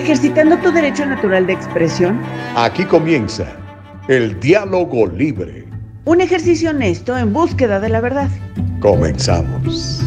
ejercitando 0.00 0.56
tu 0.58 0.72
derecho 0.72 1.04
natural 1.04 1.46
de 1.46 1.52
expresión. 1.52 2.20
Aquí 2.56 2.84
comienza 2.84 3.46
el 4.08 4.40
diálogo 4.40 5.06
libre. 5.06 5.66
Un 6.06 6.20
ejercicio 6.20 6.70
honesto 6.70 7.16
en 7.16 7.32
búsqueda 7.32 7.78
de 7.80 7.90
la 7.90 8.00
verdad. 8.00 8.30
Comenzamos. 8.80 10.02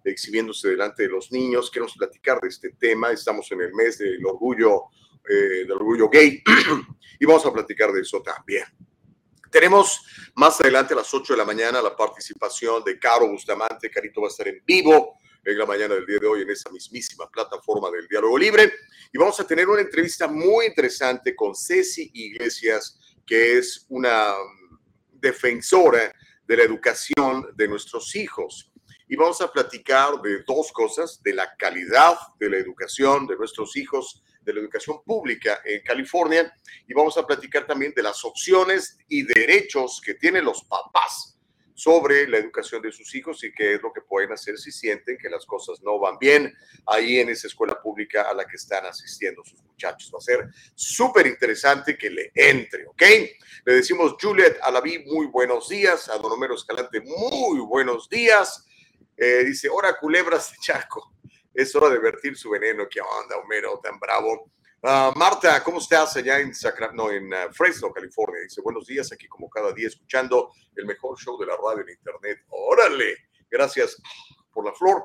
exhibiéndose 0.03 0.69
delante 0.69 1.03
de 1.03 1.09
los 1.09 1.31
niños. 1.31 1.69
Queremos 1.71 1.95
platicar 1.95 2.41
de 2.41 2.49
este 2.49 2.71
tema. 2.71 3.11
Estamos 3.11 3.49
en 3.51 3.61
el 3.61 3.73
mes 3.73 3.99
del 3.99 4.25
orgullo, 4.25 4.85
eh, 5.29 5.63
del 5.63 5.71
orgullo 5.73 6.09
gay 6.09 6.41
y 7.19 7.25
vamos 7.25 7.45
a 7.45 7.53
platicar 7.53 7.91
de 7.91 8.01
eso 8.01 8.21
también. 8.21 8.65
Tenemos 9.49 10.05
más 10.35 10.61
adelante 10.61 10.93
a 10.93 10.97
las 10.97 11.11
8 11.11 11.33
de 11.33 11.37
la 11.37 11.45
mañana 11.45 11.81
la 11.81 11.95
participación 11.95 12.83
de 12.83 12.99
Caro 12.99 13.27
Bustamante. 13.27 13.89
Carito 13.89 14.21
va 14.21 14.27
a 14.27 14.29
estar 14.29 14.47
en 14.47 14.61
vivo 14.63 15.17
en 15.43 15.57
la 15.57 15.65
mañana 15.65 15.95
del 15.95 16.05
día 16.05 16.19
de 16.19 16.27
hoy 16.27 16.41
en 16.43 16.51
esa 16.51 16.69
mismísima 16.69 17.29
plataforma 17.29 17.89
del 17.89 18.07
Diálogo 18.07 18.37
Libre. 18.37 18.71
Y 19.11 19.17
vamos 19.17 19.39
a 19.39 19.47
tener 19.47 19.67
una 19.67 19.81
entrevista 19.81 20.27
muy 20.27 20.67
interesante 20.67 21.35
con 21.35 21.55
Ceci 21.55 22.11
Iglesias, 22.13 22.99
que 23.25 23.57
es 23.57 23.85
una 23.89 24.33
defensora 25.11 26.13
de 26.45 26.57
la 26.57 26.63
educación 26.63 27.47
de 27.55 27.67
nuestros 27.67 28.15
hijos. 28.15 28.71
Y 29.07 29.15
vamos 29.15 29.41
a 29.41 29.51
platicar 29.51 30.21
de 30.21 30.43
dos 30.43 30.71
cosas, 30.71 31.23
de 31.23 31.33
la 31.33 31.55
calidad 31.57 32.17
de 32.39 32.49
la 32.51 32.57
educación 32.57 33.25
de 33.25 33.35
nuestros 33.35 33.75
hijos, 33.75 34.23
de 34.49 34.55
la 34.55 34.61
educación 34.61 35.03
pública 35.03 35.61
en 35.63 35.81
California, 35.83 36.51
y 36.87 36.93
vamos 36.93 37.17
a 37.17 37.25
platicar 37.25 37.67
también 37.67 37.93
de 37.95 38.03
las 38.03 38.25
opciones 38.25 38.97
y 39.07 39.23
derechos 39.23 40.01
que 40.03 40.15
tienen 40.15 40.43
los 40.43 40.63
papás 40.63 41.39
sobre 41.75 42.27
la 42.27 42.37
educación 42.37 42.81
de 42.81 42.91
sus 42.91 43.15
hijos 43.15 43.41
y 43.45 43.53
qué 43.53 43.75
es 43.75 43.81
lo 43.81 43.93
que 43.93 44.01
pueden 44.01 44.33
hacer 44.33 44.57
si 44.57 44.69
sienten 44.69 45.17
que 45.17 45.29
las 45.29 45.45
cosas 45.45 45.81
no 45.81 45.97
van 45.97 46.17
bien 46.19 46.53
ahí 46.85 47.19
en 47.19 47.29
esa 47.29 47.47
escuela 47.47 47.81
pública 47.81 48.23
a 48.23 48.33
la 48.33 48.45
que 48.45 48.57
están 48.57 48.85
asistiendo 48.85 49.45
sus 49.45 49.63
muchachos. 49.63 50.11
Va 50.13 50.17
a 50.17 50.21
ser 50.21 50.49
súper 50.75 51.27
interesante 51.27 51.97
que 51.97 52.09
le 52.09 52.31
entre, 52.35 52.85
¿ok? 52.85 53.01
Le 53.63 53.73
decimos 53.75 54.15
Juliet 54.19 54.57
Alaví, 54.61 55.05
muy 55.05 55.27
buenos 55.27 55.69
días. 55.69 56.09
A 56.09 56.17
Don 56.17 56.33
Homero 56.33 56.55
Escalante, 56.55 56.99
muy 56.99 57.61
buenos 57.61 58.09
días. 58.09 58.65
Eh, 59.15 59.45
dice, 59.45 59.69
hora 59.69 59.97
culebras 59.97 60.51
de 60.51 60.57
Chaco. 60.61 61.13
Es 61.59 61.75
hora 61.75 61.89
de 61.89 61.99
vertir 61.99 62.37
su 62.37 62.51
veneno. 62.51 62.87
¿Qué 62.89 63.01
onda, 63.01 63.35
Homero? 63.35 63.81
Tan 63.83 63.99
bravo. 63.99 64.49
Uh, 64.81 65.11
Marta, 65.19 65.61
¿cómo 65.61 65.79
estás 65.79 66.15
allá 66.15 66.39
en, 66.39 66.53
no, 66.93 67.11
en 67.11 67.33
uh, 67.33 67.51
Fresno, 67.51 67.91
California? 67.91 68.39
Dice, 68.43 68.61
buenos 68.61 68.87
días, 68.87 69.11
aquí 69.11 69.27
como 69.27 69.49
cada 69.49 69.73
día 69.73 69.89
escuchando 69.89 70.53
el 70.77 70.85
mejor 70.85 71.19
show 71.19 71.37
de 71.37 71.47
la 71.47 71.57
radio 71.57 71.81
en 71.81 71.89
internet. 71.89 72.45
Órale, 72.47 73.13
gracias 73.51 74.01
por 74.53 74.63
la 74.63 74.71
flor. 74.71 75.03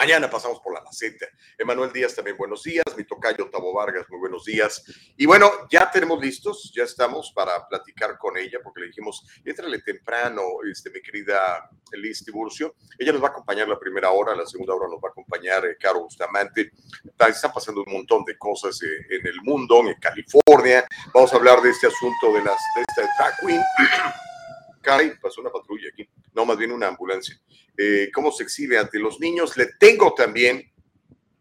Mañana 0.00 0.30
pasamos 0.30 0.60
por 0.60 0.72
la 0.72 0.80
maceta. 0.80 1.26
Emanuel 1.58 1.92
Díaz 1.92 2.14
también 2.14 2.34
buenos 2.34 2.62
días. 2.62 2.86
Mi 2.96 3.04
tocayo 3.04 3.50
Tabo 3.50 3.74
Vargas, 3.74 4.06
muy 4.08 4.18
buenos 4.18 4.46
días. 4.46 4.82
Y 5.18 5.26
bueno, 5.26 5.50
ya 5.70 5.90
tenemos 5.90 6.18
listos, 6.18 6.72
ya 6.74 6.84
estamos 6.84 7.30
para 7.34 7.68
platicar 7.68 8.16
con 8.16 8.38
ella, 8.38 8.60
porque 8.64 8.80
le 8.80 8.86
dijimos, 8.86 9.22
entrale 9.44 9.78
temprano, 9.82 10.42
este, 10.72 10.88
mi 10.88 11.02
querida 11.02 11.68
Liz 11.92 12.24
Tiburcio. 12.24 12.76
Ella 12.98 13.12
nos 13.12 13.22
va 13.22 13.26
a 13.26 13.30
acompañar 13.32 13.68
la 13.68 13.78
primera 13.78 14.10
hora, 14.10 14.34
la 14.34 14.46
segunda 14.46 14.74
hora 14.74 14.88
nos 14.88 15.00
va 15.00 15.08
a 15.08 15.10
acompañar 15.10 15.66
eh, 15.66 15.76
Caro 15.78 16.00
Bustamante. 16.00 16.70
Está, 17.04 17.52
pasando 17.52 17.84
un 17.86 17.92
montón 17.92 18.24
de 18.24 18.38
cosas 18.38 18.82
eh, 18.82 19.06
en 19.10 19.26
el 19.26 19.42
mundo, 19.42 19.86
en 19.86 20.00
California. 20.00 20.88
Vamos 21.12 21.30
a 21.34 21.36
hablar 21.36 21.60
de 21.60 21.68
este 21.68 21.88
asunto 21.88 22.32
de, 22.32 22.42
las, 22.42 22.58
de 22.74 22.84
esta 22.88 23.02
drag 23.18 23.38
queen. 23.40 23.60
Cari, 24.80 25.10
pasó 25.20 25.42
una 25.42 25.50
patrulla 25.50 25.90
aquí. 25.92 26.08
No, 26.34 26.44
más 26.44 26.56
bien 26.56 26.72
una 26.72 26.88
ambulancia. 26.88 27.40
Eh, 27.76 28.10
cómo 28.12 28.30
se 28.30 28.42
exhibe 28.42 28.78
ante 28.78 28.98
los 28.98 29.20
niños. 29.20 29.56
Le 29.56 29.66
tengo 29.78 30.14
también 30.14 30.70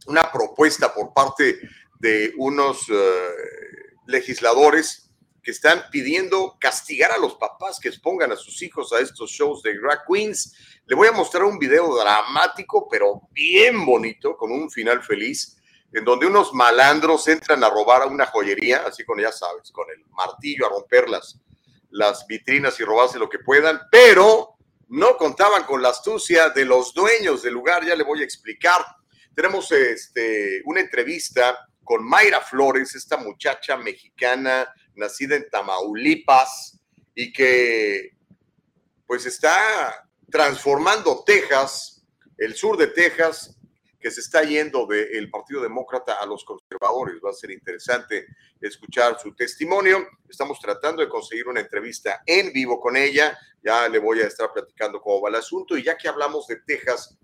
una 0.07 0.31
propuesta 0.31 0.93
por 0.93 1.13
parte 1.13 1.59
de 1.99 2.33
unos 2.37 2.87
eh, 2.89 3.93
legisladores 4.07 5.11
que 5.43 5.51
están 5.51 5.83
pidiendo 5.91 6.57
castigar 6.59 7.11
a 7.11 7.17
los 7.17 7.35
papás 7.35 7.79
que 7.79 7.89
expongan 7.89 8.31
a 8.31 8.35
sus 8.35 8.61
hijos 8.61 8.91
a 8.93 8.99
estos 8.99 9.31
shows 9.31 9.61
de 9.63 9.77
drag 9.77 10.05
queens. 10.07 10.55
Le 10.85 10.95
voy 10.95 11.07
a 11.07 11.11
mostrar 11.11 11.43
un 11.43 11.59
video 11.59 11.95
dramático, 11.95 12.87
pero 12.89 13.21
bien 13.31 13.85
bonito, 13.85 14.35
con 14.35 14.51
un 14.51 14.69
final 14.69 15.03
feliz, 15.03 15.57
en 15.93 16.03
donde 16.03 16.27
unos 16.27 16.53
malandros 16.53 17.27
entran 17.27 17.63
a 17.63 17.69
robar 17.69 18.03
a 18.03 18.07
una 18.07 18.25
joyería, 18.25 18.83
así 18.85 19.03
con, 19.03 19.19
ya 19.19 19.31
sabes, 19.31 19.71
con 19.71 19.87
el 19.89 20.05
martillo 20.11 20.67
a 20.67 20.69
romper 20.69 21.09
las, 21.09 21.39
las 21.89 22.25
vitrinas 22.27 22.79
y 22.79 22.83
robarse 22.83 23.19
lo 23.19 23.29
que 23.29 23.39
puedan, 23.39 23.81
pero 23.91 24.58
no 24.89 25.17
contaban 25.17 25.63
con 25.63 25.81
la 25.81 25.89
astucia 25.89 26.49
de 26.49 26.65
los 26.65 26.93
dueños 26.93 27.43
del 27.43 27.53
lugar, 27.53 27.85
ya 27.85 27.95
le 27.95 28.03
voy 28.03 28.21
a 28.21 28.25
explicar. 28.25 28.83
Tenemos 29.35 29.71
este, 29.71 30.61
una 30.65 30.81
entrevista 30.81 31.57
con 31.83 32.03
Mayra 32.03 32.41
Flores, 32.41 32.95
esta 32.95 33.17
muchacha 33.17 33.77
mexicana 33.77 34.67
nacida 34.95 35.35
en 35.35 35.49
Tamaulipas 35.49 36.79
y 37.15 37.31
que 37.31 38.11
pues 39.05 39.25
está 39.25 40.07
transformando 40.29 41.23
Texas, 41.23 42.03
el 42.37 42.55
sur 42.55 42.77
de 42.77 42.87
Texas, 42.87 43.58
que 43.99 44.11
se 44.11 44.21
está 44.21 44.43
yendo 44.43 44.85
del 44.85 45.29
Partido 45.29 45.61
Demócrata 45.61 46.15
a 46.15 46.25
los 46.25 46.45
conservadores. 46.45 47.15
Va 47.23 47.31
a 47.31 47.33
ser 47.33 47.51
interesante 47.51 48.27
escuchar 48.61 49.19
su 49.19 49.35
testimonio. 49.35 50.07
Estamos 50.29 50.59
tratando 50.59 51.01
de 51.01 51.09
conseguir 51.09 51.47
una 51.47 51.59
entrevista 51.59 52.21
en 52.25 52.53
vivo 52.53 52.79
con 52.79 52.95
ella. 52.95 53.37
Ya 53.61 53.89
le 53.89 53.99
voy 53.99 54.21
a 54.21 54.27
estar 54.27 54.53
platicando 54.53 55.01
cómo 55.01 55.21
va 55.21 55.29
el 55.29 55.35
asunto. 55.35 55.77
Y 55.77 55.83
ya 55.83 55.97
que 55.97 56.07
hablamos 56.07 56.47
de 56.47 56.61
Texas, 56.65 57.17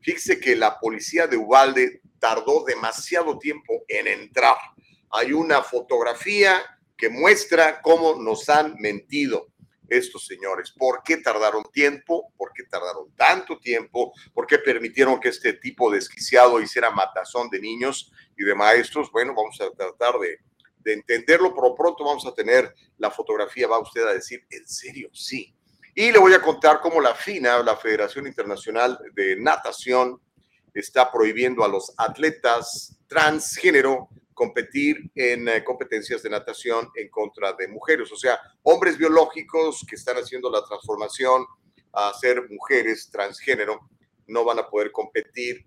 fíjese 0.00 0.40
que 0.40 0.56
la 0.56 0.78
policía 0.80 1.26
de 1.26 1.36
Uvalde 1.36 2.00
tardó 2.18 2.64
demasiado 2.64 3.38
tiempo 3.38 3.84
en 3.88 4.06
entrar. 4.06 4.56
Hay 5.10 5.32
una 5.32 5.62
fotografía 5.62 6.62
que 6.96 7.10
muestra 7.10 7.82
cómo 7.82 8.14
nos 8.14 8.48
han 8.48 8.76
mentido 8.78 9.51
estos 9.96 10.26
señores. 10.26 10.72
¿Por 10.72 11.02
qué 11.02 11.18
tardaron 11.18 11.62
tiempo? 11.72 12.32
¿Por 12.36 12.52
qué 12.52 12.64
tardaron 12.64 13.14
tanto 13.16 13.58
tiempo? 13.58 14.12
¿Por 14.32 14.46
qué 14.46 14.58
permitieron 14.58 15.20
que 15.20 15.28
este 15.28 15.54
tipo 15.54 15.90
desquiciado 15.90 16.60
hiciera 16.60 16.90
matazón 16.90 17.48
de 17.50 17.60
niños 17.60 18.12
y 18.36 18.44
de 18.44 18.54
maestros? 18.54 19.10
Bueno, 19.12 19.34
vamos 19.34 19.60
a 19.60 19.70
tratar 19.70 20.18
de, 20.18 20.38
de 20.78 20.92
entenderlo, 20.94 21.54
pero 21.54 21.74
pronto 21.74 22.04
vamos 22.04 22.26
a 22.26 22.34
tener 22.34 22.74
la 22.98 23.10
fotografía, 23.10 23.68
va 23.68 23.78
usted 23.78 24.06
a 24.06 24.14
decir, 24.14 24.44
¿en 24.50 24.66
serio? 24.66 25.10
Sí. 25.12 25.54
Y 25.94 26.10
le 26.10 26.18
voy 26.18 26.32
a 26.32 26.40
contar 26.40 26.80
cómo 26.80 27.00
la 27.00 27.14
FINA, 27.14 27.62
la 27.62 27.76
Federación 27.76 28.26
Internacional 28.26 28.98
de 29.14 29.36
Natación, 29.36 30.20
está 30.74 31.12
prohibiendo 31.12 31.64
a 31.64 31.68
los 31.68 31.92
atletas 31.98 32.96
transgénero 33.06 34.08
competir 34.34 35.10
en 35.14 35.48
eh, 35.48 35.64
competencias 35.64 36.22
de 36.22 36.30
natación 36.30 36.90
en 36.94 37.08
contra 37.08 37.52
de 37.52 37.68
mujeres, 37.68 38.10
o 38.12 38.16
sea, 38.16 38.38
hombres 38.62 38.98
biológicos 38.98 39.84
que 39.88 39.96
están 39.96 40.16
haciendo 40.16 40.50
la 40.50 40.64
transformación 40.64 41.44
a 41.92 42.12
ser 42.14 42.48
mujeres 42.48 43.10
transgénero, 43.10 43.88
no 44.26 44.44
van 44.44 44.58
a 44.58 44.68
poder 44.68 44.92
competir 44.92 45.66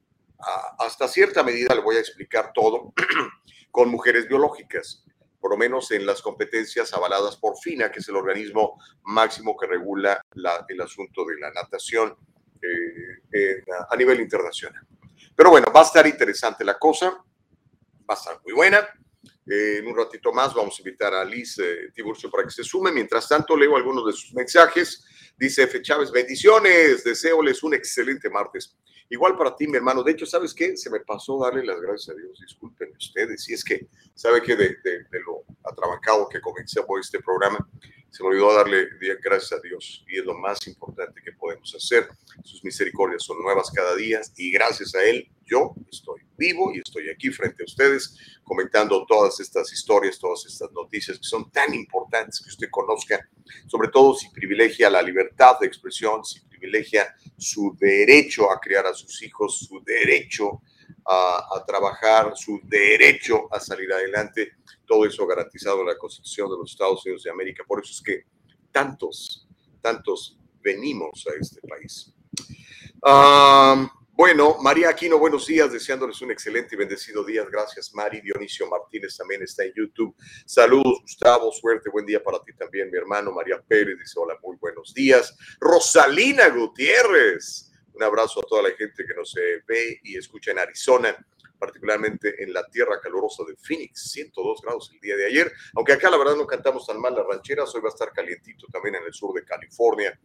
hasta 0.80 1.08
cierta 1.08 1.44
medida, 1.44 1.74
le 1.74 1.82
voy 1.82 1.96
a 1.96 2.00
explicar 2.00 2.52
todo, 2.54 2.94
con 3.72 3.90
mujeres 3.90 4.28
biológicas, 4.28 5.06
por 5.40 5.52
lo 5.52 5.58
menos 5.58 5.92
en 5.92 6.06
las 6.06 6.22
competencias 6.22 6.94
avaladas 6.94 7.38
por 7.38 7.58
FINA, 7.58 7.92
que 7.92 8.00
es 8.00 8.10
el 8.10 8.16
organismo 8.16 8.80
máximo 9.04 9.56
que 9.56 9.68
regula 9.68 10.22
el 10.68 10.82
asunto 10.82 11.24
de 11.26 11.40
la 11.40 11.52
natación. 11.52 12.16
Eh, 13.32 13.64
a 13.90 13.96
nivel 13.96 14.22
internacional. 14.22 14.82
Pero 15.36 15.50
bueno, 15.50 15.68
va 15.76 15.82
a 15.82 15.84
estar 15.84 16.08
interesante 16.08 16.64
la 16.64 16.80
cosa, 16.80 17.22
va 18.10 18.16
a 18.16 18.18
estar 18.18 18.40
muy 18.44 18.54
buena. 18.54 18.88
Eh, 19.48 19.78
en 19.78 19.88
un 19.88 19.96
ratito 19.96 20.34
más 20.34 20.54
vamos 20.56 20.76
a 20.78 20.82
invitar 20.82 21.14
a 21.14 21.24
Liz 21.24 21.60
eh, 21.60 21.92
Tiburcio 21.94 22.30
para 22.32 22.44
que 22.44 22.52
se 22.52 22.64
sume. 22.64 22.92
Mientras 22.92 23.28
tanto, 23.28 23.56
leo 23.56 23.76
algunos 23.76 24.06
de 24.06 24.14
sus 24.14 24.34
mensajes. 24.34 25.06
Dice 25.38 25.64
F. 25.64 25.82
Chávez, 25.82 26.12
bendiciones, 26.12 27.04
deseoles 27.04 27.62
un 27.62 27.74
excelente 27.74 28.30
martes. 28.30 28.76
Igual 29.10 29.38
para 29.38 29.56
ti, 29.56 29.68
mi 29.68 29.78
hermano. 29.78 30.02
De 30.02 30.14
hecho, 30.14 30.26
¿sabes 30.26 30.54
qué? 30.54 30.76
Se 30.78 30.90
me 30.90 31.02
pasó 31.02 31.40
darle 31.40 31.64
las 31.64 31.80
gracias 31.80 32.16
a 32.16 32.20
Dios. 32.20 32.40
Disculpen 32.40 32.92
ustedes. 32.98 33.44
Si 33.44 33.54
es 33.54 33.64
que, 33.64 33.88
¿sabe 34.16 34.42
que 34.42 34.56
de, 34.56 34.78
de, 34.84 35.20
lo 35.26 35.44
atrabancado 35.64 36.28
que 36.28 36.42
comencé 36.42 36.82
por 36.84 37.00
este 37.00 37.20
programa, 37.20 37.70
se 38.16 38.24
me 38.24 38.30
olvidó 38.30 38.54
darle 38.54 38.88
gracias 39.22 39.52
a 39.52 39.62
Dios. 39.62 40.06
Y 40.08 40.20
es 40.20 40.24
lo 40.24 40.36
más 40.36 40.66
importante 40.68 41.22
que 41.22 41.34
podemos 41.34 41.76
hacer. 41.76 42.08
Sus 42.46 42.64
misericordias 42.64 43.22
son 43.24 43.42
nuevas 43.42 43.70
cada 43.70 43.94
día. 43.94 44.22
Y 44.38 44.52
gracias 44.52 44.96
a 44.96 45.04
Él, 45.04 45.30
yo 45.44 45.76
estoy 45.92 46.22
vivo 46.38 46.72
y 46.74 46.78
estoy 46.78 47.10
aquí 47.10 47.30
frente 47.30 47.64
a 47.64 47.66
ustedes 47.66 48.16
comentando 48.46 49.06
todas 49.06 49.42
estas 49.42 49.70
historias, 49.74 50.18
todas 50.18 50.46
estas 50.46 50.72
noticias 50.72 51.18
que 51.18 51.26
son 51.26 51.52
tan 51.52 51.74
importantes 51.74 52.40
que 52.40 52.48
usted 52.48 52.70
conozca, 52.72 53.20
sobre 53.68 53.90
todo 53.90 54.16
si 54.16 54.30
privilegia 54.30 54.90
la 54.90 55.02
libertad 55.02 55.60
de 55.60 55.68
expresión, 55.68 56.24
si 56.24 56.40
privilegia 56.40 57.14
su 57.38 57.76
derecho 57.78 58.50
a 58.50 58.62
criar 58.62 58.86
a 58.88 58.94
sus 58.94 59.22
hijos, 59.24 59.60
su 59.68 59.84
derecho 59.84 60.52
a, 60.54 60.75
trabajar, 61.66 62.34
su 62.36 62.60
derecho 62.64 63.48
a 63.54 63.60
salir 63.60 63.92
adelante, 63.92 64.54
todo 64.86 65.06
eso 65.06 65.26
garantizado 65.28 65.82
en 65.82 65.88
la 65.88 65.98
Constitución 65.98 66.50
de 66.50 66.58
los 66.58 66.72
Estados 66.72 67.06
Unidos 67.06 67.24
de 67.24 67.32
América. 67.32 67.64
Por 67.68 67.82
eso 67.82 67.92
es 67.92 68.02
que 68.02 68.24
tantos, 68.72 69.48
tantos 69.82 70.38
venimos 70.62 71.26
a 71.28 71.40
este 71.40 71.62
país. 71.68 72.14
bueno, 74.18 74.58
María 74.62 74.90
Aquino, 74.90 75.20
buenos 75.20 75.46
días, 75.46 75.72
deseándoles 75.72 76.22
un 76.22 76.32
excelente 76.32 76.76
y 76.76 76.78
bendecido 76.78 77.24
día. 77.24 77.46
Gracias, 77.50 77.94
Mari. 77.94 78.22
Dionisio 78.22 78.68
Martínez 78.68 79.16
también 79.16 79.44
está 79.44 79.64
en 79.64 79.74
YouTube. 79.76 80.16
Saludos, 80.46 81.02
Gustavo, 81.02 81.52
suerte, 81.52 81.90
buen 81.90 82.06
día 82.06 82.24
para 82.24 82.42
ti 82.42 82.54
también, 82.54 82.90
mi 82.90 82.98
hermano. 82.98 83.32
María 83.32 83.62
Pérez 83.62 84.00
dice, 84.00 84.20
hola, 84.20 84.38
muy 84.42 84.58
buenos 84.58 84.94
días. 84.94 85.36
Rosalina 85.60 86.50
Gutiérrez, 86.50 87.72
un 87.96 88.04
abrazo 88.04 88.42
a 88.42 88.44
toda 88.44 88.64
la 88.64 88.72
gente 88.72 89.06
que 89.06 89.14
nos 89.14 89.34
ve 89.68 90.00
y 90.04 90.18
escucha 90.18 90.52
en 90.52 90.60
Arizona, 90.60 91.16
particularmente 91.58 92.44
en 92.44 92.54
la 92.54 92.68
tierra 92.68 93.00
calurosa 93.02 93.44
de 93.48 93.56
Phoenix, 93.56 94.12
102 94.12 94.62
grados 94.62 94.92
el 94.94 95.00
día 95.00 95.16
de 95.16 95.26
ayer. 95.26 95.52
Aunque 95.76 95.94
acá 95.94 96.10
la 96.10 96.18
verdad 96.18 96.36
no 96.36 96.46
cantamos 96.46 96.86
tan 96.86 97.00
mal 97.00 97.16
las 97.16 97.26
rancheras, 97.26 97.74
hoy 97.74 97.82
va 97.82 97.90
a 97.90 97.94
estar 97.94 98.12
calientito 98.12 98.68
también 98.72 98.96
en 98.96 99.04
el 99.04 99.14
sur 99.14 99.34
de 99.34 99.44
California. 99.44 100.20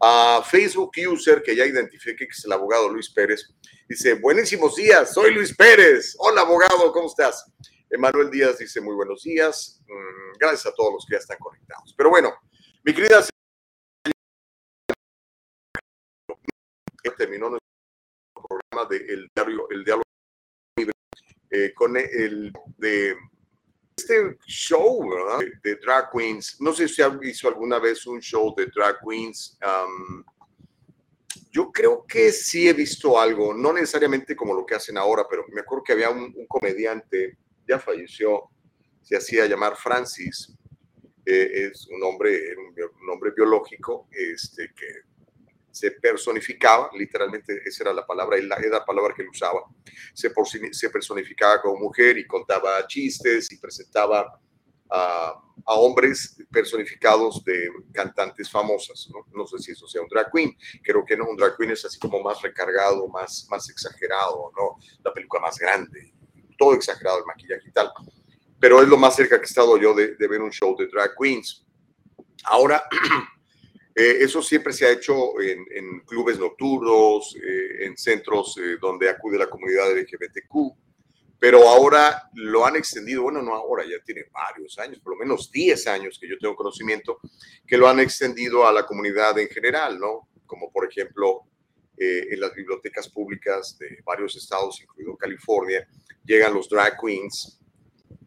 A 0.00 0.42
Facebook 0.44 0.92
user 1.08 1.42
que 1.42 1.54
ya 1.54 1.64
identifique 1.64 2.26
que 2.26 2.32
es 2.32 2.44
el 2.44 2.52
abogado 2.52 2.88
Luis 2.88 3.10
Pérez, 3.10 3.48
dice, 3.88 4.14
buenísimos 4.14 4.74
días, 4.74 5.14
soy 5.14 5.32
Luis 5.32 5.56
Pérez. 5.56 6.16
Hola 6.18 6.40
abogado, 6.40 6.92
¿cómo 6.92 7.06
estás? 7.06 7.44
Emanuel 7.88 8.30
Díaz 8.30 8.58
dice, 8.58 8.80
muy 8.80 8.94
buenos 8.96 9.22
días. 9.22 9.80
Mm, 9.86 10.38
gracias 10.38 10.66
a 10.66 10.74
todos 10.74 10.94
los 10.94 11.06
que 11.06 11.14
ya 11.14 11.18
están 11.18 11.38
conectados. 11.38 11.94
Pero 11.96 12.10
bueno, 12.10 12.34
mi 12.82 12.94
querida 12.94 13.22
terminó 17.10 17.50
nuestro 17.50 17.68
programa 18.34 18.88
de 18.88 18.96
el 19.12 19.28
diario, 19.34 19.68
el 19.70 19.84
diálogo 19.84 20.04
libre, 20.76 20.92
eh, 21.50 21.72
con 21.74 21.96
el 21.96 22.52
de 22.78 23.16
este 23.96 24.36
show, 24.46 25.08
¿verdad? 25.08 25.46
De, 25.62 25.76
drag 25.76 26.10
queens. 26.10 26.60
No 26.60 26.72
sé 26.72 26.88
si 26.88 27.02
han 27.02 27.18
visto 27.18 27.48
alguna 27.48 27.78
vez 27.78 28.06
un 28.06 28.20
show 28.20 28.54
de 28.56 28.66
drag 28.66 28.98
queens. 29.06 29.58
yo 31.50 31.70
creo 31.70 32.04
que 32.06 32.32
sí 32.32 32.68
he 32.68 32.72
visto 32.72 33.18
algo, 33.20 33.52
no 33.52 33.72
necesariamente 33.72 34.34
como 34.34 34.54
lo 34.54 34.64
que 34.64 34.74
hacen 34.74 34.96
ahora, 34.96 35.26
pero 35.28 35.44
me 35.52 35.60
acuerdo 35.60 35.84
que 35.84 35.92
había 35.92 36.10
un, 36.10 36.34
comediante, 36.46 37.36
ya 37.68 37.78
falleció, 37.78 38.48
se 39.02 39.16
hacía 39.16 39.46
llamar 39.46 39.76
Francis. 39.76 40.54
Eh, 41.24 41.68
es 41.70 41.86
un 41.86 42.02
hombre, 42.02 42.56
un, 42.56 42.74
un 43.02 43.10
hombre 43.10 43.30
biológico 43.36 44.08
este, 44.10 44.72
que 44.74 45.11
se 45.72 45.90
personificaba, 45.92 46.90
literalmente 46.96 47.62
esa 47.64 47.84
era 47.84 47.94
la 47.94 48.06
palabra, 48.06 48.36
era 48.36 48.58
la 48.58 48.84
palabra 48.84 49.14
que 49.14 49.22
él 49.22 49.28
usaba, 49.28 49.62
se, 50.12 50.30
se 50.70 50.90
personificaba 50.90 51.60
como 51.62 51.80
mujer 51.80 52.18
y 52.18 52.26
contaba 52.26 52.86
chistes 52.86 53.50
y 53.50 53.58
presentaba 53.58 54.38
a, 54.92 55.42
hombres 55.64 56.36
personificados 56.50 57.42
de 57.44 57.70
cantantes 57.92 58.50
famosas. 58.50 59.08
¿no? 59.12 59.26
¿no? 59.32 59.46
sé 59.46 59.58
si 59.58 59.72
eso 59.72 59.86
sea 59.86 60.02
un 60.02 60.08
drag 60.08 60.30
queen, 60.30 60.54
creo 60.82 61.04
que 61.04 61.16
no, 61.16 61.24
un 61.28 61.36
drag 61.36 61.56
queen 61.56 61.70
es 61.70 61.84
así 61.84 61.98
como 61.98 62.20
más 62.20 62.42
recargado, 62.42 63.08
más, 63.08 63.46
más 63.48 63.68
exagerado, 63.70 64.52
¿no? 64.56 64.76
la 65.02 65.12
película 65.12 65.40
más 65.40 65.58
grande, 65.58 66.12
todo 66.58 66.74
exagerado, 66.74 67.20
el 67.20 67.26
maquillaje 67.26 67.68
y 67.68 67.72
tal. 67.72 67.90
Pero 68.60 68.82
es 68.82 68.88
lo 68.88 68.96
más 68.96 69.16
cerca 69.16 69.38
que 69.38 69.44
he 69.44 69.46
estado 69.46 69.78
yo 69.78 69.94
de, 69.94 70.14
de 70.16 70.28
ver 70.28 70.42
un 70.42 70.50
show 70.50 70.76
de 70.76 70.86
drag 70.86 71.12
queens. 71.18 71.64
Ahora, 72.44 72.82
Eh, 73.94 74.18
eso 74.20 74.42
siempre 74.42 74.72
se 74.72 74.86
ha 74.86 74.90
hecho 74.90 75.38
en, 75.40 76.00
clubes 76.00 76.38
nocturnos, 76.38 77.36
eh, 77.36 77.84
en 77.84 77.96
centros 77.96 78.56
eh, 78.58 78.76
donde 78.80 79.10
acude 79.10 79.38
la 79.38 79.50
comunidad 79.50 79.94
LGBTQ, 79.94 80.76
pero 81.38 81.68
ahora 81.68 82.30
lo 82.34 82.64
han 82.64 82.76
extendido, 82.76 83.22
bueno, 83.24 83.42
no 83.42 83.54
ahora, 83.54 83.84
ya 83.84 84.02
tiene 84.04 84.24
varios 84.32 84.78
años, 84.78 85.00
por 85.00 85.14
lo 85.14 85.18
menos 85.18 85.50
10 85.50 85.86
años 85.88 86.18
que 86.18 86.28
yo 86.28 86.38
tengo 86.38 86.54
conocimiento, 86.54 87.18
que 87.66 87.76
lo 87.76 87.88
han 87.88 88.00
extendido 88.00 88.66
a 88.66 88.72
la 88.72 88.86
comunidad 88.86 89.38
en 89.38 89.48
general, 89.48 89.98
¿no? 89.98 90.28
Como 90.46 90.70
por 90.70 90.88
ejemplo 90.88 91.42
en 92.04 92.40
las 92.40 92.52
bibliotecas 92.52 93.08
públicas 93.08 93.78
de 93.78 93.98
varios 94.04 94.34
estados, 94.34 94.80
incluido 94.80 95.16
California, 95.16 95.86
llegan 96.24 96.52
los 96.52 96.68
drag 96.68 96.98
queens 97.00 97.61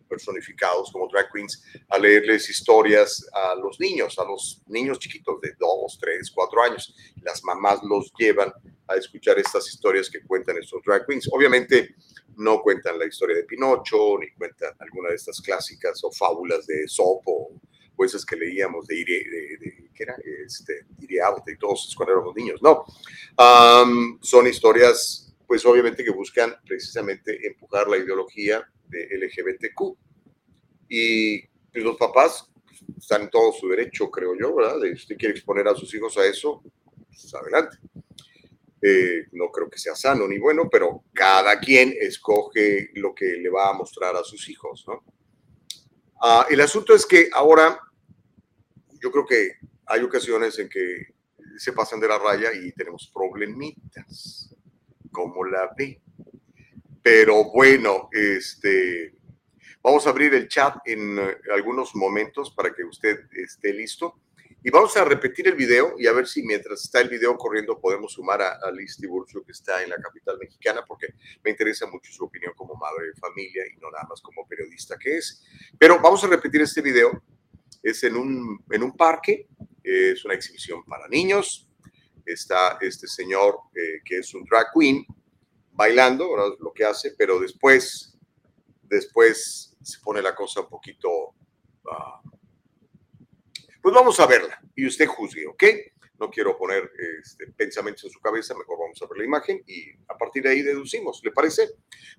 personificados 0.08 0.92
como 0.92 1.08
drag 1.08 1.32
queens 1.32 1.64
a 1.90 1.98
leerles 1.98 2.50
historias 2.50 3.28
a 3.34 3.56
los 3.56 3.80
niños, 3.80 4.18
a 4.20 4.24
los 4.24 4.62
niños 4.68 5.00
chiquitos 5.00 5.42
de 5.42 5.54
2, 5.60 5.98
3, 6.00 6.32
4 6.32 6.64
años. 6.64 6.96
Las 7.22 7.44
mamás 7.44 7.80
los 7.84 8.12
llevan 8.18 8.54
a 8.88 8.96
escuchar 8.96 9.40
estas 9.40 9.68
historias 9.68 10.10
que 10.10 10.22
cuentan 10.22 10.58
estos 10.58 10.82
drag 10.86 11.06
queens. 11.06 11.28
Obviamente 11.32 11.96
no 12.38 12.62
cuentan 12.62 13.00
la 13.00 13.06
historia 13.06 13.38
de 13.38 13.44
Pinocho, 13.44 14.18
ni 14.20 14.32
cuentan 14.32 14.74
alguna 14.80 15.10
de 15.10 15.16
estas 15.16 15.42
clásicas 15.42 16.04
o 16.04 16.12
fábulas 16.12 16.66
de 16.68 16.88
Sopo, 16.88 17.52
o 17.96 18.06
esas 18.06 18.26
que 18.26 18.36
leíamos 18.36 18.88
de, 18.88 18.96
de, 18.96 19.58
de, 19.58 19.90
¿qué 19.94 20.04
era? 20.04 20.16
Este, 20.46 20.86
Iriarte 21.00 21.54
y 21.54 21.58
todos 21.58 21.94
cuando 21.96 22.14
éramos 22.14 22.36
niños. 22.36 22.62
No, 22.62 22.86
son 24.22 24.48
historias, 24.48 25.34
pues 25.48 25.66
obviamente 25.66 26.04
que 26.04 26.12
buscan 26.12 26.56
precisamente 26.66 27.48
empujar 27.48 27.88
la 27.88 27.98
ideología 27.98 28.68
de 28.96 29.18
LGBTQ. 29.18 29.98
Y 30.90 31.44
los 31.74 31.98
papás 31.98 32.50
están 32.98 33.24
en 33.24 33.30
todo 33.30 33.52
su 33.52 33.68
derecho, 33.68 34.10
creo 34.10 34.36
yo, 34.40 34.56
¿verdad? 34.56 34.80
Si 34.82 34.94
usted 34.94 35.18
quiere 35.18 35.34
exponer 35.34 35.68
a 35.68 35.76
sus 35.76 35.94
hijos 35.94 36.18
a 36.18 36.26
eso, 36.26 36.62
pues 37.08 37.34
adelante. 37.34 37.78
Eh, 38.82 39.28
no 39.32 39.50
creo 39.50 39.70
que 39.70 39.80
sea 39.80 39.96
sano 39.96 40.28
ni 40.28 40.38
bueno, 40.38 40.70
pero 40.70 41.04
cada 41.14 41.60
quien 41.60 41.94
escoge 42.00 42.92
lo 42.94 43.16
que 43.16 43.26
le 43.38 43.50
va 43.50 43.70
a 43.70 43.74
mostrar 43.74 44.16
a 44.16 44.24
sus 44.24 44.48
hijos, 44.50 44.86
¿no? 44.88 45.04
Ah, 46.22 46.46
el 46.50 46.62
asunto 46.62 46.94
es 46.94 47.06
que 47.06 47.30
ahora 47.34 47.80
yo 49.02 49.12
creo 49.12 49.26
que 49.26 49.54
hay 49.88 50.02
ocasiones 50.02 50.58
en 50.60 50.70
que 50.70 51.16
se 51.58 51.74
pasan 51.74 52.00
de 52.00 52.08
la 52.08 52.20
raya 52.20 52.52
y 52.54 52.72
tenemos 52.74 53.12
problemitas, 53.14 54.54
como 55.12 55.44
la 55.46 55.74
ve. 55.78 56.02
Pero 57.06 57.52
bueno, 57.52 58.10
este, 58.12 59.14
vamos 59.84 60.08
a 60.08 60.10
abrir 60.10 60.34
el 60.34 60.48
chat 60.48 60.78
en 60.86 61.20
eh, 61.20 61.38
algunos 61.54 61.94
momentos 61.94 62.50
para 62.50 62.74
que 62.74 62.84
usted 62.84 63.28
esté 63.32 63.72
listo. 63.74 64.24
Y 64.64 64.72
vamos 64.72 64.98
a 64.98 65.06
repetir 65.06 65.48
el 65.48 65.54
video 65.54 65.94
y 66.00 66.08
a 66.08 66.14
ver 66.14 66.26
si 66.26 66.42
mientras 66.42 66.84
está 66.84 67.02
el 67.02 67.10
video 67.10 67.38
corriendo 67.38 67.80
podemos 67.80 68.14
sumar 68.14 68.42
a, 68.42 68.72
Liz 68.72 68.98
Tiburcio 68.98 69.44
que 69.44 69.52
está 69.52 69.84
en 69.84 69.92
la 69.92 69.98
capital 69.98 70.40
mexicana 70.40 70.84
porque 70.88 71.14
me 71.44 71.52
interesa 71.52 71.86
mucho 71.86 72.12
su 72.12 72.26
opinión 72.26 72.54
como 72.56 72.74
madre 72.74 73.10
de 73.10 73.14
familia 73.14 73.62
y 73.72 73.80
no 73.80 73.92
nada 73.92 74.08
más 74.10 74.20
como 74.20 74.48
periodista 74.48 74.98
que 74.98 75.18
es. 75.18 75.46
Pero 75.78 76.00
vamos 76.02 76.24
a 76.24 76.28
repetir 76.28 76.62
este 76.64 76.82
video. 76.82 77.22
Es 77.84 78.04
en 78.04 78.16
un, 78.16 78.66
en 78.72 78.82
un 78.82 78.98
parque, 78.98 79.48
es 79.84 80.26
una 80.26 80.34
exhibición 80.34 80.84
para 80.86 81.08
niños. 81.08 81.70
Está 82.26 82.80
este 82.82 83.06
señor 83.06 83.60
eh, 83.76 84.02
que 84.04 84.18
es 84.18 84.34
un 84.34 84.44
drag 84.46 84.72
queen 84.74 85.06
bailando, 85.76 86.32
¿verdad? 86.32 86.58
lo 86.60 86.74
que 86.74 86.86
hace, 86.86 87.14
pero 87.18 87.40
después, 87.40 88.18
después 88.84 89.76
se 89.82 90.00
pone 90.00 90.22
la 90.22 90.34
cosa 90.34 90.62
un 90.62 90.70
poquito... 90.70 91.10
Ah, 91.92 92.22
pues 93.82 93.94
vamos 93.94 94.20
a 94.20 94.26
verla 94.26 94.60
y 94.76 94.88
usted 94.88 95.06
juzgue, 95.06 95.46
¿ok? 95.46 95.64
No 96.20 96.32
quiero 96.32 96.58
poner 96.58 96.90
este, 97.22 97.46
pensamientos 97.52 98.06
en 98.06 98.10
su 98.10 98.20
cabeza, 98.20 98.56
mejor 98.56 98.80
vamos 98.80 99.00
a 99.00 99.06
ver 99.06 99.20
la 99.20 99.26
imagen 99.26 99.62
y 99.68 99.92
a 100.08 100.18
partir 100.18 100.42
de 100.42 100.50
ahí 100.50 100.64
deducimos, 100.64 101.22
¿le 101.24 101.32
parece? 101.32 101.70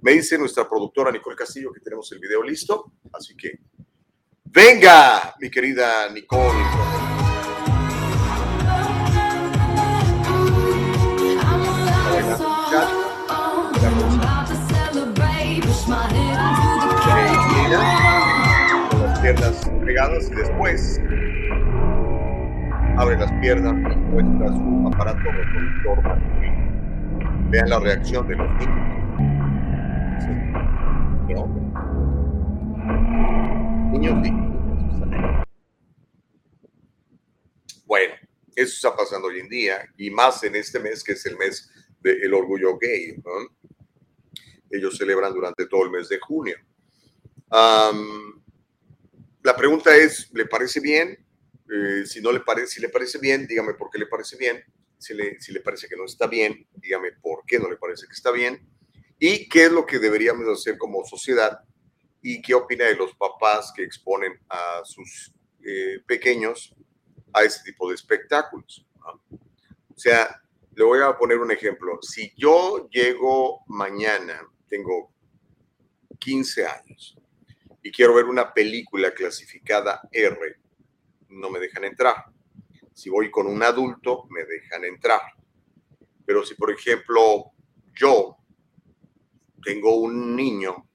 Me 0.00 0.12
dice 0.12 0.38
nuestra 0.38 0.68
productora 0.68 1.10
Nicole 1.10 1.34
Castillo 1.34 1.72
que 1.72 1.80
tenemos 1.80 2.12
el 2.12 2.20
video 2.20 2.40
listo, 2.44 2.92
así 3.12 3.36
que 3.36 3.58
venga, 4.44 5.34
mi 5.40 5.50
querida 5.50 6.08
Nicole. 6.10 6.95
Piernas 19.26 20.30
y 20.30 20.34
después 20.36 21.00
abre 22.96 23.16
las 23.16 23.32
piernas 23.40 23.74
y 23.92 23.96
muestra 23.96 24.48
su 24.50 24.86
aparato 24.86 25.32
reproductor 25.32 26.02
masculino. 26.04 27.50
Vean 27.50 27.70
la 27.70 27.80
reacción 27.80 28.28
de 28.28 28.36
los 28.36 28.48
niños. 28.52 28.86
Niños 33.90 34.14
niños. 34.22 35.44
Bueno, 37.84 38.14
eso 38.54 38.74
está 38.74 38.96
pasando 38.96 39.26
hoy 39.26 39.40
en 39.40 39.48
día 39.48 39.88
y 39.96 40.08
más 40.08 40.44
en 40.44 40.54
este 40.54 40.78
mes 40.78 41.02
que 41.02 41.12
es 41.12 41.26
el 41.26 41.36
mes 41.36 41.68
del 42.00 42.32
orgullo 42.32 42.78
gay. 42.78 43.20
Ellos 44.70 44.96
celebran 44.96 45.34
durante 45.34 45.66
todo 45.66 45.82
el 45.82 45.90
mes 45.90 46.08
de 46.08 46.20
junio. 46.20 46.56
La 49.46 49.54
pregunta 49.54 49.94
es, 49.96 50.28
¿le 50.32 50.46
parece 50.46 50.80
bien? 50.80 51.24
Eh, 51.72 52.04
si 52.04 52.20
no 52.20 52.32
le 52.32 52.40
parece, 52.40 52.66
si 52.66 52.80
le 52.80 52.88
parece 52.88 53.20
bien, 53.20 53.46
dígame 53.46 53.74
por 53.74 53.90
qué 53.90 53.98
le 53.98 54.06
parece 54.06 54.36
bien. 54.36 54.60
Si 54.98 55.14
le, 55.14 55.40
si 55.40 55.52
le 55.52 55.60
parece 55.60 55.86
que 55.86 55.94
no 55.94 56.04
está 56.04 56.26
bien, 56.26 56.66
dígame 56.74 57.12
por 57.22 57.44
qué 57.46 57.60
no 57.60 57.70
le 57.70 57.76
parece 57.76 58.08
que 58.08 58.12
está 58.12 58.32
bien. 58.32 58.68
Y 59.20 59.48
qué 59.48 59.66
es 59.66 59.70
lo 59.70 59.86
que 59.86 60.00
deberíamos 60.00 60.48
hacer 60.48 60.76
como 60.76 61.04
sociedad. 61.04 61.60
Y 62.22 62.42
qué 62.42 62.54
opina 62.54 62.86
de 62.86 62.96
los 62.96 63.14
papás 63.14 63.72
que 63.76 63.84
exponen 63.84 64.32
a 64.48 64.80
sus 64.84 65.32
eh, 65.64 66.00
pequeños 66.04 66.74
a 67.32 67.44
este 67.44 67.70
tipo 67.70 67.88
de 67.88 67.94
espectáculos. 67.94 68.84
O 69.00 69.98
sea, 69.98 70.42
le 70.74 70.82
voy 70.82 70.98
a 71.04 71.16
poner 71.16 71.38
un 71.38 71.52
ejemplo. 71.52 72.00
Si 72.02 72.32
yo 72.36 72.88
llego 72.90 73.62
mañana, 73.68 74.42
tengo 74.68 75.14
15 76.18 76.66
años, 76.66 77.16
y 77.86 77.92
quiero 77.92 78.14
ver 78.14 78.24
una 78.24 78.52
película 78.52 79.14
clasificada 79.14 80.00
R, 80.10 80.56
no 81.28 81.50
me 81.50 81.60
dejan 81.60 81.84
entrar. 81.84 82.16
Si 82.92 83.08
voy 83.08 83.30
con 83.30 83.46
un 83.46 83.62
adulto, 83.62 84.26
me 84.28 84.44
dejan 84.44 84.84
entrar. 84.84 85.20
Pero 86.24 86.44
si, 86.44 86.56
por 86.56 86.72
ejemplo, 86.72 87.52
yo 87.94 88.38
tengo 89.62 90.00
un 90.00 90.34
niño 90.34 90.88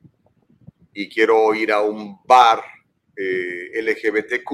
y 0.91 1.07
quiero 1.07 1.53
ir 1.55 1.71
a 1.71 1.79
un 1.79 2.19
bar 2.25 2.61
eh, 3.15 3.81
LGBTQ, 3.81 4.51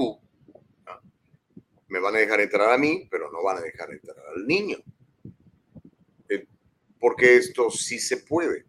me 1.88 1.98
van 1.98 2.14
a 2.14 2.18
dejar 2.18 2.40
entrar 2.40 2.72
a 2.72 2.78
mí, 2.78 3.08
pero 3.10 3.32
no 3.32 3.42
van 3.42 3.56
a 3.56 3.62
dejar 3.62 3.90
entrar 3.90 4.16
al 4.36 4.46
niño. 4.46 4.78
Eh, 6.28 6.46
porque 7.00 7.34
esto 7.34 7.68
sí 7.68 7.98
se 7.98 8.18
puede. 8.18 8.64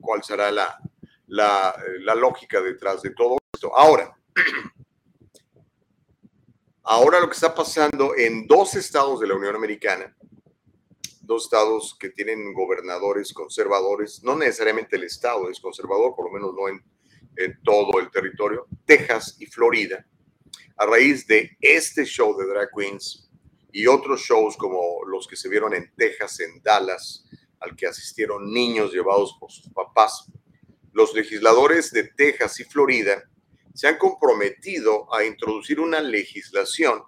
¿Cuál 0.00 0.24
será 0.24 0.50
la, 0.50 0.80
la, 1.26 1.74
lógica 2.16 2.60
detrás 2.60 3.02
de 3.02 3.10
todo 3.10 3.38
esto? 3.52 3.76
Ahora, 3.76 4.16
ahora 6.82 7.20
lo 7.20 7.28
que 7.28 7.34
está 7.34 7.54
pasando 7.54 8.14
en 8.16 8.46
dos 8.46 8.74
estados 8.74 9.20
de 9.20 9.26
la 9.26 9.34
Unión 9.34 9.56
Americana, 9.56 10.14
dos 11.20 11.44
estados 11.44 11.96
que 11.98 12.10
tienen 12.10 12.52
gobernadores 12.52 13.32
conservadores, 13.32 14.22
no 14.22 14.36
necesariamente 14.36 14.96
el 14.96 15.04
estado 15.04 15.48
es 15.48 15.60
conservador, 15.60 16.14
por 16.14 16.26
lo 16.26 16.32
menos 16.32 16.54
no 16.54 16.68
en 16.68 17.62
todo 17.62 17.98
el 17.98 18.10
territorio, 18.10 18.66
Texas 18.84 19.36
y 19.40 19.46
Florida, 19.46 20.06
a 20.76 20.86
raíz 20.86 21.26
de 21.26 21.56
este 21.60 22.04
show 22.04 22.36
de 22.36 22.46
drag 22.46 22.68
queens 22.76 23.28
y 23.72 23.86
otros 23.86 24.20
shows 24.20 24.56
como 24.56 25.04
los 25.06 25.26
que 25.26 25.36
se 25.36 25.48
vieron 25.48 25.74
en 25.74 25.92
Texas, 25.96 26.40
en 26.40 26.62
Dallas, 26.62 27.24
al 27.60 27.74
que 27.74 27.86
asistieron 27.86 28.52
niños 28.52 28.92
llevados 28.92 29.36
por 29.38 29.50
sus 29.50 29.68
papás, 29.70 30.30
los 30.94 31.12
legisladores 31.12 31.90
de 31.90 32.04
Texas 32.04 32.58
y 32.60 32.64
Florida 32.64 33.22
se 33.74 33.88
han 33.88 33.98
comprometido 33.98 35.12
a 35.12 35.24
introducir 35.24 35.80
una 35.80 36.00
legislación 36.00 37.02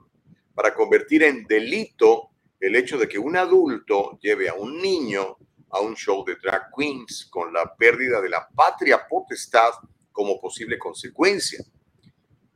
para 0.54 0.74
convertir 0.74 1.22
en 1.22 1.46
delito 1.46 2.30
el 2.58 2.74
hecho 2.74 2.98
de 2.98 3.08
que 3.08 3.18
un 3.18 3.36
adulto 3.36 4.18
lleve 4.20 4.48
a 4.48 4.54
un 4.54 4.80
niño 4.82 5.38
a 5.70 5.80
un 5.80 5.94
show 5.94 6.24
de 6.24 6.36
drag 6.36 6.70
queens 6.76 7.28
con 7.30 7.52
la 7.52 7.74
pérdida 7.76 8.20
de 8.20 8.28
la 8.28 8.48
patria 8.48 9.06
potestad 9.08 9.70
como 10.10 10.40
posible 10.40 10.78
consecuencia. 10.78 11.64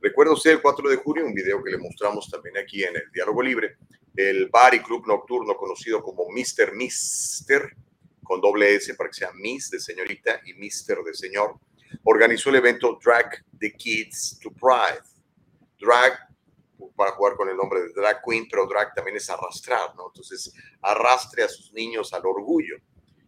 Recuerda 0.01 0.33
usted 0.33 0.51
el 0.51 0.61
4 0.61 0.89
de 0.89 0.95
junio, 0.97 1.25
un 1.25 1.33
video 1.33 1.63
que 1.63 1.71
le 1.71 1.77
mostramos 1.77 2.29
también 2.29 2.57
aquí 2.57 2.83
en 2.83 2.95
el 2.95 3.11
Diálogo 3.13 3.41
Libre, 3.41 3.77
el 4.15 4.49
bar 4.49 4.73
y 4.73 4.79
club 4.79 5.05
nocturno 5.07 5.55
conocido 5.55 6.01
como 6.01 6.25
Mr. 6.29 6.73
Mister, 6.73 7.75
con 8.31 8.39
doble 8.39 8.75
S 8.75 8.95
para 8.95 9.09
que 9.09 9.15
sea 9.15 9.33
Miss 9.33 9.69
de 9.69 9.77
señorita 9.77 10.39
y 10.45 10.53
Mister 10.53 10.99
de 10.99 11.13
señor, 11.13 11.59
organizó 12.05 12.49
el 12.49 12.55
evento 12.55 12.97
Drag 13.03 13.43
the 13.59 13.73
Kids 13.73 14.39
to 14.39 14.51
Pride. 14.51 15.03
Drag 15.77 16.17
para 16.95 17.11
jugar 17.11 17.35
con 17.35 17.49
el 17.49 17.57
nombre 17.57 17.81
de 17.81 17.89
drag 17.91 18.21
queen, 18.25 18.47
pero 18.49 18.65
drag 18.67 18.93
también 18.93 19.17
es 19.17 19.29
arrastrar, 19.29 19.93
¿no? 19.97 20.07
Entonces, 20.07 20.53
arrastre 20.81 21.43
a 21.43 21.49
sus 21.49 21.73
niños 21.73 22.13
al 22.13 22.25
orgullo. 22.25 22.77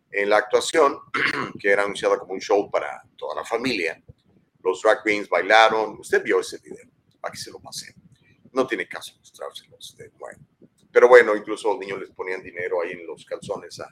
En 0.10 0.30
la 0.30 0.38
actuación, 0.38 0.98
que 1.60 1.70
era 1.70 1.84
anunciada 1.84 2.18
como 2.18 2.36
un 2.36 2.40
show 2.40 2.72
para 2.72 3.04
toda 3.18 3.36
la 3.36 3.44
familia, 3.44 4.02
los 4.64 4.82
drag 4.82 5.04
queens 5.04 5.28
bailaron. 5.28 6.00
Usted 6.00 6.24
vio 6.24 6.40
ese 6.40 6.60
video. 6.60 6.86
Aquí 7.22 7.38
se 7.38 7.52
lo 7.52 7.60
pasé. 7.60 7.94
No 8.54 8.66
tiene 8.66 8.88
caso 8.88 9.18
mostrárselo 9.20 9.76
a 9.76 9.80
usted. 9.80 10.10
Pero 10.94 11.08
bueno, 11.08 11.36
incluso 11.36 11.70
los 11.70 11.80
niños 11.80 12.00
les 12.00 12.12
ponían 12.12 12.44
dinero 12.44 12.80
ahí 12.82 12.92
en 12.92 13.08
los 13.08 13.26
calzones 13.26 13.80
a, 13.80 13.90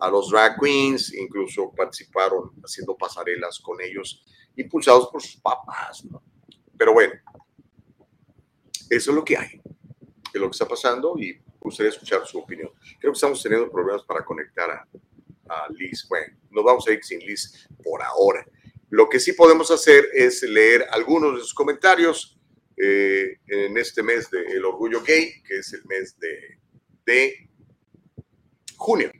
a 0.00 0.10
los 0.10 0.28
drag 0.28 0.58
queens. 0.60 1.14
Incluso 1.14 1.72
participaron 1.72 2.50
haciendo 2.64 2.96
pasarelas 2.96 3.60
con 3.60 3.80
ellos, 3.80 4.24
impulsados 4.56 5.08
por 5.08 5.22
sus 5.22 5.40
papás. 5.40 6.02
Pero 6.76 6.94
bueno, 6.94 7.14
eso 8.90 9.10
es 9.10 9.14
lo 9.14 9.24
que 9.24 9.36
hay. 9.36 9.62
Es 10.34 10.40
lo 10.40 10.48
que 10.48 10.54
está 10.54 10.66
pasando 10.66 11.16
y 11.16 11.40
gustaría 11.60 11.90
escuchar 11.90 12.26
su 12.26 12.40
opinión. 12.40 12.70
Creo 12.98 13.12
que 13.12 13.16
estamos 13.16 13.40
teniendo 13.40 13.70
problemas 13.70 14.02
para 14.02 14.24
conectar 14.24 14.68
a, 14.68 14.88
a 15.48 15.68
Liz. 15.70 16.04
Bueno, 16.08 16.36
nos 16.50 16.64
vamos 16.64 16.88
a 16.88 16.92
ir 16.92 17.04
sin 17.04 17.20
Liz 17.20 17.68
por 17.84 18.02
ahora. 18.02 18.44
Lo 18.90 19.08
que 19.08 19.20
sí 19.20 19.32
podemos 19.34 19.70
hacer 19.70 20.06
es 20.12 20.42
leer 20.42 20.88
algunos 20.90 21.34
de 21.36 21.40
sus 21.40 21.54
comentarios 21.54 22.36
eh, 22.76 23.38
en 23.46 23.76
este 23.76 24.02
mes 24.02 24.30
del 24.30 24.64
Orgullo 24.64 25.02
Gay, 25.02 25.42
que 25.42 25.58
es 25.58 25.72
el 25.72 25.84
mes 25.84 26.18
de, 26.18 26.58
de 27.04 27.48
junio. 28.76 29.10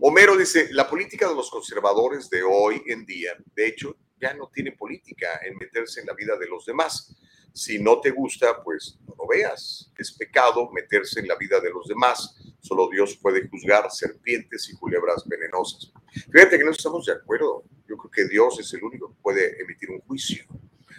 Homero 0.00 0.36
dice, 0.36 0.68
la 0.72 0.88
política 0.88 1.28
de 1.28 1.34
los 1.34 1.50
conservadores 1.50 2.28
de 2.28 2.42
hoy 2.42 2.82
en 2.86 3.06
día, 3.06 3.36
de 3.54 3.66
hecho, 3.66 3.96
ya 4.20 4.34
no 4.34 4.50
tiene 4.52 4.72
política 4.72 5.40
en 5.44 5.56
meterse 5.56 6.00
en 6.00 6.06
la 6.06 6.14
vida 6.14 6.36
de 6.36 6.46
los 6.48 6.66
demás. 6.66 7.16
Si 7.52 7.78
no 7.78 8.00
te 8.00 8.10
gusta, 8.10 8.62
pues 8.62 8.98
no 9.06 9.14
lo 9.18 9.26
veas. 9.26 9.90
Es 9.96 10.12
pecado 10.12 10.70
meterse 10.72 11.20
en 11.20 11.28
la 11.28 11.36
vida 11.36 11.60
de 11.60 11.70
los 11.70 11.88
demás. 11.88 12.36
Solo 12.60 12.88
Dios 12.90 13.16
puede 13.16 13.48
juzgar 13.48 13.90
serpientes 13.90 14.68
y 14.68 14.76
culebras 14.76 15.26
venenosas. 15.26 15.90
Fíjate 16.30 16.58
que 16.58 16.64
no 16.64 16.72
estamos 16.72 17.06
de 17.06 17.12
acuerdo. 17.12 17.64
Yo 17.88 17.96
creo 17.96 18.10
que 18.10 18.28
Dios 18.28 18.60
es 18.60 18.72
el 18.74 18.84
único 18.84 19.08
que 19.08 19.22
puede 19.22 19.62
emitir 19.62 19.90
un 19.90 20.00
juicio. 20.00 20.44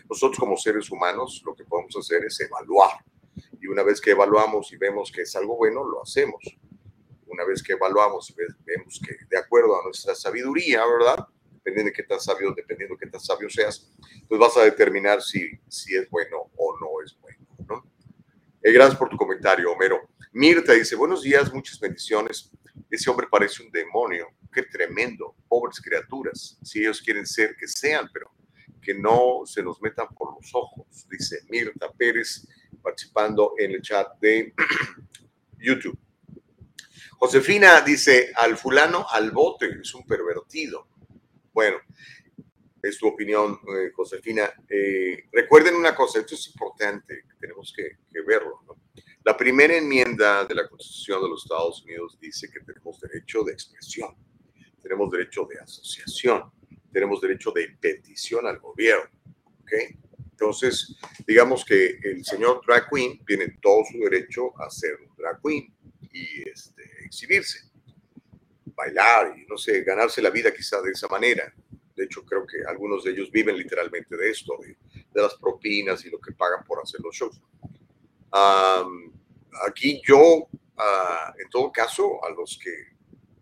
Nosotros 0.10 0.40
como 0.40 0.58
seres 0.58 0.90
humanos 0.90 1.42
lo 1.46 1.56
que 1.56 1.64
podemos 1.66 1.96
hacer 1.98 2.24
es 2.26 2.40
evaluar. 2.40 3.04
Y 3.60 3.68
una 3.68 3.84
vez 3.84 4.00
que 4.00 4.12
evaluamos 4.12 4.72
y 4.72 4.78
vemos 4.78 5.12
que 5.12 5.22
es 5.22 5.36
algo 5.36 5.56
bueno, 5.58 5.84
lo 5.84 6.02
hacemos. 6.02 6.42
Una 7.28 7.44
vez 7.44 7.62
que 7.62 7.74
evaluamos 7.74 8.30
y 8.30 8.36
vemos 8.66 9.02
que 9.06 9.16
de 9.30 9.38
acuerdo 9.38 9.80
a 9.80 9.84
nuestra 9.84 10.16
sabiduría, 10.16 10.86
¿verdad? 10.86 11.28
Dependiendo 11.54 11.90
de 11.90 11.94
qué 11.94 12.04
tan 12.04 12.20
sabio, 12.20 12.54
dependiendo 12.56 12.96
de 12.96 13.00
qué 13.00 13.12
tan 13.12 13.20
sabio 13.20 13.50
seas, 13.50 13.92
pues 14.28 14.40
vas 14.40 14.56
a 14.58 14.64
determinar 14.64 15.22
si, 15.22 15.50
si 15.68 15.96
es 15.96 16.10
bueno 16.10 16.50
o 16.56 16.78
no 16.80 17.04
es 17.04 17.18
bueno, 17.20 17.46
¿no? 17.68 17.84
Eh, 18.64 18.72
gracias 18.72 18.98
por 18.98 19.10
tu 19.10 19.18
comentario, 19.18 19.72
Homero. 19.72 20.10
Mirta 20.32 20.74
dice, 20.74 20.96
buenos 20.96 21.24
días, 21.24 21.54
muchas 21.54 21.80
bendiciones. 21.80 22.52
Ese 22.90 23.10
hombre 23.10 23.28
parece 23.30 23.64
un 23.64 23.72
demonio. 23.72 24.28
Qué 24.52 24.64
tremendo. 24.64 25.36
Pobres 25.48 25.82
criaturas. 25.82 26.58
Si 26.64 26.80
ellos 26.80 27.02
quieren 27.02 27.26
ser, 27.26 27.56
que 27.56 27.68
sean, 27.68 28.10
pero 28.14 28.32
que 28.82 28.94
no 28.94 29.42
se 29.46 29.64
nos 29.64 29.82
metan 29.82 30.08
por 30.16 30.36
los 30.36 30.54
ojos, 30.54 30.86
dice 31.10 31.42
Mirta 31.50 31.92
Pérez, 31.92 32.48
participando 32.82 33.54
en 33.58 33.72
el 33.72 33.82
chat 33.82 34.18
de 34.20 34.54
YouTube. 35.60 35.98
Josefina 37.20 37.82
dice, 37.82 38.32
al 38.36 38.58
fulano 38.58 39.06
al 39.10 39.32
bote, 39.32 39.80
es 39.82 39.94
un 39.96 40.06
pervertido. 40.06 40.88
Bueno, 41.52 41.78
es 42.82 42.98
tu 42.98 43.08
opinión, 43.08 43.60
eh, 43.76 43.92
Josefina. 43.96 44.52
Eh, 44.70 45.26
recuerden 45.32 45.76
una 45.76 45.96
cosa, 45.96 46.20
esto 46.20 46.36
es 46.36 46.48
importante, 46.48 47.26
tenemos 47.40 47.74
que, 47.76 47.98
verlo. 48.26 48.62
La 49.24 49.36
primera 49.36 49.76
enmienda 49.76 50.46
de 50.46 50.56
la 50.56 50.68
Constitución 50.68 51.22
de 51.22 51.30
los 51.30 51.44
Estados 51.44 51.84
Unidos 51.84 52.18
dice 52.20 52.50
que 52.52 52.60
tenemos 52.62 53.00
derecho 53.00 53.44
de 53.44 53.54
expresión, 53.54 54.16
tenemos 54.82 55.12
derecho 55.12 55.46
de 55.46 55.60
asociación, 55.60 56.52
tenemos 56.92 57.22
derecho 57.22 57.52
de 57.52 57.70
petición 57.80 58.48
al 58.48 58.60
gobierno. 58.60 59.10
¿okay? 59.62 59.98
Entonces, 60.32 60.96
digamos 61.26 61.66
que 61.66 61.98
el 62.04 62.24
señor 62.24 62.62
drag 62.66 62.90
queen 62.90 63.24
tiene 63.26 63.58
todo 63.62 63.84
su 63.92 63.98
derecho 64.00 64.54
a 64.62 64.70
ser 64.70 64.96
un 65.02 65.16
drag 65.16 65.42
queen 65.42 65.74
y 66.12 66.48
este, 66.48 66.84
exhibirse, 67.06 67.72
bailar 68.66 69.36
y 69.38 69.46
no 69.48 69.58
sé, 69.58 69.84
ganarse 69.84 70.22
la 70.22 70.30
vida 70.30 70.54
quizá 70.54 70.82
de 70.82 70.92
esa 70.92 71.08
manera. 71.08 71.52
De 71.96 72.04
hecho, 72.04 72.24
creo 72.24 72.46
que 72.46 72.58
algunos 72.68 73.04
de 73.04 73.12
ellos 73.12 73.32
viven 73.32 73.58
literalmente 73.58 74.16
de 74.16 74.30
esto, 74.30 74.56
de, 74.62 74.78
de 75.12 75.22
las 75.22 75.34
propinas 75.36 76.06
y 76.06 76.12
lo 76.12 76.20
que 76.20 76.34
pagan 76.34 76.64
por 76.64 76.80
hacer 76.82 77.02
los 77.02 77.16
shows. 77.16 77.42
aquí 79.68 80.00
yo, 80.08 80.48
ah, 80.78 81.34
en 81.40 81.50
todo 81.50 81.72
caso, 81.72 82.24
a 82.24 82.30
los 82.30 82.60
que 82.64 82.97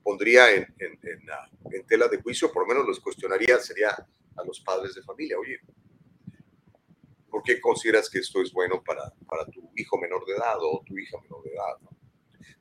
pondría 0.05 0.51
en, 0.51 0.67
en, 0.77 0.99
ah, 1.31 1.49
en, 1.71 1.83
tela 1.87 2.07
de 2.07 2.21
juicio, 2.21 2.51
por 2.51 2.61
lo 2.61 2.67
menos 2.67 2.87
los 2.87 2.99
cuestionaría, 2.99 3.57
sería 3.57 3.89
a 3.89 4.43
los 4.45 4.61
padres 4.61 4.93
de 4.93 5.01
familia. 5.01 5.39
Oye, 5.39 5.59
¿por 7.27 7.41
qué 7.41 7.59
consideras 7.59 8.07
que 8.07 8.19
esto 8.19 8.39
es 8.39 8.53
bueno 8.53 8.83
para, 8.83 9.11
para 9.27 9.47
tu 9.47 9.71
hijo 9.75 9.97
menor 9.97 10.23
de 10.27 10.35
edad 10.35 10.57
o 10.59 10.83
tu 10.85 10.95
hija 10.95 11.17
menor 11.23 11.43
de 11.43 11.49
edad? 11.49 11.89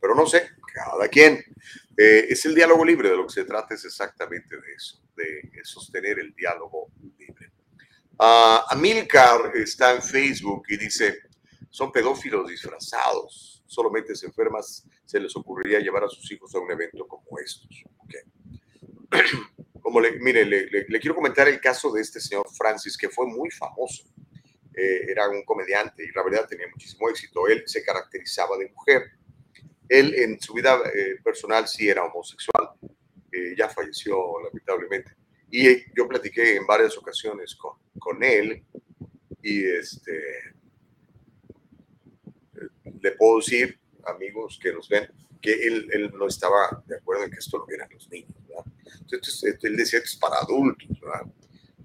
Pero 0.00 0.14
no 0.14 0.26
sé, 0.26 0.52
cada 0.72 1.06
quien. 1.08 1.44
Eh, 1.94 2.26
es 2.30 2.42
el 2.46 2.54
diálogo 2.54 2.82
libre, 2.82 3.10
de 3.10 3.16
lo 3.16 3.26
que 3.26 3.34
se 3.34 3.44
trata 3.44 3.74
es 3.74 3.84
exactamente 3.84 4.56
de 4.56 4.72
eso, 4.74 5.02
de 5.14 5.50
sostener 5.64 6.18
el 6.18 6.34
diálogo 6.34 6.88
libre. 7.18 7.52
Uh, 8.18 8.62
Amilcar 8.70 9.52
está 9.56 9.92
en 9.92 10.00
Facebook 10.00 10.62
y 10.68 10.76
dice, 10.76 11.18
son 11.68 11.92
pedófilos 11.92 12.48
disfrazados, 12.48 13.53
solamente 13.66 14.14
se 14.14 14.26
enfermas 14.26 14.86
se 15.04 15.20
les 15.20 15.34
ocurriría 15.36 15.80
llevar 15.80 16.04
a 16.04 16.08
sus 16.08 16.30
hijos 16.32 16.54
a 16.54 16.58
un 16.58 16.70
evento 16.70 17.06
como 17.06 17.38
estos. 17.38 17.84
Como 19.80 20.00
le, 20.00 20.18
mire, 20.18 20.46
le, 20.46 20.98
quiero 20.98 21.14
comentar 21.14 21.46
el 21.46 21.60
caso 21.60 21.92
de 21.92 22.00
este 22.00 22.18
señor 22.18 22.46
Francis, 22.56 22.96
que 22.96 23.10
fue 23.10 23.26
muy 23.26 23.50
famoso. 23.50 24.02
Eh, 24.74 25.10
era 25.10 25.28
un 25.28 25.44
comediante 25.44 26.02
y 26.02 26.10
la 26.10 26.24
verdad 26.24 26.48
tenía 26.48 26.66
muchísimo 26.68 27.08
éxito. 27.10 27.46
Él 27.46 27.62
se 27.66 27.84
caracterizaba 27.84 28.56
de 28.56 28.70
mujer 28.70 29.12
él 29.88 30.14
en 30.14 30.40
su 30.40 30.54
vida 30.54 30.80
eh, 30.94 31.16
personal 31.22 31.68
sí 31.68 31.88
era 31.88 32.04
homosexual, 32.04 32.70
eh, 33.32 33.54
ya 33.56 33.68
falleció 33.68 34.40
lamentablemente. 34.42 35.12
Y 35.50 35.92
yo 35.94 36.08
platiqué 36.08 36.56
en 36.56 36.66
varias 36.66 36.96
ocasiones 36.96 37.54
con, 37.54 37.78
con 37.98 38.22
él 38.22 38.64
y 39.42 39.64
este, 39.64 40.54
le 43.04 43.12
puedo 43.12 43.36
decir, 43.36 43.78
amigos 44.06 44.58
que 44.60 44.72
nos 44.72 44.88
ven, 44.88 45.06
que 45.40 45.52
él, 45.52 45.86
él, 45.92 46.10
no 46.14 46.26
estaba 46.26 46.82
de 46.86 46.96
acuerdo 46.96 47.24
en 47.24 47.30
que 47.30 47.36
esto 47.36 47.58
lo 47.58 47.66
vieran 47.66 47.88
los 47.92 48.08
niños. 48.08 48.32
Entonces, 49.02 49.58
él 49.62 49.76
decía, 49.76 49.98
esto 49.98 50.08
es 50.08 50.16
para 50.16 50.38
adultos. 50.38 50.88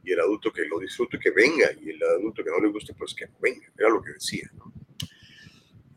Y 0.02 0.14
el 0.14 0.20
adulto 0.22 0.52
que 0.54 0.64
lo 0.64 0.80
disfrute, 0.80 1.20
que 1.20 1.32
venga. 1.32 1.70
Y 1.82 1.90
el 1.90 2.02
adulto 2.02 2.42
que 2.42 2.50
no 2.50 2.60
le 2.62 2.70
guste, 2.70 2.94
pues 2.94 3.14
que 3.14 3.28
no 3.28 3.36
venga. 3.42 3.68
Era 3.78 3.90
lo 3.90 4.02
que 4.02 4.14
decía. 4.14 4.50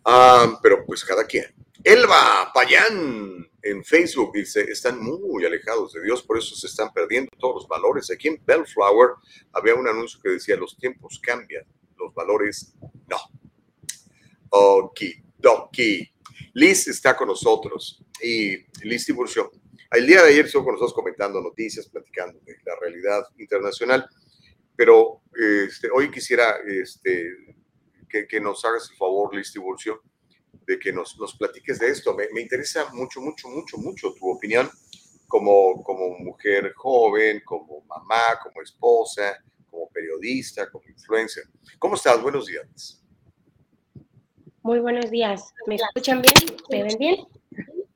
Ah, 0.05 0.59
pero 0.61 0.85
pues 0.85 1.05
cada 1.05 1.25
quien. 1.25 1.47
Elba 1.85 2.51
Payán 2.53 3.49
en 3.63 3.85
Facebook 3.85 4.33
dice, 4.35 4.63
están 4.63 5.01
muy 5.01 5.45
alejados 5.45 5.93
de 5.93 6.03
Dios, 6.03 6.23
por 6.23 6.39
eso 6.39 6.57
se 6.57 6.67
están 6.67 6.93
perdiendo 6.93 7.31
todos 7.39 7.63
los 7.63 7.69
valores. 7.69 8.11
Aquí 8.11 8.27
en 8.27 8.43
Bellflower 8.45 9.11
había 9.53 9.77
un 9.77 9.87
anuncio 9.87 10.21
que 10.21 10.31
decía, 10.31 10.57
los 10.57 10.77
tiempos 10.77 11.21
cambian, 11.23 11.65
los 11.97 12.13
valores 12.13 12.75
no. 13.09 13.19
Ok, 14.55 15.01
ok. 15.47 15.79
Liz 16.53 16.87
está 16.87 17.17
con 17.17 17.29
nosotros 17.29 18.05
y 18.21 18.59
Liz 18.87 19.07
Tiburcio. 19.07 19.51
El 19.91 20.07
día 20.07 20.23
de 20.23 20.29
ayer 20.29 20.45
estuvo 20.45 20.65
con 20.65 20.75
nosotros 20.75 20.93
comentando 20.93 21.41
noticias, 21.41 21.89
platicando 21.89 22.39
de 22.41 22.57
la 22.67 22.77
realidad 22.79 23.25
internacional, 23.39 24.07
pero 24.77 25.23
este, 25.35 25.89
hoy 25.91 26.11
quisiera 26.11 26.57
este, 26.67 27.31
que, 28.11 28.27
que, 28.27 28.41
nos 28.43 28.63
hagas 28.67 28.91
el 28.91 28.97
favor, 28.99 29.35
Liz 29.35 29.51
Tiburcio, 29.53 30.03
de 30.67 30.79
que 30.79 30.93
nos, 30.93 31.19
nos 31.19 31.35
platiques 31.35 31.79
de 31.79 31.89
esto. 31.89 32.15
Me, 32.15 32.29
me, 32.35 32.43
interesa 32.43 32.93
mucho, 32.93 33.23
mucho, 33.23 33.49
mucho, 33.49 33.79
mucho 33.79 34.13
tu 34.13 34.29
opinión 34.29 34.71
como, 35.29 35.83
como 35.83 36.11
mujer 36.19 36.75
joven, 36.75 37.41
como 37.43 37.81
mamá, 37.87 38.39
como 38.43 38.61
esposa, 38.61 39.43
como 39.71 39.89
periodista, 39.89 40.71
como 40.71 40.85
influencer. 40.91 41.45
¿Cómo 41.79 41.95
estás? 41.95 42.21
Buenos 42.21 42.45
días. 42.49 43.02
Muy 44.63 44.79
buenos 44.81 45.11
días. 45.11 45.53
¿Me 45.67 45.77
escuchan 45.77 46.23
bien? 46.23 46.35
¿Me 46.71 46.83
ven 46.83 46.99
bien? 46.99 47.17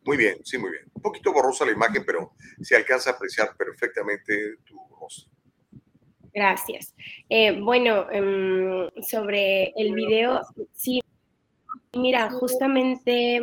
Muy 0.04 0.16
bien, 0.16 0.36
sí, 0.44 0.58
muy 0.58 0.70
bien. 0.70 0.84
Un 0.94 1.02
poquito 1.02 1.32
borrosa 1.32 1.64
la 1.64 1.72
imagen, 1.72 2.04
pero 2.04 2.32
se 2.60 2.76
alcanza 2.76 3.10
a 3.10 3.12
apreciar 3.14 3.56
perfectamente 3.56 4.56
tu 4.64 4.76
rostro. 5.00 5.30
Gracias. 6.32 6.94
Eh, 7.28 7.58
bueno, 7.60 8.06
um, 8.12 9.02
sobre 9.02 9.72
el 9.76 9.94
video, 9.94 10.42
sí, 10.74 11.00
Mira, 11.96 12.30
justamente 12.30 13.36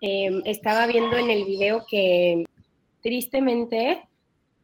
em, 0.00 0.42
estaba 0.44 0.86
viendo 0.86 1.16
en 1.16 1.30
el 1.30 1.44
video 1.44 1.84
que 1.88 2.44
tristemente, 3.02 4.02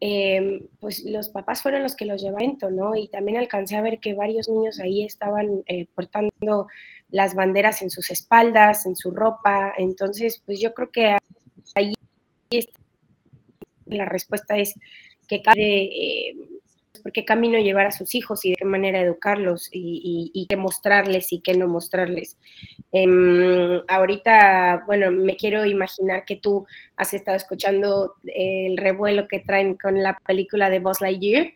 em, 0.01 0.67
pues 0.81 1.05
los 1.05 1.29
papás 1.29 1.63
fueron 1.63 1.83
los 1.83 1.95
que 1.95 2.07
los 2.07 2.21
llevaron, 2.21 2.59
¿no? 2.73 2.97
Y 2.97 3.09
también 3.09 3.39
alcancé 3.39 3.77
a 3.77 3.83
ver 3.83 4.01
que 4.01 4.15
varios 4.15 4.49
niños 4.49 4.81
ahí 4.81 5.05
estaban 5.05 5.63
eh, 5.67 5.87
portando 5.95 6.67
las 7.11 7.35
banderas 7.35 7.83
en 7.83 7.91
sus 7.91 8.11
espaldas, 8.11 8.87
en 8.87 8.97
su 8.97 9.11
ropa. 9.11 9.73
Entonces, 9.77 10.43
pues 10.45 10.61
yo 10.61 10.75
creo 10.75 10.91
que 10.91 11.17
ahí 11.75 11.95
la 13.87 14.05
respuesta 14.05 14.57
es 14.57 14.75
que 15.29 15.43
cada 15.43 15.57
eh, 15.59 16.35
por 17.03 17.13
qué 17.13 17.25
camino 17.25 17.59
llevar 17.59 17.87
a 17.87 17.93
sus 17.93 18.15
hijos 18.15 18.45
y 18.45 18.51
de 18.51 18.57
qué 18.57 18.65
manera 18.65 19.01
educarlos 19.01 19.69
y, 19.73 20.47
qué 20.49 20.57
mostrarles 20.57 21.33
y 21.33 21.41
qué 21.41 21.55
no 21.55 21.67
mostrarles. 21.67 22.39
Em, 22.93 23.81
ahorita, 23.89 24.85
bueno, 24.87 25.11
me 25.11 25.37
quiero 25.37 25.65
imaginar 25.65 26.25
que 26.25 26.37
tú 26.37 26.67
has 26.97 27.15
estado 27.15 27.37
escuchando 27.37 28.15
el 28.25 28.77
revuelo 28.77 29.29
que 29.29 29.41
traen 29.41 29.77
con 29.77 30.03
la 30.03 30.19
película 30.27 30.71
de 30.71 30.81
Buzz 30.81 31.01
Lightyear. 31.01 31.53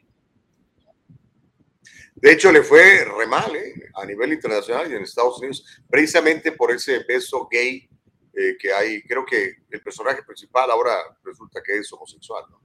De 2.24 2.32
hecho, 2.32 2.50
le 2.50 2.62
fue 2.62 3.04
re 3.04 3.26
mal 3.26 3.54
¿eh? 3.54 3.74
a 3.96 4.06
nivel 4.06 4.32
internacional 4.32 4.90
y 4.90 4.94
en 4.94 5.02
Estados 5.02 5.40
Unidos, 5.40 5.62
precisamente 5.90 6.52
por 6.52 6.72
ese 6.72 7.04
beso 7.06 7.46
gay 7.50 7.87
eh, 8.32 8.56
que 8.58 8.72
hay. 8.72 9.02
Creo 9.02 9.26
que 9.26 9.56
el 9.68 9.82
personaje 9.82 10.22
principal 10.22 10.70
ahora 10.70 10.94
resulta 11.22 11.60
que 11.62 11.76
es 11.76 11.92
homosexual, 11.92 12.44
¿no? 12.50 12.60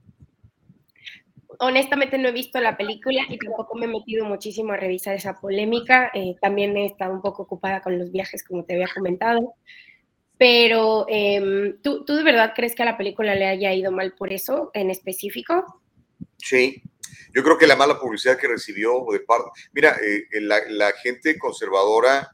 honestamente 1.58 2.16
no 2.16 2.28
he 2.28 2.32
visto 2.32 2.58
la 2.58 2.78
película 2.78 3.26
y 3.28 3.36
tampoco 3.36 3.76
me 3.76 3.84
he 3.84 3.88
metido 3.88 4.24
muchísimo 4.24 4.72
a 4.72 4.78
revisar 4.78 5.14
esa 5.14 5.38
polémica. 5.38 6.10
Eh, 6.14 6.36
también 6.40 6.74
he 6.78 6.86
estado 6.86 7.12
un 7.12 7.20
poco 7.20 7.42
ocupada 7.42 7.82
con 7.82 7.98
los 7.98 8.10
viajes, 8.10 8.42
como 8.42 8.64
te 8.64 8.72
había 8.72 8.88
comentado. 8.94 9.56
Pero, 10.38 11.04
em, 11.06 11.78
¿tú, 11.82 12.06
¿tú 12.06 12.14
de 12.14 12.22
verdad 12.22 12.54
crees 12.56 12.74
que 12.74 12.82
a 12.82 12.86
la 12.86 12.96
película 12.96 13.34
le 13.34 13.44
haya 13.44 13.74
ido 13.74 13.92
mal 13.92 14.14
por 14.14 14.32
eso 14.32 14.70
en 14.72 14.88
específico? 14.88 15.82
Sí, 16.38 16.82
yo 17.34 17.42
creo 17.42 17.58
que 17.58 17.66
la 17.66 17.76
mala 17.76 17.98
publicidad 17.98 18.38
que 18.38 18.48
recibió 18.48 19.04
de 19.12 19.20
parte, 19.20 19.50
mira, 19.72 19.96
eh, 20.02 20.26
la, 20.40 20.60
la, 20.68 20.92
gente 20.92 21.38
conservadora, 21.38 22.30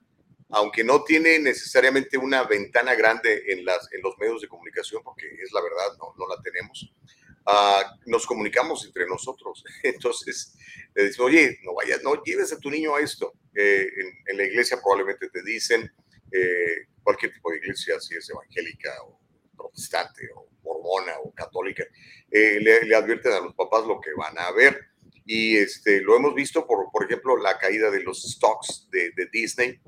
aunque 0.50 0.84
no 0.84 1.04
tiene 1.04 1.38
necesariamente 1.38 2.16
una 2.18 2.44
ventana 2.44 2.94
grande 2.94 3.42
en, 3.48 3.64
las, 3.64 3.92
en 3.92 4.02
los 4.02 4.16
medios 4.18 4.40
de 4.40 4.48
comunicación, 4.48 5.02
porque 5.02 5.26
es 5.26 5.52
la 5.52 5.60
verdad, 5.60 5.96
no, 5.98 6.14
no 6.16 6.28
la 6.28 6.40
tenemos, 6.42 6.92
Ah, 7.48 7.96
nos 8.06 8.26
comunicamos 8.26 8.84
entre 8.84 9.06
nosotros. 9.06 9.64
Entonces, 9.84 10.54
le 10.94 11.04
decimos, 11.04 11.28
oye, 11.28 11.58
no 11.62 11.74
vayas, 11.74 12.02
no 12.02 12.20
lleves 12.24 12.52
a 12.52 12.58
tu 12.58 12.70
niño 12.70 12.96
a 12.96 13.00
esto. 13.00 13.34
Eh, 13.54 13.88
en, 14.26 14.36
la 14.36 14.44
iglesia 14.44 14.80
probablemente 14.82 15.28
te 15.30 15.42
dicen, 15.44 15.90
eh, 16.32 16.88
cualquier 17.04 17.32
tipo 17.32 17.52
de 17.52 17.58
iglesia, 17.58 18.00
si 18.00 18.16
es 18.16 18.28
evangélica 18.28 18.90
o 19.04 19.20
protestante 19.56 20.28
o 20.34 20.48
mormona 20.62 21.18
o 21.22 21.32
católica, 21.32 21.84
eh, 22.30 22.58
le, 22.60 22.94
advierten 22.94 23.32
a 23.32 23.40
los 23.40 23.54
papás 23.54 23.86
lo 23.86 24.00
que 24.00 24.10
van 24.16 24.38
a 24.38 24.50
ver. 24.52 24.78
Y 25.24 25.56
este, 25.56 26.00
lo 26.00 26.16
hemos 26.16 26.34
visto, 26.34 26.66
por, 26.66 26.90
por 26.92 27.04
ejemplo, 27.04 27.36
la 27.36 27.58
caída 27.58 27.90
de 27.90 28.02
los 28.02 28.22
stocks 28.22 28.88
de, 28.90 29.10
Disney, 29.32 29.80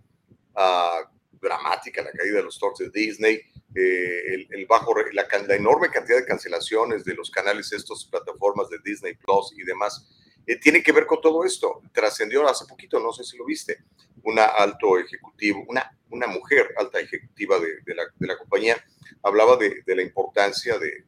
uh, 0.56 1.06
dramática 1.40 2.02
la 2.02 2.10
caída 2.10 2.38
de 2.38 2.42
los 2.42 2.56
stocks 2.56 2.78
de 2.78 2.90
Disney, 2.90 3.40
eh, 3.74 4.46
el, 4.50 4.66
bajo, 4.66 4.94
la, 5.12 5.26
enorme 5.54 5.90
cantidad 5.90 6.18
de 6.18 6.24
cancelaciones 6.24 7.04
de 7.04 7.14
los 7.14 7.30
canales, 7.30 7.72
estas 7.72 8.04
plataformas 8.06 8.68
de 8.70 8.78
Disney 8.84 9.14
Plus 9.14 9.52
y 9.56 9.62
demás, 9.62 10.17
eh, 10.48 10.56
tiene 10.56 10.82
que 10.82 10.92
ver 10.92 11.04
con 11.04 11.20
todo 11.20 11.44
esto. 11.44 11.82
Trascendió 11.92 12.48
hace 12.48 12.64
poquito, 12.64 12.98
no 12.98 13.12
sé 13.12 13.22
si 13.22 13.36
lo 13.36 13.44
viste, 13.44 13.84
una 14.24 14.46
alto 14.46 14.98
ejecutivo, 14.98 15.62
una, 15.68 15.94
una 16.08 16.26
mujer 16.26 16.72
alta 16.78 16.98
ejecutiva 17.00 17.58
de, 17.58 17.82
de, 17.84 17.94
la, 18.26 18.38
compañía, 18.38 18.82
hablaba 19.22 19.58
de, 19.58 19.82
de 19.84 19.94
la 19.94 20.00
importancia 20.00 20.78
de, 20.78 21.04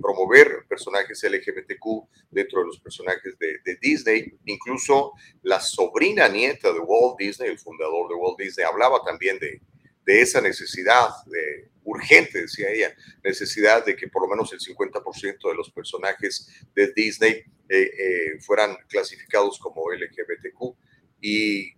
promover 0.00 0.64
personajes 0.68 1.24
LGBTQ 1.24 2.06
dentro 2.30 2.60
de 2.60 2.66
los 2.66 2.78
personajes 2.78 3.36
de, 3.38 3.76
Disney. 3.80 4.32
Incluso 4.44 5.12
la 5.42 5.58
sobrina 5.58 6.28
nieta 6.28 6.72
de 6.72 6.78
Walt 6.78 7.18
Disney, 7.18 7.50
el 7.50 7.58
fundador 7.58 8.08
de 8.08 8.14
Walt 8.14 8.38
Disney, 8.38 8.64
hablaba 8.64 9.02
también 9.02 9.40
de, 9.40 9.60
de 10.04 10.20
esa 10.20 10.40
necesidad 10.40 11.08
de 11.26 11.73
urgente, 11.84 12.42
decía 12.42 12.70
ella, 12.70 12.94
necesidad 13.22 13.84
de 13.84 13.94
que 13.94 14.08
por 14.08 14.22
lo 14.22 14.28
menos 14.28 14.52
el 14.52 14.58
50% 14.58 15.48
de 15.48 15.54
los 15.54 15.70
personajes 15.70 16.50
de 16.74 16.92
Disney 16.92 17.44
eh, 17.68 17.90
eh, 17.98 18.40
fueran 18.40 18.76
clasificados 18.88 19.58
como 19.58 19.90
LGBTQ. 19.92 20.76
Y 21.20 21.72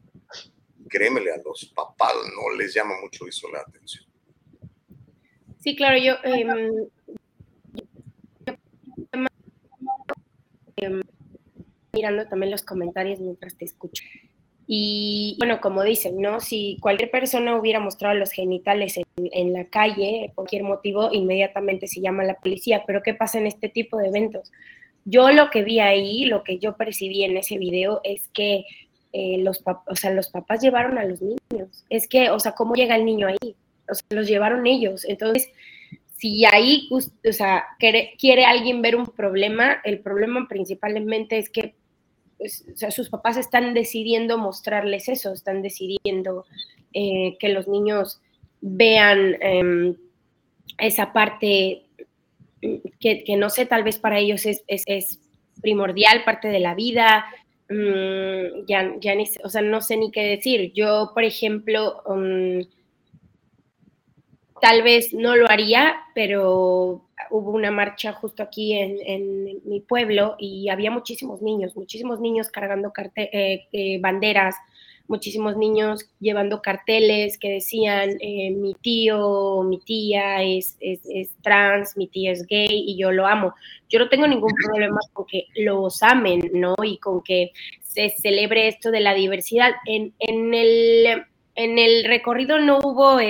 créemele, 0.89 1.33
a 1.33 1.43
los 1.45 1.73
papás 1.75 2.15
no 2.35 2.57
les 2.57 2.75
llama 2.75 2.95
mucho 3.01 3.27
eso 3.27 3.51
la 3.51 3.61
atención. 3.61 4.05
Sí, 5.59 5.77
claro, 5.77 5.99
yo... 5.99 6.15
Em, 6.23 6.89
em, 10.77 11.03
mirando 11.93 12.29
también 12.29 12.51
los 12.51 12.63
comentarios 12.63 13.21
mientras 13.21 13.57
te 13.57 13.65
escucho. 13.65 14.05
Y 14.69 15.37
bueno, 15.39 15.61
como 15.61 15.85
dicen, 15.85 16.21
¿no? 16.21 16.41
Si 16.41 16.77
cualquier 16.81 17.11
persona 17.11 17.57
hubiera 17.57 17.79
mostrado 17.79 18.17
los 18.17 18.33
genitales 18.33 18.99
en, 19.17 19.53
la 19.53 19.67
calle, 19.67 20.33
cualquier 20.35 20.65
motivo, 20.65 21.11
inmediatamente 21.13 21.87
se 21.87 22.01
llama 22.01 22.25
a 22.25 22.27
la 22.27 22.35
policía. 22.35 22.83
Pero 22.87 23.03
¿qué 23.03 23.15
pasa 23.15 23.39
en 23.39 23.47
este 23.47 23.69
tipo 23.69 23.97
de 23.97 24.09
eventos? 24.09 24.51
Yo 25.05 25.31
lo 25.31 25.51
que 25.51 25.63
vi 25.63 25.79
ahí, 25.79 26.25
lo 26.25 26.43
que 26.43 26.59
yo 26.59 26.77
percibí 26.77 27.23
en 27.23 27.37
ese 27.37 27.59
video 27.59 28.01
es 28.03 28.29
que 28.35 28.65
eh, 29.13 29.39
los, 29.39 29.63
o 29.87 29.95
sea, 29.95 30.11
los 30.11 30.31
papás 30.31 30.61
llevaron 30.61 30.99
a 30.99 31.05
los 31.05 31.23
niños. 31.23 31.85
Es 31.89 32.09
que, 32.09 32.31
o 32.31 32.41
sea, 32.41 32.53
¿cómo 32.53 32.75
llega 32.75 32.97
el 32.97 33.05
niño 33.05 33.29
ahí? 33.29 33.55
O 33.89 33.95
sea, 33.95 34.05
los 34.11 34.27
llevaron 34.27 34.67
ellos. 34.67 35.05
Entonces, 35.05 35.49
si 36.17 36.45
ahí, 36.45 36.89
o 36.91 37.33
sea, 37.33 37.65
quiere, 37.79 38.15
quiere 38.19 38.45
alguien 38.45 38.83
ver 38.83 38.97
un 38.97 39.07
problema, 39.07 39.81
el 39.85 40.01
problema 40.01 40.49
principalmente 40.49 41.39
es 41.39 41.51
que 41.51 41.75
pues, 42.39 42.65
o 42.73 42.77
sea, 42.77 42.91
sus 42.91 43.09
papás 43.09 43.37
están 43.37 43.75
decidiendo 43.75 44.39
mostrarles 44.39 45.09
eso, 45.09 45.33
están 45.33 45.63
decidiendo 45.63 46.45
eh, 46.93 47.37
que 47.39 47.49
los 47.49 47.69
niños 47.69 48.21
vean 48.61 49.37
em, 49.41 49.97
esa 50.79 51.13
parte 51.13 51.83
que, 53.01 53.37
no 53.37 53.51
sé, 53.51 53.67
tal 53.67 53.85
vez 53.85 53.99
para 53.99 54.19
ellos 54.19 54.45
es, 54.47 55.21
primordial, 55.61 56.25
parte 56.25 56.49
de 56.49 56.61
la 56.61 56.75
vida. 56.75 57.25
Mm, 57.69 58.67
ya, 58.67 58.95
ya 59.01 59.15
ni, 59.15 59.25
o 59.43 59.49
sea, 59.49 59.63
no 59.63 59.81
sé 59.81 59.97
ni 59.97 60.11
qué 60.11 60.23
decir. 60.23 60.73
Yo, 60.73 61.13
por 61.15 61.25
ejemplo, 61.25 62.03
um, 62.07 62.61
tal 64.61 64.83
vez 64.83 65.13
no 65.13 65.37
lo 65.37 65.51
haría, 65.51 65.97
pero 66.15 67.03
hubo 67.31 67.51
una 67.51 67.71
marcha 67.71 68.13
justo 68.13 68.43
aquí 68.43 68.75
en, 68.75 69.61
mi 69.65 69.81
pueblo 69.81 70.37
y 70.39 70.69
había 70.69 70.91
muchísimos 70.91 71.43
niños, 71.43 71.77
muchísimos 71.77 72.21
niños 72.21 72.51
cargando 72.51 72.93
eh, 73.17 73.67
eh, 73.73 73.99
banderas, 74.01 74.55
muchísimos 75.09 75.57
niños 75.57 76.09
llevando 76.21 76.63
carteles 76.63 77.39
que 77.39 77.51
decían 77.51 78.17
eh, 78.21 78.51
mi 78.51 78.75
tío, 78.75 79.63
mi 79.63 79.79
tía 79.79 80.43
es, 80.43 80.77
trans, 81.43 81.97
mi 81.97 82.09
tía 82.09 82.33
es 82.33 82.47
gay 82.47 82.85
y 82.87 82.97
yo 82.97 83.13
lo 83.13 83.27
amo. 83.27 83.55
Yo 83.89 83.99
no 83.99 84.09
tengo 84.09 84.27
ningún 84.27 84.53
problema 84.55 84.99
con 85.13 85.27
que 85.27 85.47
los 85.57 86.03
amen, 86.03 86.51
¿no? 86.55 86.75
Y 86.83 86.99
con 86.99 87.23
que 87.23 87.53
se 87.83 88.11
celebre 88.11 88.69
esto 88.69 88.91
de 88.91 89.01
la 89.01 89.15
diversidad. 89.15 89.73
En, 89.87 90.13
el, 90.19 91.25
en 91.55 91.79
el 91.79 92.05
recorrido 92.05 92.59
no 92.59 92.79
hubo... 92.79 93.21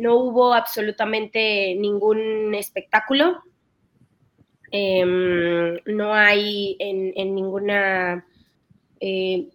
No 0.00 0.16
hubo 0.16 0.54
absolutamente 0.54 1.74
ningún 1.74 2.54
espectáculo. 2.54 3.42
Em, 4.72 5.76
no 5.84 6.14
hay 6.14 6.76
en, 6.78 7.34
ninguna, 7.34 8.24
eh, 8.98 9.48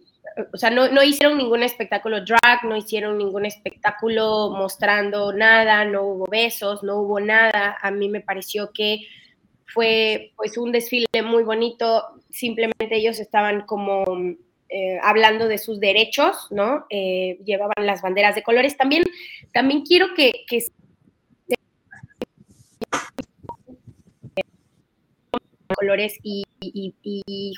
o 0.52 0.56
sea, 0.56 0.70
no, 0.70 1.02
hicieron 1.02 1.36
ningún 1.36 1.64
espectáculo 1.64 2.24
drag, 2.24 2.64
no 2.64 2.76
hicieron 2.76 3.18
ningún 3.18 3.44
espectáculo 3.44 4.50
mostrando 4.50 5.32
nada, 5.32 5.84
no 5.84 6.04
hubo 6.04 6.26
besos, 6.26 6.84
no 6.84 7.00
hubo 7.00 7.18
nada. 7.18 7.76
A 7.82 7.90
mí 7.90 8.08
me 8.08 8.20
pareció 8.20 8.70
que 8.72 9.00
fue 9.66 10.32
pues 10.36 10.56
un 10.58 10.70
desfile 10.70 11.08
muy 11.24 11.42
bonito, 11.42 12.04
simplemente 12.30 12.96
ellos 12.96 13.18
estaban 13.18 13.62
como 13.62 14.04
eh, 14.68 14.98
hablando 15.00 15.46
de 15.46 15.58
sus 15.58 15.78
derechos, 15.78 16.48
¿no? 16.50 16.86
Eh, 16.90 17.38
llevaban 17.44 17.86
las 17.86 18.02
banderas 18.02 18.34
de 18.34 18.42
colores. 18.42 18.76
También, 18.76 19.04
también 19.52 19.82
quiero 19.82 20.08
que, 20.14 20.32
colores 25.74 26.18
y, 26.22 26.44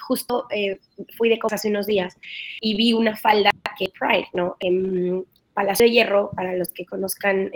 justo 0.07 0.47
eh, 0.51 0.81
fui 1.16 1.29
de 1.29 1.38
cosas 1.38 1.61
hace 1.61 1.68
unos 1.68 1.87
días 1.87 2.16
y 2.61 2.75
vi 2.75 2.92
una 2.92 3.16
falda 3.16 3.51
que 3.79 3.88
Pride, 3.99 4.29
¿no? 4.35 4.57
En 4.61 5.25
Palacio 5.55 5.87
de 5.87 5.92
Hierro, 5.92 6.31
para 6.35 6.55
los 6.55 6.71
que 6.71 6.85
conozcan, 6.85 7.51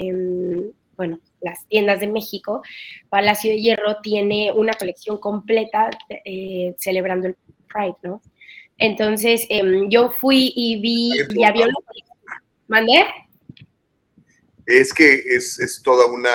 bueno, 0.97 1.19
las 1.41 1.67
tiendas 1.69 2.01
de 2.01 2.07
México, 2.07 2.63
Palacio 3.11 3.51
de 3.51 3.61
Hierro 3.61 4.01
tiene 4.03 4.53
una 4.53 4.75
colección 4.75 5.19
completa 5.19 5.91
celebrando 6.79 7.29
el 7.29 7.37
Pride, 7.69 7.97
¿no? 8.03 8.23
Entonces, 8.83 9.47
em, 9.49 9.89
yo 9.89 10.11
fui 10.11 10.53
y 10.57 10.81
vi, 10.81 11.13
y 11.31 11.45
había 11.45 11.67
una... 11.67 11.77
¿Mandé? 12.67 13.05
Es 14.67 14.93
que 14.93 15.15
es, 15.15 15.81
toda 15.85 16.07
una 16.07 16.31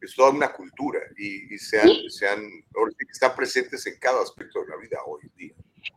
es 0.00 0.14
toda 0.14 0.30
una 0.30 0.52
cultura 0.52 1.00
y, 1.16 1.58
se 1.58 1.80
han, 1.80 1.90
están 3.10 3.34
presentes 3.34 3.84
en 3.88 3.98
cada 3.98 4.22
aspecto 4.22 4.62
de 4.62 4.68
la 4.68 4.76
vida 4.76 4.98
hoy 5.06 5.22
en 5.24 5.36
día. 5.36 5.54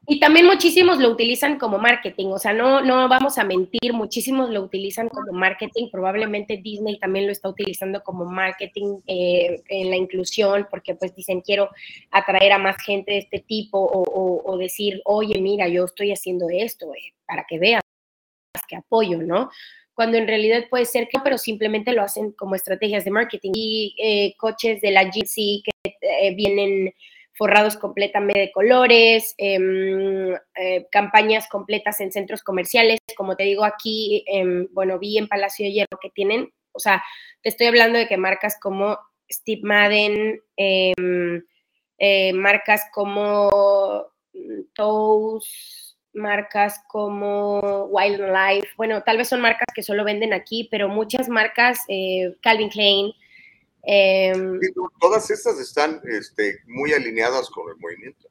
Y 0.08 0.20
también 0.20 0.46
muchísimos 0.46 1.00
lo 1.00 1.10
utilizan 1.10 1.58
como 1.58 1.78
marketing, 1.78 2.28
o 2.28 2.40
sea, 2.40 2.54
no, 2.54 2.82
no 2.82 3.08
vamos 3.08 3.38
a 3.38 3.44
mentir, 3.44 3.94
muchísimos 3.94 4.50
lo 4.50 4.62
utilizan 4.62 5.10
como 5.10 5.32
marketing, 5.32 5.90
probablemente 5.92 6.58
Disney 6.58 7.00
también 7.00 7.28
lo 7.28 7.32
está 7.32 7.50
utilizando 7.50 8.04
como 8.04 8.26
marketing 8.26 9.00
eh, 9.08 9.62
en 9.70 9.90
la 9.90 9.96
inclusión, 9.96 10.68
porque 10.70 10.96
pues 10.96 11.16
dicen 11.16 11.42
quiero 11.42 11.70
atraer 12.10 12.52
a 12.52 12.58
más 12.58 12.78
gente 12.84 13.12
de 13.12 13.18
este 13.20 13.40
tipo 13.40 13.80
o, 13.80 14.58
decir, 14.58 15.02
oye, 15.06 15.40
mira, 15.40 15.68
yo 15.68 15.86
estoy 15.86 16.12
haciendo 16.12 16.48
esto 16.50 16.94
eh, 16.94 17.14
para 17.26 17.46
que 17.48 17.58
veas 17.58 17.82
que 18.68 18.76
apoyo, 18.76 19.20
¿no? 19.20 19.50
Cuando 19.94 20.18
en 20.18 20.28
realidad 20.28 20.66
puede 20.70 20.86
ser 20.86 21.08
que, 21.08 21.20
pero 21.24 21.38
simplemente 21.38 21.94
lo 21.94 22.02
hacen 22.02 22.32
como 22.32 22.56
estrategias 22.56 23.06
de 23.06 23.12
marketing. 23.12 23.52
Y 23.54 23.96
eh, 23.98 24.34
coches 24.38 24.82
de 24.82 24.92
la 24.92 25.04
GC 25.04 25.64
que 25.64 26.34
vienen 26.36 26.94
forrados 27.42 27.76
completamente 27.76 28.40
de 28.40 28.52
colores, 28.52 29.34
em, 29.40 30.32
eh, 30.54 30.86
campañas 30.92 31.50
completas 31.50 32.00
en 32.00 32.12
centros 32.12 32.44
comerciales, 32.44 33.00
como 33.18 33.36
te 33.36 33.46
digo 33.46 33.64
aquí, 33.64 34.24
em, 34.28 34.68
bueno, 34.74 35.00
vi 35.00 35.18
en 35.18 35.28
Palacio 35.28 35.66
de 35.66 35.72
Hierro 35.72 35.98
que 36.00 36.12
tienen, 36.12 36.54
o 36.72 36.78
sea, 36.78 37.02
te 37.42 37.50
estoy 37.50 37.66
hablando 37.66 37.98
de 37.98 38.08
que 38.08 38.16
marcas 38.16 38.60
como 38.62 38.96
Steve 39.28 39.62
Madden, 39.64 40.40
em, 40.56 41.44
eh, 41.98 42.32
marcas 42.34 42.84
como 42.94 44.06
Toast, 44.76 45.96
marcas 46.14 46.84
como 46.88 47.86
Wildlife, 47.86 48.70
bueno, 48.78 49.02
tal 49.02 49.18
vez 49.18 49.30
son 49.30 49.42
marcas 49.42 49.66
que 49.74 49.82
solo 49.82 50.04
venden 50.04 50.34
aquí, 50.34 50.68
pero 50.70 50.90
muchas 50.90 51.28
marcas, 51.28 51.80
eh, 51.88 52.36
Calvin 52.44 52.70
Klein, 52.70 53.14
Em, 53.84 54.60
todas 55.00 55.30
estas 55.32 55.60
están 55.60 56.02
este, 56.04 56.60
muy 56.68 56.94
alineadas 56.94 57.50
con 57.50 57.70
el 57.70 57.78
movimiento. 57.78 58.28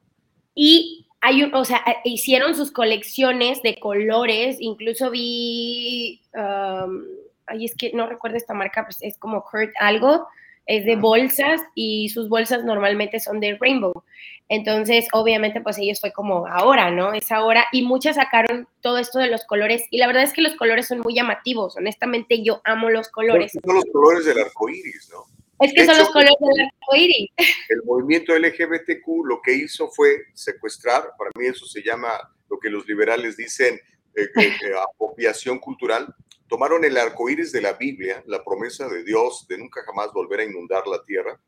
Y 0.55 1.07
hay 1.21 1.43
un, 1.43 1.53
o 1.53 1.65
sea, 1.65 1.83
eh, 1.85 1.97
hicieron 2.05 2.55
sus 2.55 2.71
colecciones 2.71 3.61
de 3.61 3.79
colores, 3.79 4.57
incluso 4.59 5.11
vi, 5.11 6.21
um, 6.33 7.03
ay, 7.45 7.65
es 7.65 7.75
que 7.75 7.91
no 7.93 8.07
recuerdo 8.07 8.37
esta 8.37 8.53
marca, 8.53 8.85
pues 8.85 8.97
es 9.01 9.17
como 9.17 9.43
Kurt 9.43 9.71
algo, 9.79 10.27
es 10.65 10.85
de 10.85 10.95
bolsas 10.95 11.61
y 11.75 12.09
sus 12.09 12.29
bolsas 12.29 12.63
normalmente 12.63 13.19
son 13.19 13.39
de 13.39 13.57
rainbow. 13.59 14.03
Entonces, 14.47 15.07
obviamente, 15.13 15.61
pues 15.61 15.77
ellos 15.77 16.01
fue 16.01 16.11
como 16.11 16.45
ahora, 16.45 16.91
¿no? 16.91 17.13
Es 17.13 17.31
ahora. 17.31 17.65
Y 17.71 17.83
muchas 17.83 18.17
sacaron 18.17 18.67
todo 18.81 18.97
esto 18.97 19.17
de 19.17 19.27
los 19.27 19.45
colores. 19.45 19.83
Y 19.91 19.97
la 19.97 20.07
verdad 20.07 20.23
es 20.23 20.33
que 20.33 20.41
los 20.41 20.55
colores 20.55 20.87
son 20.87 20.99
muy 20.99 21.15
llamativos. 21.15 21.77
Honestamente, 21.77 22.43
yo 22.43 22.61
amo 22.65 22.89
los 22.89 23.07
colores. 23.07 23.53
Son 23.53 23.75
los 23.75 23.85
colores 23.85 24.25
del 24.25 24.39
arco 24.39 24.67
iris, 24.67 25.09
¿no? 25.09 25.40
Es 25.61 25.73
que 25.73 25.85
son 25.85 25.97
los 25.97 26.09
colores 26.09 26.35
del 26.39 26.65
arco 26.65 26.95
iris. 26.95 27.29
El 27.69 27.83
movimiento 27.85 28.37
LGBTQ 28.37 29.25
lo 29.25 29.41
que 29.41 29.53
hizo 29.53 29.89
fue 29.89 30.23
secuestrar, 30.33 31.03
para 31.17 31.29
mí 31.37 31.45
eso 31.45 31.65
se 31.67 31.83
llama 31.83 32.09
lo 32.49 32.59
que 32.59 32.69
los 32.69 32.87
liberales 32.87 33.37
dicen 33.37 33.79
eh, 34.15 34.23
eh, 34.23 34.29
eh, 34.65 34.73
apropiación 34.93 35.59
cultural. 35.59 36.13
Tomaron 36.47 36.83
el 36.83 36.97
arco 36.97 37.29
iris 37.29 37.51
de 37.51 37.61
la 37.61 37.73
Biblia, 37.73 38.23
la 38.25 38.43
promesa 38.43 38.89
de 38.89 39.03
Dios 39.03 39.45
de 39.47 39.57
nunca 39.57 39.81
jamás 39.85 40.11
volver 40.11 40.41
a 40.41 40.45
inundar 40.45 40.85
la 40.87 41.03
tierra, 41.03 41.39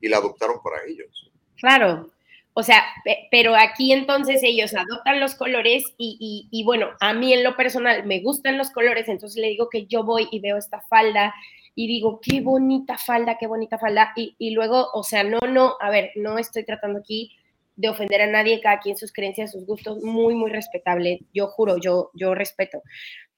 y 0.00 0.08
la 0.08 0.16
adoptaron 0.16 0.60
para 0.62 0.84
ellos. 0.86 1.30
Claro. 1.56 2.10
O 2.54 2.64
sea, 2.64 2.82
pero 3.30 3.54
aquí 3.54 3.92
entonces 3.92 4.40
ellos 4.42 4.74
adoptan 4.74 5.20
los 5.20 5.36
colores 5.36 5.84
y, 5.96 6.48
y, 6.50 6.64
bueno, 6.64 6.90
a 6.98 7.14
mí 7.14 7.32
en 7.32 7.44
lo 7.44 7.56
personal 7.56 8.04
me 8.04 8.20
gustan 8.20 8.58
los 8.58 8.70
colores, 8.70 9.08
entonces 9.08 9.40
le 9.40 9.48
digo 9.48 9.68
que 9.70 9.86
yo 9.86 10.02
voy 10.02 10.28
y 10.32 10.40
veo 10.40 10.56
esta 10.56 10.80
falda 10.80 11.32
y 11.74 11.86
digo, 11.86 12.20
qué 12.20 12.40
bonita 12.40 12.98
falda, 12.98 13.36
qué 13.38 13.46
bonita 13.46 13.78
falda. 13.78 14.12
Y, 14.16 14.50
luego, 14.50 14.88
o 14.92 15.02
sea, 15.02 15.22
no, 15.22 15.38
no, 15.48 15.76
a 15.80 15.90
ver, 15.90 16.10
no 16.16 16.38
estoy 16.38 16.64
tratando 16.64 17.00
aquí 17.00 17.32
de 17.76 17.88
ofender 17.88 18.22
a 18.22 18.26
nadie, 18.26 18.60
cada 18.60 18.80
quien 18.80 18.96
sus 18.96 19.12
creencias, 19.12 19.52
sus 19.52 19.64
gustos, 19.64 20.02
muy, 20.02 20.34
muy 20.34 20.50
respetable. 20.50 21.20
Yo 21.32 21.46
juro, 21.46 21.78
yo, 21.78 22.10
yo 22.14 22.34
respeto. 22.34 22.82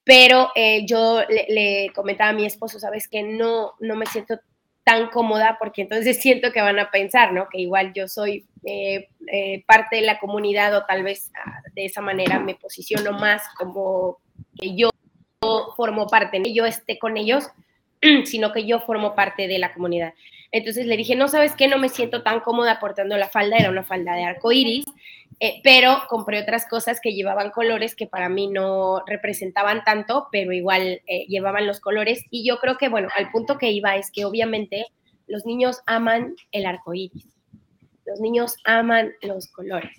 Pero 0.05 0.51
eh, 0.55 0.85
yo 0.87 1.21
le, 1.29 1.90
comentaba 1.95 2.31
a 2.31 2.35
mi 2.35 2.45
esposo, 2.45 2.81
sabes 2.81 3.07
que 3.07 3.23
no, 3.23 3.75
no 3.79 3.95
me 3.95 4.07
siento 4.07 4.40
tan 4.85 5.11
cómoda 5.11 5.57
porque 5.61 5.83
entonces 5.83 6.18
siento 6.23 6.53
que 6.53 6.61
van 6.61 6.79
a 6.79 6.90
pensar, 6.90 7.33
¿no? 7.33 7.49
Que 7.49 7.61
igual 7.61 7.92
yo 7.95 8.09
soy 8.09 8.47
eh, 8.64 9.09
eh, 9.33 9.64
parte 9.66 9.97
de 9.97 10.03
la 10.03 10.18
comunidad 10.18 10.77
o 10.77 10.85
tal 10.85 11.03
vez 11.05 11.31
ah, 11.37 11.62
de 11.75 11.85
esa 11.85 12.01
manera 12.01 12.40
me 12.40 12.55
posiciono 12.55 13.12
más 13.12 13.42
como 13.57 14.18
que 14.61 14.75
yo 14.75 14.90
formo 15.77 16.07
parte, 16.07 16.38
¿no? 16.38 16.47
yo 16.49 16.66
esté 16.66 16.99
con 16.99 17.16
ellos, 17.16 17.49
sino 18.25 18.53
que 18.53 18.67
yo 18.67 18.81
formo 18.81 19.15
parte 19.15 19.49
de 19.49 19.59
la 19.59 19.73
comunidad. 19.73 20.15
Entonces 20.51 20.87
le 20.87 20.97
dije, 20.97 21.17
no 21.17 21.29
sabes 21.29 21.55
qué, 21.57 21.67
no 21.67 21.79
me 21.79 21.88
siento 21.88 22.23
tan 22.23 22.41
cómoda 22.41 22.79
portando 22.79 23.17
la 23.17 23.29
falda, 23.29 23.57
era 23.57 23.71
una 23.71 23.85
falda 23.85 24.15
de 24.15 24.25
arco 24.25 24.53
iris. 24.53 24.85
Eh, 25.41 25.61
pero 25.65 26.03
compré 26.09 26.41
otras 26.41 26.69
cosas 26.69 27.01
que 27.01 27.15
llevaban 27.15 27.51
colores 27.51 27.97
que 27.97 28.07
para 28.07 28.29
mí 28.29 28.47
no 28.47 29.03
representaban 29.07 29.83
tanto, 29.83 30.29
pero 30.31 30.53
igual 30.53 31.01
eh, 31.07 31.27
llevaban 31.27 31.67
los 31.67 31.81
colores. 31.81 32.25
Y 32.31 32.47
yo 32.47 32.59
creo 32.59 32.77
que, 32.77 32.88
bueno, 32.88 33.09
al 33.17 33.31
punto 33.31 33.59
que 33.59 33.73
iba 33.73 33.97
es 33.97 34.11
que 34.12 34.25
obviamente 34.25 34.87
los 35.27 35.47
niños 35.47 35.81
aman 35.87 36.37
el 36.53 36.67
arco 36.67 36.95
iris. 36.95 37.27
Los 38.05 38.21
niños 38.21 38.57
aman 38.65 39.12
los 39.23 39.49
colores. 39.49 39.93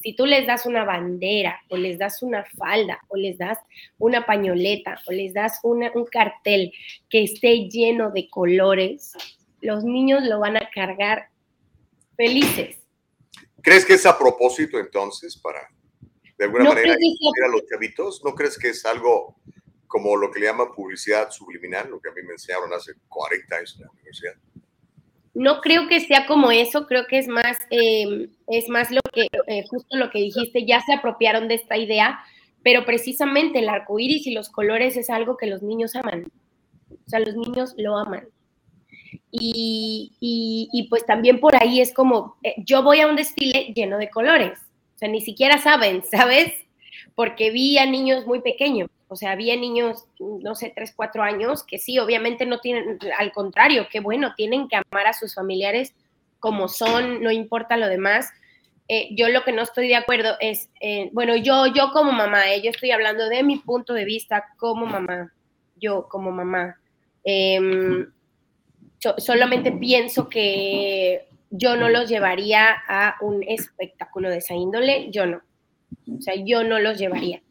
Si 0.00 0.14
tú 0.14 0.24
les 0.24 0.46
das 0.46 0.64
una 0.64 0.84
bandera 0.84 1.60
o 1.68 1.76
les 1.76 1.98
das 1.98 2.22
una 2.22 2.44
falda 2.56 3.00
o 3.08 3.16
les 3.16 3.36
das 3.36 3.58
una 3.98 4.24
pañoleta 4.24 4.98
o 5.06 5.12
les 5.12 5.34
das 5.34 5.60
un 5.62 6.06
cartel 6.10 6.72
que 7.10 7.24
esté 7.24 7.68
lleno 7.68 8.10
de 8.10 8.28
colores, 8.30 9.12
los 9.60 9.84
niños 9.84 10.24
lo 10.24 10.40
van 10.40 10.56
a 10.56 10.70
cargar 10.70 11.28
felices. 12.16 12.78
¿Crees 13.62 13.84
que 13.84 13.94
es 13.94 14.06
a 14.06 14.18
propósito 14.18 14.78
entonces 14.78 15.36
para, 15.36 15.68
de 16.38 16.44
alguna 16.44 16.64
manera, 16.64 16.94
a 16.94 17.48
los 17.48 17.66
chavitos? 17.66 18.22
¿No 18.24 18.34
crees 18.34 18.58
que 18.58 18.70
es 18.70 18.86
algo 18.86 19.36
como 19.86 20.16
lo 20.16 20.30
que 20.30 20.40
le 20.40 20.46
llaman 20.46 20.72
publicidad 20.72 21.30
subliminal, 21.30 21.90
lo 21.90 22.00
que 22.00 22.08
a 22.08 22.12
mí 22.12 22.22
me 22.22 22.32
enseñaron 22.32 22.72
hace 22.72 22.92
40 23.08 23.56
años 23.56 23.76
en 23.76 23.84
la 23.84 23.90
universidad? 23.90 24.34
No 25.34 25.60
creo 25.60 25.86
que 25.86 26.00
sea 26.00 26.26
como 26.26 26.50
eso, 26.50 26.86
creo 26.86 27.06
que 27.06 27.18
es 27.18 27.28
más, 27.28 27.56
eh, 27.70 28.28
es 28.48 28.68
más 28.68 28.90
lo 28.90 29.00
que, 29.12 29.28
eh, 29.46 29.64
justo 29.68 29.96
lo 29.96 30.10
que 30.10 30.18
dijiste, 30.18 30.66
ya 30.66 30.80
se 30.80 30.94
apropiaron 30.94 31.46
de 31.46 31.54
esta 31.54 31.76
idea, 31.76 32.20
pero 32.62 32.84
precisamente 32.84 33.60
el 33.60 33.68
arco 33.68 33.98
iris 33.98 34.26
y 34.26 34.34
los 34.34 34.48
colores 34.48 34.96
es 34.96 35.08
algo 35.08 35.36
que 35.36 35.46
los 35.46 35.62
niños 35.62 35.94
aman. 35.94 36.26
O 36.90 37.08
sea, 37.08 37.20
los 37.20 37.36
niños 37.36 37.74
lo 37.78 37.96
aman. 37.96 38.26
Y, 39.30 40.12
y, 40.20 40.86
pues 40.88 41.06
también 41.06 41.38
por 41.38 41.54
ahí 41.54 41.80
es 41.80 41.94
como, 41.94 42.36
eh, 42.42 42.54
yo 42.58 42.82
voy 42.82 43.00
a 43.00 43.06
un 43.06 43.16
desfile 43.16 43.72
lleno 43.74 43.98
de 43.98 44.10
colores. 44.10 44.58
O 44.96 44.98
sea, 44.98 45.08
ni 45.08 45.20
siquiera 45.20 45.58
saben, 45.58 46.02
¿sabes? 46.10 46.52
Porque 47.14 47.50
vi 47.50 47.78
a 47.78 47.86
niños 47.86 48.26
muy 48.26 48.40
pequeños. 48.40 48.88
O 49.12 49.16
sea, 49.16 49.32
había 49.32 49.56
niños, 49.56 50.04
no 50.20 50.54
sé, 50.54 50.72
tres, 50.72 50.92
cuatro 50.94 51.24
años, 51.24 51.64
que 51.64 51.78
sí, 51.78 51.98
obviamente 51.98 52.46
no 52.46 52.60
tienen, 52.60 52.96
al 53.18 53.32
contrario, 53.32 53.88
qué 53.90 53.98
bueno, 53.98 54.34
tienen 54.36 54.68
que 54.68 54.76
amar 54.76 55.08
a 55.08 55.12
sus 55.12 55.34
familiares 55.34 55.96
como 56.38 56.68
son, 56.68 57.20
no 57.20 57.32
importa 57.32 57.76
lo 57.76 57.88
demás. 57.88 58.28
Eh, 58.86 59.08
yo 59.16 59.28
lo 59.28 59.42
que 59.42 59.50
no 59.50 59.62
estoy 59.62 59.88
de 59.88 59.96
acuerdo 59.96 60.36
es, 60.38 60.70
eh, 60.80 61.10
bueno, 61.12 61.34
yo, 61.34 61.66
yo 61.66 61.90
como 61.92 62.12
mamá, 62.12 62.52
eh, 62.52 62.62
yo 62.62 62.70
estoy 62.70 62.92
hablando 62.92 63.28
de 63.28 63.42
mi 63.42 63.56
punto 63.56 63.94
de 63.94 64.04
vista 64.04 64.44
como 64.56 64.86
mamá, 64.86 65.34
yo 65.74 66.06
como 66.08 66.30
mamá. 66.30 66.78
Em, 67.24 68.12
solamente 69.18 69.72
pienso 69.72 70.28
que 70.28 71.26
yo 71.50 71.74
no 71.74 71.88
los 71.88 72.08
llevaría 72.08 72.76
a 72.86 73.16
un 73.22 73.42
espectáculo 73.42 74.30
de 74.30 74.38
esa 74.38 74.54
índole, 74.54 75.10
yo 75.10 75.26
no. 75.26 75.42
O 76.16 76.20
sea, 76.20 76.34
yo 76.36 76.62
no 76.62 76.78
los 76.78 76.96
llevaría 76.96 77.42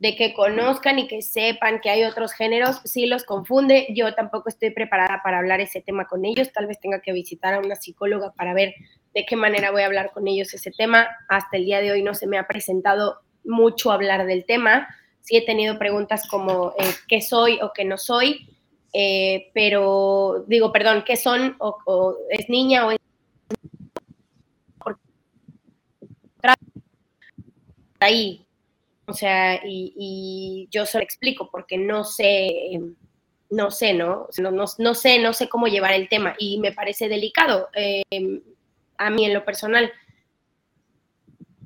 de 0.00 0.14
que 0.14 0.32
conozcan 0.32 0.98
y 1.00 1.08
que 1.08 1.22
sepan 1.22 1.80
que 1.80 1.90
hay 1.90 2.04
otros 2.04 2.32
géneros, 2.32 2.80
sí 2.84 3.06
los 3.06 3.24
confunde. 3.24 3.88
Yo 3.90 4.14
tampoco 4.14 4.48
estoy 4.48 4.70
preparada 4.70 5.20
para 5.24 5.38
hablar 5.38 5.60
ese 5.60 5.80
tema 5.80 6.06
con 6.06 6.24
ellos. 6.24 6.52
Tal 6.52 6.66
vez 6.66 6.78
tenga 6.78 7.00
que 7.00 7.12
visitar 7.12 7.54
a 7.54 7.58
una 7.58 7.74
psicóloga 7.74 8.32
para 8.32 8.54
ver 8.54 8.74
de 9.14 9.26
qué 9.26 9.34
manera 9.34 9.72
voy 9.72 9.82
a 9.82 9.86
hablar 9.86 10.12
con 10.12 10.28
ellos 10.28 10.54
ese 10.54 10.70
tema. 10.70 11.08
Hasta 11.28 11.56
el 11.56 11.64
día 11.64 11.80
de 11.80 11.90
hoy 11.90 12.02
no 12.02 12.14
se 12.14 12.28
me 12.28 12.38
ha 12.38 12.46
presentado 12.46 13.18
mucho 13.44 13.90
hablar 13.90 14.26
del 14.26 14.44
tema. 14.44 14.88
Sí 15.20 15.36
he 15.36 15.44
tenido 15.44 15.78
preguntas 15.78 16.28
como 16.28 16.74
eh, 16.78 16.84
qué 17.08 17.20
soy 17.20 17.58
o 17.60 17.72
qué 17.74 17.84
no 17.84 17.98
soy, 17.98 18.56
eh, 18.92 19.50
pero 19.52 20.44
digo, 20.46 20.72
perdón, 20.72 21.02
qué 21.04 21.16
son 21.16 21.56
o, 21.58 22.16
es 22.30 22.48
niña 22.48 22.86
o 22.86 22.92
es 22.92 22.98
ahí 28.00 28.47
o 29.08 29.14
sea, 29.14 29.60
y, 29.64 30.68
yo 30.70 30.84
solo 30.84 31.02
explico 31.02 31.48
porque 31.50 31.78
no 31.78 32.04
sé, 32.04 32.78
no 33.48 33.70
sé, 33.70 33.94
¿no? 33.94 34.28
No, 34.38 34.50
no, 34.50 34.94
sé, 34.94 35.18
no 35.18 35.32
sé 35.32 35.48
cómo 35.48 35.66
llevar 35.66 35.94
el 35.94 36.10
tema 36.10 36.34
y 36.38 36.60
me 36.60 36.72
parece 36.72 37.08
delicado 37.08 37.68
em, 37.74 38.42
a 38.98 39.08
mí 39.08 39.24
en 39.24 39.32
lo 39.32 39.46
personal, 39.46 39.90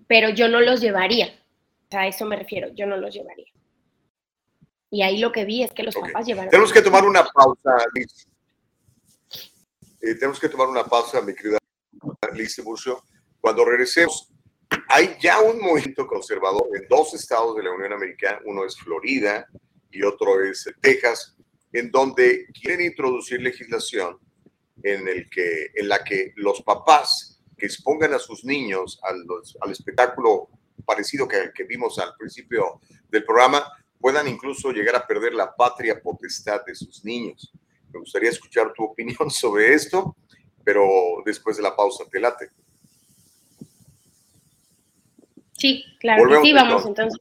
pero 0.07 0.31
yo 0.31 0.48
no 0.48 0.61
los 0.61 0.81
llevaría. 0.81 1.35
a 1.90 2.07
eso 2.07 2.24
me 2.26 2.37
refiero, 2.37 2.68
yo 2.74 2.87
no 2.87 2.96
los 2.96 3.12
llevaría. 3.12 3.46
Y 4.90 5.02
ahí 5.02 5.18
lo 5.18 5.33
que 5.33 5.44
vi 5.44 5.64
es 5.64 5.72
que 5.72 5.83
los 5.83 5.96
papás 5.96 6.26
llevaron. 6.26 6.50
Tenemos 6.50 6.72
que 6.72 6.83
tomar 6.83 7.05
una 7.05 7.24
pausa, 7.24 7.76
Liz. 7.94 8.28
Eh, 10.00 10.14
tenemos 10.14 10.38
que 10.38 10.48
tomar 10.48 10.68
una 10.68 10.85
pausa, 10.85 11.20
mi 11.22 11.35
querida 11.35 11.59
Liz 12.35 12.62
Burcio. 12.62 13.02
Cuando 13.40 13.64
regresemos, 13.64 14.32
hay 14.92 15.16
ya 15.18 15.40
un 15.40 15.59
movimiento 15.59 16.07
conservador 16.07 16.68
en 16.74 16.87
dos 16.87 17.14
estados 17.14 17.57
de 17.57 17.62
la 17.62 17.72
Unión 17.72 17.94
Americana, 17.94 18.40
uno 18.44 18.66
es 18.66 18.76
Florida 18.76 19.48
y 19.90 20.02
otro 20.02 20.44
es 20.44 20.70
Texas, 20.83 21.35
en 21.72 21.90
donde 21.90 22.46
quieren 22.52 22.83
introducir 22.83 23.40
legislación 23.40 24.18
en, 24.83 25.09
el 25.09 25.31
que, 25.31 25.70
en 25.74 25.88
la 25.88 26.05
que 26.05 26.35
los 26.37 26.61
papás 26.61 27.40
que 27.57 27.64
expongan 27.64 28.12
a 28.12 28.18
sus 28.18 28.44
niños 28.44 29.00
al, 29.02 29.24
al 29.62 29.70
espectáculo 29.70 30.50
parecido 30.85 31.26
que, 31.26 31.50
que 31.55 31.64
vimos 31.64 31.98
al 31.98 32.14
principio 32.16 32.81
del 33.09 33.24
programa, 33.24 33.66
puedan 33.98 34.28
incluso 34.28 34.72
llegar 34.72 34.96
a 34.96 35.07
perder 35.07 35.33
la 35.33 35.55
patria 35.55 36.02
potestad 36.02 36.66
de 36.66 36.74
sus 36.74 37.02
niños. 37.02 37.50
Me 37.92 38.00
gustaría 38.00 38.28
escuchar 38.28 38.74
tu 38.74 38.85
opinión 38.85 39.31
sobre 39.31 39.72
esto, 39.72 40.16
pero 40.62 40.87
después 41.24 41.57
de 41.57 41.62
la 41.62 41.74
pausa, 41.74 42.05
te 42.11 42.20
late. 42.20 42.50
Sí, 45.62 45.85
claro 46.01 46.29
que 46.29 46.40
sí, 46.42 46.53
vamos 46.53 46.85
entonces. 46.85 47.20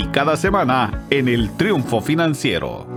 cada 0.11 0.37
semana 0.37 1.05
en 1.09 1.27
el 1.27 1.55
Triunfo 1.57 2.01
Financiero. 2.01 2.87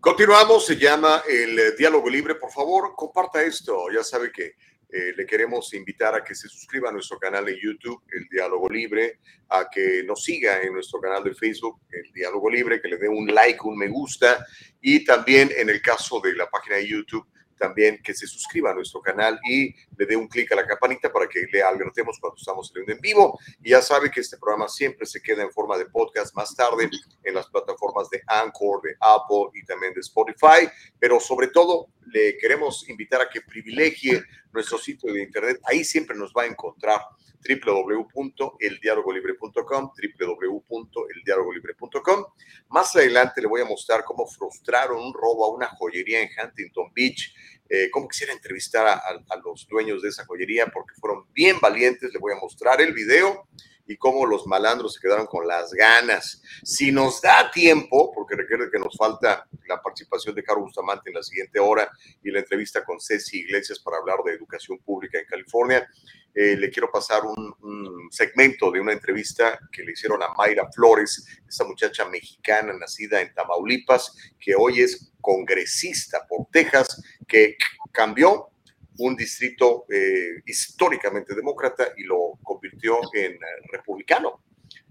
Continuamos, 0.00 0.66
se 0.66 0.76
llama 0.76 1.22
el 1.28 1.76
Diálogo 1.76 2.10
Libre. 2.10 2.34
Por 2.34 2.50
favor, 2.50 2.94
comparta 2.96 3.42
esto. 3.42 3.86
Ya 3.94 4.02
sabe 4.02 4.30
que 4.32 4.54
eh, 4.94 5.12
le 5.16 5.26
queremos 5.26 5.74
invitar 5.74 6.14
a 6.14 6.22
que 6.22 6.36
se 6.36 6.48
suscriba 6.48 6.88
a 6.88 6.92
nuestro 6.92 7.18
canal 7.18 7.44
de 7.46 7.58
YouTube, 7.60 8.02
El 8.12 8.28
Diálogo 8.30 8.68
Libre, 8.68 9.18
a 9.48 9.68
que 9.68 10.04
nos 10.04 10.22
siga 10.22 10.62
en 10.62 10.72
nuestro 10.72 11.00
canal 11.00 11.24
de 11.24 11.34
Facebook, 11.34 11.80
El 11.90 12.12
Diálogo 12.12 12.48
Libre, 12.48 12.80
que 12.80 12.86
le 12.86 12.98
dé 12.98 13.08
un 13.08 13.26
like, 13.26 13.58
un 13.64 13.76
me 13.76 13.88
gusta 13.88 14.46
y 14.80 15.04
también 15.04 15.50
en 15.56 15.68
el 15.68 15.82
caso 15.82 16.20
de 16.20 16.34
la 16.34 16.48
página 16.48 16.76
de 16.76 16.86
YouTube, 16.86 17.26
también 17.56 18.00
que 18.02 18.14
se 18.14 18.26
suscriba 18.26 18.70
a 18.70 18.74
nuestro 18.74 19.00
canal 19.00 19.38
y 19.48 19.74
le 19.96 20.06
dé 20.06 20.16
un 20.16 20.28
clic 20.28 20.50
a 20.52 20.56
la 20.56 20.66
campanita 20.66 21.12
para 21.12 21.28
que 21.28 21.46
le 21.52 21.62
alertemos 21.62 22.18
cuando 22.20 22.36
estamos 22.36 22.68
saliendo 22.68 22.92
en 22.92 23.00
vivo. 23.00 23.38
Y 23.62 23.70
ya 23.70 23.82
sabe 23.82 24.10
que 24.10 24.20
este 24.20 24.38
programa 24.38 24.68
siempre 24.68 25.06
se 25.06 25.20
queda 25.20 25.42
en 25.42 25.50
forma 25.50 25.78
de 25.78 25.86
podcast 25.86 26.34
más 26.34 26.54
tarde 26.54 26.88
en 27.22 27.34
las 27.34 27.48
plataformas 27.48 28.08
de 28.10 28.22
Anchor, 28.26 28.82
de 28.82 28.96
Apple 29.00 29.50
y 29.54 29.64
también 29.64 29.94
de 29.94 30.00
Spotify. 30.00 30.68
Pero 30.98 31.20
sobre 31.20 31.48
todo, 31.48 31.88
le 32.06 32.36
queremos 32.38 32.88
invitar 32.88 33.20
a 33.20 33.28
que 33.28 33.40
privilegie 33.40 34.22
nuestro 34.52 34.78
sitio 34.78 35.12
de 35.12 35.22
internet. 35.22 35.60
Ahí 35.64 35.84
siempre 35.84 36.16
nos 36.16 36.32
va 36.32 36.42
a 36.42 36.46
encontrar 36.46 37.00
www.eldialogolibre.com, 37.44 39.92
www.eldialogolibre.com. 40.18 42.24
Más 42.68 42.96
adelante 42.96 43.42
le 43.42 43.48
voy 43.48 43.60
a 43.60 43.66
mostrar 43.66 44.02
cómo 44.04 44.26
frustraron 44.26 44.98
un 44.98 45.12
robo 45.12 45.44
a 45.44 45.52
una 45.54 45.68
joyería 45.68 46.22
en 46.22 46.30
Huntington 46.42 46.90
Beach. 46.94 47.34
Eh, 47.68 47.90
cómo 47.90 48.08
quisiera 48.08 48.32
entrevistar 48.32 48.86
a, 48.86 48.94
a 48.96 49.36
los 49.42 49.66
dueños 49.68 50.02
de 50.02 50.10
esa 50.10 50.24
joyería 50.26 50.66
porque 50.66 50.94
fueron 51.00 51.24
bien 51.32 51.58
valientes. 51.60 52.12
Le 52.12 52.18
voy 52.18 52.32
a 52.32 52.40
mostrar 52.40 52.80
el 52.80 52.92
video 52.92 53.48
y 53.86 53.96
cómo 53.96 54.26
los 54.26 54.46
malandros 54.46 54.94
se 54.94 55.00
quedaron 55.00 55.26
con 55.26 55.46
las 55.46 55.72
ganas. 55.72 56.42
Si 56.62 56.90
nos 56.90 57.20
da 57.20 57.50
tiempo, 57.50 58.12
porque 58.14 58.36
requiere 58.36 58.70
que 58.70 58.78
nos 58.78 58.96
falta 58.96 59.46
la 59.66 59.80
participación 59.80 60.34
de 60.34 60.42
Carlos 60.42 60.66
Bustamante 60.66 61.10
en 61.10 61.16
la 61.16 61.22
siguiente 61.22 61.58
hora 61.58 61.90
y 62.22 62.30
la 62.30 62.40
entrevista 62.40 62.84
con 62.84 63.00
Ceci 63.00 63.40
Iglesias 63.40 63.78
para 63.78 63.98
hablar 63.98 64.18
de 64.24 64.32
educación 64.32 64.78
pública 64.78 65.18
en 65.18 65.26
California, 65.26 65.88
eh, 66.34 66.56
le 66.56 66.68
quiero 66.70 66.90
pasar 66.90 67.22
un, 67.24 67.54
un, 67.62 68.10
segmento 68.10 68.70
de 68.70 68.80
una 68.80 68.92
entrevista 68.92 69.58
que 69.70 69.82
le 69.82 69.92
hicieron 69.92 70.22
a 70.22 70.34
Mayra 70.36 70.68
Flores, 70.72 71.26
esa 71.48 71.64
muchacha 71.64 72.08
mexicana 72.08 72.72
nacida 72.72 73.20
en 73.20 73.32
Tamaulipas, 73.32 74.16
que 74.38 74.54
hoy 74.54 74.80
es 74.80 75.12
congresista 75.20 76.26
por 76.28 76.46
Texas, 76.50 77.02
que 77.26 77.56
cambió 77.92 78.50
un 78.98 79.16
distrito 79.16 79.86
eh, 79.88 80.42
históricamente 80.46 81.34
demócrata 81.34 81.88
y 81.96 82.04
lo 82.04 82.38
convirtió 82.42 82.98
en 83.12 83.32
eh, 83.32 83.38
republicano. 83.70 84.42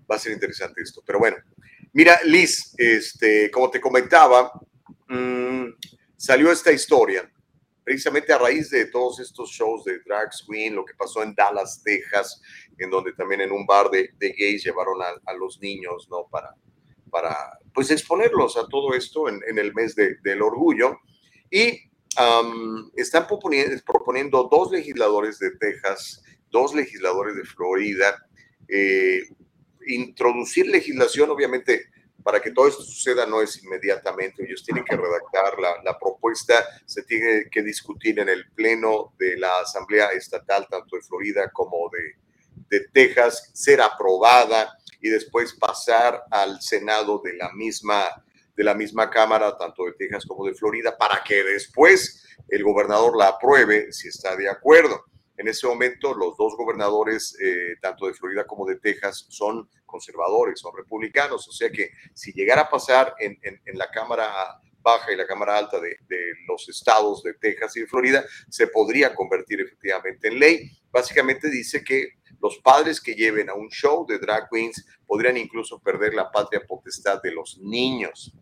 Va 0.09 0.15
a 0.15 0.19
ser 0.19 0.33
interesante 0.33 0.81
esto. 0.81 1.01
Pero 1.05 1.19
bueno, 1.19 1.37
mira, 1.93 2.19
Liz, 2.23 2.73
este, 2.77 3.49
como 3.51 3.69
te 3.69 3.79
comentaba, 3.79 4.51
mmm, 5.07 5.67
salió 6.17 6.51
esta 6.51 6.71
historia 6.71 7.29
precisamente 7.83 8.31
a 8.33 8.37
raíz 8.37 8.69
de 8.69 8.85
todos 8.85 9.19
estos 9.19 9.49
shows 9.49 9.83
de 9.83 9.99
Drag 9.99 10.29
Queen, 10.47 10.75
lo 10.75 10.85
que 10.85 10.93
pasó 10.93 11.21
en 11.23 11.35
Dallas, 11.35 11.81
Texas, 11.83 12.41
en 12.77 12.89
donde 12.89 13.13
también 13.13 13.41
en 13.41 13.51
un 13.51 13.65
bar 13.65 13.89
de, 13.89 14.09
gays 14.19 14.63
llevaron 14.63 14.99
a, 15.01 15.33
los 15.33 15.59
niños, 15.59 16.07
¿no? 16.09 16.27
Para, 16.29 16.55
para, 17.09 17.59
pues, 17.73 17.91
exponerlos 17.91 18.57
a 18.57 18.67
todo 18.67 18.93
esto 18.93 19.27
en, 19.27 19.57
el 19.57 19.73
mes 19.73 19.95
de, 19.95 20.15
del 20.23 20.41
orgullo. 20.41 20.97
Y 21.51 21.81
um, 22.19 22.89
están 22.95 23.27
proponiendo, 23.27 23.75
proponiendo, 23.85 24.47
dos 24.49 24.71
legisladores 24.71 25.39
de 25.39 25.51
Texas, 25.57 26.23
dos 26.49 26.73
legisladores 26.73 27.35
de 27.35 27.43
Florida, 27.43 28.25
eh, 28.67 29.23
introducir 29.87 30.67
legislación, 30.67 31.29
obviamente, 31.29 31.87
para 32.23 32.41
que 32.41 32.51
todo 32.51 32.67
esto 32.67 32.83
suceda 32.83 33.25
no 33.25 33.41
es 33.41 33.61
inmediatamente, 33.63 34.43
ellos 34.43 34.63
tienen 34.63 34.83
que 34.83 34.95
redactar 34.95 35.59
la, 35.59 35.99
propuesta, 35.99 36.55
se 36.85 37.03
tiene 37.03 37.49
que 37.51 37.61
discutir 37.61 38.19
en 38.19 38.29
el 38.29 38.49
pleno 38.51 39.13
de 39.19 39.37
la 39.37 39.59
Asamblea 39.59 40.07
Estatal, 40.07 40.67
tanto 40.69 40.95
de 40.95 41.01
Florida 41.01 41.51
como 41.51 41.89
de, 41.89 42.77
de 42.77 42.87
Texas, 42.87 43.51
ser 43.53 43.81
aprobada 43.81 44.77
y 45.01 45.09
después 45.09 45.53
pasar 45.53 46.23
al 46.31 46.61
Senado 46.61 47.21
de 47.23 47.33
la 47.33 47.51
misma 47.53 48.07
de 48.55 48.63
la 48.63 48.75
misma 48.75 49.09
Cámara, 49.09 49.57
tanto 49.57 49.85
de 49.85 49.93
Texas 49.93 50.25
como 50.27 50.45
de 50.45 50.53
Florida, 50.53 50.95
para 50.95 51.23
que 51.23 51.43
después 51.43 52.23
el 52.49 52.63
gobernador 52.63 53.17
la 53.17 53.29
apruebe 53.29 53.91
si 53.91 54.09
está 54.09 54.35
de 54.35 54.49
acuerdo. 54.49 55.05
En 55.37 55.47
ese 55.47 55.67
momento, 55.67 56.13
los 56.13 56.37
dos 56.37 56.55
gobernadores, 56.55 57.35
eh, 57.41 57.75
tanto 57.81 58.07
de 58.07 58.13
Florida 58.13 58.45
como 58.45 58.65
de 58.65 58.77
Texas, 58.77 59.25
son 59.29 59.67
conservadores, 59.85 60.59
son 60.59 60.75
republicanos. 60.75 61.47
O 61.47 61.51
sea 61.51 61.69
que 61.71 61.89
si 62.13 62.31
llegara 62.33 62.63
a 62.63 62.69
pasar 62.69 63.15
en, 63.19 63.37
la 63.73 63.89
Cámara 63.89 64.31
Baja 64.81 65.11
y 65.11 65.15
la 65.15 65.25
Cámara 65.25 65.57
Alta 65.57 65.79
de, 65.79 65.97
de, 66.07 66.33
los 66.47 66.69
estados 66.69 67.23
de 67.23 67.33
Texas 67.35 67.75
y 67.77 67.81
de 67.81 67.87
Florida, 67.87 68.23
se 68.49 68.67
podría 68.67 69.15
convertir 69.15 69.61
efectivamente 69.61 70.27
en 70.27 70.39
ley. 70.39 70.69
Básicamente 70.91 71.49
dice 71.49 71.83
que 71.83 72.09
los 72.39 72.57
padres 72.57 73.01
que 73.01 73.15
lleven 73.15 73.49
a 73.49 73.53
un 73.53 73.69
show 73.69 74.05
de 74.05 74.19
drag 74.19 74.49
queens 74.51 74.85
podrían 75.07 75.37
incluso 75.37 75.79
perder 75.79 76.13
la 76.13 76.29
patria 76.29 76.61
potestad 76.67 77.21
de 77.23 77.31
los 77.31 77.57
niños. 77.59 78.35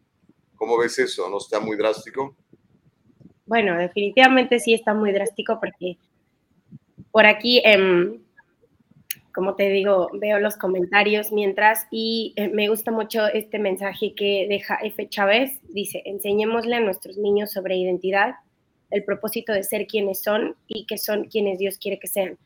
¿Cómo 0.56 0.78
ves 0.78 1.00
eso? 1.00 1.30
¿No 1.30 1.38
está 1.38 1.60
muy 1.60 1.78
drástico? 1.78 2.36
Bueno, 3.46 3.78
definitivamente 3.78 4.60
sí 4.60 4.74
está 4.74 4.94
muy 4.94 5.12
drástico 5.12 5.60
porque 5.60 5.98
por 7.12 7.26
aquí, 7.26 7.62
eh, 7.66 8.20
como 9.34 9.56
te 9.56 9.70
digo, 9.70 10.10
veo 10.14 10.40
los 10.40 10.58
comentarios 10.58 11.32
mientras 11.32 11.88
y 11.92 12.34
eh, 12.36 12.50
me 12.50 12.68
gusta 12.68 12.92
mucho 12.92 13.28
este 13.28 13.60
mensaje 13.60 14.14
que 14.16 14.46
deja 14.50 14.78
F. 14.84 15.08
Chávez. 15.10 15.60
Dice, 15.70 16.02
enseñémosle 16.06 16.76
a 16.76 16.80
nuestros 16.80 17.18
niños 17.18 17.52
sobre 17.52 17.78
identidad, 17.78 18.36
el 18.90 19.04
propósito 19.04 19.54
de 19.54 19.64
ser 19.64 19.88
quienes 19.88 20.22
son 20.22 20.56
y 20.68 20.86
que 20.86 20.98
son 20.98 21.26
quienes 21.26 21.60
Dios 21.60 21.78
quiere 21.78 21.98
que 22.00 22.08
sean 22.08 22.38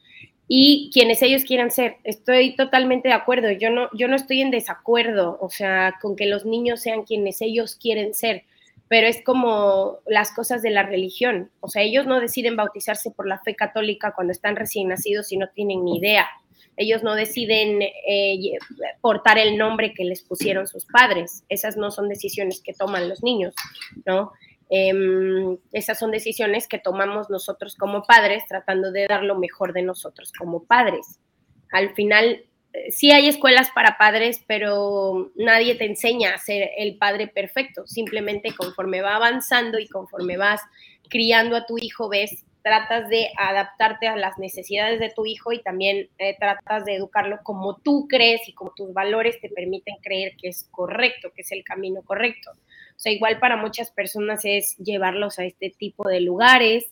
y 0.48 0.90
quienes 0.94 1.22
ellos 1.22 1.44
quieran 1.44 1.72
ser. 1.72 1.98
Estoy 2.04 2.56
totalmente 2.56 3.08
de 3.08 3.14
acuerdo. 3.14 3.52
Yo 3.52 3.70
no, 3.70 3.90
yo 3.94 4.08
no 4.08 4.16
estoy 4.16 4.42
en 4.42 4.52
desacuerdo, 4.52 5.38
o 5.42 5.50
sea, 5.50 5.96
con 6.02 6.16
que 6.16 6.28
los 6.28 6.46
niños 6.46 6.82
sean 6.82 7.04
quienes 7.04 7.42
ellos 7.42 7.76
quieren 7.76 8.14
ser, 8.14 8.44
pero 8.88 9.08
es 9.08 9.24
como 9.24 10.00
las 10.06 10.34
cosas 10.34 10.62
de 10.62 10.70
la 10.70 10.84
religión. 10.84 11.50
O 11.60 11.68
sea, 11.68 11.82
ellos 11.82 12.06
no 12.06 12.20
deciden 12.20 12.56
bautizarse 12.56 13.12
por 13.12 13.28
la 13.28 13.40
fe 13.40 13.56
católica 13.56 14.14
cuando 14.16 14.32
están 14.32 14.56
recién 14.56 14.90
nacidos 14.90 15.32
y 15.32 15.38
no 15.38 15.50
tienen 15.50 15.84
ni 15.84 15.98
idea. 15.98 16.28
Ellos 16.78 17.04
no 17.04 17.16
deciden 17.16 17.82
eh, 17.82 18.38
portar 19.02 19.38
el 19.38 19.58
nombre 19.58 19.94
que 19.94 20.04
les 20.04 20.22
pusieron 20.24 20.68
sus 20.68 20.86
padres. 20.86 21.44
Esas 21.50 21.78
no 21.78 21.90
son 21.90 22.10
decisiones 22.10 22.62
que 22.62 22.74
toman 22.74 23.08
los 23.10 23.24
niños, 23.24 23.56
¿no? 24.06 24.34
Eh, 24.70 24.94
esas 25.72 25.98
son 26.00 26.12
decisiones 26.12 26.68
que 26.68 26.80
tomamos 26.80 27.30
nosotros 27.30 27.76
como 27.76 28.04
padres, 28.04 28.44
tratando 28.48 28.92
de 28.92 29.08
dar 29.08 29.24
lo 29.24 29.38
mejor 29.38 29.74
de 29.74 29.84
nosotros 29.84 30.32
como 30.38 30.66
padres. 30.66 31.20
Al 31.72 31.94
final, 31.94 32.44
sí 32.90 33.12
hay 33.12 33.28
escuelas 33.28 33.70
para 33.72 33.98
padres, 33.98 34.44
pero 34.48 35.32
nadie 35.36 35.76
te 35.76 35.86
enseña 35.86 36.34
a 36.34 36.38
ser 36.38 36.72
el 36.78 36.98
padre 36.98 37.28
perfecto. 37.28 37.86
Simplemente 37.88 38.54
conforme 38.54 39.02
va 39.02 39.16
avanzando 39.16 39.80
y 39.80 39.88
conforme 39.88 40.38
vas 40.38 40.62
criando 41.10 41.56
a 41.56 41.66
tu 41.66 41.78
hijo, 41.78 42.10
ves, 42.10 42.46
tratas 42.66 43.10
de 43.10 43.30
adaptarte 43.38 44.08
a 44.08 44.16
las 44.16 44.40
necesidades 44.40 45.00
de 45.00 45.12
tu 45.12 45.28
hijo 45.28 45.54
y 45.54 45.62
también 45.62 46.10
eh, 46.18 46.36
tratas 46.40 46.84
de 46.84 46.96
educarlo 46.96 47.38
como 47.44 47.78
tú 47.78 48.08
crees 48.10 48.48
y 48.48 48.54
como 48.54 48.74
tus 48.76 48.92
valores 48.92 49.40
te 49.40 49.50
permiten 49.50 49.98
creer 50.02 50.36
que 50.36 50.48
es 50.48 50.68
correcto, 50.72 51.32
que 51.36 51.44
es 51.44 51.52
el 51.52 51.64
camino 51.64 52.02
correcto. 52.02 52.50
O 52.52 53.00
sea, 53.00 53.12
igual 53.12 53.40
para 53.40 53.56
muchas 53.56 53.92
personas 53.92 54.46
es 54.46 54.76
llevarlos 54.78 55.38
a 55.38 55.46
este 55.46 55.70
tipo 55.78 56.10
de 56.10 56.22
lugares, 56.22 56.86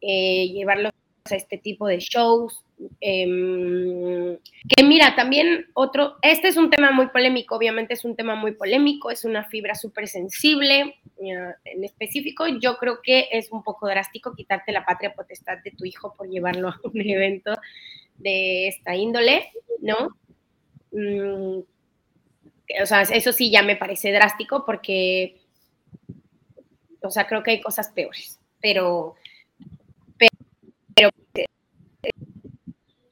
eh, 0.00 0.48
llevarlos 0.48 0.92
a 1.30 1.34
este 1.34 1.58
tipo 1.58 1.86
de 1.86 1.98
shows. 1.98 2.64
Eh, 3.00 4.38
que 4.68 4.82
mira, 4.82 5.14
también 5.14 5.66
otro, 5.74 6.16
este 6.22 6.48
es 6.48 6.56
un 6.56 6.68
tema 6.68 6.90
muy 6.90 7.08
polémico, 7.08 7.54
obviamente 7.54 7.94
es 7.94 8.04
un 8.04 8.16
tema 8.16 8.34
muy 8.34 8.52
polémico, 8.52 9.10
es 9.10 9.24
una 9.24 9.44
fibra 9.44 9.74
súper 9.74 10.08
sensible. 10.08 10.96
Uh, 11.16 11.52
en 11.64 11.84
específico, 11.84 12.46
yo 12.48 12.76
creo 12.78 13.00
que 13.02 13.28
es 13.30 13.52
un 13.52 13.62
poco 13.62 13.86
drástico 13.86 14.34
quitarte 14.34 14.72
la 14.72 14.84
patria 14.84 15.14
potestad 15.14 15.58
de 15.64 15.70
tu 15.70 15.84
hijo 15.84 16.14
por 16.14 16.28
llevarlo 16.28 16.68
a 16.68 16.80
un 16.82 17.00
evento 17.08 17.52
de 18.16 18.68
esta 18.68 18.96
índole, 18.96 19.50
¿no? 19.80 20.16
Mm, 20.90 21.60
o 22.82 22.86
sea, 22.86 23.02
eso 23.02 23.32
sí 23.32 23.50
ya 23.50 23.62
me 23.62 23.76
parece 23.76 24.10
drástico 24.12 24.64
porque, 24.64 25.40
o 27.02 27.10
sea, 27.10 27.26
creo 27.26 27.42
que 27.42 27.52
hay 27.52 27.60
cosas 27.60 27.90
peores, 27.90 28.40
pero, 28.60 29.14
pero 30.94 31.10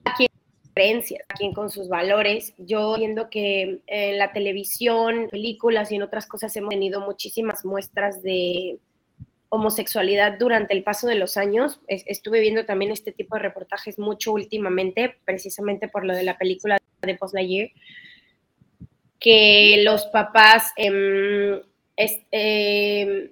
aquí 0.04 0.26
creencias, 0.74 1.24
quien 1.36 1.52
con 1.52 1.70
sus 1.70 1.88
valores. 1.88 2.54
Yo 2.58 2.96
viendo 2.96 3.30
que 3.30 3.80
en 3.86 4.18
la 4.18 4.32
televisión, 4.32 5.28
películas 5.30 5.92
y 5.92 5.96
en 5.96 6.02
otras 6.02 6.26
cosas 6.26 6.54
hemos 6.56 6.70
tenido 6.70 7.00
muchísimas 7.00 7.64
muestras 7.64 8.22
de 8.22 8.78
homosexualidad 9.48 10.38
durante 10.38 10.74
el 10.74 10.84
paso 10.84 11.06
de 11.08 11.16
los 11.16 11.36
años. 11.36 11.80
Estuve 11.88 12.40
viendo 12.40 12.64
también 12.64 12.92
este 12.92 13.12
tipo 13.12 13.34
de 13.34 13.42
reportajes 13.42 13.98
mucho 13.98 14.32
últimamente, 14.32 15.16
precisamente 15.24 15.88
por 15.88 16.04
lo 16.04 16.14
de 16.14 16.22
la 16.22 16.38
película 16.38 16.78
de 17.02 17.14
Post 17.16 17.34
Lightyear 17.34 17.70
que 19.20 19.82
los 19.84 20.06
papás, 20.06 20.72
es, 20.76 22.20
eh, 22.32 23.30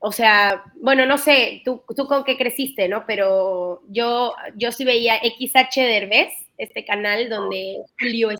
o 0.00 0.12
sea, 0.12 0.64
bueno, 0.80 1.06
no 1.06 1.18
sé, 1.18 1.62
tú, 1.64 1.82
tú 1.94 2.06
con 2.06 2.24
qué 2.24 2.36
creciste, 2.36 2.88
¿no? 2.88 3.04
Pero 3.06 3.82
yo, 3.88 4.34
yo 4.54 4.70
sí 4.70 4.84
veía 4.84 5.18
XH 5.18 5.80
Derbez, 5.80 6.32
este 6.56 6.84
canal 6.84 7.28
donde 7.28 7.82
Julio 7.98 8.30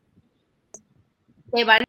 Esteban 1.51 1.83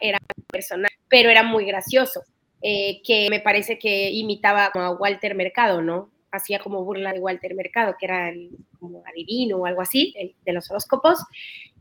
era 0.00 0.18
personal, 0.50 0.90
pero 1.08 1.30
era 1.30 1.42
muy 1.42 1.64
gracioso, 1.64 2.22
eh, 2.60 3.00
que 3.02 3.28
me 3.30 3.40
parece 3.40 3.78
que 3.78 4.10
imitaba 4.10 4.66
a 4.66 4.90
Walter 4.90 5.34
Mercado, 5.34 5.80
¿no? 5.80 6.10
Hacía 6.30 6.58
como 6.58 6.84
burla 6.84 7.14
de 7.14 7.20
Walter 7.20 7.54
Mercado, 7.54 7.96
que 7.98 8.04
era 8.04 8.28
el, 8.28 8.50
como 8.78 9.02
adivino 9.06 9.56
o 9.56 9.66
algo 9.66 9.80
así, 9.80 10.12
el, 10.18 10.34
de 10.44 10.52
los 10.52 10.70
horóscopos 10.70 11.18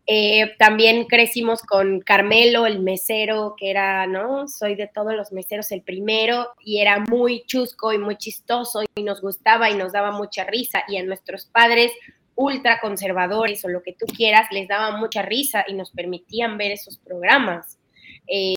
Eh, 0.09 0.55
también 0.57 1.05
crecimos 1.05 1.61
con 1.61 1.99
Carmelo, 1.99 2.65
el 2.65 2.79
mesero, 2.79 3.55
que 3.57 3.69
era, 3.69 4.07
¿no? 4.07 4.47
Soy 4.47 4.75
de 4.75 4.87
todos 4.87 5.13
los 5.13 5.33
meseros 5.33 5.69
el 5.73 5.81
primero 5.81 6.47
y 6.63 6.79
era 6.79 6.99
muy 6.99 7.43
chusco 7.45 7.91
y 7.91 7.97
muy 7.97 8.15
chistoso 8.15 8.83
y 8.95 9.03
nos 9.03 9.19
gustaba 9.19 9.69
y 9.69 9.75
nos 9.75 9.91
daba 9.91 10.11
mucha 10.11 10.45
risa 10.45 10.83
y 10.87 10.95
a 10.95 11.03
nuestros 11.03 11.45
padres 11.47 11.91
ultra 12.35 12.79
conservadores 12.79 13.65
o 13.65 13.67
lo 13.67 13.83
que 13.83 13.93
tú 13.93 14.05
quieras 14.05 14.47
les 14.51 14.69
daba 14.69 14.95
mucha 14.95 15.23
risa 15.23 15.65
y 15.67 15.73
nos 15.73 15.91
permitían 15.91 16.57
ver 16.57 16.71
esos 16.71 16.97
programas. 16.97 17.77
Eh, 18.27 18.55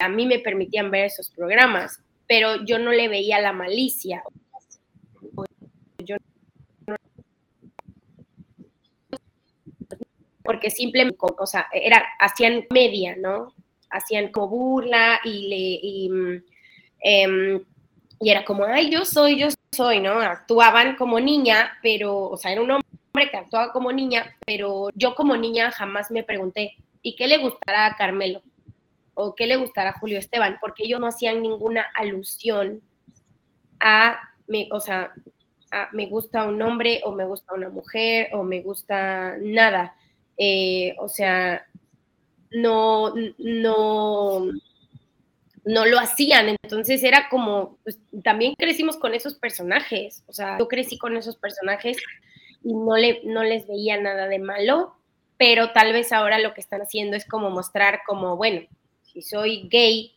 a 0.00 0.08
mí 0.08 0.26
me 0.26 0.40
permitían 0.40 0.90
ver 0.90 1.04
esos 1.04 1.30
programas, 1.30 2.00
pero 2.26 2.64
yo 2.64 2.80
no 2.80 2.90
le 2.90 3.06
veía 3.06 3.40
la 3.40 3.52
malicia. 3.52 4.24
Porque 10.42 10.70
simplemente, 10.70 11.18
o 11.20 11.46
sea, 11.46 11.66
era, 11.72 12.04
hacían 12.18 12.66
media, 12.70 13.16
¿no? 13.16 13.54
Hacían 13.90 14.30
como 14.32 14.48
burla 14.48 15.20
y 15.24 15.48
le, 15.48 15.56
y, 15.56 16.10
em, 17.00 17.62
y 18.20 18.30
era 18.30 18.44
como, 18.44 18.64
ay, 18.64 18.90
yo 18.90 19.04
soy, 19.04 19.38
yo 19.38 19.48
soy, 19.72 20.00
¿no? 20.00 20.12
Actuaban 20.20 20.96
como 20.96 21.20
niña, 21.20 21.72
pero, 21.82 22.28
o 22.28 22.36
sea, 22.36 22.52
era 22.52 22.62
un 22.62 22.70
hombre 22.70 23.30
que 23.30 23.36
actuaba 23.36 23.72
como 23.72 23.92
niña, 23.92 24.36
pero 24.46 24.90
yo 24.94 25.14
como 25.14 25.36
niña 25.36 25.70
jamás 25.70 26.10
me 26.10 26.22
pregunté, 26.22 26.76
¿y 27.02 27.16
qué 27.16 27.26
le 27.26 27.38
gustará 27.38 27.86
a 27.86 27.96
Carmelo? 27.96 28.42
¿O 29.14 29.34
qué 29.34 29.46
le 29.46 29.56
gustará 29.56 29.90
a 29.90 29.98
Julio 29.98 30.18
Esteban? 30.18 30.58
Porque 30.60 30.84
ellos 30.84 31.00
no 31.00 31.06
hacían 31.06 31.42
ninguna 31.42 31.86
alusión 31.94 32.82
a, 33.80 34.20
me, 34.46 34.68
o 34.70 34.80
sea, 34.80 35.12
a, 35.70 35.88
me 35.92 36.06
gusta 36.06 36.44
un 36.44 36.60
hombre 36.62 37.00
o 37.04 37.12
me 37.12 37.24
gusta 37.24 37.54
una 37.54 37.68
mujer 37.68 38.28
o 38.32 38.42
me 38.42 38.60
gusta 38.60 39.36
nada. 39.40 39.94
Eh, 40.42 40.96
o 40.98 41.06
sea, 41.06 41.66
no, 42.50 43.12
no, 43.36 44.46
no 45.64 45.86
lo 45.86 45.98
hacían. 45.98 46.56
Entonces 46.62 47.04
era 47.04 47.28
como, 47.28 47.76
pues, 47.84 47.98
también 48.24 48.54
crecimos 48.56 48.96
con 48.96 49.12
esos 49.12 49.34
personajes. 49.34 50.24
O 50.28 50.32
sea, 50.32 50.58
yo 50.58 50.66
crecí 50.66 50.96
con 50.96 51.18
esos 51.18 51.36
personajes 51.36 51.98
y 52.64 52.72
no, 52.72 52.96
le, 52.96 53.20
no 53.24 53.44
les 53.44 53.68
veía 53.68 54.00
nada 54.00 54.28
de 54.28 54.38
malo, 54.38 54.94
pero 55.36 55.72
tal 55.72 55.92
vez 55.92 56.10
ahora 56.10 56.38
lo 56.38 56.54
que 56.54 56.62
están 56.62 56.80
haciendo 56.80 57.18
es 57.18 57.26
como 57.26 57.50
mostrar 57.50 58.00
como, 58.06 58.38
bueno, 58.38 58.62
si 59.02 59.20
soy 59.20 59.68
gay, 59.68 60.14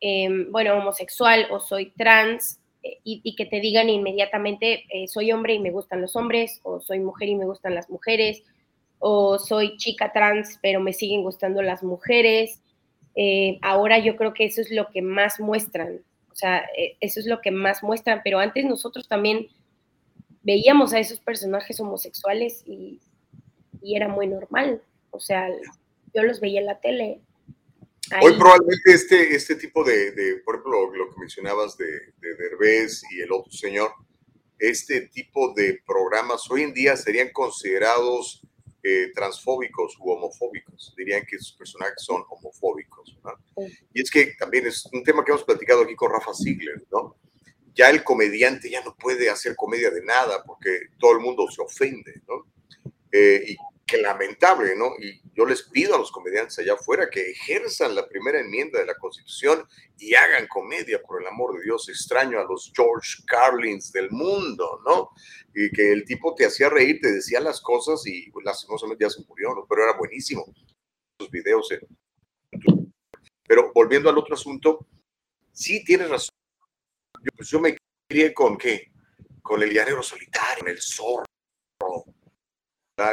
em, 0.00 0.52
bueno, 0.52 0.74
homosexual 0.74 1.46
o 1.50 1.58
soy 1.58 1.90
trans, 1.96 2.60
eh, 2.82 2.98
y, 3.02 3.34
que 3.34 3.46
te 3.46 3.60
digan 3.60 3.88
inmediatamente, 3.88 4.84
eh, 4.90 5.08
soy 5.08 5.32
hombre 5.32 5.54
y 5.54 5.58
me 5.58 5.70
gustan 5.70 6.02
los 6.02 6.16
hombres, 6.16 6.60
o 6.64 6.80
soy 6.80 7.00
mujer 7.00 7.28
y 7.30 7.34
me 7.34 7.46
gustan 7.46 7.74
las 7.74 7.88
mujeres, 7.88 8.42
o 8.98 9.38
soy 9.38 9.76
chica 9.76 10.12
trans, 10.12 10.58
pero 10.62 10.80
me 10.80 10.92
siguen 10.92 11.22
gustando 11.22 11.62
las 11.62 11.82
mujeres. 11.82 12.60
Eh, 13.14 13.58
ahora 13.62 13.98
yo 13.98 14.16
creo 14.16 14.34
que 14.34 14.44
eso 14.44 14.60
es 14.60 14.70
lo 14.70 14.88
que 14.90 15.02
más 15.02 15.40
muestran, 15.40 16.00
o 16.30 16.34
sea, 16.34 16.58
eh, 16.76 16.96
eso 17.00 17.18
es 17.18 17.26
lo 17.26 17.40
que 17.40 17.50
más 17.50 17.82
muestran, 17.82 18.20
pero 18.22 18.38
antes 18.38 18.64
nosotros 18.64 19.08
también 19.08 19.48
veíamos 20.42 20.92
a 20.92 21.00
esos 21.00 21.18
personajes 21.18 21.80
homosexuales 21.80 22.62
y, 22.64 23.00
era 23.82 24.08
muy 24.08 24.26
normal, 24.26 24.82
o 25.10 25.18
sea, 25.18 25.48
yo 26.14 26.22
los 26.22 26.40
veía 26.40 26.60
en 26.60 26.66
la 26.66 26.78
tele. 26.78 27.20
Hoy 28.20 28.34
probablemente 28.34 28.92
este, 28.92 29.34
este 29.34 29.56
tipo 29.56 29.82
de, 29.82 30.42
por 30.44 30.56
ejemplo, 30.56 30.94
lo 30.94 31.08
que 31.08 31.20
mencionabas 31.20 31.76
de, 31.78 31.86
de 31.86 32.34
Derbez 32.36 33.02
y 33.10 33.22
el 33.22 33.32
otro 33.32 33.50
señor, 33.50 33.90
este 34.58 35.02
tipo 35.08 35.54
de 35.54 35.80
programas 35.86 36.50
hoy 36.50 36.64
en 36.64 36.74
día 36.74 36.96
serían 36.96 37.30
considerados 37.32 38.42
eh, 38.88 39.12
transfóbicos 39.14 39.98
u 40.00 40.10
homofóbicos. 40.10 40.94
Dirían 40.96 41.26
que 41.26 41.36
sus 41.38 41.52
personajes 41.52 42.02
son 42.02 42.22
homofóbicos. 42.30 43.18
Y 43.92 44.00
es 44.00 44.10
que 44.10 44.32
también 44.38 44.66
es 44.66 44.88
un 44.92 45.02
tema 45.02 45.22
que 45.22 45.30
hemos 45.30 45.44
platicado 45.44 45.82
aquí 45.82 45.94
con 45.94 46.10
Rafa 46.10 46.32
Ziegler, 46.32 46.82
¿no? 46.90 47.16
Ya 47.74 47.90
el 47.90 48.02
comediante 48.02 48.70
ya 48.70 48.82
no 48.82 48.96
puede 48.96 49.28
hacer 49.28 49.54
comedia 49.56 49.90
de 49.90 50.02
nada 50.02 50.42
porque 50.42 50.86
todo 50.98 51.12
el 51.12 51.20
mundo 51.20 51.46
se 51.50 51.60
ofende, 51.60 52.22
¿no? 52.26 52.46
Eh, 53.12 53.44
y 53.48 53.56
que 53.88 53.98
lamentable, 53.98 54.76
¿no? 54.76 54.92
Y 55.00 55.20
yo 55.34 55.46
les 55.46 55.62
pido 55.62 55.94
a 55.94 55.98
los 55.98 56.12
comediantes 56.12 56.58
allá 56.58 56.74
afuera 56.74 57.08
que 57.10 57.30
ejerzan 57.30 57.94
la 57.94 58.06
primera 58.06 58.38
enmienda 58.38 58.78
de 58.78 58.84
la 58.84 58.94
Constitución 58.94 59.66
y 59.96 60.14
hagan 60.14 60.46
comedia, 60.46 61.00
por 61.02 61.22
el 61.22 61.26
amor 61.26 61.56
de 61.56 61.64
Dios. 61.64 61.88
Extraño 61.88 62.38
a 62.38 62.44
los 62.44 62.70
George 62.76 63.22
Carlins 63.26 63.90
del 63.90 64.10
mundo, 64.10 64.80
¿no? 64.84 65.10
Y 65.54 65.70
que 65.70 65.90
el 65.90 66.04
tipo 66.04 66.34
te 66.34 66.44
hacía 66.44 66.68
reír, 66.68 67.00
te 67.00 67.12
decía 67.12 67.40
las 67.40 67.62
cosas 67.62 68.06
y 68.06 68.30
pues, 68.30 68.44
lastimosamente 68.44 69.06
ya 69.06 69.10
se 69.10 69.24
murió, 69.26 69.54
¿no? 69.54 69.66
Pero 69.66 69.84
era 69.84 69.96
buenísimo. 69.96 70.44
Los 71.18 71.30
videos. 71.30 71.68
Pero 73.46 73.72
volviendo 73.74 74.10
al 74.10 74.18
otro 74.18 74.34
asunto, 74.34 74.86
sí 75.50 75.82
tienes 75.82 76.10
razón. 76.10 76.34
Yo, 77.22 77.30
pues 77.34 77.48
yo 77.48 77.58
me 77.58 77.76
crié 78.06 78.34
con 78.34 78.58
qué? 78.58 78.92
Con 79.42 79.62
el 79.62 79.72
llanero 79.72 80.02
solitario, 80.02 80.60
con 80.60 80.68
el 80.68 80.80
zorro. 80.82 81.24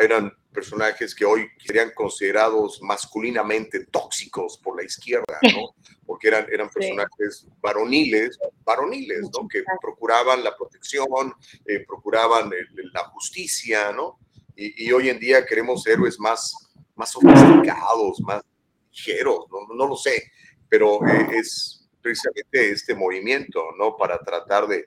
Eran 0.02 0.36
personajes 0.56 1.14
que 1.14 1.26
hoy 1.26 1.48
serían 1.64 1.92
considerados 1.94 2.82
masculinamente 2.82 3.86
tóxicos 3.86 4.58
por 4.58 4.78
la 4.78 4.84
izquierda, 4.84 5.38
¿no? 5.54 5.76
Porque 6.06 6.30
eran, 6.30 6.48
eran 6.52 6.70
personajes 6.70 7.48
varoniles, 7.62 8.40
varoniles, 8.64 9.22
¿no? 9.34 9.48
Que 9.48 9.64
procuraban 9.82 10.44
la 10.44 10.56
protección, 10.56 11.34
eh, 11.66 11.84
procuraban 11.86 12.50
la 12.94 13.04
justicia, 13.10 13.92
¿no? 13.92 14.20
Y, 14.56 14.90
hoy 14.94 15.10
en 15.10 15.20
día 15.20 15.46
queremos 15.46 15.86
héroes 15.86 16.18
más, 16.18 16.56
más 16.96 17.12
sofisticados, 17.12 18.22
más 18.22 18.42
ligeros, 18.90 19.46
¿no? 19.52 19.76
no 19.76 19.88
lo 19.88 19.98
sé, 19.98 20.32
pero 20.70 21.06
eh, 21.06 21.28
es 21.34 21.86
precisamente 22.02 22.72
este 22.72 22.96
movimiento, 22.96 23.62
¿no? 23.78 23.98
Para 23.98 24.18
tratar 24.20 24.68
de... 24.68 24.86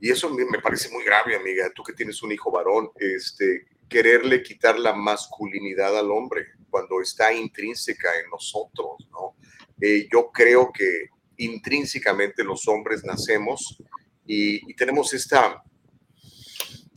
Y 0.00 0.10
eso 0.10 0.28
me 0.28 0.58
parece 0.58 0.90
muy 0.90 1.04
grave, 1.04 1.36
amiga, 1.36 1.70
tú 1.74 1.82
que 1.82 1.92
tienes 1.92 2.22
un 2.22 2.32
hijo 2.32 2.50
varón, 2.50 2.90
este, 2.96 3.68
quererle 3.92 4.42
quitar 4.42 4.78
la 4.78 4.94
masculinidad 4.94 5.98
al 5.98 6.10
hombre 6.10 6.46
cuando 6.70 7.02
está 7.02 7.30
intrínseca 7.30 8.08
en 8.18 8.30
nosotros, 8.30 9.06
¿no? 9.10 9.36
Eh, 9.78 10.08
yo 10.10 10.30
creo 10.32 10.72
que 10.72 11.10
intrínsecamente 11.36 12.42
los 12.42 12.66
hombres 12.68 13.04
nacemos 13.04 13.76
y, 14.24 14.74
tenemos 14.74 15.12
esta, 15.12 15.62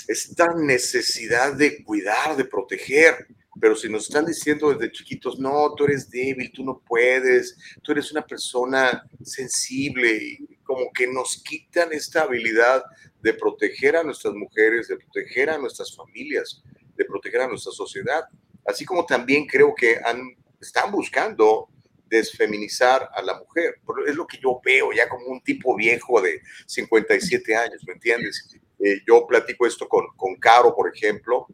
esta 0.07 0.53
necesidad 0.53 1.53
de 1.53 1.83
cuidar, 1.83 2.37
de 2.37 2.45
proteger, 2.45 3.27
pero 3.59 3.75
si 3.75 3.89
nos 3.89 4.03
están 4.03 4.25
diciendo 4.25 4.73
desde 4.73 4.91
chiquitos, 4.93 5.37
no, 5.37 5.73
tú 5.75 5.85
eres 5.85 6.09
débil, 6.09 6.51
tú 6.53 6.63
no 6.63 6.81
puedes, 6.87 7.57
tú 7.81 7.91
eres 7.91 8.11
una 8.11 8.25
persona 8.25 9.03
sensible, 9.21 10.15
y 10.15 10.55
como 10.63 10.91
que 10.93 11.07
nos 11.07 11.41
quitan 11.43 11.91
esta 11.91 12.21
habilidad 12.21 12.83
de 13.21 13.33
proteger 13.33 13.97
a 13.97 14.03
nuestras 14.03 14.33
mujeres, 14.33 14.87
de 14.87 14.97
proteger 14.97 15.49
a 15.49 15.57
nuestras 15.57 15.93
familias 15.93 16.63
de 16.95 17.05
proteger 17.05 17.41
a 17.41 17.47
nuestra 17.47 17.71
sociedad. 17.71 18.25
Así 18.65 18.85
como 18.85 19.05
también 19.05 19.45
creo 19.45 19.73
que 19.75 19.99
están 20.59 20.91
buscando 20.91 21.69
desfeminizar 22.07 23.09
a 23.13 23.21
la 23.21 23.37
mujer. 23.39 23.75
Es 24.07 24.15
lo 24.15 24.27
que 24.27 24.37
yo 24.37 24.59
veo 24.63 24.91
ya 24.91 25.09
como 25.09 25.25
un 25.27 25.41
tipo 25.41 25.75
viejo 25.75 26.21
de 26.21 26.41
57 26.65 27.55
años, 27.55 27.81
¿me 27.85 27.93
entiendes? 27.93 28.57
Eh, 28.79 29.01
yo 29.07 29.25
platico 29.27 29.65
esto 29.65 29.87
con, 29.87 30.05
con 30.15 30.35
Caro, 30.35 30.75
por 30.75 30.93
ejemplo, 30.93 31.47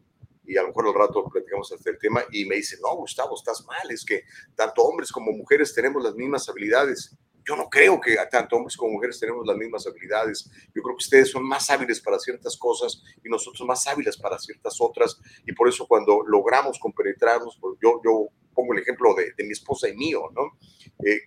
y 0.44 0.56
a 0.56 0.62
lo 0.62 0.68
mejor 0.68 0.88
al 0.88 0.94
rato 0.94 1.24
platicamos 1.30 1.72
hasta 1.72 1.90
el 1.90 1.98
tema, 1.98 2.24
y 2.30 2.44
me 2.44 2.56
dice, 2.56 2.76
no, 2.82 2.96
Gustavo, 2.96 3.36
estás 3.36 3.64
mal, 3.64 3.90
es 3.90 4.04
que 4.04 4.24
tanto 4.54 4.82
hombres 4.82 5.12
como 5.12 5.32
mujeres 5.32 5.74
tenemos 5.74 6.02
las 6.02 6.14
mismas 6.14 6.48
habilidades 6.48 7.16
yo 7.44 7.56
no 7.56 7.68
creo 7.68 8.00
que 8.00 8.16
tanto 8.30 8.56
hombres 8.56 8.76
como 8.76 8.92
mujeres 8.92 9.18
tenemos 9.18 9.46
las 9.46 9.56
mismas 9.56 9.86
habilidades. 9.86 10.50
Yo 10.74 10.82
creo 10.82 10.96
que 10.96 11.04
ustedes 11.04 11.30
son 11.30 11.46
más 11.46 11.68
hábiles 11.70 12.00
para 12.00 12.18
ciertas 12.18 12.56
cosas 12.56 13.02
y 13.24 13.28
nosotros 13.28 13.66
más 13.66 13.86
hábiles 13.86 14.16
para 14.16 14.38
ciertas 14.38 14.80
otras. 14.80 15.20
Y 15.46 15.52
por 15.52 15.68
eso 15.68 15.86
cuando 15.86 16.22
logramos 16.26 16.78
compenetrarnos, 16.78 17.58
pues 17.60 17.78
yo, 17.82 18.00
yo 18.04 18.28
pongo 18.54 18.74
el 18.74 18.80
ejemplo 18.80 19.14
de, 19.14 19.44
mi 19.44 19.52
esposa 19.52 19.88
y 19.88 19.96
mío, 19.96 20.30
¿no? 20.34 20.58
Eh, 21.04 21.22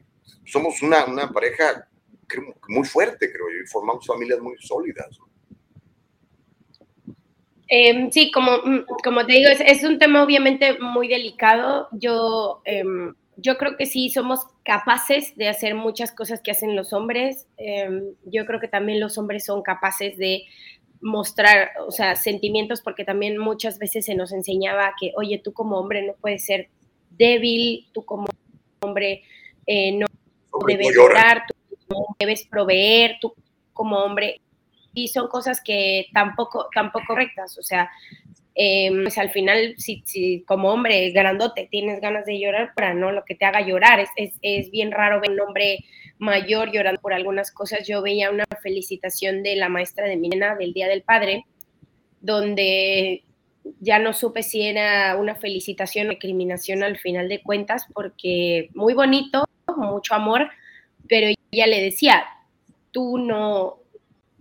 somos 0.46 0.82
una, 0.82 1.06
una 1.06 1.30
pareja 1.32 1.88
muy 2.70 2.88
fuerte, 2.88 3.32
creo 3.32 3.48
yo, 3.50 3.64
y 3.64 3.68
formamos 3.68 4.06
familias 4.06 4.40
muy 4.40 4.56
sólidas. 4.60 5.20
Em, 7.68 8.12
sí, 8.12 8.32
como, 8.32 8.62
como 9.04 9.26
te 9.26 9.34
digo, 9.34 9.50
es, 9.50 9.60
es, 9.60 9.84
un 9.84 9.98
tema 9.98 10.24
obviamente 10.24 10.80
muy 10.80 11.08
delicado. 11.08 11.90
Yo... 11.92 12.62
Em, 12.64 13.16
yo 13.38 13.58
creo 13.58 13.78
que 13.78 13.86
sí 13.86 14.10
somos 14.10 14.42
capaces 14.64 15.36
de 15.36 15.50
hacer 15.50 15.76
muchas 15.76 16.12
cosas 16.12 16.42
que 16.42 16.52
hacen 16.52 16.76
los 16.76 16.94
hombres. 16.94 17.48
Em, 17.58 18.14
yo 18.26 18.46
creo 18.46 18.60
que 18.60 18.68
también 18.68 19.00
los 19.00 19.18
hombres 19.18 19.46
son 19.46 19.62
capaces 19.62 20.18
de 20.18 20.44
mostrar, 21.02 21.72
o 21.86 21.92
sea, 21.92 22.16
sentimientos, 22.16 22.82
porque 22.82 23.06
también 23.06 23.38
muchas 23.38 23.78
veces 23.78 24.06
se 24.06 24.16
nos 24.16 24.32
enseñaba 24.32 24.94
que, 25.00 25.12
oye, 25.18 25.40
tú 25.44 25.54
como 25.54 25.78
hombre 25.78 26.02
no 26.02 26.14
puedes 26.20 26.46
ser 26.46 26.70
débil, 27.12 27.88
tú 27.94 28.04
como 28.06 28.28
hombre 28.82 29.24
eh, 29.68 29.92
no 29.92 30.08
debes 30.68 30.96
llorar, 30.96 31.44
tú 31.48 32.06
debes 32.20 32.46
proveer, 32.46 33.18
tú 33.22 33.34
como 33.74 33.98
hombre. 33.98 34.42
Y 34.94 35.10
son 35.10 35.28
cosas 35.28 35.62
que 35.62 36.08
tampoco, 36.14 36.70
tampoco 36.74 37.06
correctas, 37.08 37.58
o 37.58 37.64
sea, 37.64 37.90
eh, 38.56 38.90
pues 39.04 39.18
al 39.18 39.32
final, 39.32 39.76
si, 39.78 40.44
como 40.48 40.72
hombre 40.72 41.12
grandote 41.12 41.68
tienes 41.70 42.00
ganas 42.00 42.26
de 42.26 42.40
llorar, 42.40 42.72
para 42.74 42.94
no 42.94 43.12
lo 43.12 43.26
que 43.26 43.36
te 43.36 43.46
haga 43.46 43.62
llorar, 43.62 44.00
es, 44.00 44.10
es, 44.16 44.34
es, 44.42 44.72
bien 44.72 44.92
raro 44.92 45.20
ver 45.20 45.32
un 45.32 45.42
hombre 45.42 45.80
mayor 46.18 46.72
llorando 46.72 47.02
por 47.02 47.14
algunas 47.14 47.52
cosas. 47.52 47.86
Yo 47.86 48.02
veía 48.02 48.32
una 48.32 48.46
felicitación 48.64 49.44
de 49.44 49.58
la 49.58 49.68
maestra 49.68 50.08
de 50.08 50.16
mi 50.16 50.30
nena 50.30 50.56
del 50.56 50.74
Día 50.74 50.88
del 50.88 51.04
Padre, 51.04 51.46
donde 52.22 53.26
ya 53.80 54.00
no 54.00 54.14
supe 54.14 54.44
si 54.44 54.62
era 54.62 55.18
una 55.18 55.36
felicitación 55.36 56.08
o 56.08 56.12
recriminación 56.12 56.84
al 56.84 56.98
final 56.98 57.28
de 57.28 57.42
cuentas, 57.42 57.88
porque 57.94 58.70
muy 58.74 58.94
bonito, 58.94 59.46
mucho 59.76 60.16
amor, 60.16 60.50
pero 61.08 61.28
ella 61.52 61.68
le 61.68 61.82
decía, 61.82 62.24
tú 62.92 63.18
no, 63.18 63.80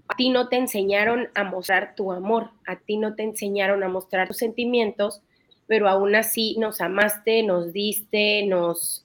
a 0.09 0.17
ti 0.17 0.31
no 0.31 0.49
te 0.49 0.57
enseñaron 0.57 1.29
a 1.35 1.45
mostrar 1.45 1.95
tu 1.95 2.13
amor, 2.13 2.51
a 2.67 2.77
ti 2.77 2.97
no 2.97 3.15
te 3.15 3.23
enseñaron 3.23 3.83
a 3.83 3.89
mostrar 3.89 4.29
tus 4.29 4.37
sentimientos, 4.37 5.23
pero 5.67 5.89
aún 5.89 6.15
así 6.15 6.57
nos 6.59 6.81
amaste, 6.81 7.43
nos 7.43 7.73
diste, 7.73 8.45
nos... 8.47 9.03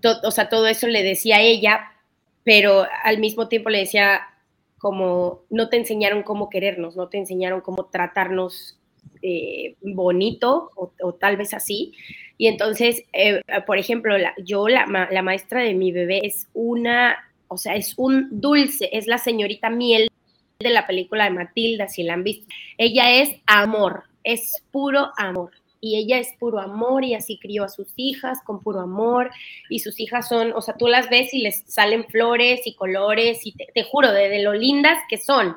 To, 0.00 0.16
o 0.24 0.30
sea, 0.32 0.48
todo 0.48 0.66
eso 0.66 0.88
le 0.88 1.04
decía 1.04 1.40
ella, 1.40 1.92
pero 2.42 2.84
al 3.04 3.18
mismo 3.18 3.46
tiempo 3.48 3.70
le 3.70 3.78
decía 3.78 4.22
como, 4.78 5.42
no 5.48 5.68
te 5.68 5.76
enseñaron 5.76 6.24
cómo 6.24 6.50
querernos, 6.50 6.96
no 6.96 7.08
te 7.08 7.18
enseñaron 7.18 7.60
cómo 7.60 7.84
tratarnos 7.84 8.80
eh, 9.22 9.76
bonito 9.80 10.72
o, 10.74 11.14
tal 11.14 11.36
vez 11.36 11.54
así. 11.54 11.92
Y 12.36 12.48
entonces, 12.48 13.04
eh, 13.12 13.42
por 13.64 13.78
ejemplo, 13.78 14.16
yo, 14.44 14.66
la, 14.68 14.86
la 15.08 15.22
maestra 15.22 15.62
de 15.62 15.74
mi 15.74 15.92
bebé 15.92 16.22
es 16.24 16.48
una 16.52 17.16
o 17.52 17.58
sea, 17.58 17.74
es 17.74 17.94
un 17.96 18.28
dulce, 18.40 18.88
es 18.92 19.06
la 19.06 19.18
señorita 19.18 19.70
miel 19.70 20.08
de 20.58 20.70
la 20.70 20.86
película 20.86 21.24
de 21.24 21.30
Matilda, 21.30 21.88
si 21.88 22.02
la 22.02 22.14
han 22.14 22.24
visto. 22.24 22.46
Ella 22.78 23.10
es 23.12 23.36
amor, 23.46 24.04
es 24.24 24.62
puro 24.70 25.10
amor. 25.16 25.50
Y 25.80 25.96
ella 25.96 26.18
es 26.18 26.28
puro 26.38 26.60
amor 26.60 27.04
y 27.04 27.14
así 27.14 27.38
crió 27.38 27.64
a 27.64 27.68
sus 27.68 27.88
hijas 27.96 28.38
con 28.44 28.60
puro 28.60 28.80
amor. 28.80 29.30
Y 29.68 29.80
sus 29.80 29.98
hijas 29.98 30.28
son, 30.28 30.52
o 30.52 30.62
sea, 30.62 30.76
tú 30.76 30.86
las 30.86 31.10
ves 31.10 31.34
y 31.34 31.42
les 31.42 31.64
salen 31.66 32.04
flores 32.04 32.66
y 32.66 32.74
colores 32.74 33.40
y 33.44 33.52
te, 33.52 33.82
juro, 33.82 34.12
de, 34.12 34.28
de 34.28 34.42
lo 34.42 34.54
lindas 34.54 34.98
que 35.10 35.18
son. 35.18 35.56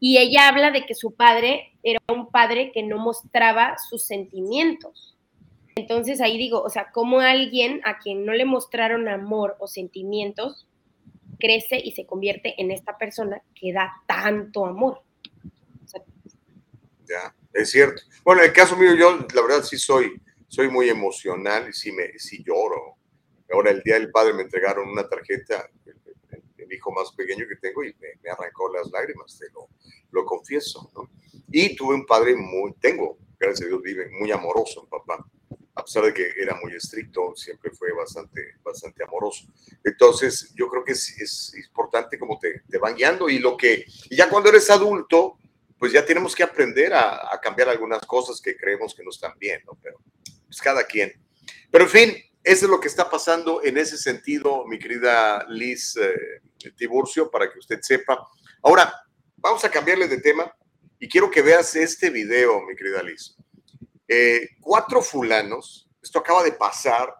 Y 0.00 0.16
ella 0.16 0.48
habla 0.48 0.70
de 0.70 0.86
que 0.86 0.94
su 0.94 1.12
padre 1.14 1.72
era 1.82 2.00
un 2.08 2.30
padre 2.30 2.72
que 2.72 2.82
no 2.82 2.96
mostraba 2.96 3.76
sus 3.90 4.02
sentimientos. 4.02 5.14
Entonces 5.76 6.20
ahí 6.20 6.38
digo, 6.38 6.62
o 6.62 6.70
sea, 6.70 6.90
como 6.90 7.20
alguien 7.20 7.82
a 7.84 7.98
quien 7.98 8.24
no 8.24 8.32
le 8.32 8.46
mostraron 8.46 9.08
amor 9.08 9.56
o 9.60 9.66
sentimientos 9.66 10.66
crece 11.40 11.80
y 11.82 11.90
se 11.92 12.06
convierte 12.06 12.54
en 12.60 12.70
esta 12.70 12.96
persona 12.96 13.42
que 13.54 13.72
da 13.72 13.92
tanto 14.06 14.64
amor. 14.66 15.02
O 15.84 15.88
sea, 15.88 16.02
ya, 17.08 17.34
es 17.52 17.70
cierto. 17.70 18.02
Bueno, 18.22 18.42
en 18.42 18.48
el 18.48 18.54
caso 18.54 18.76
mío, 18.76 18.94
yo 18.94 19.26
la 19.34 19.42
verdad 19.42 19.64
sí 19.64 19.76
soy, 19.76 20.20
soy 20.46 20.68
muy 20.68 20.88
emocional 20.88 21.68
y 21.68 21.72
sí, 21.72 21.90
me, 21.90 22.16
sí 22.18 22.44
lloro. 22.44 22.96
Ahora 23.52 23.72
el 23.72 23.82
Día 23.82 23.94
del 23.94 24.12
Padre 24.12 24.34
me 24.34 24.42
entregaron 24.42 24.88
una 24.88 25.08
tarjeta, 25.08 25.68
el, 25.84 25.96
el, 26.30 26.42
el 26.56 26.72
hijo 26.72 26.92
más 26.92 27.10
pequeño 27.12 27.46
que 27.48 27.56
tengo, 27.56 27.82
y 27.82 27.92
me, 27.94 28.08
me 28.22 28.30
arrancó 28.30 28.72
las 28.72 28.88
lágrimas, 28.92 29.36
te 29.36 29.46
lo, 29.52 29.68
lo 30.12 30.24
confieso. 30.24 30.88
¿no? 30.94 31.10
Y 31.50 31.74
tuve 31.74 31.96
un 31.96 32.06
padre 32.06 32.36
muy, 32.36 32.74
tengo, 32.74 33.18
gracias 33.40 33.66
a 33.66 33.68
Dios, 33.68 33.82
vive 33.82 34.08
muy 34.20 34.30
amoroso, 34.30 34.86
papá 34.88 35.26
a 35.80 35.84
pesar 35.84 36.04
de 36.04 36.14
que 36.14 36.32
era 36.36 36.54
muy 36.62 36.74
estricto, 36.74 37.34
siempre 37.34 37.70
fue 37.70 37.92
bastante, 37.92 38.56
bastante 38.62 39.02
amoroso. 39.02 39.46
Entonces, 39.82 40.52
yo 40.54 40.68
creo 40.68 40.84
que 40.84 40.92
es, 40.92 41.20
es 41.20 41.54
importante 41.56 42.18
como 42.18 42.38
te, 42.38 42.62
te, 42.68 42.78
van 42.78 42.94
guiando 42.94 43.28
y 43.28 43.38
lo 43.38 43.56
que, 43.56 43.84
y 44.10 44.16
ya 44.16 44.28
cuando 44.28 44.50
eres 44.50 44.70
adulto, 44.70 45.38
pues 45.78 45.92
ya 45.92 46.04
tenemos 46.04 46.34
que 46.34 46.42
aprender 46.42 46.92
a, 46.92 47.34
a, 47.34 47.40
cambiar 47.40 47.70
algunas 47.70 48.04
cosas 48.06 48.40
que 48.40 48.56
creemos 48.56 48.94
que 48.94 49.02
no 49.02 49.10
están 49.10 49.32
bien, 49.38 49.62
¿no? 49.66 49.78
Pero, 49.82 49.98
pues 50.46 50.60
cada 50.60 50.84
quien. 50.84 51.12
Pero 51.70 51.84
en 51.84 51.90
fin, 51.90 52.16
eso 52.42 52.66
es 52.66 52.70
lo 52.70 52.80
que 52.80 52.88
está 52.88 53.08
pasando 53.08 53.62
en 53.62 53.78
ese 53.78 53.96
sentido, 53.96 54.66
mi 54.66 54.78
querida 54.78 55.46
Liz 55.48 55.96
eh, 55.96 56.42
Tiburcio, 56.76 57.30
para 57.30 57.50
que 57.50 57.58
usted 57.58 57.80
sepa. 57.80 58.28
Ahora, 58.62 58.92
vamos 59.36 59.64
a 59.64 59.70
cambiarle 59.70 60.08
de 60.08 60.20
tema 60.20 60.54
y 60.98 61.08
quiero 61.08 61.30
que 61.30 61.42
veas 61.42 61.74
este 61.76 62.10
video, 62.10 62.60
mi 62.62 62.76
querida 62.76 63.02
Liz. 63.02 63.36
Eh, 64.12 64.56
cuatro 64.60 65.00
fulanos, 65.02 65.88
esto 66.02 66.18
acaba 66.18 66.42
de 66.42 66.50
pasar, 66.50 67.14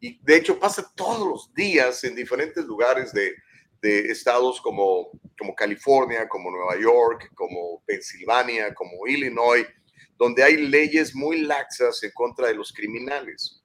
y 0.00 0.18
de 0.24 0.36
hecho 0.36 0.58
pasa 0.58 0.90
todos 0.94 1.28
los 1.28 1.52
días 1.52 2.04
en 2.04 2.14
diferentes 2.14 2.64
lugares 2.64 3.12
de, 3.12 3.34
estados 3.82 4.60
como, 4.62 5.10
como 5.36 5.54
California, 5.54 6.26
como 6.28 6.50
Nueva 6.50 6.80
York, 6.80 7.30
como 7.34 7.82
Pensilvania, 7.84 8.72
como 8.72 9.06
Illinois, 9.06 9.66
donde 10.16 10.42
hay 10.42 10.56
leyes 10.56 11.14
muy 11.14 11.42
laxas 11.42 12.02
en 12.02 12.12
contra 12.12 12.46
de 12.46 12.54
los 12.54 12.72
criminales. 12.72 13.62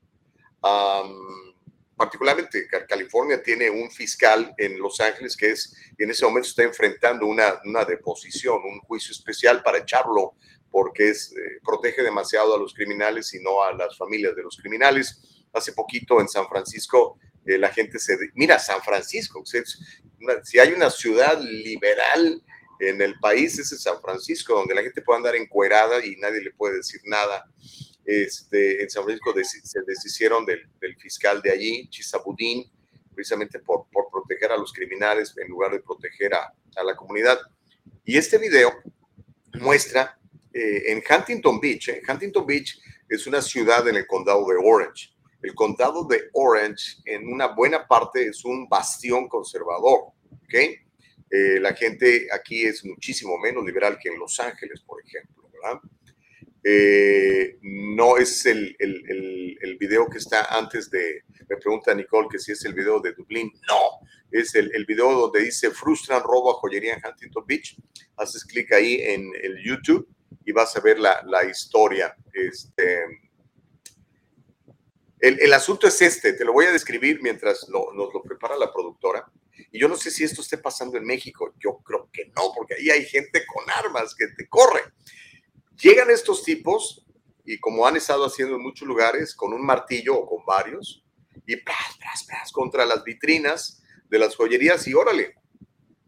Particularmente 1.96 2.68
California 2.90 3.42
tiene 3.42 3.70
un 3.70 3.90
fiscal 3.92 4.54
en 4.58 4.80
Los 4.80 5.00
Ángeles 5.00 5.38
que 5.38 5.52
es 5.52 5.74
en 5.98 6.10
ese 6.10 6.26
momento 6.26 6.50
está 6.50 6.64
enfrentando 6.64 7.28
una, 7.28 7.62
una 7.64 7.86
deposición, 7.86 8.60
un 8.66 8.80
juicio 8.80 9.12
especial 9.12 9.62
para 9.62 9.78
echarlo 9.78 10.34
porque 10.72 11.10
es, 11.10 11.32
eh, 11.34 11.60
protege 11.64 12.04
demasiado 12.04 12.56
a 12.56 12.60
los 12.60 12.74
criminales 12.74 13.34
y 13.34 13.40
no 13.40 13.64
a 13.64 13.74
las 13.74 13.98
familias 13.98 14.36
de 14.36 14.44
los 14.44 14.58
criminales. 14.58 15.46
Hace 15.54 15.74
poquito 15.74 16.20
en 16.20 16.28
San 16.28 16.48
Francisco 16.48 17.18
eh, 17.46 17.58
la 17.58 17.70
gente 17.70 18.00
se... 18.00 18.18
Mira, 18.36 18.60
San 18.60 18.82
Francisco, 18.82 19.44
una, 20.20 20.44
si 20.44 20.60
hay 20.60 20.74
una 20.74 20.90
ciudad 20.90 21.40
liberal 21.42 22.44
en 22.80 23.02
el 23.02 23.18
país, 23.20 23.58
es 23.58 23.70
San 23.82 24.02
Francisco, 24.02 24.54
donde 24.54 24.76
la 24.76 24.84
gente 24.84 25.02
puede 25.02 25.18
andar 25.18 25.36
encuerada 25.36 26.06
y 26.06 26.16
nadie 26.18 26.42
le 26.42 26.52
puede 26.52 26.78
decir 26.78 27.02
nada. 27.06 27.46
Este, 28.06 28.84
en 28.84 28.90
San 28.90 29.04
Francisco 29.04 29.34
se 29.44 29.82
deshicieron 29.86 30.46
del, 30.46 30.70
del 30.80 30.96
fiscal 30.98 31.42
de 31.42 31.52
allí, 31.52 31.90
Chisabudín, 31.90 32.72
precisamente 33.14 33.60
por, 33.60 33.88
por, 33.92 34.10
proteger 34.12 34.52
a 34.52 34.58
los 34.58 34.72
criminales 34.72 35.34
en 35.38 35.48
lugar 35.48 35.72
de 35.72 35.80
proteger 35.80 36.34
a, 36.36 36.54
a 36.76 36.84
la 36.84 36.96
comunidad. 36.96 37.40
Y 38.06 38.18
este 38.18 38.38
video 38.38 38.72
muestra 39.54 40.17
eh, 40.54 40.84
en 40.88 41.02
Huntington 41.08 41.60
Beach. 41.60 41.90
¿eh? 41.90 42.02
Huntington 42.08 42.46
Beach 42.46 42.80
es 43.10 43.28
una 43.28 43.42
ciudad 43.42 43.88
en 43.88 43.96
el 43.96 44.08
condado 44.08 44.46
de 44.48 44.56
Orange. 44.64 45.14
El 45.42 45.54
condado 45.54 46.06
de 46.06 46.30
Orange, 46.34 46.98
en 47.06 47.28
una 47.28 47.48
buena 47.48 47.88
parte, 47.88 48.28
es 48.28 48.44
un 48.44 48.68
bastión 48.68 49.28
conservador. 49.28 50.14
¿okay? 50.46 50.78
Eh, 51.30 51.60
la 51.60 51.74
gente 51.74 52.28
aquí 52.32 52.64
es 52.64 52.84
muchísimo 52.86 53.38
menos 53.38 53.66
liberal 53.66 53.98
que 54.02 54.10
en 54.10 54.20
Los 54.20 54.40
Ángeles, 54.40 54.82
por 54.82 55.02
ejemplo. 55.02 55.50
Eh, 56.64 57.58
no 57.62 58.18
es 58.18 58.46
el, 58.46 58.76
el, 58.80 59.04
el, 59.10 59.58
el, 59.62 59.78
video 59.78 60.10
que 60.10 60.18
está 60.18 60.58
antes 60.58 60.90
de, 60.90 61.24
me 61.48 61.56
pregunta 61.56 61.94
Nicole 61.94 62.28
que 62.30 62.40
si 62.40 62.52
es 62.52 62.66
el 62.66 62.74
video 62.74 63.00
de 63.00 63.14
Dublín, 63.14 63.54
no, 63.70 64.06
es 64.32 64.54
el, 64.56 64.70
el 64.74 64.86
video 64.86 65.14
donde 65.14 65.42
dice 65.42 65.72
frustran 65.72 66.22
robo 66.24 66.52
a 66.52 66.56
joyería 66.56 66.96
en 66.96 67.02
Huntington 67.06 67.46
Beach, 67.48 67.78
haces 68.18 68.44
clic 68.44 68.74
ahí 68.74 68.96
en 69.02 69.32
el 69.42 69.64
YouTube 69.64 70.10
y 70.46 70.52
vas 70.52 70.76
a 70.76 70.80
ver 70.80 71.00
la, 71.00 71.22
la 71.26 71.44
historia. 71.46 72.16
Este, 72.34 73.04
el, 75.20 75.40
el, 75.42 75.54
asunto 75.54 75.88
es 75.88 76.02
este, 76.02 76.34
te 76.34 76.46
lo 76.46 76.54
voy 76.54 76.66
a 76.66 76.72
describir 76.72 77.22
mientras 77.22 77.68
lo, 77.70 77.92
nos 77.94 78.14
lo 78.14 78.22
prepara 78.22 78.56
la 78.56 78.72
productora. 78.72 79.30
Y 79.72 79.80
yo 79.80 79.88
no 79.88 79.98
sé 79.98 80.12
si 80.12 80.24
esto 80.24 80.42
esté 80.42 80.58
pasando 80.58 80.98
en 80.98 81.06
México, 81.06 81.54
yo 81.60 81.80
creo 81.84 82.10
que 82.12 82.26
no, 82.36 82.52
porque 82.56 82.76
ahí 82.76 82.90
hay 82.90 83.06
gente 83.06 83.46
con 83.46 83.64
armas 83.70 84.16
que 84.16 84.28
te 84.38 84.48
corre. 84.48 84.82
Llegan 85.82 86.10
estos 86.10 86.44
tipos 86.44 87.06
y 87.44 87.60
como 87.60 87.88
han 87.88 87.96
estado 87.96 88.26
haciendo 88.26 88.56
en 88.56 88.62
muchos 88.62 88.88
lugares, 88.88 89.34
con 89.34 89.54
un 89.54 89.66
martillo 89.66 90.16
o 90.18 90.28
con 90.28 90.46
varios, 90.46 91.04
y 91.46 91.56
pras, 91.56 91.98
pras, 92.00 92.24
pras, 92.26 92.52
contra 92.52 92.86
las 92.86 93.04
vitrinas 93.04 93.82
de 94.10 94.20
las 94.20 94.36
joyerías 94.36 94.86
y 94.88 94.94
órale, 94.94 95.36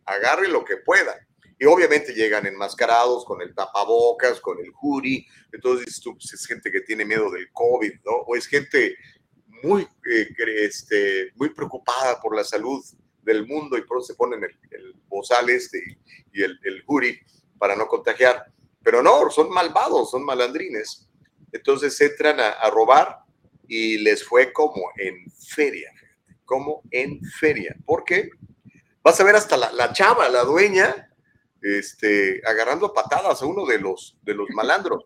agarre 0.05 0.49
lo 0.49 0.65
que 0.65 0.78
pueda. 0.78 1.28
Y 1.60 1.66
obviamente 1.66 2.14
llegan 2.14 2.45
enmascarados 2.45 3.26
con 3.26 3.41
el 3.41 3.53
tapabocas, 3.53 4.39
con 4.39 4.57
el 4.60 4.72
hoodie. 4.82 5.28
Entonces, 5.51 6.01
pues, 6.03 6.34
es 6.34 6.45
gente 6.45 6.72
que 6.72 6.82
tiene 6.82 7.03
miedo 7.03 7.30
del 7.30 7.51
COVID, 7.51 7.93
¿no? 8.05 8.12
O 8.28 8.36
es 8.38 8.47
gente 8.47 8.95
muy, 9.62 9.84
eh, 10.10 10.30
este, 10.60 11.34
muy 11.36 11.49
preocupada 11.49 12.20
por 12.22 12.34
la 12.34 12.45
salud 12.45 12.82
del 13.22 13.45
mundo 13.45 13.78
y 13.78 13.82
por 13.82 13.97
eso 13.97 14.07
se 14.07 14.16
ponen 14.16 14.41
el, 14.43 14.57
el 14.72 14.93
bozal 15.07 15.49
este 15.49 15.97
y 16.32 16.41
el, 16.41 16.57
el 16.64 16.82
hoodie 16.88 17.20
para 17.57 17.76
no 17.76 17.88
contagiar. 17.88 18.45
Pero 18.82 19.03
no, 19.03 19.30
son 19.30 19.49
malvados, 19.49 20.12
son 20.12 20.24
malandrines. 20.24 21.10
Entonces 21.51 21.99
entran 21.99 22.39
a, 22.39 22.51
a 22.51 22.70
robar 22.70 23.20
y 23.68 23.97
les 23.97 24.24
fue 24.24 24.53
como 24.53 24.91
en 24.95 25.30
feria, 25.32 25.91
como 26.45 26.84
en 26.89 27.22
feria. 27.39 27.76
¿Por 27.86 28.05
qué? 28.05 28.30
Vas 29.03 29.20
a 29.20 29.24
ver 29.24 29.36
hasta 29.36 29.57
la, 29.57 29.72
la 29.74 29.91
chava, 29.91 30.30
la 30.30 30.43
dueña, 30.43 31.09
este, 31.62 32.41
agarrando 32.45 32.88
a 32.88 32.93
patadas 32.93 33.41
a 33.41 33.45
uno 33.45 33.66
de 33.66 33.80
los, 33.80 34.18
de 34.24 34.34
los 34.34 34.47
malandros. 34.51 35.05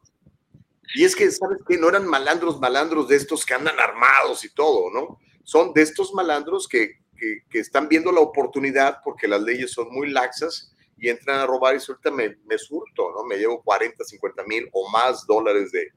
Y 0.96 1.04
es 1.04 1.16
que, 1.16 1.30
¿sabes 1.32 1.60
qué? 1.68 1.78
No 1.78 1.90
eran 1.90 2.08
malandros, 2.08 2.60
malandros 2.60 3.08
de 3.08 3.16
estos 3.16 3.46
que 3.46 3.54
andan 3.54 3.80
armados 3.80 4.46
y 4.46 4.54
todo, 4.54 4.92
¿no? 4.92 5.20
Son 5.44 5.74
de 5.74 5.82
estos 5.82 6.14
malandros 6.14 6.68
que, 6.68 7.00
que, 7.18 7.44
que 7.50 7.60
están 7.60 7.88
viendo 7.88 8.12
la 8.12 8.20
oportunidad 8.20 9.00
porque 9.04 9.28
las 9.28 9.42
leyes 9.42 9.72
son 9.72 9.92
muy 9.92 10.12
laxas 10.12 10.74
y 10.98 11.10
entran 11.10 11.40
a 11.40 11.46
robar 11.46 11.76
y 11.76 11.80
ahorita 11.80 12.12
me, 12.12 12.38
me 12.46 12.58
surto, 12.58 13.12
¿no? 13.12 13.24
Me 13.24 13.38
llevo 13.38 13.62
40, 13.64 14.04
50 14.04 14.44
mil 14.44 14.70
o 14.72 14.90
más 14.90 15.26
dólares 15.26 15.72
de, 15.72 15.90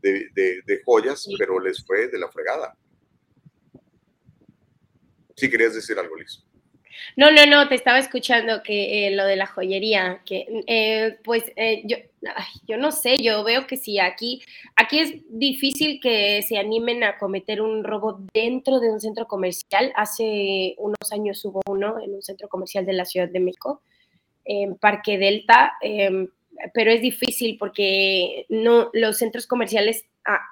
de, 0.00 0.62
de, 0.64 0.82
joyas, 0.84 1.26
pero 1.38 1.58
les 1.58 1.84
fue 1.84 2.08
de 2.08 2.18
la 2.18 2.30
fregada. 2.30 2.76
Sí, 5.34 5.50
querías 5.50 5.74
decir 5.74 5.98
algo, 5.98 6.14
Liz. 6.16 6.44
No, 7.16 7.30
no, 7.30 7.46
no, 7.46 7.68
te 7.68 7.74
estaba 7.74 7.98
escuchando 7.98 8.62
que 8.62 9.06
eh, 9.06 9.10
lo 9.12 9.24
de 9.24 9.36
la 9.36 9.46
joyería, 9.46 10.22
que 10.24 10.46
eh, 10.66 11.18
pues 11.22 11.44
eh, 11.56 11.82
yo, 11.84 11.96
yo 12.66 12.76
no 12.76 12.90
sé, 12.92 13.16
yo 13.22 13.44
veo 13.44 13.66
que 13.66 13.76
si 13.76 13.98
aquí, 13.98 14.42
aquí 14.76 14.98
es 14.98 15.14
difícil 15.28 16.00
que 16.00 16.42
se 16.42 16.58
animen 16.58 17.04
a 17.04 17.18
cometer 17.18 17.60
un 17.60 17.84
robo 17.84 18.20
dentro 18.32 18.80
de 18.80 18.90
un 18.90 19.00
centro 19.00 19.26
comercial. 19.26 19.92
Hace 19.96 20.74
unos 20.78 21.12
años 21.12 21.44
hubo 21.44 21.60
uno 21.68 22.00
en 22.00 22.14
un 22.14 22.22
centro 22.22 22.48
comercial 22.48 22.86
de 22.86 22.94
la 22.94 23.04
Ciudad 23.04 23.28
de 23.28 23.40
México, 23.40 23.82
en 24.44 24.76
Parque 24.76 25.18
Delta, 25.18 25.74
em, 25.80 26.28
pero 26.72 26.90
es 26.90 27.00
difícil 27.00 27.56
porque 27.58 28.46
no, 28.48 28.90
los 28.92 29.18
centros 29.18 29.46
comerciales 29.46 30.04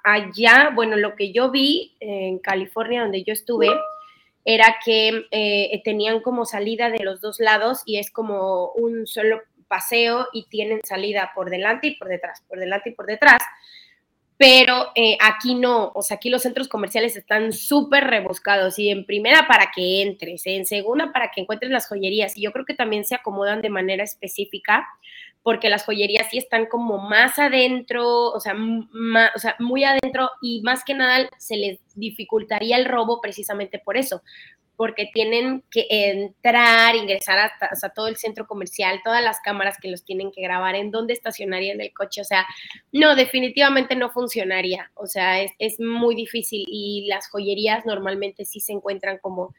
allá, 0.05 0.70
bueno, 0.74 0.97
lo 0.97 1.14
que 1.14 1.32
yo 1.32 1.51
vi 1.51 1.97
en 2.01 2.38
California, 2.38 3.03
donde 3.03 3.22
yo 3.24 3.32
estuve, 3.32 3.68
era 4.45 4.76
que 4.84 5.26
eh, 5.30 5.80
tenían 5.84 6.20
como 6.20 6.45
salida 6.45 6.90
de 6.90 7.05
los 7.05 7.20
dos 7.20 7.38
lados 7.38 7.82
y 7.86 7.99
es 7.99 8.11
como 8.11 8.72
un 8.72 9.07
solo 9.07 9.40
paseo 9.68 10.28
y 10.32 10.47
tienen 10.49 10.80
salida 10.84 11.30
por 11.34 11.49
delante 11.49 11.88
y 11.88 11.97
por 11.97 12.09
detrás, 12.09 12.43
por 12.49 12.59
delante 12.59 12.90
y 12.90 12.93
por 12.95 13.07
detrás. 13.07 13.40
Pero 14.36 14.90
eh, 14.97 15.16
aquí 15.20 15.55
no, 15.55 15.93
o 15.95 16.03
sea, 16.03 16.16
aquí 16.16 16.28
los 16.28 16.43
centros 16.43 16.68
comerciales 16.68 17.16
están 17.16 17.53
súper 17.53 18.05
rebuscados 18.05 18.78
y 18.78 18.90
en 18.90 19.07
primera 19.07 19.47
para 19.47 19.70
que 19.74 20.03
entres, 20.03 20.43
en 20.47 20.66
segunda 20.66 21.12
para 21.12 21.30
que 21.30 21.40
encuentres 21.40 21.70
las 21.70 21.86
joyerías 21.86 22.36
y 22.36 22.43
yo 22.43 22.53
creo 22.53 22.64
que 22.64 22.74
también 22.74 23.05
se 23.05 23.14
acomodan 23.14 23.62
de 23.62 23.70
manera 23.70 24.03
específica 24.03 24.86
porque 25.43 25.70
las 25.70 25.84
joyerías 25.84 26.28
sí 26.30 26.38
están 26.38 26.66
como 26.66 26.99
más 26.99 27.38
adentro, 27.38 28.30
o 28.30 28.40
sea, 28.40 28.55
sea, 29.36 29.57
muy 29.59 29.84
adentro 29.84 30.30
y 30.40 30.62
más 30.62 30.84
que 30.84 30.95
nada 30.95 31.28
se 31.38 31.57
les 31.57 31.80
dificultaría 31.95 32.76
el 32.76 32.84
robo 32.84 33.20
precisamente 33.20 33.80
por 33.80 33.97
eso, 33.97 34.22
porque 34.76 35.11
tienen 35.12 35.62
que 35.70 35.86
entrar, 35.90 36.95
ingresar 36.95 37.38
hasta, 37.38 37.88
todo 37.90 38.09
el 38.09 38.16
centro 38.16 38.47
comercial, 38.47 39.01
todas 39.05 39.22
las 39.22 39.40
cámaras 39.40 39.78
que 39.80 39.90
los 39.90 40.05
tienen 40.05 40.30
que 40.32 40.43
grabar, 40.43 40.76
en 40.76 40.90
dónde 40.90 41.12
estacionarían 41.12 41.80
el 41.80 41.93
coche, 41.93 42.20
o 42.20 42.24
sea, 42.24 42.47
no, 42.93 43.16
definitivamente 43.16 43.97
no 43.97 44.11
funcionaría, 44.11 44.90
o 44.95 45.07
sea, 45.07 45.40
es, 45.43 45.53
es 45.59 45.80
muy 45.80 46.14
difícil 46.14 46.64
y 46.68 47.07
las 47.09 47.28
joyerías 47.28 47.84
normalmente 47.84 48.45
sí 48.45 48.61
se 48.61 48.72
encuentran 48.72 49.18
como 49.18 49.55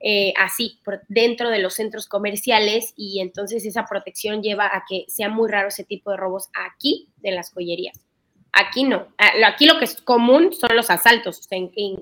eh, 0.00 0.32
así 0.36 0.78
dentro 1.08 1.50
de 1.50 1.58
los 1.58 1.74
centros 1.74 2.06
comerciales 2.06 2.92
y 2.96 3.20
entonces 3.20 3.64
esa 3.64 3.86
protección 3.86 4.42
lleva 4.42 4.66
a 4.66 4.84
que 4.88 5.04
sea 5.08 5.28
muy 5.28 5.50
raro 5.50 5.68
ese 5.68 5.84
tipo 5.84 6.10
de 6.10 6.16
robos 6.16 6.48
aquí 6.54 7.08
de 7.18 7.32
las 7.32 7.52
joyerías. 7.52 8.00
Aquí 8.52 8.84
no. 8.84 9.08
Ah, 9.18 9.32
aquí 9.46 9.66
lo 9.66 9.78
que 9.78 9.84
es 9.84 10.00
común 10.00 10.52
son 10.52 10.76
los 10.76 10.90
asaltos. 10.90 11.46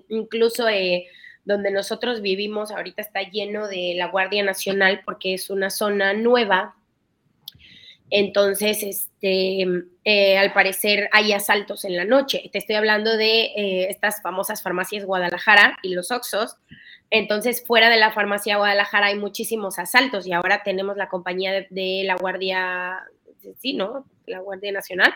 incluso 0.08 0.68
eh, 0.68 1.06
donde 1.44 1.70
nosotros 1.70 2.20
vivimos 2.20 2.70
ahorita 2.70 3.02
está 3.02 3.22
lleno 3.22 3.68
de 3.68 3.94
la 3.96 4.08
Guardia 4.08 4.42
Nacional 4.42 5.02
porque 5.04 5.34
es 5.34 5.50
una 5.50 5.70
zona 5.70 6.14
nueva. 6.14 6.76
Entonces, 8.16 8.82
este, 8.84 9.66
eh, 10.04 10.38
al 10.38 10.52
parecer 10.52 11.08
hay 11.10 11.32
asaltos 11.32 11.84
en 11.84 11.96
la 11.96 12.04
noche. 12.04 12.48
Te 12.52 12.58
estoy 12.58 12.76
hablando 12.76 13.16
de 13.16 13.88
estas 13.90 14.22
famosas 14.22 14.62
farmacias 14.62 15.04
Guadalajara 15.04 15.78
y 15.82 15.94
los 15.94 16.12
Oxos, 16.12 16.56
entonces, 17.10 17.64
fuera 17.64 17.90
de 17.90 17.96
la 17.96 18.10
farmacia 18.10 18.56
Guadalajara 18.56 19.06
hay 19.06 19.16
muchísimos 19.16 19.78
asaltos 19.78 20.26
y 20.26 20.32
ahora 20.32 20.64
tenemos 20.64 20.96
la 20.96 21.08
compañía 21.08 21.64
de, 21.70 22.02
la 22.04 22.16
Guardia, 22.16 23.04
sí, 23.60 23.74
¿no? 23.74 24.04
La 24.26 24.40
Guardia 24.40 24.72
Nacional. 24.72 25.14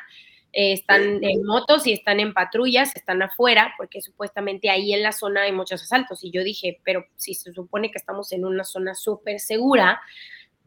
Eh, 0.52 0.72
están 0.74 1.22
en 1.24 1.44
motos 1.44 1.88
y 1.88 1.92
están 1.92 2.20
en 2.20 2.32
patrullas, 2.34 2.94
están 2.94 3.20
afuera, 3.22 3.74
porque 3.76 4.00
supuestamente 4.00 4.70
ahí 4.70 4.94
en 4.94 5.02
la 5.02 5.10
zona 5.10 5.42
hay 5.42 5.52
muchos 5.52 5.82
asaltos. 5.82 6.22
Y 6.22 6.30
yo 6.30 6.44
dije, 6.44 6.80
pero 6.84 7.04
si 7.16 7.34
se 7.34 7.52
supone 7.52 7.90
que 7.90 7.98
estamos 7.98 8.30
en 8.30 8.44
una 8.44 8.62
zona 8.62 8.94
súper 8.94 9.40
segura, 9.40 10.00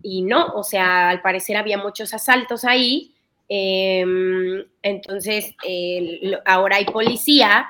y 0.04 0.22
no, 0.24 0.48
o 0.54 0.64
sea, 0.64 1.10
al 1.10 1.22
parecer 1.22 1.58
había 1.58 1.78
muchos 1.78 2.14
asaltos 2.14 2.66
ahí. 2.66 3.16
Em, 3.48 4.66
entonces, 4.82 5.56
ahora 6.46 6.78
hay 6.78 6.86
policía 6.86 7.68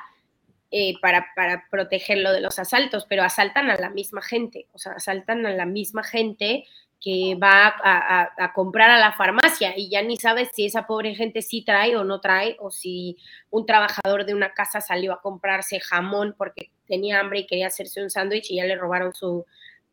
eh, 0.70 0.94
para, 1.02 1.28
para, 1.36 1.66
protegerlo 1.70 2.32
de 2.32 2.42
los 2.42 2.60
asaltos, 2.60 3.06
pero 3.10 3.24
asaltan 3.24 3.70
a 3.70 3.76
la 3.76 3.90
misma 3.90 4.22
gente, 4.22 4.68
o 4.74 4.78
sea, 4.78 4.94
asaltan 4.94 5.46
a 5.46 5.52
la 5.54 5.66
misma 5.66 6.04
gente 6.04 6.66
que 7.02 7.36
va 7.36 7.74
a, 7.84 8.54
comprar 8.54 8.92
a 8.92 9.00
la 9.00 9.12
farmacia 9.12 9.74
y 9.76 9.90
ya 9.90 10.04
ni 10.04 10.18
sabes 10.18 10.50
si 10.54 10.68
esa 10.68 10.86
pobre 10.86 11.16
gente 11.16 11.42
sí 11.42 11.64
trae 11.64 11.96
o 11.96 12.04
no 12.04 12.22
trae, 12.22 12.56
o 12.60 12.70
si 12.70 13.18
un 13.50 13.66
trabajador 13.66 14.24
de 14.24 14.36
una 14.36 14.54
casa 14.54 14.82
salió 14.82 15.12
a 15.12 15.22
comprarse 15.22 15.80
jamón 15.80 16.36
porque 16.38 16.70
tenía 16.86 17.20
hambre 17.20 17.40
y 17.40 17.48
quería 17.48 17.68
hacerse 17.68 18.04
un 18.04 18.12
sándwich 18.12 18.52
y 18.52 18.58
ya 18.58 18.66
le 18.66 18.76
robaron 18.76 19.16
su 19.16 19.46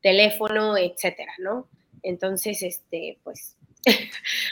teléfono, 0.02 0.76
etcétera, 0.76 1.32
¿no? 1.38 1.66
Entonces, 2.02 2.62
este, 2.62 3.18
pues, 3.24 3.56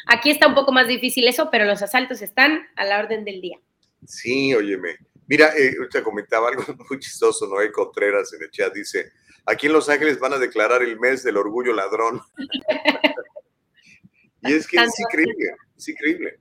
aquí 0.07 0.30
está 0.30 0.47
un 0.47 0.55
poco 0.55 0.72
más 0.72 0.88
difícil 0.88 1.26
eso, 1.28 1.49
pero 1.51 1.64
los 1.64 1.82
asaltos 1.82 2.22
están 2.22 2.66
a 2.76 2.84
la 2.84 2.99
orden 2.99 3.24
del 3.24 3.40
día. 3.40 3.59
Sí, 4.07 4.55
óyeme, 4.55 4.97
Mira, 5.28 5.53
eh, 5.57 5.74
te 5.90 6.03
comentaba 6.03 6.49
algo 6.49 6.62
muy 6.90 6.99
chistoso, 6.99 7.47
Noé 7.47 7.72
Contreras 7.72 8.32
en 8.32 8.42
el 8.42 8.51
chat 8.51 8.72
dice, 8.72 9.12
aquí 9.44 9.66
en 9.66 9.72
Los 9.72 9.88
Ángeles 9.88 10.18
van 10.18 10.34
a 10.34 10.38
declarar 10.38 10.82
el 10.82 10.99
mes 10.99 11.22
del 11.22 11.36
orgullo 11.36 11.72
ladrón. 11.72 12.20
y 14.42 14.53
es 14.53 14.66
que 14.66 14.76
es 14.76 15.01
increíble, 15.01 15.55
es 15.76 15.88
increíble. 15.88 16.38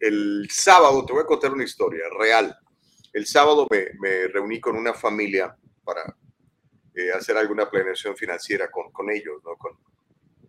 el 0.00 0.48
sábado, 0.50 1.04
te 1.04 1.12
voy 1.12 1.22
a 1.22 1.26
contar 1.26 1.52
una 1.52 1.64
historia 1.64 2.04
real. 2.18 2.56
El 3.12 3.26
sábado 3.26 3.66
me, 3.70 4.28
reuní 4.28 4.60
con 4.60 4.76
una 4.76 4.94
familia 4.94 5.56
para 5.82 6.16
hacer 7.14 7.36
alguna 7.36 7.70
planeación 7.70 8.16
financiera 8.16 8.70
con, 8.70 8.90
con 8.90 9.10
ellos, 9.10 9.42
¿no? 9.44 9.56
con 9.56 9.72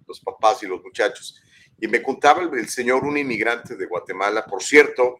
los 0.07 0.19
papás 0.19 0.63
y 0.63 0.67
los 0.67 0.81
muchachos. 0.81 1.41
Y 1.79 1.87
me 1.87 2.03
contaba 2.03 2.41
el 2.41 2.67
señor, 2.67 3.03
un 3.05 3.17
inmigrante 3.17 3.75
de 3.75 3.85
Guatemala, 3.85 4.45
por 4.45 4.61
cierto, 4.61 5.19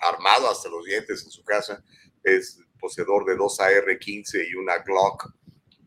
armado 0.00 0.50
hasta 0.50 0.68
los 0.68 0.84
dientes 0.84 1.22
en 1.24 1.30
su 1.30 1.44
casa, 1.44 1.84
es 2.22 2.60
poseedor 2.80 3.26
de 3.26 3.36
dos 3.36 3.60
AR-15 3.60 4.48
y 4.50 4.54
una 4.54 4.78
Glock. 4.78 5.30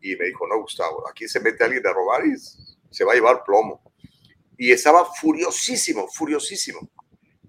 Y 0.02 0.16
me 0.16 0.26
dijo, 0.26 0.48
no, 0.48 0.60
Gustavo, 0.62 1.08
aquí 1.10 1.28
se 1.28 1.40
mete 1.40 1.64
alguien 1.64 1.86
a 1.88 1.94
robar 1.94 2.26
y 2.26 2.36
se 2.38 3.04
va 3.04 3.14
a 3.14 3.16
llevar 3.16 3.44
plomo. 3.44 3.82
Y 4.58 4.72
estaba 4.72 5.06
furiosísimo, 5.06 6.08
furiosísimo, 6.08 6.90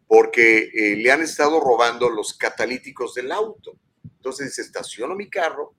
porque 0.07 0.71
eh, 0.73 0.97
le 0.97 1.11
han 1.11 1.23
estado 1.23 1.61
robando 1.61 2.09
los 2.09 2.35
catalíticos 2.35 3.15
del 3.15 3.33
auto. 3.33 3.73
Entonces 4.05 4.59
estaciono 4.59 5.15
mi 5.15 5.29
carro 5.29 5.75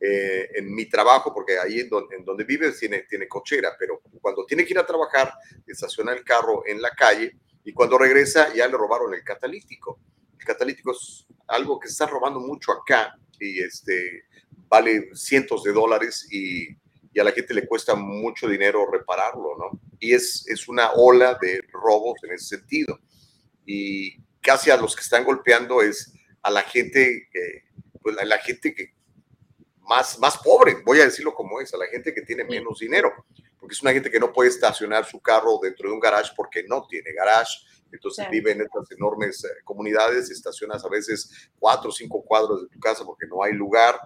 eh, 0.00 0.50
en 0.54 0.74
mi 0.74 0.86
trabajo, 0.86 1.32
porque 1.32 1.58
ahí 1.58 1.80
en 1.80 1.88
donde, 1.88 2.16
en 2.16 2.24
donde 2.24 2.44
vive 2.44 2.72
tiene, 2.72 3.02
tiene 3.02 3.28
cochera, 3.28 3.74
pero 3.78 4.00
cuando 4.20 4.44
tiene 4.44 4.64
que 4.64 4.72
ir 4.72 4.78
a 4.78 4.86
trabajar, 4.86 5.32
estaciona 5.66 6.12
el 6.12 6.24
carro 6.24 6.62
en 6.66 6.82
la 6.82 6.90
calle 6.90 7.36
y 7.64 7.72
cuando 7.72 7.96
regresa 7.96 8.52
ya 8.54 8.66
le 8.66 8.76
robaron 8.76 9.14
el 9.14 9.24
catalítico. 9.24 10.00
El 10.38 10.44
catalítico 10.44 10.92
es 10.92 11.26
algo 11.46 11.78
que 11.78 11.88
se 11.88 11.92
está 11.92 12.06
robando 12.06 12.40
mucho 12.40 12.72
acá 12.72 13.14
y 13.40 13.60
este, 13.60 14.24
vale 14.68 15.14
cientos 15.14 15.62
de 15.62 15.72
dólares 15.72 16.26
y, 16.30 16.68
y, 17.12 17.20
a 17.20 17.24
la 17.24 17.32
gente 17.32 17.54
le 17.54 17.66
cuesta 17.66 17.94
mucho 17.94 18.48
dinero 18.48 18.90
repararlo, 18.90 19.56
¿no? 19.56 19.80
Y 19.98 20.12
es, 20.12 20.44
es 20.48 20.68
una 20.68 20.92
ola 20.92 21.38
de 21.40 21.62
robos 21.72 22.22
en 22.24 22.32
ese 22.32 22.56
sentido. 22.58 22.98
Y 23.64 24.18
casi 24.40 24.70
a 24.70 24.76
los 24.76 24.94
que 24.94 25.02
están 25.02 25.24
golpeando 25.24 25.80
es 25.80 26.12
a 26.42 26.50
la 26.50 26.62
gente, 26.62 27.28
pues 28.02 28.18
a 28.18 28.24
la 28.24 28.38
gente 28.38 28.74
que 28.74 28.93
más, 29.88 30.18
más 30.18 30.38
pobre, 30.38 30.76
voy 30.84 31.00
a 31.00 31.04
decirlo 31.04 31.34
como 31.34 31.60
es, 31.60 31.72
a 31.74 31.78
la 31.78 31.86
gente 31.86 32.12
que 32.14 32.22
tiene 32.22 32.44
menos 32.44 32.78
dinero 32.78 33.12
porque 33.64 33.76
es 33.76 33.82
una 33.82 33.94
gente 33.94 34.10
que 34.10 34.20
no 34.20 34.30
puede 34.30 34.50
estacionar 34.50 35.06
su 35.06 35.22
carro 35.22 35.58
dentro 35.62 35.88
de 35.88 35.94
un 35.94 36.00
garage 36.00 36.32
porque 36.36 36.64
no 36.64 36.86
tiene 36.86 37.12
garage. 37.12 37.60
Entonces 37.90 38.28
vive 38.28 38.52
en 38.52 38.60
estas 38.60 38.90
enormes 38.90 39.42
eh, 39.42 39.48
comunidades, 39.64 40.30
estacionas 40.30 40.84
a 40.84 40.90
veces 40.90 41.48
cuatro 41.58 41.88
o 41.88 41.92
cinco 41.92 42.22
cuadros 42.22 42.60
de 42.60 42.68
tu 42.68 42.78
casa 42.78 43.06
porque 43.06 43.26
no 43.26 43.42
hay 43.42 43.54
lugar 43.54 43.98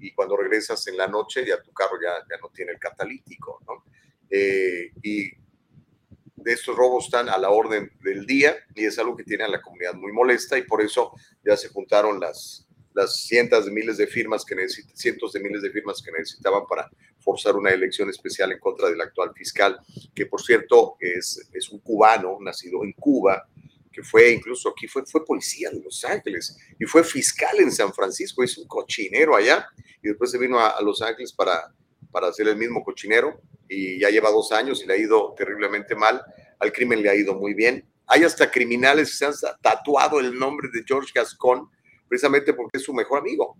y 0.00 0.12
cuando 0.14 0.36
regresas 0.36 0.84
en 0.88 0.96
la 0.96 1.06
noche 1.06 1.46
ya 1.46 1.62
tu 1.62 1.72
carro 1.72 1.96
ya, 2.02 2.26
ya 2.28 2.38
no 2.42 2.48
tiene 2.48 2.72
el 2.72 2.80
catalítico, 2.80 3.60
¿no? 3.68 3.84
Eh, 4.28 4.90
y 5.00 5.30
de 5.30 6.52
estos 6.52 6.74
robos 6.74 7.04
están 7.04 7.28
a 7.28 7.38
la 7.38 7.50
orden 7.50 7.92
del 8.02 8.26
día 8.26 8.56
y 8.74 8.84
es 8.84 8.98
algo 8.98 9.16
que 9.16 9.22
tiene 9.22 9.44
a 9.44 9.48
la 9.48 9.62
comunidad 9.62 9.94
muy 9.94 10.10
molesta 10.10 10.58
y 10.58 10.62
por 10.62 10.82
eso 10.82 11.12
ya 11.44 11.56
se 11.56 11.68
juntaron 11.68 12.18
las, 12.18 12.66
las 12.94 13.16
cientos 13.22 13.66
de 13.66 13.72
miles 13.72 13.96
de 13.96 14.06
firmas 14.06 14.44
que 14.44 14.56
cientos 14.94 15.32
de 15.32 15.40
miles 15.40 15.62
de 15.62 15.70
firmas 15.70 16.00
que 16.00 16.12
necesitaban 16.12 16.66
para 16.66 16.88
forzar 17.18 17.56
una 17.56 17.70
elección 17.70 18.08
especial 18.08 18.52
en 18.52 18.58
contra 18.58 18.88
del 18.88 19.00
actual 19.00 19.32
fiscal, 19.34 19.78
que 20.14 20.26
por 20.26 20.40
cierto 20.40 20.96
es, 21.00 21.48
es 21.52 21.70
un 21.70 21.80
cubano 21.80 22.38
nacido 22.40 22.84
en 22.84 22.92
Cuba, 22.92 23.48
que 23.92 24.02
fue 24.02 24.30
incluso 24.30 24.68
aquí, 24.70 24.86
fue, 24.86 25.04
fue 25.06 25.24
policía 25.24 25.70
de 25.70 25.80
Los 25.80 26.04
Ángeles 26.04 26.56
y 26.78 26.84
fue 26.84 27.04
fiscal 27.04 27.58
en 27.58 27.70
San 27.70 27.92
Francisco, 27.92 28.42
hizo 28.42 28.62
un 28.62 28.68
cochinero 28.68 29.36
allá 29.36 29.66
y 30.02 30.08
después 30.08 30.30
se 30.30 30.38
vino 30.38 30.58
a, 30.58 30.80
Los 30.82 31.02
Ángeles 31.02 31.32
para, 31.32 31.74
para 32.10 32.28
hacer 32.28 32.48
el 32.48 32.56
mismo 32.56 32.84
cochinero 32.84 33.40
y 33.68 34.00
ya 34.00 34.10
lleva 34.10 34.30
dos 34.30 34.52
años 34.52 34.82
y 34.82 34.86
le 34.86 34.94
ha 34.94 34.98
ido 34.98 35.34
terriblemente 35.36 35.94
mal. 35.94 36.22
Al 36.58 36.72
crimen 36.72 37.02
le 37.02 37.08
ha 37.08 37.14
ido 37.14 37.34
muy 37.34 37.54
bien. 37.54 37.88
Hay 38.06 38.24
hasta 38.24 38.50
criminales 38.50 39.10
que 39.10 39.16
se 39.16 39.26
han 39.26 39.32
tatuado 39.62 40.20
el 40.20 40.38
nombre 40.38 40.68
de 40.72 40.82
George 40.86 41.10
Gascon 41.14 41.70
precisamente 42.08 42.54
porque 42.54 42.78
es 42.78 42.82
su 42.82 42.92
mejor 42.92 43.20
amigo. 43.20 43.56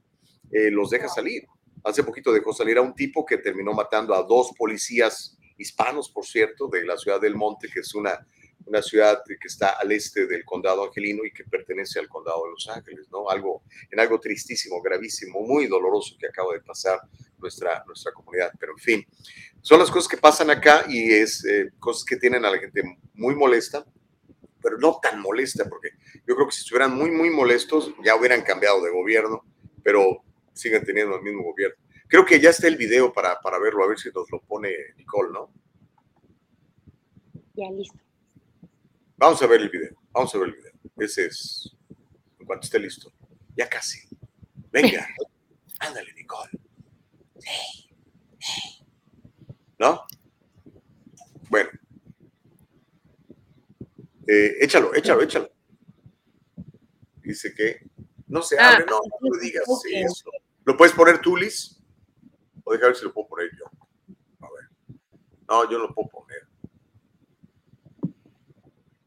Eh, 0.50 0.70
los 0.70 0.90
deja 0.90 1.08
salir. 1.08 1.46
Hace 1.82 2.02
poquito 2.02 2.32
dejó 2.32 2.52
salir 2.52 2.78
a 2.78 2.82
un 2.82 2.94
tipo 2.94 3.24
que 3.26 3.38
terminó 3.38 3.72
matando 3.72 4.14
a 4.14 4.22
dos 4.22 4.52
policías 4.56 5.36
hispanos, 5.58 6.08
por 6.08 6.24
cierto, 6.24 6.68
de 6.68 6.84
la 6.84 6.96
ciudad 6.96 7.20
del 7.20 7.34
Monte, 7.34 7.68
que 7.72 7.80
es 7.80 7.94
una, 7.94 8.26
una 8.66 8.82
ciudad 8.82 9.22
que 9.26 9.46
está 9.46 9.70
al 9.70 9.92
este 9.92 10.26
del 10.26 10.44
condado 10.44 10.84
angelino 10.84 11.24
y 11.24 11.32
que 11.32 11.44
pertenece 11.44 11.98
al 11.98 12.08
condado 12.08 12.44
de 12.44 12.50
Los 12.52 12.68
Ángeles, 12.68 13.08
¿no? 13.10 13.28
Algo, 13.28 13.62
en 13.90 14.00
algo 14.00 14.18
tristísimo, 14.18 14.80
gravísimo, 14.80 15.40
muy 15.40 15.66
doloroso 15.66 16.16
que 16.18 16.26
acaba 16.26 16.54
de 16.54 16.60
pasar 16.60 17.00
nuestra, 17.38 17.84
nuestra 17.86 18.12
comunidad. 18.12 18.52
Pero 18.58 18.72
en 18.72 18.78
fin, 18.78 19.06
son 19.60 19.78
las 19.78 19.90
cosas 19.90 20.08
que 20.08 20.16
pasan 20.16 20.50
acá 20.50 20.84
y 20.88 21.12
es 21.12 21.44
eh, 21.44 21.70
cosas 21.78 22.04
que 22.04 22.16
tienen 22.16 22.44
a 22.44 22.50
la 22.50 22.58
gente 22.58 22.82
muy 23.14 23.34
molesta, 23.34 23.84
pero 24.64 24.78
no 24.78 24.98
tan 25.00 25.20
molesta, 25.20 25.68
porque 25.68 25.90
yo 26.26 26.34
creo 26.34 26.46
que 26.46 26.54
si 26.54 26.60
estuvieran 26.60 26.96
muy, 26.96 27.10
muy 27.10 27.28
molestos, 27.28 27.92
ya 28.02 28.16
hubieran 28.16 28.40
cambiado 28.40 28.82
de 28.82 28.90
gobierno, 28.90 29.44
pero 29.82 30.24
siguen 30.54 30.82
teniendo 30.86 31.16
el 31.16 31.22
mismo 31.22 31.42
gobierno. 31.42 31.76
Creo 32.08 32.24
que 32.24 32.40
ya 32.40 32.48
está 32.48 32.66
el 32.66 32.78
video 32.78 33.12
para, 33.12 33.38
para 33.42 33.58
verlo, 33.58 33.84
a 33.84 33.88
ver 33.88 33.98
si 33.98 34.08
nos 34.08 34.30
lo 34.32 34.40
pone 34.40 34.70
Nicole, 34.96 35.32
¿no? 35.32 35.52
Ya, 37.54 37.70
listo. 37.70 37.98
Vamos 39.18 39.42
a 39.42 39.46
ver 39.46 39.60
el 39.60 39.68
video, 39.68 39.94
vamos 40.10 40.34
a 40.34 40.38
ver 40.38 40.48
el 40.48 40.54
video. 40.54 40.72
Ese 40.96 41.26
es, 41.26 41.76
en 42.40 42.46
cuanto 42.46 42.64
esté 42.64 42.78
listo. 42.78 43.12
Ya 43.54 43.68
casi. 43.68 44.08
Venga, 44.72 45.06
ándale, 45.78 46.10
Nicole. 46.14 46.50
¿No? 49.78 50.06
Bueno. 51.50 51.83
Eh, 54.26 54.56
échalo, 54.60 54.94
échalo, 54.94 55.22
échalo. 55.22 55.50
Dice 57.22 57.54
que 57.54 57.80
no 58.28 58.42
se 58.42 58.58
Ah, 58.58 58.72
abre, 58.72 58.86
no, 58.86 58.98
no 59.20 59.28
me 59.30 59.38
digas 59.40 59.64
ok. 59.66 59.84
eso. 59.92 60.30
¿Lo 60.64 60.76
puedes 60.76 60.94
poner 60.94 61.20
tú, 61.20 61.36
Liz? 61.36 61.78
O 62.64 62.72
deja 62.72 62.86
ver 62.86 62.96
si 62.96 63.04
lo 63.04 63.12
puedo 63.12 63.28
poner 63.28 63.50
yo. 63.58 63.66
A 64.40 64.48
ver. 64.50 64.98
No, 65.48 65.70
yo 65.70 65.78
no 65.78 65.86
lo 65.86 65.94
puedo 65.94 66.08
poner. 66.08 66.46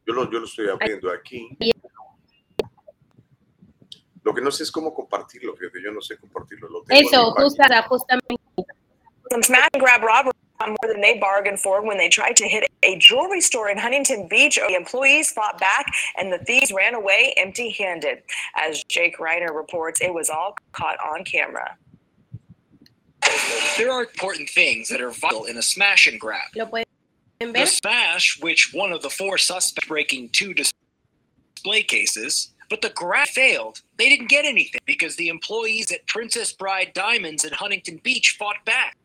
Yo 0.06 0.14
lo, 0.14 0.30
yo 0.30 0.38
lo 0.38 0.46
estoy 0.46 0.68
abriendo 0.68 1.10
aquí. 1.10 1.48
Lo 4.22 4.34
que 4.34 4.40
no 4.40 4.50
sé 4.50 4.62
es 4.62 4.70
cómo 4.70 4.92
compartirlo, 4.94 5.56
fíjate, 5.56 5.82
yo 5.82 5.90
no 5.90 6.00
sé 6.00 6.18
compartirlo. 6.18 6.68
Lo 6.68 6.82
tengo 6.82 7.00
en 7.00 7.06
Eso, 7.06 7.32
justa, 7.32 7.82
justamente. 7.88 8.36
Grab 9.72 10.00
robbery 10.00 10.38
on 10.60 10.70
more 10.70 10.92
than 10.92 11.00
they 11.00 11.18
bargained 11.18 11.60
for 11.60 11.86
when 11.86 11.98
they 11.98 12.08
tried 12.08 12.36
to 12.36 12.48
hit 12.48 12.68
a 12.82 12.96
jewelry 12.98 13.40
store 13.40 13.68
in 13.68 13.78
Huntington 13.78 14.28
Beach. 14.28 14.56
The 14.56 14.74
employees 14.74 15.30
fought 15.30 15.58
back 15.58 15.92
and 16.16 16.32
the 16.32 16.38
thieves 16.38 16.72
ran 16.72 16.94
away 16.94 17.34
empty 17.36 17.70
handed. 17.70 18.22
As 18.56 18.82
Jake 18.84 19.18
Reiner 19.18 19.54
reports, 19.54 20.00
it 20.00 20.12
was 20.12 20.30
all 20.30 20.56
caught 20.72 20.96
on 21.00 21.24
camera. 21.24 21.76
There 23.76 23.92
are 23.92 24.02
important 24.02 24.48
things 24.50 24.88
that 24.88 25.00
are 25.00 25.10
vital 25.10 25.44
in 25.44 25.56
a 25.56 25.62
smash 25.62 26.06
and 26.06 26.18
grab. 26.18 26.50
The 27.40 27.66
smash, 27.66 28.40
which 28.40 28.70
one 28.72 28.92
of 28.92 29.02
the 29.02 29.10
four 29.10 29.38
suspects 29.38 29.86
breaking 29.86 30.30
two 30.30 30.54
display 30.54 31.82
cases, 31.82 32.52
but 32.68 32.82
the 32.82 32.90
grab 32.90 33.28
failed. 33.28 33.82
They 33.96 34.08
didn't 34.08 34.28
get 34.28 34.44
anything 34.44 34.80
because 34.86 35.16
the 35.16 35.28
employees 35.28 35.92
at 35.92 36.06
Princess 36.06 36.52
Bride 36.52 36.92
Diamonds 36.94 37.44
in 37.44 37.52
Huntington 37.52 38.00
Beach 38.02 38.36
fought 38.38 38.64
back. 38.64 38.96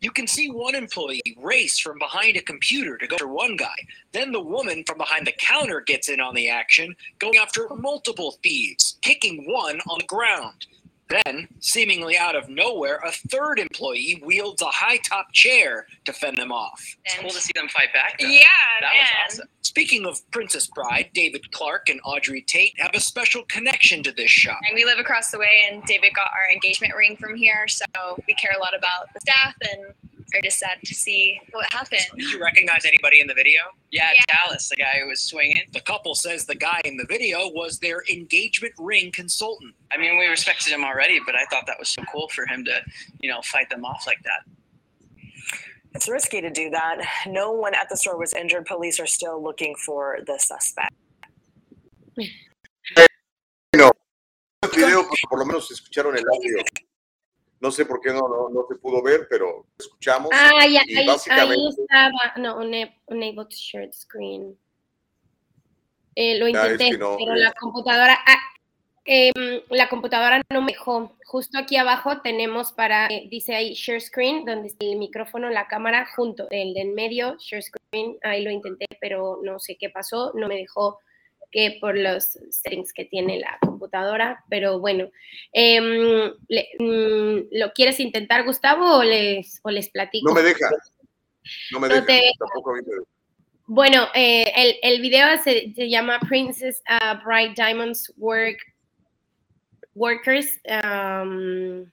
You 0.00 0.12
can 0.12 0.28
see 0.28 0.48
one 0.48 0.76
employee 0.76 1.36
race 1.36 1.78
from 1.78 1.98
behind 1.98 2.36
a 2.36 2.42
computer 2.42 2.96
to 2.98 3.06
go 3.06 3.16
after 3.16 3.26
one 3.26 3.56
guy. 3.56 3.74
Then 4.12 4.30
the 4.30 4.40
woman 4.40 4.84
from 4.86 4.98
behind 4.98 5.26
the 5.26 5.34
counter 5.38 5.80
gets 5.80 6.08
in 6.08 6.20
on 6.20 6.34
the 6.36 6.48
action, 6.48 6.94
going 7.18 7.36
after 7.36 7.68
multiple 7.76 8.38
thieves, 8.42 8.96
kicking 9.02 9.50
one 9.50 9.80
on 9.88 9.98
the 9.98 10.06
ground. 10.06 10.66
Then, 11.08 11.48
seemingly 11.60 12.18
out 12.18 12.36
of 12.36 12.48
nowhere, 12.48 13.00
a 13.04 13.10
third 13.10 13.58
employee 13.58 14.22
wields 14.24 14.60
a 14.60 14.66
high 14.66 14.98
top 14.98 15.32
chair 15.32 15.86
to 16.04 16.12
fend 16.12 16.36
them 16.36 16.52
off. 16.52 16.84
It's 17.04 17.14
cool 17.18 17.30
to 17.30 17.40
see 17.40 17.52
them 17.54 17.68
fight 17.68 17.92
back. 17.94 18.18
though. 18.18 18.26
Yeah, 18.26 18.42
that 18.80 18.92
man. 18.92 19.06
was 19.28 19.34
awesome. 19.34 19.48
Speaking 19.62 20.06
of 20.06 20.30
Princess 20.30 20.66
Bride, 20.66 21.10
David 21.14 21.50
Clark 21.52 21.88
and 21.88 22.00
Audrey 22.04 22.42
Tate 22.42 22.74
have 22.78 22.90
a 22.94 23.00
special 23.00 23.44
connection 23.44 24.02
to 24.02 24.12
this 24.12 24.30
shop. 24.30 24.58
And 24.68 24.74
we 24.74 24.84
live 24.84 24.98
across 24.98 25.30
the 25.30 25.38
way, 25.38 25.66
and 25.70 25.82
David 25.84 26.14
got 26.14 26.30
our 26.32 26.52
engagement 26.52 26.94
ring 26.94 27.16
from 27.16 27.36
here, 27.36 27.66
so 27.68 27.84
we 28.26 28.34
care 28.34 28.54
a 28.56 28.60
lot 28.60 28.76
about 28.76 29.12
the 29.14 29.20
staff 29.20 29.54
and 29.62 29.94
are 30.34 30.40
just 30.42 30.58
sad 30.58 30.78
to 30.84 30.94
see 30.94 31.40
what 31.52 31.72
happened. 31.72 32.02
Did 32.16 32.30
you 32.30 32.40
recognize 32.40 32.84
anybody 32.84 33.20
in 33.20 33.26
the 33.26 33.34
video? 33.34 33.62
Yeah, 33.90 34.10
Yeah. 34.14 34.22
Dallas, 34.28 34.68
the 34.68 34.76
guy 34.76 35.00
who 35.00 35.08
was 35.08 35.20
swinging. 35.20 35.62
The 35.72 35.80
couple 35.80 36.14
says 36.14 36.44
the 36.44 36.54
guy 36.54 36.80
in 36.84 36.96
the 36.96 37.06
video 37.08 37.48
was 37.48 37.78
their 37.78 38.02
engagement 38.10 38.74
ring 38.78 39.10
consultant. 39.12 39.74
I 39.92 39.96
mean, 39.96 40.18
we 40.18 40.26
respected 40.26 40.72
him 40.72 40.84
already, 40.84 41.20
but 41.24 41.34
I 41.34 41.44
thought 41.46 41.66
that 41.66 41.78
was 41.78 41.88
so 41.88 42.02
cool 42.12 42.28
for 42.28 42.46
him 42.46 42.64
to, 42.66 42.80
you 43.20 43.30
know, 43.30 43.40
fight 43.42 43.70
them 43.70 43.84
off 43.84 44.06
like 44.06 44.22
that. 44.24 45.20
It's 45.94 46.08
risky 46.08 46.40
to 46.40 46.50
do 46.50 46.70
that. 46.70 46.98
No 47.26 47.52
one 47.52 47.74
at 47.74 47.88
the 47.88 47.96
store 47.96 48.18
was 48.18 48.34
injured. 48.34 48.66
Police 48.66 49.00
are 49.00 49.06
still 49.06 49.42
looking 49.42 49.74
for 49.76 50.18
the 50.26 50.38
suspect. 50.38 50.94
el 53.72 54.70
video, 54.70 55.08
por 55.28 55.38
lo 55.38 55.46
menos 55.46 55.70
escucharon 55.70 56.16
el 56.16 56.24
audio. 56.28 56.62
No 57.60 57.70
sé 57.72 57.84
por 57.86 58.00
qué 58.00 58.10
no, 58.10 58.20
no, 58.28 58.48
no 58.50 58.66
se 58.68 58.76
pudo 58.76 59.02
ver, 59.02 59.26
pero 59.28 59.66
escuchamos. 59.78 60.30
Ah, 60.32 60.64
ya, 60.66 60.82
y 60.86 60.96
ahí, 60.96 61.06
básicamente- 61.06 61.54
ahí 61.54 61.68
estaba. 61.68 62.32
No, 62.36 62.56
una- 62.58 62.94
unable 63.06 63.44
to 63.44 63.56
share 63.56 63.86
the 63.88 63.92
screen. 63.92 64.56
Eh, 66.14 66.38
lo 66.38 66.46
es 66.46 66.54
intenté, 66.54 66.90
que 66.90 66.98
no, 66.98 67.16
pero 67.16 67.34
la 67.34 67.52
computadora. 67.52 68.18
ah, 68.26 68.38
em, 69.04 69.60
la 69.70 69.88
computadora 69.88 70.42
no 70.52 70.62
me 70.62 70.72
dejó. 70.72 71.16
Justo 71.26 71.58
aquí 71.58 71.76
abajo 71.76 72.20
tenemos 72.22 72.72
para. 72.72 73.06
eh, 73.06 73.26
dice 73.30 73.54
ahí 73.54 73.74
share 73.74 74.00
screen, 74.00 74.44
donde 74.44 74.68
está 74.68 74.84
el 74.86 74.96
micrófono, 74.96 75.48
la 75.50 75.66
cámara, 75.68 76.06
junto. 76.16 76.46
El 76.50 76.74
de 76.74 76.80
en 76.82 76.94
medio, 76.94 77.36
share 77.38 77.62
screen. 77.62 78.18
Ahí 78.22 78.42
lo 78.44 78.50
intenté, 78.50 78.86
pero 79.00 79.40
no 79.42 79.58
sé 79.58 79.76
qué 79.76 79.90
pasó. 79.90 80.32
No 80.34 80.46
me 80.48 80.56
dejó 80.56 80.98
que 81.50 81.78
por 81.80 81.96
los 81.96 82.38
settings 82.50 82.92
que 82.92 83.04
tiene 83.06 83.38
la 83.38 83.58
computadora, 83.60 84.44
pero 84.50 84.78
bueno, 84.80 85.08
em, 85.52 86.32
le- 86.48 86.68
mm, 86.78 87.48
¿lo 87.52 87.72
quieres 87.72 88.00
intentar, 88.00 88.44
Gustavo, 88.44 88.98
o 88.98 89.02
les, 89.02 89.60
o 89.62 89.70
les 89.70 89.88
platico? 89.88 90.28
No 90.28 90.34
me 90.34 90.42
deja. 90.42 90.68
No 91.72 91.80
me 91.80 91.88
No 91.88 91.94
deja. 91.94 92.06
te. 92.06 92.30
Tampoco 92.38 92.72
me 92.74 92.82
deja. 92.82 93.02
Bueno, 93.70 94.08
eh, 94.14 94.50
el, 94.56 94.76
el 94.82 95.00
video 95.02 95.26
se, 95.42 95.72
se 95.74 95.88
llama 95.90 96.18
Princess 96.28 96.82
uh, 96.88 97.22
Bright 97.24 97.54
Diamonds 97.54 98.12
Work 98.16 98.58
Workers 99.94 100.60
um, 100.84 101.90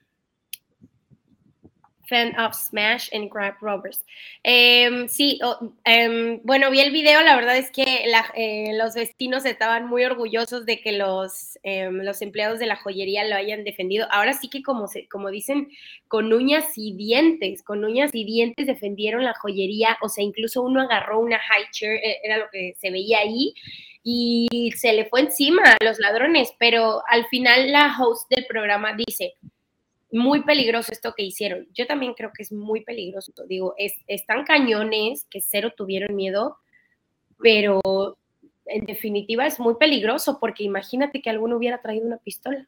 Fan 2.07 2.37
of 2.39 2.53
Smash 2.53 3.09
and 3.13 3.29
Grab 3.31 3.55
Robbers. 3.61 4.05
Em, 4.43 5.07
sí, 5.07 5.39
em, 5.85 6.39
bueno, 6.43 6.69
vi 6.71 6.79
el 6.79 6.91
video, 6.91 7.21
la 7.21 7.35
verdad 7.35 7.57
es 7.57 7.71
que 7.71 8.05
eh, 8.35 8.73
los 8.77 8.93
vecinos 8.95 9.45
estaban 9.45 9.87
muy 9.87 10.05
orgullosos 10.05 10.65
de 10.65 10.81
que 10.81 10.91
los, 10.91 11.57
em, 11.63 12.01
los 12.01 12.21
empleados 12.21 12.59
de 12.59 12.67
la 12.67 12.75
joyería 12.75 13.25
lo 13.25 13.35
hayan 13.35 13.63
defendido. 13.63 14.07
Ahora 14.11 14.33
sí 14.33 14.49
que 14.49 14.61
como, 14.61 14.87
como 15.09 15.29
dicen, 15.29 15.69
con 16.07 16.31
uñas 16.33 16.77
y 16.77 16.93
dientes, 16.95 17.63
con 17.63 17.83
uñas 17.83 18.11
y 18.13 18.23
dientes 18.25 18.67
defendieron 18.67 19.23
la 19.23 19.33
joyería, 19.33 19.97
o 20.01 20.09
sea, 20.09 20.23
incluso 20.23 20.61
uno 20.61 20.81
agarró 20.81 21.19
una 21.19 21.39
high 21.39 21.65
chair, 21.71 21.95
eh, 22.03 22.19
era 22.23 22.37
lo 22.37 22.49
que 22.51 22.75
se 22.77 22.91
veía 22.91 23.19
ahí, 23.19 23.53
y 24.07 24.71
se 24.77 24.93
le 24.93 25.05
fue 25.05 25.21
encima 25.21 25.63
a 25.63 25.83
los 25.83 25.97
ladrones, 25.99 26.53
pero 26.59 27.01
al 27.09 27.25
final 27.25 27.71
la 27.71 27.95
host 27.99 28.29
del 28.29 28.45
programa 28.45 28.93
dice, 28.95 29.33
muy 30.15 30.43
peligroso 30.43 30.91
esto 30.91 31.13
que 31.15 31.23
hicieron. 31.23 31.67
Yo 31.73 31.85
también 31.87 32.13
creo 32.13 32.31
que 32.33 32.43
es 32.43 32.51
muy 32.51 32.83
peligroso. 32.83 33.33
Digo, 33.47 33.73
es, 33.77 33.93
están 34.07 34.45
cañones 34.45 35.25
que 35.29 35.41
cero 35.41 35.73
tuvieron 35.75 36.15
miedo, 36.15 36.57
pero 37.37 37.81
en 38.65 38.85
definitiva 38.85 39.45
es 39.45 39.59
muy 39.59 39.75
peligroso 39.75 40.39
porque 40.39 40.63
imagínate 40.63 41.21
que 41.21 41.29
alguno 41.29 41.57
hubiera 41.57 41.81
traído 41.81 42.07
una 42.07 42.17
pistola. 42.17 42.67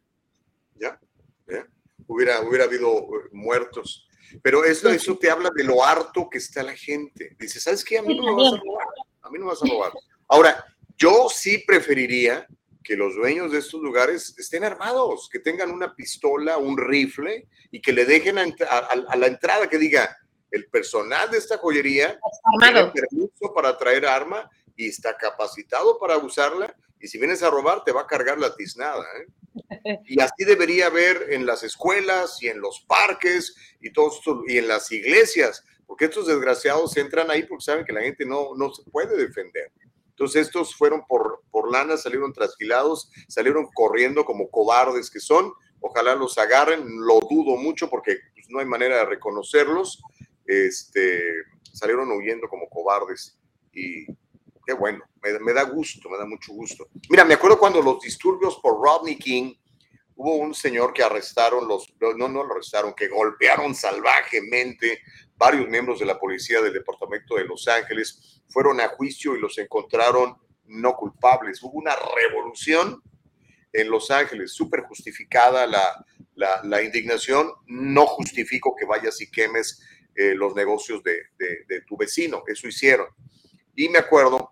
Ya, 0.75 0.99
ya. 1.47 1.65
Hubiera, 2.05 2.41
hubiera 2.41 2.65
habido 2.65 2.97
eh, 2.97 3.29
muertos. 3.31 4.07
Pero 4.43 4.65
eso, 4.65 4.89
eso 4.89 5.17
te 5.17 5.29
habla 5.29 5.49
de 5.55 5.63
lo 5.63 5.83
harto 5.83 6.29
que 6.29 6.39
está 6.39 6.61
la 6.63 6.75
gente. 6.75 7.35
Dice, 7.39 7.61
¿sabes 7.61 7.83
qué? 7.83 7.97
A 7.97 8.01
mí 8.01 8.17
no 8.17 8.23
me 8.23 8.43
vas 8.43 8.53
a 8.53 8.57
robar. 8.57 8.87
A 9.21 9.29
mí 9.29 9.39
no 9.39 9.45
me 9.45 9.51
vas 9.51 9.63
a 9.63 9.67
robar. 9.67 9.91
Ahora, 10.27 10.65
yo 10.97 11.27
sí 11.29 11.63
preferiría 11.65 12.45
que 12.87 12.95
los 12.95 13.15
dueños 13.15 13.51
de 13.51 13.59
estos 13.59 13.81
lugares 13.81 14.33
estén 14.37 14.63
armados, 14.63 15.27
que 15.29 15.39
tengan 15.39 15.71
una 15.71 15.93
pistola, 15.93 16.57
un 16.57 16.77
rifle 16.77 17.45
y 17.69 17.81
que 17.81 17.91
le 17.91 18.05
dejen 18.05 18.37
a, 18.37 19.15
la 19.17 19.27
entrada 19.27 19.69
que 19.69 19.77
diga, 19.77 20.17
el 20.51 20.67
personal 20.67 21.29
de 21.29 21.37
esta 21.37 21.57
joyería 21.57 22.17
tiene 22.61 22.79
Armado. 22.79 22.93
permiso 22.93 23.53
para 23.53 23.77
traer 23.77 24.05
arma 24.05 24.49
y 24.77 24.87
está 24.87 25.17
capacitado 25.17 25.99
para 25.99 26.17
usarla 26.17 26.73
Y 27.01 27.09
si 27.09 27.17
vienes 27.17 27.43
a 27.43 27.49
robar, 27.49 27.83
te 27.83 27.91
va 27.91 28.03
a 28.03 28.07
cargar 28.07 28.39
la 28.39 28.55
tiznada. 28.55 29.03
¿eh? 29.19 29.99
Y 30.05 30.21
así 30.21 30.45
debería 30.45 30.85
haber 30.85 31.33
en 31.33 31.45
las 31.45 31.63
escuelas 31.63 32.41
y 32.41 32.47
en 32.47 32.61
los 32.61 32.85
parques 32.87 33.53
y, 33.81 33.91
todo 33.91 34.13
esto, 34.15 34.43
y 34.47 34.59
en 34.59 34.69
las 34.69 34.89
iglesias, 34.93 35.65
porque 35.85 36.05
estos 36.05 36.27
desgraciados 36.27 36.95
entran 36.95 37.29
ahí 37.31 37.43
porque 37.43 37.65
saben 37.65 37.83
que 37.83 37.91
la 37.91 38.03
gente 38.03 38.25
no, 38.25 38.55
no 38.55 38.73
se 38.73 38.89
puede 38.89 39.17
defender. 39.17 39.73
Entonces 40.17 40.47
estos 40.47 40.75
fueron 40.75 41.05
por, 41.07 41.43
por 41.51 41.71
lana, 41.71 41.95
salieron 41.95 42.33
trasquilados, 42.33 43.11
salieron 43.27 43.67
corriendo 43.71 44.25
como 44.25 44.49
cobardes 44.49 45.11
que 45.11 45.19
son. 45.19 45.53
Ojalá 45.79 46.15
los 46.15 46.39
agarren, 46.39 46.83
lo 47.05 47.19
dudo 47.19 47.55
mucho 47.55 47.87
porque 47.87 48.17
pues, 48.33 48.47
no 48.49 48.57
hay 48.57 48.65
manera 48.65 48.97
de 48.97 49.05
reconocerlos. 49.05 50.01
Este, 50.43 51.21
salieron 51.71 52.11
huyendo 52.11 52.47
como 52.47 52.67
cobardes 52.67 53.37
y 53.71 54.07
qué 54.65 54.73
bueno, 54.73 55.03
me, 55.21 55.37
me, 55.37 55.53
da 55.53 55.61
gusto, 55.63 56.09
me 56.09 56.17
da 56.17 56.25
mucho 56.25 56.51
gusto. 56.51 56.87
Mira, 57.11 57.23
me 57.23 57.35
acuerdo 57.35 57.59
cuando 57.59 57.79
los 57.79 57.99
disturbios 57.99 58.57
por 58.57 58.81
Rodney 58.81 59.19
King, 59.19 59.53
hubo 60.15 60.37
un 60.37 60.55
señor 60.55 60.93
que 60.93 61.03
arrestaron, 61.03 61.67
los, 61.67 61.93
no, 61.99 62.27
no 62.27 62.43
lo 62.43 62.53
arrestaron, 62.53 62.95
que 62.95 63.07
golpearon 63.07 63.75
salvajemente 63.75 64.99
varios 65.37 65.67
miembros 65.67 65.99
de 65.99 66.05
la 66.05 66.19
policía 66.19 66.61
del 66.61 66.73
departamento 66.73 67.35
de 67.35 67.45
Los 67.45 67.67
Ángeles, 67.67 68.41
fueron 68.49 68.81
a 68.81 68.89
juicio 68.89 69.35
y 69.35 69.39
los 69.39 69.57
encontraron 69.57 70.35
no 70.65 70.95
culpables. 70.95 71.61
Hubo 71.63 71.77
una 71.77 71.95
revolución 71.95 73.01
en 73.71 73.89
Los 73.89 74.11
Ángeles, 74.11 74.53
súper 74.53 74.81
justificada 74.83 75.67
la, 75.67 76.05
la, 76.63 76.81
indignación. 76.81 77.51
No 77.67 78.05
justifico 78.05 78.75
que 78.75 78.85
vayas 78.85 79.21
y 79.21 79.29
quemes 79.29 79.81
eh, 80.15 80.33
los 80.33 80.55
negocios 80.55 81.03
de, 81.03 81.17
de, 81.37 81.81
tu 81.81 81.95
vecino, 81.95 82.43
eso 82.47 82.67
hicieron. 82.67 83.07
Y 83.75 83.89
me 83.89 83.99
acuerdo, 83.99 84.51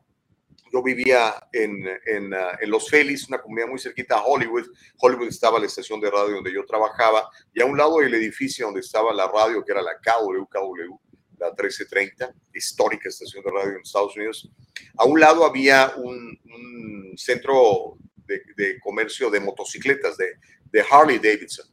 yo 0.75 0.83
vivía 0.83 1.35
en, 1.53 1.87
en, 2.05 2.33
uh, 2.33 2.59
en, 2.59 2.69
Los 2.69 2.89
Feliz, 2.89 3.29
una 3.29 3.41
comunidad 3.41 3.69
muy 3.69 3.79
cerquita 3.79 4.17
a 4.17 4.25
Hollywood. 4.25 4.65
Hollywood 4.97 5.29
estaba 5.29 5.57
la 5.57 5.67
estación 5.67 6.01
de 6.01 6.11
radio 6.11 6.35
donde 6.35 6.53
yo 6.53 6.65
trabajaba 6.65 7.29
y 7.53 7.61
a 7.61 7.65
un 7.65 7.77
lado 7.77 7.99
del 7.99 8.13
edificio 8.13 8.65
donde 8.65 8.81
estaba 8.81 9.13
la 9.13 9.27
radio, 9.27 9.63
que 9.63 9.71
era 9.71 9.81
la 9.81 9.93
KW, 9.97 10.43
KW, 10.43 10.99
la 11.39 11.47
1330, 11.47 12.33
histórica 12.53 13.07
estación 13.07 13.41
de 13.45 13.51
radio 13.51 13.71
en 13.71 13.81
Estados 13.83 14.17
Unidos. 14.17 14.49
A 14.97 15.05
un 15.05 15.17
lado 15.17 15.45
había 15.45 15.93
un, 15.95 16.37
un 16.43 17.13
centro 17.17 17.97
de, 18.25 18.41
de, 18.57 18.77
comercio 18.81 19.29
de 19.29 19.39
motocicletas, 19.39 20.17
de, 20.17 20.33
de, 20.71 20.85
Harley 20.89 21.19
Davidson. 21.19 21.67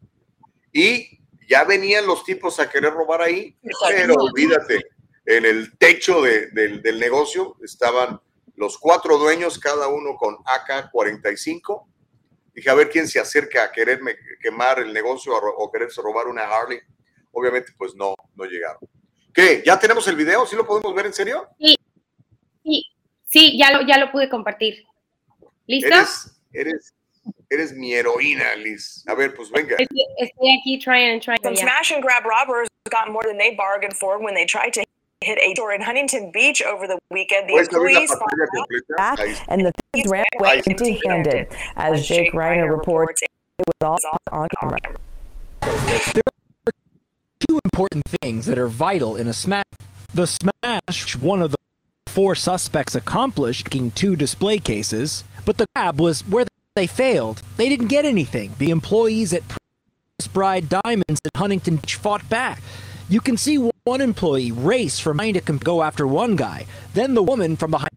Y 0.72 1.18
ya 1.48 1.64
venían 1.64 2.06
los 2.06 2.24
tipos 2.24 2.60
a 2.60 2.70
querer 2.70 2.92
robar 2.92 3.22
ahí, 3.22 3.56
pero 3.88 4.14
olvídate, 4.14 4.80
en 5.26 5.44
el 5.44 5.76
techo 5.76 6.22
de, 6.22 6.48
del 6.50 7.00
negocio 7.00 7.56
estaban 7.62 8.20
los 8.62 8.78
cuatro 8.78 9.18
dueños, 9.18 9.58
cada 9.58 9.88
uno 9.88 10.14
con 10.16 10.36
AK-45. 10.44 11.84
Dije, 12.54 12.70
a 12.70 12.74
ver 12.74 12.88
quién 12.90 13.08
se 13.08 13.18
acerca 13.18 13.64
a 13.64 13.72
quererme 13.72 14.14
quemar 14.40 14.78
el 14.78 14.92
negocio 14.92 15.34
o 15.34 15.70
quererse 15.70 16.00
robar 16.00 16.28
una 16.28 16.44
Harley. 16.44 16.78
Obviamente, 17.32 17.72
pues 17.76 17.94
no, 17.96 18.14
no 18.36 18.44
llegaron. 18.44 18.80
¿Qué? 19.34 19.64
¿Ya 19.66 19.78
tenemos 19.80 20.06
el 20.06 20.14
video? 20.14 20.46
¿Sí 20.46 20.54
lo 20.54 20.64
podemos 20.64 20.94
ver 20.94 21.06
en 21.06 21.12
serio? 21.12 21.48
Sí, 21.58 21.74
sí, 22.62 22.84
sí 23.28 23.58
ya, 23.58 23.72
lo, 23.72 23.84
ya 23.84 23.98
lo 23.98 24.12
pude 24.12 24.28
compartir. 24.28 24.84
¿Listo? 25.66 25.88
Eres, 25.88 26.40
eres, 26.52 26.94
eres 27.50 27.72
mi 27.72 27.94
heroína, 27.94 28.54
Liz. 28.54 29.02
A 29.08 29.14
ver, 29.14 29.34
pues 29.34 29.50
venga. 29.50 29.76
Estoy, 29.76 30.58
aquí 30.60 30.78
trying 30.78 31.14
and 31.14 31.22
trying. 31.22 31.42
Some 31.42 31.56
smash 31.56 31.90
and 31.90 32.00
grab 32.02 32.24
robbers 32.24 32.68
got 32.90 33.10
more 33.10 33.24
than 33.26 33.38
they 33.38 33.56
bargained 33.56 33.96
for 33.96 34.22
when 34.22 34.34
they 34.34 34.44
tried 34.44 34.72
to 34.74 34.84
hit 35.22 35.38
a 35.38 35.54
store 35.54 35.72
in 35.72 35.80
Huntington 35.80 36.30
Beach 36.32 36.62
over 36.62 36.86
the 36.86 36.98
weekend. 37.10 37.48
The 37.48 37.56
employees 37.56 38.14
back 38.96 39.18
and 39.48 39.64
the 39.64 39.72
thieves 39.92 40.10
ran 40.10 40.24
away 40.38 40.62
empty-handed. 40.66 41.48
As 41.76 42.06
Jake 42.06 42.32
Reiner 42.32 42.70
reports, 42.70 43.22
it 43.22 43.30
was 43.80 44.00
all 44.04 44.18
on 44.30 44.48
camera. 44.60 44.78
There 45.60 46.22
are 46.66 46.72
two 47.48 47.60
important 47.64 48.04
things 48.20 48.46
that 48.46 48.58
are 48.58 48.68
vital 48.68 49.16
in 49.16 49.28
a 49.28 49.32
smash. 49.32 49.64
The 50.14 50.26
smash, 50.26 51.16
one 51.16 51.40
of 51.42 51.52
the 51.52 51.58
four 52.06 52.34
suspects 52.34 52.94
accomplished, 52.94 53.66
taking 53.66 53.90
two 53.90 54.16
display 54.16 54.58
cases, 54.58 55.24
but 55.44 55.56
the 55.56 55.66
grab 55.74 56.00
was 56.00 56.20
where 56.28 56.44
they 56.74 56.86
failed. 56.86 57.42
They 57.56 57.68
didn't 57.68 57.88
get 57.88 58.04
anything. 58.04 58.54
The 58.58 58.70
employees 58.70 59.32
at 59.32 59.42
Bride 60.32 60.68
Diamonds 60.68 61.20
at 61.24 61.36
Huntington 61.36 61.76
Beach 61.76 61.96
fought 61.96 62.28
back. 62.28 62.62
You 63.08 63.20
can 63.20 63.36
see 63.36 63.56
one 63.84 64.00
employee 64.00 64.52
race 64.52 64.98
from 64.98 65.18
behind 65.18 65.34
to 65.34 65.58
go 65.58 65.82
after 65.82 66.06
one 66.06 66.36
guy. 66.36 66.66
Then 66.94 67.14
the 67.14 67.22
woman 67.22 67.56
from 67.56 67.70
behind 67.72 67.90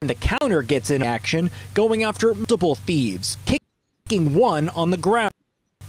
the 0.00 0.14
counter 0.14 0.62
gets 0.62 0.90
in 0.90 1.02
action, 1.02 1.50
going 1.74 2.04
after 2.04 2.34
multiple 2.34 2.74
thieves, 2.74 3.36
kicking 3.46 4.34
one 4.34 4.68
on 4.70 4.90
the 4.90 4.96
ground. 4.96 5.32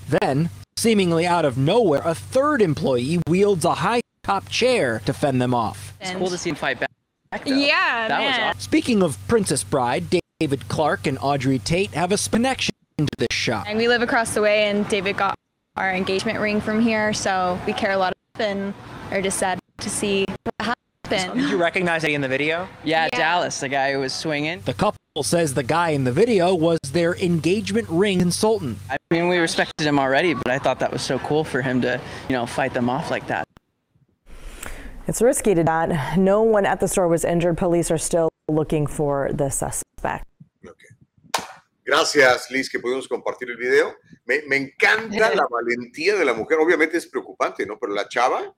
Then, 0.08 0.50
seemingly 0.78 1.28
out 1.28 1.46
of 1.46 1.58
nowhere, 1.58 2.02
a 2.04 2.16
third 2.16 2.62
employee 2.62 3.20
wields 3.28 3.66
a 3.66 3.76
high 3.76 4.02
top 4.24 4.50
chair 4.50 5.02
to 5.06 5.14
fend 5.14 5.42
them 5.42 5.54
off. 5.54 5.94
It's 6.02 6.12
cool 6.12 6.30
to 6.30 6.38
see 6.38 6.50
him 6.50 6.56
fight 6.56 6.80
back. 6.80 6.90
Though. 7.32 7.54
Yeah, 7.54 8.08
that 8.08 8.20
man. 8.20 8.28
was 8.28 8.40
awesome. 8.40 8.60
Speaking 8.62 9.04
of 9.04 9.18
Princess 9.28 9.64
Bride, 9.64 10.06
David 10.40 10.68
Clark 10.68 11.06
and 11.06 11.20
Audrey 11.22 11.60
Tate 11.60 11.92
have 11.92 12.12
a 12.12 12.18
connection 12.18 12.74
to 12.98 13.08
this 13.18 13.28
shop. 13.32 13.66
And 13.68 13.78
we 13.78 13.88
live 13.88 14.02
across 14.02 14.34
the 14.34 14.42
way, 14.42 14.64
and 14.66 14.88
David 14.90 15.18
got 15.18 15.36
our 15.76 15.94
engagement 15.94 16.40
ring 16.40 16.60
from 16.60 16.82
here, 16.82 17.14
so 17.14 17.60
we 17.68 17.74
care 17.74 17.92
a 17.92 17.98
lot 17.98 18.14
and 18.40 18.74
are 19.12 19.22
just 19.22 19.38
sad 19.38 19.60
to 19.78 19.90
see 19.90 20.26
what 20.44 20.76
happened. 21.10 21.40
Did 21.40 21.50
you 21.50 21.58
recognize 21.58 22.04
it 22.04 22.12
in 22.12 22.22
the 22.22 22.28
video? 22.28 22.68
Yeah, 22.84 23.10
yeah, 23.12 23.18
Dallas, 23.18 23.60
the 23.60 23.70
guy 23.70 23.94
who 23.94 24.00
was 24.00 24.14
swinging. 24.14 24.62
The 24.62 24.74
couple 24.74 25.00
says 25.22 25.54
the 25.54 25.64
guy 25.64 25.90
in 25.90 26.04
the 26.04 26.12
video 26.12 26.54
was 26.54 26.80
their 26.92 27.16
engagement 27.16 27.88
ring 27.90 28.20
consultant. 28.20 28.78
I 28.90 28.98
mean, 29.12 29.28
we 29.28 29.38
respected 29.38 29.86
him 29.86 30.00
already, 30.00 30.34
but 30.34 30.50
I 30.50 30.60
thought 30.60 30.80
that 30.80 30.92
was 30.92 31.02
so 31.02 31.20
cool 31.20 31.44
for 31.44 31.62
him 31.62 31.82
to, 31.82 32.00
you 32.30 32.34
know, 32.34 32.46
fight 32.46 32.74
them 32.74 32.90
off 32.90 33.10
like 33.12 33.28
that. 33.28 33.46
It's 35.08 35.22
risky 35.22 35.56
to 35.56 35.64
that. 35.64 36.18
No 36.18 36.44
one 36.44 36.68
at 36.68 36.80
the 36.80 36.88
store 36.88 37.08
was 37.08 37.26
injured. 37.26 37.58
Police 37.58 37.90
are 37.90 37.98
still 37.98 38.30
looking 38.48 38.86
for 38.86 39.32
the 39.34 39.50
suspect. 39.50 40.24
Gracias, 41.90 42.52
Liz, 42.52 42.70
que 42.70 42.80
pudimos 42.80 43.08
compartir 43.08 43.50
el 43.50 43.58
video. 43.58 43.98
Me, 44.24 44.44
me, 44.44 44.58
encanta 44.58 45.34
la 45.34 45.48
valentía 45.50 46.16
de 46.16 46.24
la 46.24 46.36
mujer. 46.36 46.60
Obviamente 46.60 46.98
es 46.98 47.08
preocupante, 47.08 47.66
¿no? 47.66 47.80
Pero 47.80 47.94
la 47.94 48.08
chava 48.08 48.56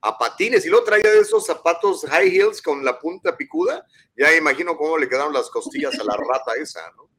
a 0.00 0.16
patines 0.16 0.64
y 0.64 0.70
luego 0.70 0.86
traía 0.86 1.10
de 1.10 1.20
esos 1.20 1.44
zapatos 1.44 2.06
high 2.08 2.34
heels 2.34 2.62
con 2.62 2.82
la 2.82 2.98
punta 2.98 3.36
picuda. 3.36 3.84
Ya 4.16 4.34
imagino 4.34 4.78
cómo 4.78 4.96
le 4.96 5.10
quedaron 5.10 5.34
las 5.34 5.50
costillas 5.50 6.00
a 6.00 6.04
la 6.04 6.16
rata 6.32 6.52
esa, 6.58 6.80
¿no? 6.96 7.10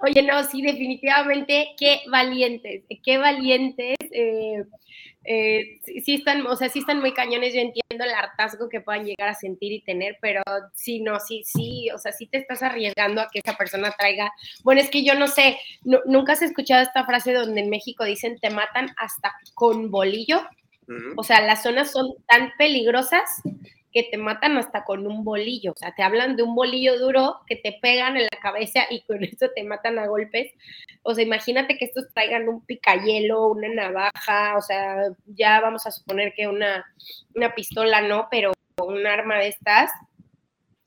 Oye, 0.00 0.22
no, 0.22 0.44
sí, 0.44 0.60
definitivamente, 0.60 1.68
qué 1.78 2.02
valientes, 2.10 2.84
qué 3.02 3.16
valientes. 3.16 3.96
Eh, 4.10 4.64
eh, 5.24 5.80
sí 5.84 6.14
están, 6.14 6.46
o 6.46 6.56
sea, 6.56 6.68
sí 6.68 6.80
están 6.80 7.00
muy 7.00 7.12
cañones, 7.12 7.54
yo 7.54 7.60
entiendo 7.60 8.04
el 8.04 8.14
hartazgo 8.14 8.68
que 8.68 8.80
puedan 8.80 9.04
llegar 9.04 9.28
a 9.28 9.34
sentir 9.34 9.72
y 9.72 9.80
tener, 9.80 10.18
pero 10.20 10.42
sí, 10.74 11.00
no, 11.00 11.20
sí, 11.20 11.42
sí, 11.44 11.88
o 11.94 11.98
sea, 11.98 12.12
sí 12.12 12.26
te 12.26 12.38
estás 12.38 12.62
arriesgando 12.62 13.20
a 13.20 13.28
que 13.32 13.40
esa 13.44 13.56
persona 13.56 13.92
traiga, 13.96 14.32
bueno, 14.64 14.80
es 14.80 14.90
que 14.90 15.04
yo 15.04 15.14
no 15.14 15.28
sé, 15.28 15.58
no, 15.84 16.00
nunca 16.06 16.32
has 16.32 16.42
escuchado 16.42 16.82
esta 16.82 17.04
frase 17.04 17.32
donde 17.32 17.60
en 17.60 17.70
México 17.70 18.04
dicen 18.04 18.38
te 18.38 18.50
matan 18.50 18.88
hasta 18.96 19.32
con 19.54 19.90
bolillo, 19.90 20.40
uh 20.88 20.92
-huh. 20.92 21.14
o 21.16 21.22
sea, 21.22 21.40
las 21.42 21.62
zonas 21.62 21.92
son 21.92 22.12
tan 22.26 22.52
peligrosas 22.58 23.42
que 23.92 24.04
te 24.04 24.16
matan 24.16 24.56
hasta 24.56 24.84
con 24.84 25.06
un 25.06 25.24
bolillo, 25.24 25.72
o 25.72 25.76
sea, 25.76 25.94
te 25.94 26.02
hablan 26.02 26.36
de 26.36 26.42
un 26.42 26.54
bolillo 26.54 26.98
duro 26.98 27.40
que 27.46 27.56
te 27.56 27.78
pegan 27.80 28.16
en 28.16 28.24
la 28.24 28.40
cabeza 28.40 28.86
y 28.90 29.02
con 29.02 29.22
eso 29.24 29.48
te 29.54 29.62
matan 29.64 29.98
a 29.98 30.06
golpes. 30.06 30.52
O 31.02 31.14
sea, 31.14 31.24
imagínate 31.24 31.76
que 31.76 31.84
estos 31.84 32.12
traigan 32.12 32.48
un 32.48 32.64
picayelo, 32.64 33.48
una 33.48 33.68
navaja, 33.68 34.56
o 34.56 34.62
sea, 34.62 35.08
ya 35.26 35.60
vamos 35.60 35.86
a 35.86 35.92
suponer 35.92 36.32
que 36.34 36.46
una, 36.48 36.84
una 37.34 37.54
pistola 37.54 38.00
no, 38.00 38.28
pero 38.30 38.52
un 38.78 39.06
arma 39.06 39.38
de 39.38 39.48
estas. 39.48 39.90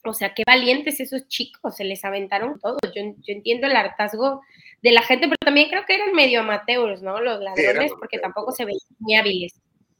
O 0.03 0.13
sea, 0.13 0.33
qué 0.33 0.43
valientes 0.45 0.99
esos 0.99 1.27
chicos, 1.27 1.75
se 1.75 1.83
les 1.83 2.05
aventaron 2.05 2.59
todos. 2.59 2.79
Yo, 2.95 3.01
yo 3.03 3.33
entiendo 3.33 3.67
el 3.67 3.75
hartazgo 3.75 4.41
de 4.83 4.91
la 4.91 5.01
gente, 5.01 5.27
pero 5.27 5.37
también 5.43 5.69
creo 5.69 5.83
que 5.85 5.95
eran 5.95 6.13
medio 6.13 6.41
amateurs, 6.41 7.01
¿no? 7.01 7.19
Los 7.19 7.41
ladrones, 7.41 7.91
porque 7.97 8.19
tampoco 8.19 8.51
se 8.51 8.65
veían 8.65 8.79
muy 8.99 9.15
hábiles 9.15 9.59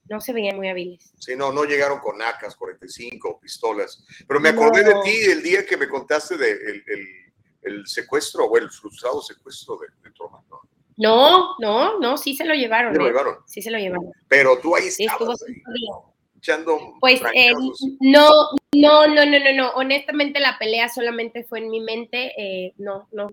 no 0.10 0.22
se 0.22 0.34
veían 0.34 0.58
muy 0.58 0.70
hábiles. 0.70 1.14
Sí, 1.20 1.36
no, 1.36 1.52
no 1.52 1.64
llegaron 1.64 2.00
con 2.00 2.22
ACAS 2.22 2.56
45 2.56 3.40
pistolas. 3.40 4.06
Pero 4.28 4.40
me 4.40 4.50
acordé 4.50 4.84
no. 4.84 4.90
de 4.90 4.96
ti 5.04 5.32
el 5.32 5.42
día 5.44 5.66
que 5.66 5.78
me 5.78 5.88
contaste 5.88 6.38
del 6.38 6.60
de 6.60 6.84
el, 6.88 7.08
el, 7.64 7.88
secuestro 7.88 8.46
o 8.46 8.58
el 8.58 8.70
frustrado 8.70 9.22
secuestro 9.22 9.78
de, 9.78 9.88
de 10.04 10.14
Truman, 10.14 10.44
¿no? 10.50 10.62
No, 10.98 11.56
no, 11.60 12.00
no, 12.00 12.18
sí 12.18 12.36
se 12.36 12.46
lo 12.46 12.54
llevaron. 12.54 12.94
¿Se 12.94 13.00
lo 13.00 13.06
¿eh? 13.06 13.10
llevaron? 13.10 13.36
Sí 13.46 13.62
se 13.62 13.72
lo 13.72 13.78
llevaron. 13.78 14.12
Pero 14.28 14.60
tú 14.60 14.76
ahí 14.76 14.90
Sí, 14.90 15.04
estabas, 15.06 15.42
estuvo 15.42 15.74
ahí, 15.74 16.14
echando 16.38 16.80
Pues 17.02 17.22
eh, 17.34 17.52
no, 18.00 18.30
no, 18.74 19.08
no, 19.08 19.26
no, 19.26 19.40
no, 19.40 19.54
no. 19.54 19.70
Honestamente 19.72 20.40
la 20.40 20.58
pelea 20.58 20.88
solamente 20.88 21.44
fue 21.44 21.60
en 21.60 21.70
mi 21.70 21.82
mente. 21.82 22.32
eh, 22.38 22.74
no, 22.78 23.10
no, 23.12 23.28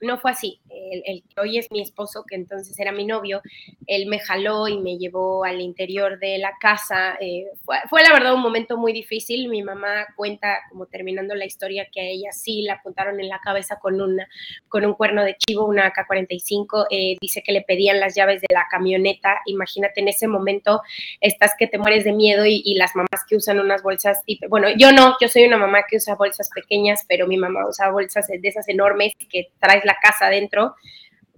no 0.00 0.18
fue 0.20 0.30
así. 0.30 0.60
El, 0.90 1.22
que 1.22 1.40
hoy 1.40 1.58
es 1.58 1.70
mi 1.70 1.80
esposo, 1.80 2.24
que 2.26 2.34
entonces 2.34 2.78
era 2.78 2.92
mi 2.92 3.04
novio, 3.04 3.42
él 3.86 4.06
me 4.06 4.18
jaló 4.18 4.68
y 4.68 4.78
me 4.78 4.98
llevó 4.98 5.44
al 5.44 5.60
interior 5.60 6.18
de 6.18 6.38
la 6.38 6.52
casa. 6.60 7.16
Eh, 7.20 7.44
fue, 7.64 7.76
fue, 7.88 8.02
la 8.02 8.12
verdad 8.12 8.34
un 8.34 8.42
momento 8.42 8.76
muy 8.76 8.92
difícil. 8.92 9.48
Mi 9.48 9.62
mamá 9.62 10.06
cuenta, 10.16 10.58
como 10.70 10.86
terminando 10.86 11.34
la 11.34 11.44
historia, 11.44 11.88
que 11.92 12.00
a 12.00 12.04
ella 12.04 12.32
sí 12.32 12.62
la 12.62 12.74
apuntaron 12.74 13.20
en 13.20 13.28
la 13.28 13.40
cabeza 13.40 13.78
con, 13.80 14.00
una, 14.00 14.28
con 14.68 14.84
un 14.84 14.94
cuerno 14.94 15.24
de 15.24 15.36
chivo, 15.36 15.66
una 15.66 15.92
AK-45. 15.92 16.86
Eh, 16.90 17.16
dice 17.20 17.42
que 17.42 17.52
le 17.52 17.62
pedían 17.62 18.00
las 18.00 18.14
llaves 18.14 18.40
de 18.40 18.48
la 18.52 18.66
camioneta. 18.70 19.40
Imagínate 19.46 20.00
en 20.00 20.08
ese 20.08 20.28
momento, 20.28 20.82
estás 21.20 21.52
que 21.58 21.66
te 21.66 21.78
mueres 21.78 22.04
de 22.04 22.12
miedo 22.12 22.44
y, 22.46 22.62
y 22.64 22.74
las 22.74 22.94
mamás 22.94 23.24
que 23.28 23.36
usan 23.36 23.60
unas 23.60 23.82
bolsas, 23.82 24.22
y, 24.26 24.38
bueno, 24.48 24.68
yo 24.76 24.92
no, 24.92 25.16
yo 25.20 25.28
soy 25.28 25.44
una 25.44 25.56
mamá 25.56 25.84
que 25.88 25.96
usa 25.96 26.14
bolsas 26.14 26.50
pequeñas, 26.54 27.04
pero 27.08 27.26
mi 27.26 27.36
mamá 27.36 27.66
usa 27.68 27.90
bolsas 27.90 28.26
de 28.26 28.40
esas 28.42 28.68
enormes 28.68 29.12
que 29.30 29.48
traes 29.58 29.84
la 29.84 29.96
casa 30.02 30.26
adentro 30.26 30.71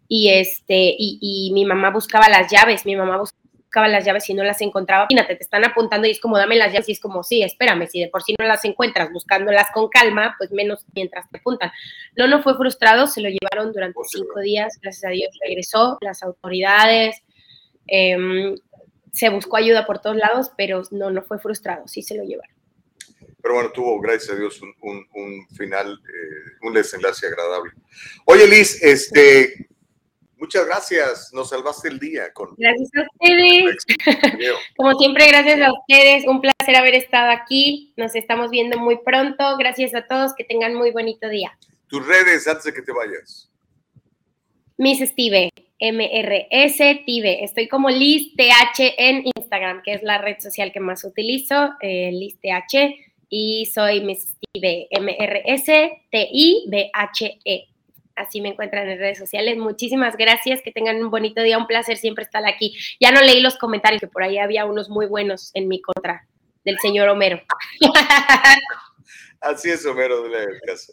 y, 0.08 0.30
este, 0.30 0.94
y, 0.98 1.50
mi 1.52 1.64
mamá 1.64 1.90
buscaba 1.90 2.28
las 2.28 2.50
llaves, 2.50 2.84
mi 2.86 2.94
mamá 2.94 3.18
buscaba 3.18 3.88
las 3.88 4.04
llaves 4.04 4.28
y 4.28 4.34
no 4.34 4.44
las 4.44 4.60
encontraba. 4.60 5.06
Imagínate, 5.08 5.36
te 5.36 5.42
están 5.42 5.64
apuntando 5.64 6.06
y 6.06 6.10
es 6.10 6.20
como, 6.20 6.38
dame 6.38 6.56
las 6.56 6.72
llaves 6.72 6.88
y 6.88 6.92
es 6.92 7.00
como, 7.00 7.22
sí, 7.22 7.42
espérame, 7.42 7.86
si 7.88 8.00
de 8.00 8.08
por 8.08 8.22
sí 8.22 8.34
no 8.38 8.46
las 8.46 8.64
encuentras 8.64 9.10
buscándolas 9.12 9.68
con 9.72 9.88
calma, 9.88 10.34
pues 10.38 10.52
menos 10.52 10.84
mientras 10.94 11.28
te 11.30 11.38
apuntan. 11.38 11.72
No, 12.16 12.28
no 12.28 12.42
fue 12.42 12.56
frustrado, 12.56 13.06
se 13.06 13.20
lo 13.20 13.28
llevaron 13.28 13.72
durante 13.72 13.98
cinco 14.04 14.40
días, 14.40 14.78
gracias 14.80 15.04
a 15.04 15.08
Dios 15.08 15.30
regresó, 15.44 15.98
las 16.00 16.22
autoridades, 16.22 17.22
em, 17.86 18.56
se 19.12 19.28
buscó 19.30 19.56
ayuda 19.56 19.86
por 19.86 20.00
todos 20.00 20.16
lados, 20.16 20.50
pero 20.56 20.82
no, 20.90 21.10
no 21.10 21.22
fue 21.22 21.38
frustrado, 21.38 21.88
sí 21.88 22.02
se 22.02 22.16
lo 22.16 22.24
llevaron. 22.24 22.54
Pero 23.42 23.54
bueno, 23.54 23.70
tuvo, 23.72 24.00
gracias 24.00 24.30
a 24.30 24.38
Dios, 24.38 24.60
un, 24.62 25.06
un, 25.14 25.48
final, 25.56 26.00
eh, 26.08 26.56
un 26.62 26.72
desenlace 26.72 27.26
agradable. 27.26 27.72
Oye, 28.26 28.46
Liz, 28.46 28.82
este, 28.82 29.68
Muchas 30.44 30.66
gracias, 30.66 31.30
nos 31.32 31.48
salvaste 31.48 31.88
el 31.88 31.98
día. 31.98 32.30
Con... 32.34 32.54
Gracias 32.58 32.90
a 32.96 33.02
ustedes. 33.02 33.76
Como 34.76 34.92
siempre, 34.98 35.26
gracias 35.28 35.58
a 35.62 35.72
ustedes. 35.72 36.26
Un 36.26 36.42
placer 36.42 36.76
haber 36.76 36.94
estado 36.96 37.30
aquí. 37.30 37.94
Nos 37.96 38.14
estamos 38.14 38.50
viendo 38.50 38.76
muy 38.76 38.98
pronto. 39.02 39.56
Gracias 39.56 39.94
a 39.94 40.06
todos. 40.06 40.34
Que 40.34 40.44
tengan 40.44 40.74
muy 40.74 40.90
bonito 40.90 41.30
día. 41.30 41.56
Tus 41.86 42.06
redes 42.06 42.46
antes 42.46 42.64
de 42.64 42.74
que 42.74 42.82
te 42.82 42.92
vayas. 42.92 43.50
Miss 44.76 45.00
Steve, 45.08 45.50
MRS 45.80 47.04
Tive. 47.06 47.42
Estoy 47.42 47.66
como 47.68 47.88
Liz 47.88 48.34
TH 48.36 48.96
en 48.98 49.24
Instagram, 49.36 49.82
que 49.82 49.94
es 49.94 50.02
la 50.02 50.18
red 50.18 50.38
social 50.40 50.72
que 50.72 50.80
más 50.80 51.04
utilizo, 51.04 51.70
eh, 51.80 52.10
Liz 52.12 52.36
TH. 52.40 53.13
Y 53.28 53.66
soy 53.66 54.02
Miss 54.02 54.34
Steve, 54.52 54.88
MRS 54.90 55.64
T-I-B-H-E. 56.10 57.68
Así 58.16 58.40
me 58.40 58.50
encuentran 58.50 58.88
en 58.88 58.98
redes 58.98 59.18
sociales. 59.18 59.58
Muchísimas 59.58 60.16
gracias, 60.16 60.60
que 60.62 60.70
tengan 60.70 61.02
un 61.02 61.10
bonito 61.10 61.42
día, 61.42 61.58
un 61.58 61.66
placer 61.66 61.96
siempre 61.96 62.24
estar 62.24 62.46
aquí. 62.46 62.76
Ya 63.00 63.10
no 63.10 63.20
leí 63.20 63.40
los 63.40 63.56
comentarios, 63.56 64.00
que 64.00 64.06
por 64.06 64.22
ahí 64.22 64.38
había 64.38 64.66
unos 64.66 64.88
muy 64.88 65.06
buenos 65.06 65.50
en 65.54 65.66
mi 65.66 65.80
contra 65.82 66.26
del 66.64 66.78
señor 66.78 67.08
Homero. 67.08 67.42
Así 69.40 69.70
es, 69.70 69.84
Homero. 69.84 70.24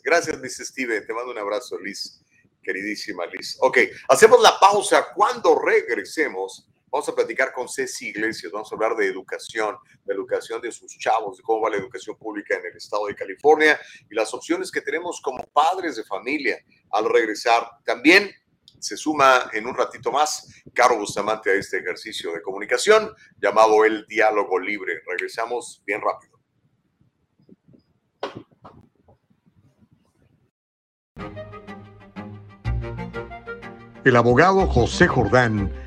Gracias, 0.04 0.40
Miss 0.40 0.58
Steve. 0.58 1.02
Te 1.02 1.14
mando 1.14 1.32
un 1.32 1.38
abrazo, 1.38 1.80
Liz. 1.80 2.22
Queridísima 2.64 3.26
Liz. 3.28 3.58
Ok, 3.62 3.78
hacemos 4.10 4.42
la 4.42 4.60
pausa. 4.60 5.08
Cuando 5.16 5.60
regresemos, 5.60 6.68
Vamos 6.92 7.08
a 7.08 7.16
platicar 7.16 7.54
con 7.54 7.70
Ceci 7.70 8.10
Iglesias, 8.10 8.52
vamos 8.52 8.70
a 8.70 8.76
hablar 8.76 8.98
de 8.98 9.08
educación, 9.08 9.78
de 10.04 10.14
educación 10.14 10.60
de 10.60 10.74
sus 10.74 10.98
chavos, 10.98 11.38
de 11.38 11.44
cómo 11.44 11.62
va 11.62 11.70
la 11.70 11.78
educación 11.78 12.18
pública 12.18 12.56
en 12.58 12.66
el 12.66 12.76
estado 12.76 13.08
de 13.08 13.16
California 13.16 13.80
y 14.10 14.14
las 14.14 14.34
opciones 14.34 14.70
que 14.70 14.82
tenemos 14.82 15.22
como 15.22 15.42
padres 15.54 15.96
de 15.96 16.04
familia 16.04 16.58
al 16.92 17.10
regresar. 17.10 17.66
También 17.86 18.30
se 18.78 18.98
suma 18.98 19.50
en 19.54 19.68
un 19.68 19.76
ratito 19.76 20.12
más 20.12 20.64
Caro 20.74 20.98
Bustamante 20.98 21.52
a 21.52 21.54
este 21.54 21.78
ejercicio 21.78 22.34
de 22.34 22.42
comunicación 22.42 23.16
llamado 23.42 23.86
el 23.86 24.06
diálogo 24.08 24.60
libre. 24.60 25.02
Regresamos 25.08 25.82
bien 25.86 26.02
rápido. 26.02 26.42
El 34.04 34.16
abogado 34.16 34.68
José 34.68 35.08
Jordán 35.08 35.72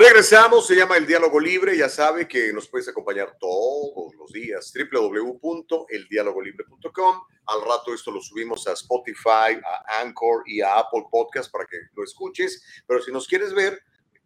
Regresamos, 0.00 0.66
se 0.66 0.74
llama 0.76 0.96
El 0.96 1.06
Diálogo 1.06 1.38
Libre, 1.38 1.76
ya 1.76 1.90
sabe 1.90 2.26
que 2.26 2.54
nos 2.54 2.66
puedes 2.66 2.88
acompañar 2.88 3.36
todos 3.38 4.14
los 4.14 4.32
días, 4.32 4.72
www.eldialogolibre.com. 4.72 7.20
Al 7.44 7.60
rato 7.60 7.92
esto 7.92 8.10
lo 8.10 8.22
subimos 8.22 8.66
a 8.66 8.72
Spotify, 8.72 9.60
a 9.62 10.00
Anchor 10.00 10.42
y 10.46 10.62
a 10.62 10.78
Apple 10.78 11.04
Podcast 11.10 11.52
para 11.52 11.66
que 11.66 11.76
lo 11.94 12.02
escuches, 12.02 12.64
pero 12.86 13.02
si 13.02 13.12
nos 13.12 13.28
quieres 13.28 13.52
ver, 13.52 13.78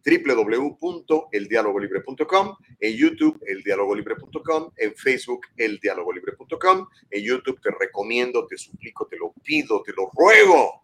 www.eldialogolibre.com, 0.05 2.55
en 2.79 2.95
YouTube, 2.95 3.37
eldialogolibre.com, 3.45 4.71
en 4.77 4.95
Facebook, 4.95 5.41
eldialogolibre.com. 5.57 6.87
En 7.11 7.21
YouTube 7.21 7.59
te 7.61 7.71
recomiendo, 7.77 8.47
te 8.47 8.57
suplico, 8.57 9.07
te 9.07 9.17
lo 9.17 9.33
pido, 9.43 9.83
te 9.83 9.91
lo 9.91 10.09
ruego. 10.15 10.83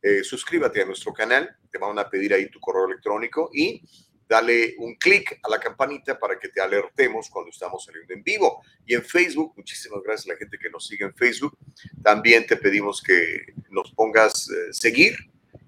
Eh, 0.00 0.22
suscríbete 0.22 0.82
a 0.82 0.84
nuestro 0.84 1.12
canal, 1.12 1.56
te 1.72 1.78
van 1.78 1.98
a 1.98 2.08
pedir 2.08 2.32
ahí 2.32 2.48
tu 2.48 2.60
correo 2.60 2.86
electrónico 2.86 3.50
y 3.52 3.82
dale 4.28 4.74
un 4.78 4.94
clic 4.96 5.40
a 5.42 5.48
la 5.48 5.58
campanita 5.58 6.18
para 6.18 6.38
que 6.38 6.48
te 6.48 6.60
alertemos 6.60 7.30
cuando 7.30 7.50
estamos 7.50 7.84
saliendo 7.84 8.12
en 8.12 8.22
vivo. 8.22 8.62
Y 8.86 8.94
en 8.94 9.02
Facebook, 9.02 9.54
muchísimas 9.56 10.02
gracias 10.02 10.28
a 10.28 10.32
la 10.34 10.38
gente 10.38 10.58
que 10.58 10.68
nos 10.68 10.86
sigue 10.86 11.06
en 11.06 11.14
Facebook. 11.14 11.56
También 12.02 12.46
te 12.46 12.56
pedimos 12.56 13.02
que 13.02 13.54
nos 13.70 13.90
pongas 13.92 14.50
eh, 14.50 14.72
seguir 14.72 15.16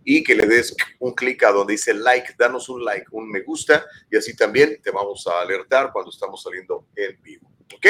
y 0.04 0.22
que 0.22 0.34
le 0.34 0.46
des 0.46 0.74
un 0.98 1.14
clic 1.14 1.42
a 1.44 1.52
donde 1.52 1.72
dice 1.72 1.94
like, 1.94 2.34
danos 2.38 2.68
un 2.68 2.84
like, 2.84 3.06
un 3.12 3.30
me 3.30 3.40
gusta 3.40 3.86
y 4.11 4.16
así 4.16 4.34
también 4.36 4.80
te 4.82 4.90
vamos 4.90 5.26
a 5.26 5.40
alertar 5.40 5.90
cuando 5.92 6.11
estamos 6.11 6.42
saliendo 6.42 6.86
en 6.96 7.20
vivo. 7.22 7.50
¿Ok? 7.74 7.86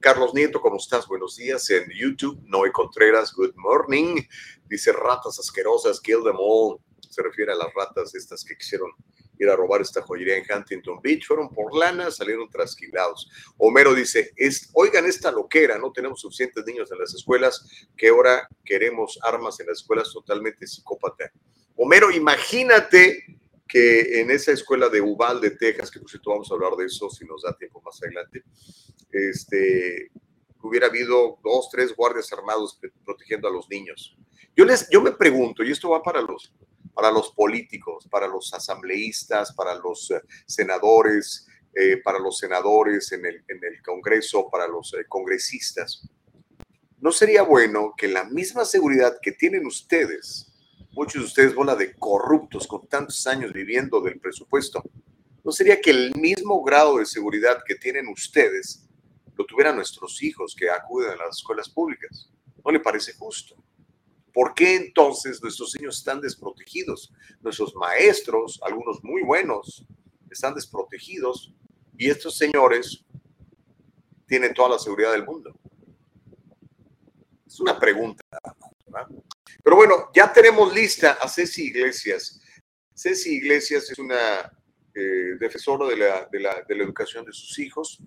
Carlos 0.00 0.34
Nieto, 0.34 0.60
¿cómo 0.60 0.76
estás? 0.76 1.08
Buenos 1.08 1.36
días 1.36 1.68
en 1.70 1.88
YouTube. 1.90 2.38
Noé 2.44 2.70
Contreras, 2.70 3.32
good 3.32 3.54
morning. 3.56 4.20
Dice 4.66 4.92
ratas 4.92 5.38
asquerosas, 5.38 6.00
kill 6.00 6.22
them 6.22 6.36
all. 6.38 6.78
Se 7.08 7.22
refiere 7.22 7.52
a 7.52 7.56
las 7.56 7.72
ratas 7.74 8.14
estas 8.14 8.44
que 8.44 8.56
quisieron 8.56 8.90
ir 9.38 9.48
a 9.48 9.56
robar 9.56 9.80
esta 9.80 10.02
joyería 10.02 10.36
en 10.36 10.44
Huntington 10.48 11.00
Beach. 11.02 11.26
Fueron 11.26 11.48
por 11.48 11.76
lana, 11.76 12.10
salieron 12.10 12.48
trasquilados. 12.48 13.28
Homero 13.58 13.94
dice, 13.94 14.32
es, 14.36 14.70
oigan 14.72 15.06
esta 15.06 15.30
loquera, 15.30 15.78
no 15.78 15.92
tenemos 15.92 16.20
suficientes 16.20 16.64
niños 16.66 16.90
en 16.92 16.98
las 16.98 17.14
escuelas, 17.14 17.88
que 17.96 18.08
ahora 18.08 18.48
queremos 18.64 19.18
armas 19.22 19.58
en 19.60 19.66
las 19.66 19.78
escuelas 19.78 20.12
totalmente 20.12 20.66
psicópata. 20.66 21.32
Homero, 21.76 22.10
imagínate 22.10 23.24
que 23.66 24.20
en 24.20 24.30
esa 24.30 24.52
escuela 24.52 24.88
de 24.88 25.00
Uvalde, 25.00 25.50
Texas, 25.50 25.90
que 25.90 25.98
por 25.98 26.08
cierto 26.08 26.30
vamos 26.30 26.50
a 26.50 26.54
hablar 26.54 26.72
de 26.76 26.86
eso 26.86 27.10
si 27.10 27.24
nos 27.24 27.42
da 27.42 27.56
tiempo 27.56 27.80
más 27.80 28.00
adelante, 28.02 28.44
este, 29.10 30.10
hubiera 30.62 30.86
habido 30.86 31.38
dos, 31.42 31.68
tres 31.70 31.94
guardias 31.94 32.32
armados 32.32 32.78
protegiendo 33.04 33.48
a 33.48 33.50
los 33.50 33.68
niños. 33.68 34.16
Yo, 34.56 34.64
les, 34.64 34.88
yo 34.90 35.02
me 35.02 35.12
pregunto, 35.12 35.64
y 35.64 35.72
esto 35.72 35.90
va 35.90 36.02
para 36.02 36.20
los, 36.20 36.52
para 36.94 37.10
los 37.10 37.32
políticos, 37.32 38.06
para 38.10 38.28
los 38.28 38.54
asambleístas, 38.54 39.52
para 39.52 39.74
los 39.74 40.10
eh, 40.10 40.22
senadores, 40.46 41.46
eh, 41.74 41.96
para 41.98 42.18
los 42.18 42.38
senadores 42.38 43.10
en 43.12 43.26
el, 43.26 43.42
Congreso, 43.84 44.48
para 44.50 44.68
los 44.68 44.94
eh, 44.94 45.04
congresistas. 45.08 46.08
¿No 47.00 47.10
sería 47.10 47.42
bueno 47.42 47.92
que 47.96 48.08
la 48.08 48.24
misma 48.24 48.64
seguridad 48.64 49.18
que 49.20 49.32
tienen 49.32 49.66
ustedes, 49.66 50.52
muchos 50.92 51.22
de 51.22 51.26
ustedes 51.26 51.54
bola 51.54 51.74
de 51.74 51.94
corruptos 51.96 52.66
con 52.66 52.86
tantos 52.86 53.26
años 53.26 53.52
viviendo 53.52 54.00
del 54.00 54.20
presupuesto, 54.20 54.82
¿no 55.42 55.52
sería 55.52 55.80
que 55.80 55.90
el 55.90 56.14
mismo 56.14 56.62
grado 56.62 56.98
de 56.98 57.06
seguridad 57.06 57.62
que 57.66 57.74
tienen 57.74 58.08
ustedes 58.08 58.86
lo 59.36 59.44
tuvieran 59.44 59.76
nuestros 59.76 60.22
hijos 60.22 60.54
que 60.56 60.70
acuden 60.70 61.10
a 61.10 61.26
las 61.26 61.38
escuelas 61.38 61.68
públicas? 61.68 62.30
¿No 62.64 62.70
le 62.70 62.80
parece 62.80 63.12
justo? 63.14 63.56
¿Por 64.34 64.52
qué 64.52 64.74
entonces 64.74 65.40
nuestros 65.40 65.76
niños 65.76 65.98
están 65.98 66.20
desprotegidos? 66.20 67.12
Nuestros 67.40 67.72
maestros, 67.76 68.60
algunos 68.64 69.02
muy 69.04 69.22
buenos, 69.22 69.86
están 70.28 70.56
desprotegidos 70.56 71.54
y 71.96 72.10
estos 72.10 72.36
señores 72.36 73.04
tienen 74.26 74.52
toda 74.52 74.70
la 74.70 74.78
seguridad 74.80 75.12
del 75.12 75.24
mundo. 75.24 75.54
Es 77.46 77.60
una 77.60 77.78
pregunta. 77.78 78.24
Pero 79.62 79.76
bueno, 79.76 80.10
ya 80.12 80.32
tenemos 80.32 80.74
lista 80.74 81.12
a 81.12 81.28
Ceci 81.28 81.66
Iglesias. 81.66 82.40
Ceci 82.92 83.36
Iglesias 83.36 83.88
es 83.88 83.98
una 84.00 84.52
eh, 84.94 85.36
defensor 85.38 85.86
de 85.86 85.96
la, 85.96 86.28
de, 86.32 86.40
la, 86.40 86.60
de 86.62 86.74
la 86.74 86.82
educación 86.82 87.24
de 87.24 87.32
sus 87.32 87.56
hijos 87.60 88.02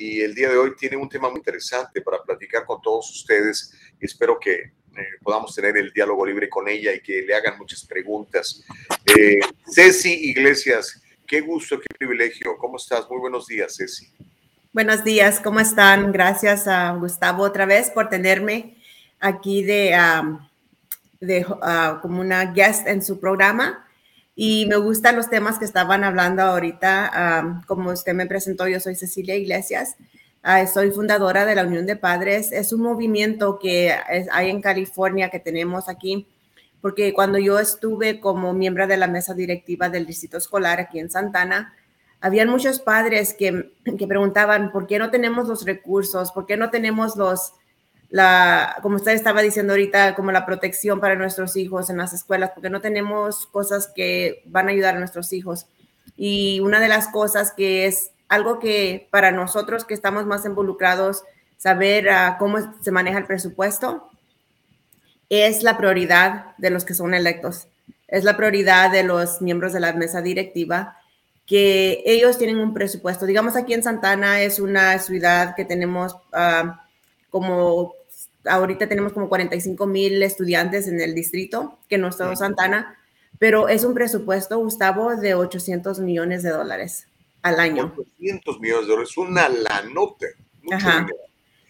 y 0.00 0.22
el 0.22 0.34
día 0.34 0.48
de 0.48 0.56
hoy 0.56 0.74
tiene 0.76 0.96
un 0.96 1.10
tema 1.10 1.28
muy 1.28 1.40
interesante 1.40 2.00
para 2.00 2.22
platicar 2.22 2.64
con 2.64 2.80
todos 2.80 3.10
ustedes 3.10 3.74
y 4.00 4.06
espero 4.06 4.38
que 4.40 4.54
eh, 4.54 4.72
podamos 5.22 5.54
tener 5.54 5.76
el 5.76 5.92
diálogo 5.92 6.24
libre 6.24 6.48
con 6.48 6.66
ella 6.68 6.94
y 6.94 7.02
que 7.02 7.20
le 7.20 7.34
hagan 7.34 7.58
muchas 7.58 7.84
preguntas. 7.84 8.64
Eh, 9.04 9.40
Ceci 9.70 10.30
Iglesias, 10.30 11.02
qué 11.26 11.42
gusto, 11.42 11.78
qué 11.78 11.86
privilegio. 11.98 12.56
¿Cómo 12.56 12.78
estás? 12.78 13.10
Muy 13.10 13.20
buenos 13.20 13.46
días, 13.46 13.76
Ceci. 13.76 14.10
Buenos 14.72 15.04
días, 15.04 15.38
¿cómo 15.38 15.60
están? 15.60 16.12
Gracias 16.12 16.66
a 16.66 16.92
Gustavo 16.92 17.42
otra 17.42 17.66
vez 17.66 17.90
por 17.90 18.08
tenerme 18.08 18.78
aquí 19.18 19.62
de, 19.62 19.92
ah, 19.92 20.40
como 22.00 22.22
una 22.22 22.46
guest 22.54 22.86
en 22.86 23.02
su 23.04 23.20
programa. 23.20 23.86
Y 24.42 24.64
me 24.64 24.76
gustan 24.76 25.16
los 25.16 25.28
temas 25.28 25.58
que 25.58 25.66
estaban 25.66 26.02
hablando 26.02 26.40
ahorita. 26.40 27.62
como 27.66 27.90
usted 27.90 28.14
me 28.14 28.24
presentó, 28.24 28.66
yo 28.66 28.80
soy 28.80 28.94
Cecilia 28.94 29.36
Iglesias. 29.36 29.96
Ah, 30.42 30.66
soy 30.66 30.92
fundadora 30.92 31.44
de 31.44 31.54
la 31.54 31.66
Unión 31.66 31.84
de 31.84 31.94
Padres. 31.94 32.50
Es 32.50 32.72
un 32.72 32.80
movimiento 32.80 33.58
que 33.58 33.94
hay 34.32 34.48
en 34.48 34.62
California 34.62 35.28
que 35.28 35.40
tenemos 35.40 35.90
aquí, 35.90 36.26
porque 36.80 37.12
cuando 37.12 37.38
yo 37.38 37.58
estuve 37.58 38.18
como 38.18 38.54
miembro 38.54 38.86
de 38.86 38.96
la 38.96 39.08
mesa 39.08 39.34
directiva 39.34 39.90
del 39.90 40.06
distrito 40.06 40.38
escolar 40.38 40.80
aquí 40.80 41.00
en 41.00 41.10
Santana, 41.10 41.74
habían 42.22 42.48
muchos 42.48 42.78
padres 42.78 43.34
que, 43.34 43.74
que 43.98 44.06
preguntaban, 44.06 44.72
¿por 44.72 44.86
qué 44.86 44.98
no 44.98 45.10
tenemos 45.10 45.48
los 45.48 45.66
recursos? 45.66 46.32
¿Por 46.32 46.46
qué 46.46 46.56
no 46.56 46.70
tenemos 46.70 47.14
los, 47.14 47.52
la, 48.10 48.76
como 48.82 48.96
usted 48.96 49.12
estaba 49.12 49.40
diciendo 49.40 49.72
ahorita, 49.72 50.16
como 50.16 50.32
la 50.32 50.44
protección 50.44 51.00
para 51.00 51.14
nuestros 51.14 51.56
hijos 51.56 51.90
en 51.90 51.96
las 51.96 52.12
escuelas, 52.12 52.50
porque 52.52 52.68
no 52.68 52.80
tenemos 52.80 53.46
cosas 53.46 53.86
que 53.94 54.42
van 54.46 54.66
a 54.66 54.72
ayudar 54.72 54.96
a 54.96 54.98
nuestros 54.98 55.32
hijos. 55.32 55.66
Y 56.16 56.58
una 56.60 56.80
de 56.80 56.88
las 56.88 57.08
cosas 57.08 57.52
que 57.52 57.86
es 57.86 58.10
algo 58.28 58.58
que 58.58 59.08
para 59.10 59.30
nosotros 59.30 59.84
que 59.84 59.94
estamos 59.94 60.26
más 60.26 60.44
involucrados, 60.44 61.22
saber 61.56 62.08
uh, 62.08 62.36
cómo 62.38 62.58
se 62.80 62.90
maneja 62.90 63.18
el 63.18 63.26
presupuesto, 63.26 64.10
es 65.28 65.62
la 65.62 65.78
prioridad 65.78 66.56
de 66.58 66.70
los 66.70 66.84
que 66.84 66.94
son 66.94 67.14
electos. 67.14 67.68
Es 68.08 68.24
la 68.24 68.36
prioridad 68.36 68.90
de 68.90 69.04
los 69.04 69.40
miembros 69.40 69.72
de 69.72 69.78
la 69.78 69.92
mesa 69.92 70.20
directiva, 70.20 70.96
que 71.46 72.02
ellos 72.04 72.38
tienen 72.38 72.58
un 72.58 72.74
presupuesto. 72.74 73.24
Digamos, 73.24 73.54
aquí 73.54 73.72
en 73.72 73.84
Santana 73.84 74.40
es 74.40 74.58
una 74.58 74.98
ciudad 74.98 75.54
que 75.54 75.64
tenemos 75.64 76.14
uh, 76.14 76.72
como 77.30 77.99
ahorita 78.44 78.88
tenemos 78.88 79.12
como 79.12 79.28
45 79.28 79.86
mil 79.86 80.22
estudiantes 80.22 80.88
en 80.88 81.00
el 81.00 81.14
distrito, 81.14 81.78
que 81.88 81.98
no 81.98 82.08
es 82.08 82.16
todo 82.16 82.34
Santana, 82.36 82.98
pero 83.38 83.68
es 83.68 83.84
un 83.84 83.94
presupuesto, 83.94 84.58
Gustavo, 84.58 85.16
de 85.16 85.34
800 85.34 86.00
millones 86.00 86.42
de 86.42 86.50
dólares 86.50 87.06
al 87.42 87.60
año. 87.60 87.94
800 87.96 88.60
millones 88.60 88.86
de 88.86 88.90
dólares, 88.90 89.16
una 89.16 89.48
lanota. 89.48 90.26
Ajá. 90.70 91.06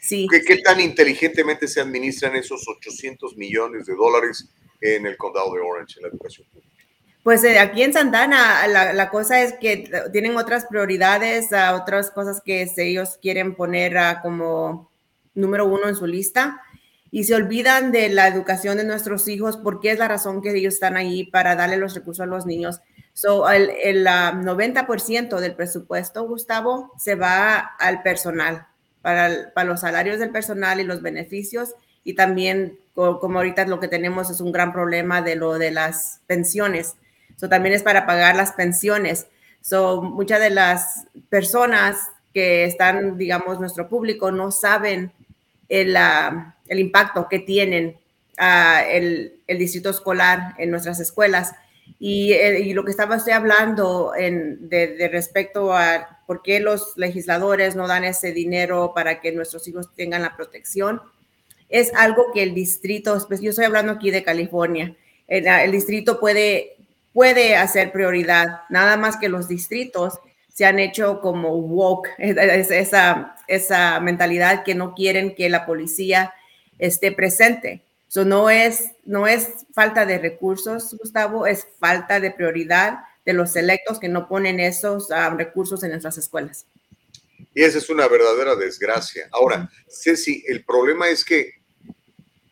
Sí. 0.01 0.27
¿Qué, 0.31 0.43
¿Qué, 0.43 0.59
tan 0.59 0.81
inteligentemente 0.81 1.68
se 1.68 1.81
administran 1.81 2.35
esos 2.35 2.66
800 2.66 3.37
millones 3.37 3.87
de 3.87 3.95
dólares 3.95 4.49
en 4.81 5.07
el 5.07 5.16
condado 5.16 5.53
de 5.55 5.61
Orange, 5.61 5.99
en 5.99 6.05
la 6.05 6.09
educación 6.09 6.47
pública? 6.49 6.71
Pues 7.23 7.45
eh, 7.45 7.59
aquí 7.59 7.83
en 7.83 7.93
Santana 7.93 8.66
la, 8.66 8.95
la, 8.95 9.11
cosa 9.11 9.43
es 9.43 9.53
que 9.61 9.91
tienen 10.11 10.39
otras 10.39 10.64
prioridades, 10.64 11.51
uh, 11.53 11.75
otras 11.75 12.11
cosas 12.11 12.41
que 12.43 12.66
ellos 12.79 13.18
quieren 13.21 13.55
poner 13.55 13.95
uh, 13.95 14.23
como 14.23 14.89
número 15.35 15.66
uno 15.66 15.89
en 15.89 15.97
su 15.97 16.07
lista 16.07 16.61
y 17.11 17.24
se 17.24 17.35
olvidan 17.35 17.91
de 17.93 18.09
la 18.09 18.28
educación 18.28 18.76
de 18.76 18.85
nuestros 18.85 19.26
hijos 19.28 19.57
porque 19.57 19.91
es 19.91 19.99
la 19.99 20.09
razón 20.09 20.43
que 20.43 20.57
ellos 20.57 20.74
están 20.74 20.97
ahí 20.97 21.24
para 21.24 21.57
darle 21.57 21.76
los 21.76 21.95
recursos 21.95 22.22
a 22.22 22.26
los 22.26 22.47
niños. 22.47 22.81
So, 23.12 23.51
el, 23.51 23.70
el 23.83 24.07
90% 24.07 25.41
del 25.41 25.55
presupuesto, 25.55 26.26
Gustavo, 26.26 26.93
se 26.99 27.16
va 27.16 27.59
al 27.59 28.03
personal, 28.03 28.68
para, 29.03 29.53
para, 29.53 29.68
los 29.68 29.81
salarios 29.81 30.20
del 30.20 30.31
personal 30.31 30.81
y 30.81 30.85
los 30.85 31.03
beneficios. 31.03 31.74
Y 32.05 32.14
también, 32.14 32.78
como 32.95 33.39
ahorita 33.39 33.66
lo 33.66 33.81
que 33.81 33.89
tenemos 33.89 34.31
es 34.31 34.41
un 34.41 34.53
gran 34.53 34.72
problema 34.72 35.20
de 35.20 35.35
lo 35.35 35.59
de 35.59 35.72
las 35.72 36.20
pensiones. 36.26 36.95
So, 37.37 37.49
también 37.49 37.74
es 37.74 37.83
para 37.83 38.07
pagar 38.07 38.37
las 38.37 38.53
pensiones. 38.53 39.26
So, 39.61 40.01
muchas 40.01 40.41
de 40.41 40.51
las 40.51 41.07
personas 41.28 41.97
que 42.33 42.64
están, 42.64 43.18
digamos, 43.18 43.59
nuestro 43.59 43.89
público 43.89 44.31
no 44.31 44.53
saben 44.53 45.12
el, 45.71 46.79
impacto 46.79 47.29
que 47.29 47.39
tienen 47.39 47.97
uh, 48.39 48.85
el, 48.91 49.41
distrito 49.47 49.91
escolar 49.91 50.55
en 50.59 50.71
nuestras 50.71 51.01
escuelas. 51.01 51.53
Y, 51.99 52.33
eh, 52.33 52.73
lo 52.75 52.85
que 52.85 52.91
estaba 52.91 53.16
hablando 53.33 54.12
en, 54.16 54.68
de, 54.68 55.09
respecto 55.11 55.73
a 55.75 56.21
por 56.27 56.43
qué 56.43 56.61
los 56.61 56.97
legisladores 56.97 57.77
no 57.77 57.89
dan 57.89 58.05
ese 58.05 58.33
dinero 58.33 58.93
para 58.95 59.21
que 59.21 59.33
nuestros 59.33 59.66
hijos 59.68 59.95
tengan 59.95 60.23
la 60.23 60.37
protección, 60.37 61.01
es 61.68 61.93
algo 61.95 62.33
que 62.33 62.43
el 62.43 62.55
distrito, 62.55 63.16
pues 63.29 63.41
yo 63.41 63.51
estoy 63.51 63.64
hablando 63.64 63.93
aquí 63.93 64.11
de 64.11 64.25
California, 64.25 64.97
el, 65.29 65.47
el 65.47 65.71
distrito 65.71 66.18
puede, 66.18 66.77
puede 67.12 67.57
hacer 67.57 67.93
prioridad, 67.93 68.62
nada 68.71 68.97
más 68.97 69.16
que 69.16 69.29
los 69.29 69.47
distritos 69.47 70.18
se 70.61 70.67
han 70.67 70.79
hecho 70.79 71.23
como 71.23 71.57
woke, 71.57 72.11
esa, 72.19 73.35
esa 73.49 73.99
mentalidad 74.01 74.63
que 74.63 74.75
no 74.75 74.95
quieren 74.95 75.35
que 75.35 75.49
la 75.49 75.65
policía 75.65 76.35
esté 76.79 77.13
presente. 77.13 77.83
So, 78.09 78.27
no, 78.27 78.51
es, 78.51 78.91
no 79.07 79.27
es 79.27 79.65
falta 79.73 80.05
de 80.05 80.19
recursos, 80.19 80.95
Gustavo, 80.99 81.47
es 81.47 81.67
falta 81.79 82.21
de 82.21 82.31
prioridad 82.31 82.99
de 83.25 83.33
los 83.33 83.57
electos 83.57 83.99
que 83.99 84.11
no 84.11 84.29
ponen 84.29 84.61
esos 84.61 85.09
um, 85.09 85.39
recursos 85.39 85.83
en 85.83 85.93
nuestras 85.93 86.19
escuelas. 86.19 86.67
Y 87.55 87.63
esa 87.63 87.79
es 87.79 87.89
una 87.89 88.07
verdadera 88.07 88.55
desgracia. 88.55 89.31
Ahora, 89.33 89.71
Ceci, 89.89 90.45
el 90.47 90.63
problema 90.67 91.09
es 91.09 91.25
que 91.25 91.53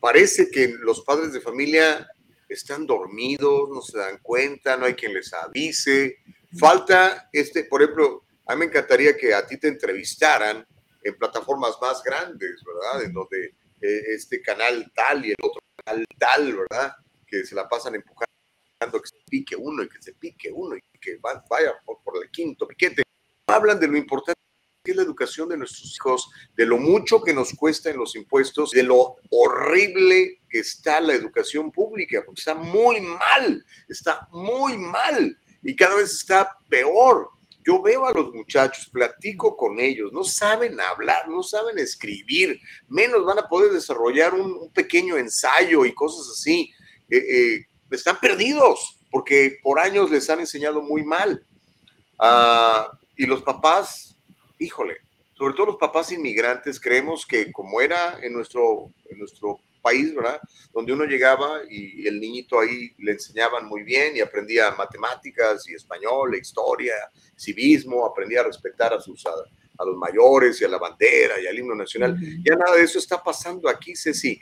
parece 0.01 0.51
que 0.51 0.69
los 0.81 1.03
padres 1.03 1.35
de 1.35 1.43
familia 1.43 2.09
están 2.49 2.87
dormidos, 2.87 3.69
no 3.69 3.83
se 3.83 3.99
dan 3.99 4.17
cuenta, 4.23 4.79
no 4.79 4.87
hay 4.87 4.95
quien 4.95 5.13
les 5.13 5.31
avise, 5.35 6.17
Falta, 6.57 7.29
este, 7.33 7.65
por 7.65 7.83
ejemplo, 7.83 8.25
a 8.47 8.55
mí 8.55 8.61
me 8.61 8.65
encantaría 8.67 9.17
que 9.17 9.35
a 9.35 9.47
ti 9.47 9.59
te 9.59 9.69
entrevistaran 9.69 10.67
en 11.03 11.19
plataformas 11.19 11.77
más 11.81 12.03
grandes, 12.03 12.63
¿verdad? 12.65 13.05
En 13.05 13.13
donde 13.13 13.55
eh, 13.81 14.03
este 14.15 14.41
canal 14.41 14.91
tal 14.95 15.25
y 15.25 15.31
el 15.31 15.37
otro 15.43 15.61
canal 15.85 16.05
tal, 16.19 16.57
¿verdad? 16.57 16.95
Que 17.27 17.45
se 17.45 17.55
la 17.55 17.69
pasan 17.69 17.95
empujando 17.95 18.29
que 18.81 19.09
se 19.09 19.17
pique 19.29 19.57
uno 19.57 19.83
y 19.83 19.89
que 19.89 20.01
se 20.01 20.15
pique 20.15 20.51
uno 20.53 20.77
y 20.77 20.99
que 20.99 21.19
vaya 21.21 21.75
por, 21.85 22.03
por 22.03 22.23
el 22.23 22.31
quinto 22.31 22.67
piquete. 22.67 23.03
Hablan 23.47 23.79
de 23.81 23.89
lo 23.89 23.97
importante 23.97 24.39
que 24.85 24.93
es 24.93 24.97
la 24.97 25.03
educación 25.03 25.49
de 25.49 25.57
nuestros 25.57 25.95
hijos, 25.97 26.31
de 26.57 26.65
lo 26.65 26.79
mucho 26.79 27.23
que 27.23 27.35
nos 27.35 27.53
cuesta 27.53 27.91
en 27.91 27.99
los 27.99 28.15
impuestos, 28.15 28.71
de 28.71 28.85
lo 28.85 29.17
horrible 29.31 30.41
que 30.49 30.61
está 30.61 31.01
la 31.01 31.15
educación 31.15 31.71
pública, 31.73 32.23
porque 32.25 32.41
está 32.41 32.55
muy 32.55 33.01
mal, 33.01 33.65
está 33.89 34.27
muy 34.31 34.79
mal 34.79 35.37
y 35.63 35.75
cada 35.77 35.97
vez 35.97 36.13
está 36.13 36.57
peor. 36.69 37.31
Yo 37.65 37.83
veo 37.83 38.07
a 38.07 38.13
los 38.13 38.33
muchachos, 38.33 38.89
platico 38.91 39.57
con 39.57 39.79
ellos, 39.79 40.13
no 40.13 40.25
saben 40.25 40.81
hablar, 40.81 41.29
no 41.29 41.43
saben 41.43 41.79
escribir, 41.79 42.59
menos 42.89 43.25
van 43.27 43.39
a 43.39 43.49
poder 43.49 43.73
desarrollar 43.73 44.33
un, 44.35 44.73
pequeño 44.73 45.19
ensayo 45.19 45.85
y 45.85 45.93
cosas 45.93 46.29
así. 46.31 46.73
Eh, 47.11 47.17
eh, 47.19 47.67
están 47.91 48.19
perdidos 48.21 48.99
porque 49.11 49.59
por 49.63 49.81
años 49.81 50.11
les 50.11 50.29
han 50.31 50.41
enseñado 50.41 50.83
muy 50.83 51.05
mal. 51.05 51.45
Uh, 52.19 52.97
y 53.17 53.27
los 53.27 53.43
papás, 53.43 54.17
híjole, 54.59 54.99
sobre 55.37 55.55
todo 55.55 55.67
los 55.67 55.77
papás 55.77 56.11
inmigrantes, 56.13 56.81
creemos 56.81 57.27
que 57.27 57.53
como 57.53 57.81
era 57.81 58.19
en 58.23 58.33
nuestro, 58.33 58.93
en 59.09 59.19
nuestro 59.19 59.61
país, 59.89 60.15
¿verdad? 60.15 60.41
Donde 60.73 60.93
uno 60.93 61.05
llegaba 61.05 61.61
y 61.69 62.07
el 62.07 62.21
niñito 62.21 62.61
ahí 62.61 62.93
le 62.99 63.13
enseñaban 63.13 63.67
muy 63.67 63.83
bien 63.83 64.17
y 64.17 64.21
aprendía 64.21 64.71
matemáticas 64.73 65.67
y 65.69 65.75
español, 65.75 66.35
e 66.35 66.39
historia, 66.39 66.95
civismo, 67.37 68.05
aprendía 68.05 68.41
a 68.41 68.45
respetar 68.45 68.93
a 68.93 69.01
sus 69.01 69.25
a, 69.27 69.31
a, 69.79 69.85
los 69.85 69.97
mayores 69.97 70.61
y 70.61 70.65
a 70.65 70.69
la 70.69 70.79
bandera 70.79 71.41
y 71.41 71.47
al 71.47 71.59
himno 71.59 71.75
nacional. 71.75 72.19
Ya 72.45 72.55
nada 72.55 72.77
de 72.77 72.83
eso 72.83 72.99
está 72.99 73.23
pasando 73.23 73.69
aquí, 73.69 73.97
Ceci. 73.97 74.41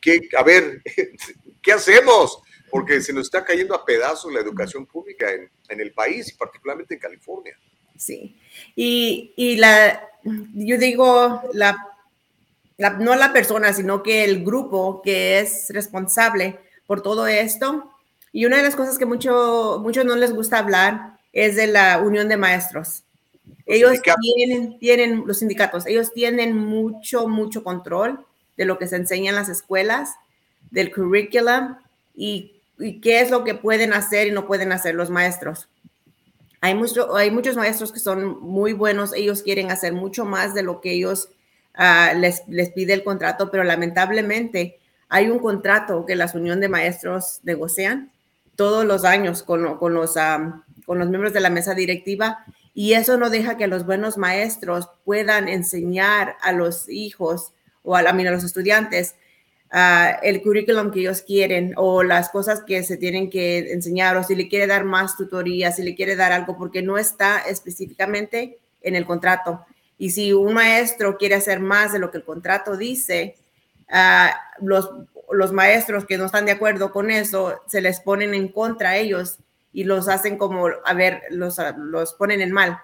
¿Qué, 0.00 0.28
a 0.36 0.42
ver, 0.42 0.82
¿qué 1.62 1.72
hacemos? 1.72 2.42
Porque 2.68 3.00
se 3.00 3.12
nos 3.12 3.26
está 3.26 3.44
cayendo 3.44 3.74
a 3.74 3.84
pedazos 3.84 4.32
la 4.32 4.40
educación 4.40 4.86
pública 4.86 5.30
en, 5.32 5.48
en 5.68 5.80
el 5.80 5.92
país 5.92 6.32
y 6.32 6.36
particularmente 6.36 6.94
en 6.94 7.00
California. 7.00 7.56
Sí, 7.96 8.36
y, 8.74 9.32
y 9.36 9.56
la, 9.58 10.08
yo 10.24 10.76
digo, 10.78 11.42
la 11.52 11.91
la, 12.82 12.90
no 12.90 13.14
la 13.14 13.32
persona, 13.32 13.72
sino 13.72 14.02
que 14.02 14.24
el 14.24 14.44
grupo 14.44 15.02
que 15.02 15.38
es 15.38 15.68
responsable 15.70 16.58
por 16.84 17.00
todo 17.00 17.28
esto. 17.28 17.92
Y 18.32 18.44
una 18.44 18.56
de 18.56 18.64
las 18.64 18.74
cosas 18.74 18.98
que 18.98 19.06
mucho, 19.06 19.78
muchos 19.80 20.04
no 20.04 20.16
les 20.16 20.34
gusta 20.34 20.58
hablar 20.58 21.16
es 21.32 21.54
de 21.54 21.68
la 21.68 21.98
unión 21.98 22.28
de 22.28 22.36
maestros. 22.36 23.04
Ellos 23.66 24.00
tienen, 24.20 24.80
tienen, 24.80 25.22
los 25.24 25.38
sindicatos, 25.38 25.86
ellos 25.86 26.12
tienen 26.12 26.56
mucho, 26.56 27.28
mucho 27.28 27.62
control 27.62 28.26
de 28.56 28.64
lo 28.64 28.78
que 28.78 28.88
se 28.88 28.96
enseña 28.96 29.30
en 29.30 29.36
las 29.36 29.48
escuelas, 29.48 30.16
del 30.72 30.92
currículum 30.92 31.76
y, 32.16 32.56
y 32.80 33.00
qué 33.00 33.20
es 33.20 33.30
lo 33.30 33.44
que 33.44 33.54
pueden 33.54 33.92
hacer 33.92 34.26
y 34.26 34.32
no 34.32 34.48
pueden 34.48 34.72
hacer 34.72 34.96
los 34.96 35.08
maestros. 35.08 35.68
Hay, 36.60 36.74
mucho, 36.74 37.14
hay 37.14 37.30
muchos 37.30 37.56
maestros 37.56 37.92
que 37.92 38.00
son 38.00 38.40
muy 38.40 38.72
buenos, 38.72 39.14
ellos 39.14 39.42
quieren 39.42 39.70
hacer 39.70 39.92
mucho 39.92 40.24
más 40.24 40.52
de 40.52 40.64
lo 40.64 40.80
que 40.80 40.92
ellos 40.94 41.28
les, 42.16 42.42
les 42.48 42.70
pide 42.70 42.92
el 42.92 43.04
contrato, 43.04 43.50
pero 43.50 43.64
lamentablemente 43.64 44.78
hay 45.08 45.28
un 45.28 45.38
contrato 45.38 46.06
que 46.06 46.16
las 46.16 46.34
unión 46.34 46.60
de 46.60 46.68
maestros 46.68 47.40
negocian 47.42 48.10
todos 48.56 48.84
los 48.84 49.04
años 49.04 49.42
con, 49.42 49.76
con 49.78 49.94
los, 49.94 50.16
um, 50.16 50.62
con 50.86 50.98
los 50.98 51.08
miembros 51.08 51.32
de 51.32 51.40
la 51.40 51.50
mesa 51.50 51.74
directiva 51.74 52.44
y 52.74 52.94
eso 52.94 53.18
no 53.18 53.28
deja 53.28 53.56
que 53.56 53.66
los 53.66 53.84
buenos 53.84 54.16
maestros 54.16 54.88
puedan 55.04 55.48
enseñar 55.48 56.36
a 56.40 56.52
los 56.52 56.88
hijos 56.88 57.52
o 57.82 57.96
a, 57.96 58.00
a 58.00 58.12
los 58.12 58.44
estudiantes 58.44 59.14
uh, 59.72 60.16
el 60.22 60.42
currículum 60.42 60.90
que 60.90 61.00
ellos 61.00 61.22
quieren 61.22 61.74
o 61.76 62.02
las 62.02 62.30
cosas 62.30 62.62
que 62.62 62.82
se 62.82 62.96
tienen 62.96 63.28
que 63.28 63.72
enseñar 63.72 64.16
o 64.16 64.24
si 64.24 64.34
le 64.34 64.48
quiere 64.48 64.66
dar 64.66 64.84
más 64.84 65.16
tutoría, 65.16 65.72
si 65.72 65.82
le 65.82 65.94
quiere 65.94 66.16
dar 66.16 66.32
algo, 66.32 66.56
porque 66.56 66.82
no 66.82 66.96
está 66.98 67.40
específicamente 67.40 68.58
en 68.80 68.96
el 68.96 69.04
contrato. 69.04 69.64
Y 70.02 70.10
si 70.10 70.32
un 70.32 70.52
maestro 70.52 71.16
quiere 71.16 71.36
hacer 71.36 71.60
más 71.60 71.92
de 71.92 72.00
lo 72.00 72.10
que 72.10 72.18
el 72.18 72.24
contrato 72.24 72.76
dice, 72.76 73.36
uh, 73.88 74.66
los, 74.66 74.90
los 75.30 75.52
maestros 75.52 76.06
que 76.06 76.18
no 76.18 76.24
están 76.24 76.44
de 76.44 76.50
acuerdo 76.50 76.90
con 76.90 77.08
eso 77.08 77.60
se 77.68 77.80
les 77.80 78.00
ponen 78.00 78.34
en 78.34 78.48
contra 78.48 78.90
a 78.90 78.96
ellos 78.96 79.38
y 79.72 79.84
los 79.84 80.08
hacen 80.08 80.38
como, 80.38 80.66
a 80.66 80.94
ver, 80.94 81.22
los, 81.30 81.56
los 81.76 82.14
ponen 82.14 82.40
en 82.40 82.50
mal. 82.50 82.80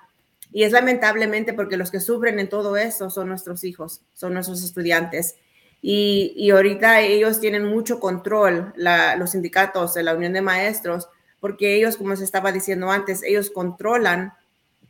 Y 0.52 0.62
es 0.62 0.70
lamentablemente 0.70 1.54
porque 1.54 1.76
los 1.76 1.90
que 1.90 1.98
sufren 1.98 2.38
en 2.38 2.48
todo 2.48 2.76
eso 2.76 3.10
son 3.10 3.30
nuestros 3.30 3.64
hijos, 3.64 4.00
son 4.14 4.34
nuestros 4.34 4.62
estudiantes. 4.62 5.34
Y, 5.82 6.34
y 6.36 6.50
ahorita 6.50 7.00
ellos 7.00 7.40
tienen 7.40 7.64
mucho 7.64 7.98
control, 7.98 8.72
la, 8.76 9.16
los 9.16 9.30
sindicatos 9.30 9.96
la 9.96 10.14
Unión 10.14 10.34
de 10.34 10.42
Maestros, 10.42 11.08
porque 11.40 11.74
ellos, 11.74 11.96
como 11.96 12.14
se 12.14 12.22
estaba 12.22 12.52
diciendo 12.52 12.92
antes, 12.92 13.24
ellos 13.24 13.50
controlan 13.50 14.34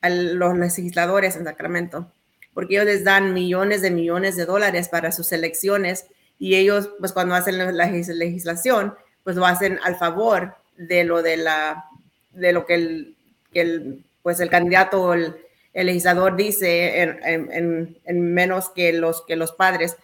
a 0.02 0.10
los 0.10 0.58
legisladores 0.58 1.34
en 1.34 1.44
Sacramento, 1.44 2.12
porque 2.58 2.74
ellos 2.74 2.86
les 2.86 3.04
dan 3.04 3.34
millones 3.34 3.82
de 3.82 3.92
millones 3.92 4.34
de 4.34 4.44
dólares 4.44 4.88
para 4.88 5.12
sus 5.12 5.30
elecciones 5.30 6.06
y 6.40 6.56
ellos, 6.56 6.90
pues 6.98 7.12
cuando 7.12 7.36
hacen 7.36 7.56
la 7.56 7.86
legislación, 7.86 8.96
pues 9.22 9.36
lo 9.36 9.46
hacen 9.46 9.78
al 9.84 9.94
favor 9.94 10.56
de 10.76 11.04
lo 11.04 11.22
de 11.22 11.36
la, 11.36 11.84
de 12.32 12.52
lo 12.52 12.66
que 12.66 12.74
el, 12.74 13.16
que 13.52 13.60
el 13.60 14.04
pues 14.24 14.40
el 14.40 14.50
candidato, 14.50 15.14
el, 15.14 15.36
el 15.72 15.86
legislador 15.86 16.34
dice 16.34 17.00
en, 17.00 17.20
en, 17.22 17.98
en, 18.04 18.34
menos 18.34 18.70
que 18.70 18.92
los, 18.92 19.22
que 19.24 19.36
los 19.36 19.52
padres 19.52 19.96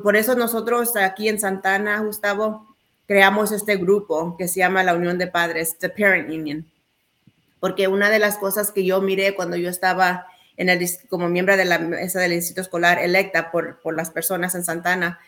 por 0.00 0.14
eso 0.14 0.36
nosotros 0.36 0.94
aquí 0.94 1.28
en 1.28 1.40
Santana, 1.40 1.98
Gustavo, 2.02 2.76
creamos 3.08 3.50
este 3.50 3.78
grupo 3.78 4.36
que 4.36 4.46
se 4.46 4.60
llama 4.60 4.84
la 4.84 4.94
Unión 4.94 5.18
de 5.18 5.26
Padres, 5.26 5.76
The 5.76 5.88
Parent 5.88 6.30
Union. 6.30 6.70
Porque 7.58 7.88
una 7.88 8.10
de 8.10 8.20
las 8.20 8.38
cosas 8.38 8.70
que 8.70 8.84
yo 8.84 9.00
miré 9.00 9.34
cuando 9.34 9.56
yo 9.56 9.68
estaba 9.68 10.29
en 10.60 10.68
el, 10.68 10.86
como 11.08 11.26
miembro 11.30 11.56
de 11.56 11.64
la 11.64 11.78
mesa 11.78 12.20
del 12.20 12.32
distrito 12.32 12.60
escolar 12.60 12.98
electa 12.98 13.50
por, 13.50 13.80
por 13.80 13.96
las 13.96 14.10
personas 14.10 14.54
en 14.54 14.62
Santana, 14.62 15.18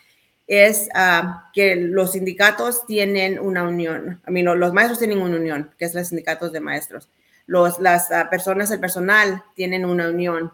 es 0.46 0.90
uh, 0.94 1.26
que 1.54 1.74
los 1.74 2.12
sindicatos 2.12 2.84
tienen 2.86 3.38
una 3.38 3.62
unión. 3.62 4.20
A 4.26 4.30
mí, 4.30 4.42
los 4.42 4.74
maestros 4.74 4.98
tienen 4.98 5.22
una 5.22 5.36
unión, 5.36 5.70
que 5.78 5.86
es 5.86 5.94
los 5.94 6.08
sindicatos 6.08 6.52
de 6.52 6.60
maestros. 6.60 7.08
Los, 7.46 7.80
las 7.80 8.10
uh, 8.10 8.28
personas, 8.28 8.70
el 8.72 8.80
personal, 8.80 9.42
tienen 9.54 9.86
una 9.86 10.10
unión. 10.10 10.52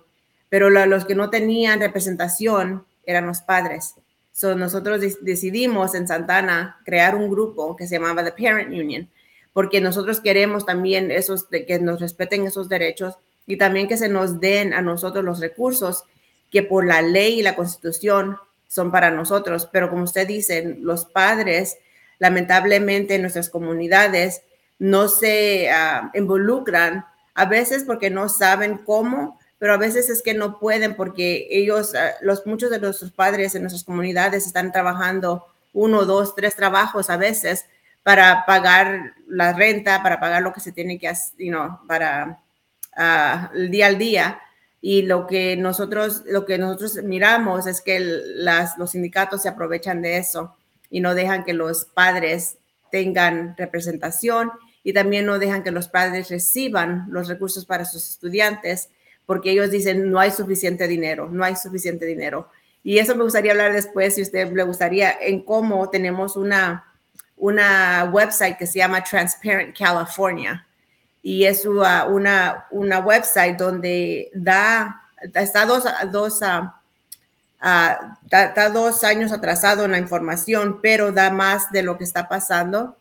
Pero 0.48 0.70
la, 0.70 0.86
los 0.86 1.04
que 1.04 1.16
no 1.16 1.28
tenían 1.28 1.80
representación 1.80 2.86
eran 3.04 3.26
los 3.26 3.40
padres. 3.40 3.94
So, 4.30 4.54
nosotros 4.54 5.00
decidimos 5.22 5.96
en 5.96 6.06
Santana 6.06 6.78
crear 6.84 7.16
un 7.16 7.28
grupo 7.28 7.74
que 7.74 7.88
se 7.88 7.96
llamaba 7.96 8.22
The 8.22 8.30
Parent 8.30 8.68
Union, 8.68 9.10
porque 9.52 9.80
nosotros 9.80 10.20
queremos 10.20 10.64
también 10.64 11.10
esos, 11.10 11.46
que 11.48 11.80
nos 11.80 12.00
respeten 12.00 12.46
esos 12.46 12.68
derechos 12.68 13.16
y 13.48 13.56
también 13.56 13.88
que 13.88 13.96
se 13.96 14.08
nos 14.08 14.38
den 14.38 14.72
a 14.72 14.82
nosotros 14.82 15.24
los 15.24 15.40
recursos 15.40 16.04
que 16.52 16.62
por 16.62 16.86
la 16.86 17.02
ley 17.02 17.40
y 17.40 17.42
la 17.42 17.56
constitución 17.56 18.38
son 18.68 18.92
para 18.92 19.10
nosotros. 19.10 19.68
Pero 19.72 19.90
como 19.90 20.04
usted 20.04 20.28
dice, 20.28 20.76
los 20.80 21.04
padres, 21.04 21.78
lamentablemente 22.20 23.16
en 23.16 23.22
nuestras 23.22 23.50
comunidades, 23.50 24.42
no 24.78 25.08
se 25.08 25.68
uh, 25.72 26.16
involucran, 26.16 27.04
a 27.34 27.46
veces 27.46 27.82
porque 27.82 28.10
no 28.10 28.28
saben 28.28 28.78
cómo 28.78 29.38
pero 29.58 29.74
a 29.74 29.76
veces 29.76 30.08
es 30.08 30.22
que 30.22 30.34
no 30.34 30.58
pueden 30.58 30.94
porque 30.94 31.48
ellos, 31.50 31.94
ah, 31.94 32.12
los, 32.20 32.46
muchos 32.46 32.70
de 32.70 32.78
nuestros 32.78 33.10
padres 33.10 33.54
en 33.54 33.62
nuestras 33.62 33.84
comunidades 33.84 34.46
están 34.46 34.72
trabajando 34.72 35.46
uno, 35.72 36.04
dos, 36.04 36.34
tres 36.34 36.54
trabajos 36.54 37.10
a 37.10 37.16
veces 37.16 37.66
para 38.02 38.46
pagar 38.46 39.14
la 39.26 39.52
renta, 39.52 40.02
para 40.02 40.20
pagar 40.20 40.42
lo 40.42 40.52
que 40.52 40.60
se 40.60 40.72
tiene 40.72 40.98
que 40.98 41.08
hacer, 41.08 41.34
you 41.38 41.52
para 41.86 42.38
uh, 42.98 43.54
el 43.54 43.70
día 43.70 43.86
al 43.86 43.98
día. 43.98 44.40
Y 44.80 45.02
lo 45.02 45.26
que 45.26 45.56
nosotros, 45.56 46.22
lo 46.26 46.44
que 46.44 46.58
nosotros 46.58 47.02
miramos 47.02 47.66
es 47.66 47.80
que 47.80 47.98
las, 48.00 48.78
los 48.78 48.92
sindicatos 48.92 49.42
se 49.42 49.48
aprovechan 49.48 50.02
de 50.02 50.18
eso 50.18 50.56
y 50.90 51.00
no 51.00 51.14
dejan 51.14 51.44
que 51.44 51.52
los 51.52 51.84
padres 51.84 52.58
tengan 52.92 53.56
representación 53.56 54.52
y 54.84 54.92
también 54.92 55.26
no 55.26 55.38
dejan 55.38 55.62
que 55.62 55.70
los 55.70 55.88
padres 55.88 56.30
reciban 56.30 57.06
los 57.10 57.28
recursos 57.28 57.66
para 57.66 57.84
sus 57.84 58.08
estudiantes 58.08 58.88
porque 59.26 59.50
ellos 59.50 59.70
dicen 59.70 60.10
no 60.10 60.20
hay 60.20 60.30
suficiente 60.30 60.88
dinero, 60.88 61.28
no 61.30 61.44
hay 61.44 61.54
suficiente 61.54 62.06
dinero. 62.06 62.48
Y 62.82 62.98
eso 62.98 63.14
me 63.14 63.24
gustaría 63.24 63.52
hablar 63.52 63.74
después, 63.74 64.14
si 64.14 64.22
usted 64.22 64.50
le 64.50 64.62
gustaría, 64.62 65.12
en 65.20 65.42
cómo 65.42 65.90
tenemos 65.90 66.34
una, 66.34 66.94
una 67.36 68.08
website 68.10 68.56
que 68.56 68.66
se 68.66 68.78
llama 68.78 69.04
Transparent 69.04 69.76
California. 69.76 70.66
Y 71.22 71.44
es 71.44 71.64
una, 71.66 72.06
una, 72.70 72.98
website 73.00 73.58
donde 73.58 74.30
da, 74.34 75.02
está 75.34 75.66
dos, 75.66 75.84
dos, 76.10 76.40
uh, 76.42 76.64
uh, 77.64 78.14
está 78.22 78.70
dos 78.70 79.04
años 79.04 79.32
atrasado 79.32 79.84
en 79.84 79.92
la 79.92 79.98
información, 79.98 80.80
pero 80.80 81.12
da 81.12 81.30
más 81.30 81.70
de 81.72 81.82
lo 81.82 81.98
que 81.98 82.04
está 82.04 82.28
pasando 82.28 82.96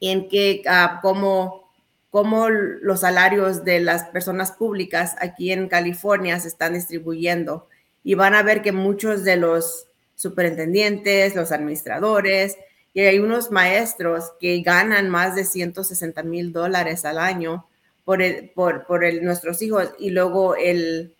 en 0.00 0.28
que 0.28 0.62
uh, 0.66 1.00
cómo 1.00 1.68
cómo 2.10 2.48
los 2.48 3.00
salarios 3.00 3.64
de 3.64 3.80
las 3.80 4.04
personas 4.04 4.52
públicas 4.52 5.14
aquí 5.20 5.52
en 5.52 5.68
California 5.68 6.40
se 6.40 6.48
están 6.48 6.74
distribuyendo. 6.74 7.68
Y 8.02 8.14
van 8.14 8.34
a 8.34 8.42
ver 8.42 8.62
que 8.62 8.72
muchos 8.72 9.24
de 9.24 9.36
los 9.36 9.86
superintendentes, 10.14 11.36
los 11.36 11.52
administradores 11.52 12.56
y 12.98 13.02
hay 13.02 13.20
unos 13.20 13.52
maestros 13.52 14.32
que 14.40 14.60
ganan 14.60 15.08
más 15.08 15.36
de 15.36 15.44
160 15.44 16.20
mil 16.24 16.52
dólares 16.52 17.04
al 17.04 17.20
año 17.20 17.64
por, 18.04 18.18
por, 18.56 18.86
por 18.86 19.14
nuestros 19.22 19.62
hijos 19.62 19.90
y 20.00 20.10
luego 20.10 20.56
el, 20.56 21.14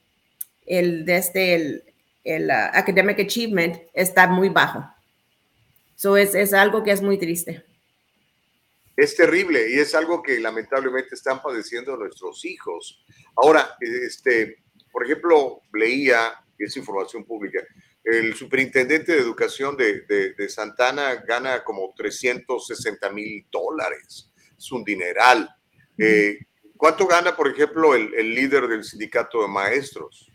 el, 0.67 1.05
desde 1.05 1.19
este, 1.19 1.55
el, 1.55 1.85
el 2.25 2.49
uh, 2.49 2.77
academic 2.77 3.21
achievement 3.21 3.77
está 3.95 4.27
muy 4.27 4.49
bajo. 4.49 4.85
So 5.95 6.17
es, 6.17 6.35
es 6.35 6.53
algo 6.53 6.83
que 6.83 6.91
es 6.91 7.01
muy 7.01 7.17
triste 7.17 7.65
es 8.97 9.15
terrible 9.15 9.71
y 9.71 9.79
es 9.79 9.95
algo 9.95 10.21
que 10.21 10.41
lamentablemente 10.41 11.15
están 11.15 11.41
padeciendo 11.41 11.97
nuestros 11.97 12.45
hijos. 12.45 13.01
Ahora, 13.37 13.77
este, 13.81 14.65
por 14.91 15.05
ejemplo, 15.05 15.61
leía, 15.73 16.45
es 16.59 16.77
información 16.77 17.25
pública, 17.25 17.61
el 18.09 18.35
superintendente 18.35 19.13
de 19.13 19.19
educación 19.19 19.77
de, 19.77 20.03
de, 20.37 20.49
Santana 20.49 21.17
gana 21.17 21.63
como 21.63 21.93
360 21.97 23.11
mil 23.11 23.47
dólares. 23.51 24.31
Es 24.57 24.73
un 24.73 24.83
dineral. 24.83 25.49
Eh, 25.99 26.39
¿Cuánto 26.77 27.07
gana, 27.07 27.37
por 27.37 27.49
ejemplo, 27.49 27.95
el, 27.95 28.15
el, 28.15 28.35
líder 28.35 28.67
del 28.69 28.85
sindicato 28.85 29.43
de 29.43 29.49
maestros? 29.49 30.31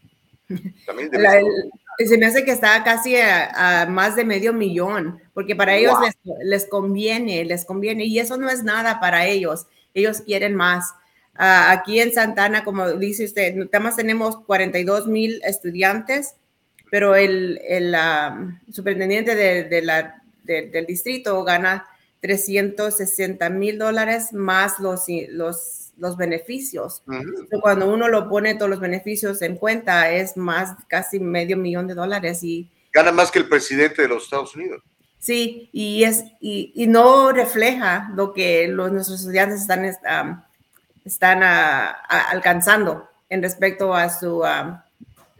También 0.85 1.09
La, 1.13 1.41
se 1.97 2.17
me 2.17 2.25
hace 2.25 2.43
que 2.43 2.51
está 2.51 2.83
casi 2.83 3.15
a, 3.15 3.87
más 3.89 4.15
de 4.15 4.25
medio 4.25 4.53
millón, 4.53 5.19
porque 5.33 5.55
para 5.55 5.75
ellos 5.75 5.95
les, 6.43 6.65
conviene, 6.65 7.45
les 7.45 7.65
conviene, 7.65 8.05
y 8.05 8.19
eso 8.19 8.37
no 8.37 8.49
es 8.49 8.63
nada 8.63 8.99
para 8.99 9.25
ellos, 9.25 9.67
ellos 9.93 10.21
quieren 10.21 10.55
más. 10.55 10.91
Uh, 11.35 11.69
aquí 11.69 11.99
en 11.99 12.13
Santana, 12.13 12.63
como 12.63 12.91
dice 12.93 13.25
usted, 13.25 13.55
nada 13.55 13.79
más 13.79 13.95
tenemos 13.95 14.37
42 14.45 15.07
mil 15.07 15.41
estudiantes, 15.43 16.35
pero 16.93 17.15
el, 17.15 17.59
el 17.67 17.95
superintendente 18.71 19.33
de, 19.33 19.63
de 19.63 19.81
la, 19.81 20.21
del 20.43 20.85
distrito 20.85 21.43
gana 21.43 21.87
360 22.21 23.49
mil 23.49 23.79
dólares 23.79 24.31
más 24.31 24.77
los, 24.77 25.05
los 25.29 25.91
los 25.97 26.17
beneficios. 26.17 27.01
Cuando 27.61 27.91
uno 27.91 28.07
lo 28.09 28.29
pone 28.29 28.53
todos 28.53 28.69
los 28.69 28.79
beneficios 28.79 29.41
en 29.41 29.57
cuenta, 29.57 30.11
es 30.11 30.37
más 30.37 30.75
casi 30.87 31.19
medio 31.19 31.57
millón 31.57 31.87
de 31.87 31.95
dólares. 31.95 32.43
y 32.43 32.69
Gana 32.91 33.11
más 33.11 33.31
que 33.31 33.39
el 33.39 33.49
presidente 33.49 34.03
de 34.03 34.09
los 34.09 34.25
Estados 34.25 34.55
Unidos. 34.55 34.83
Sí, 35.17 35.69
y, 35.71 36.03
es, 36.03 36.25
y, 36.39 36.73
y 36.75 36.85
no 36.85 37.31
refleja 37.31 38.11
lo 38.15 38.33
que 38.33 38.67
los, 38.67 38.91
nuestros 38.91 39.21
estudiantes 39.21 39.61
están, 39.61 40.45
están 41.03 41.43
alcanzando 41.43 43.09
en 43.29 43.41
respecto 43.41 43.95
a 43.95 44.09
su... 44.09 44.43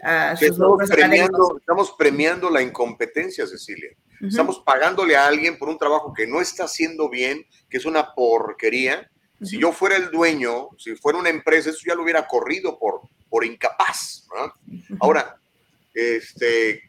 a 0.03 0.33
estamos, 0.33 0.89
premiando, 0.89 1.57
estamos 1.57 1.95
premiando 1.97 2.49
la 2.49 2.61
incompetencia, 2.61 3.47
Cecilia. 3.47 3.91
Estamos 4.21 4.59
pagándole 4.59 5.15
a 5.15 5.27
alguien 5.27 5.57
por 5.57 5.67
un 5.67 5.77
trabajo 5.77 6.13
que 6.13 6.25
no 6.25 6.39
está 6.39 6.63
haciendo 6.63 7.09
bien, 7.09 7.45
que 7.69 7.77
es 7.77 7.85
una 7.85 8.13
porquería, 8.13 9.09
Si 9.41 9.59
yo 9.59 9.73
fuera 9.73 9.97
el 9.97 10.11
dueño, 10.11 10.69
si 10.77 10.95
fuera 10.95 11.19
una 11.19 11.29
empresa, 11.29 11.69
eso 11.69 11.81
ya 11.85 11.95
lo 11.95 12.03
hubiera 12.03 12.25
corrido 12.25 12.79
por, 12.79 13.01
por 13.29 13.43
incapaz. 13.43 14.25
Ahora, 15.01 15.37
este, 15.93 16.81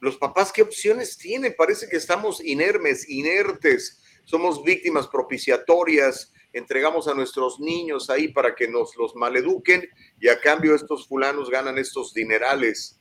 los 0.00 0.16
papás, 0.16 0.52
¿qué 0.52 0.62
opciones 0.62 1.18
tienen? 1.18 1.54
Parece 1.56 1.88
que 1.88 1.96
estamos 1.96 2.42
inermes, 2.42 3.08
inertes, 3.08 4.00
somos 4.24 4.62
víctimas 4.62 5.06
propiciatorias, 5.08 6.32
entregamos 6.52 7.08
a 7.08 7.14
nuestros 7.14 7.60
niños 7.60 8.10
ahí 8.10 8.28
para 8.28 8.54
que 8.54 8.68
nos 8.68 8.96
los 8.96 9.14
maleduquen 9.14 9.88
y 10.20 10.28
a 10.28 10.40
cambio 10.40 10.74
estos 10.74 11.06
fulanos 11.06 11.50
ganan 11.50 11.78
estos 11.78 12.14
dinerales. 12.14 12.98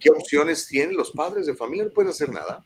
¿Qué, 0.00 0.10
opciones 0.10 0.68
tienen 0.68 0.96
los 0.96 1.10
padres 1.10 1.46
de 1.46 1.54
familia? 1.54 1.84
No 1.84 1.90
pueden 1.90 2.10
hacer 2.10 2.30
nada. 2.30 2.64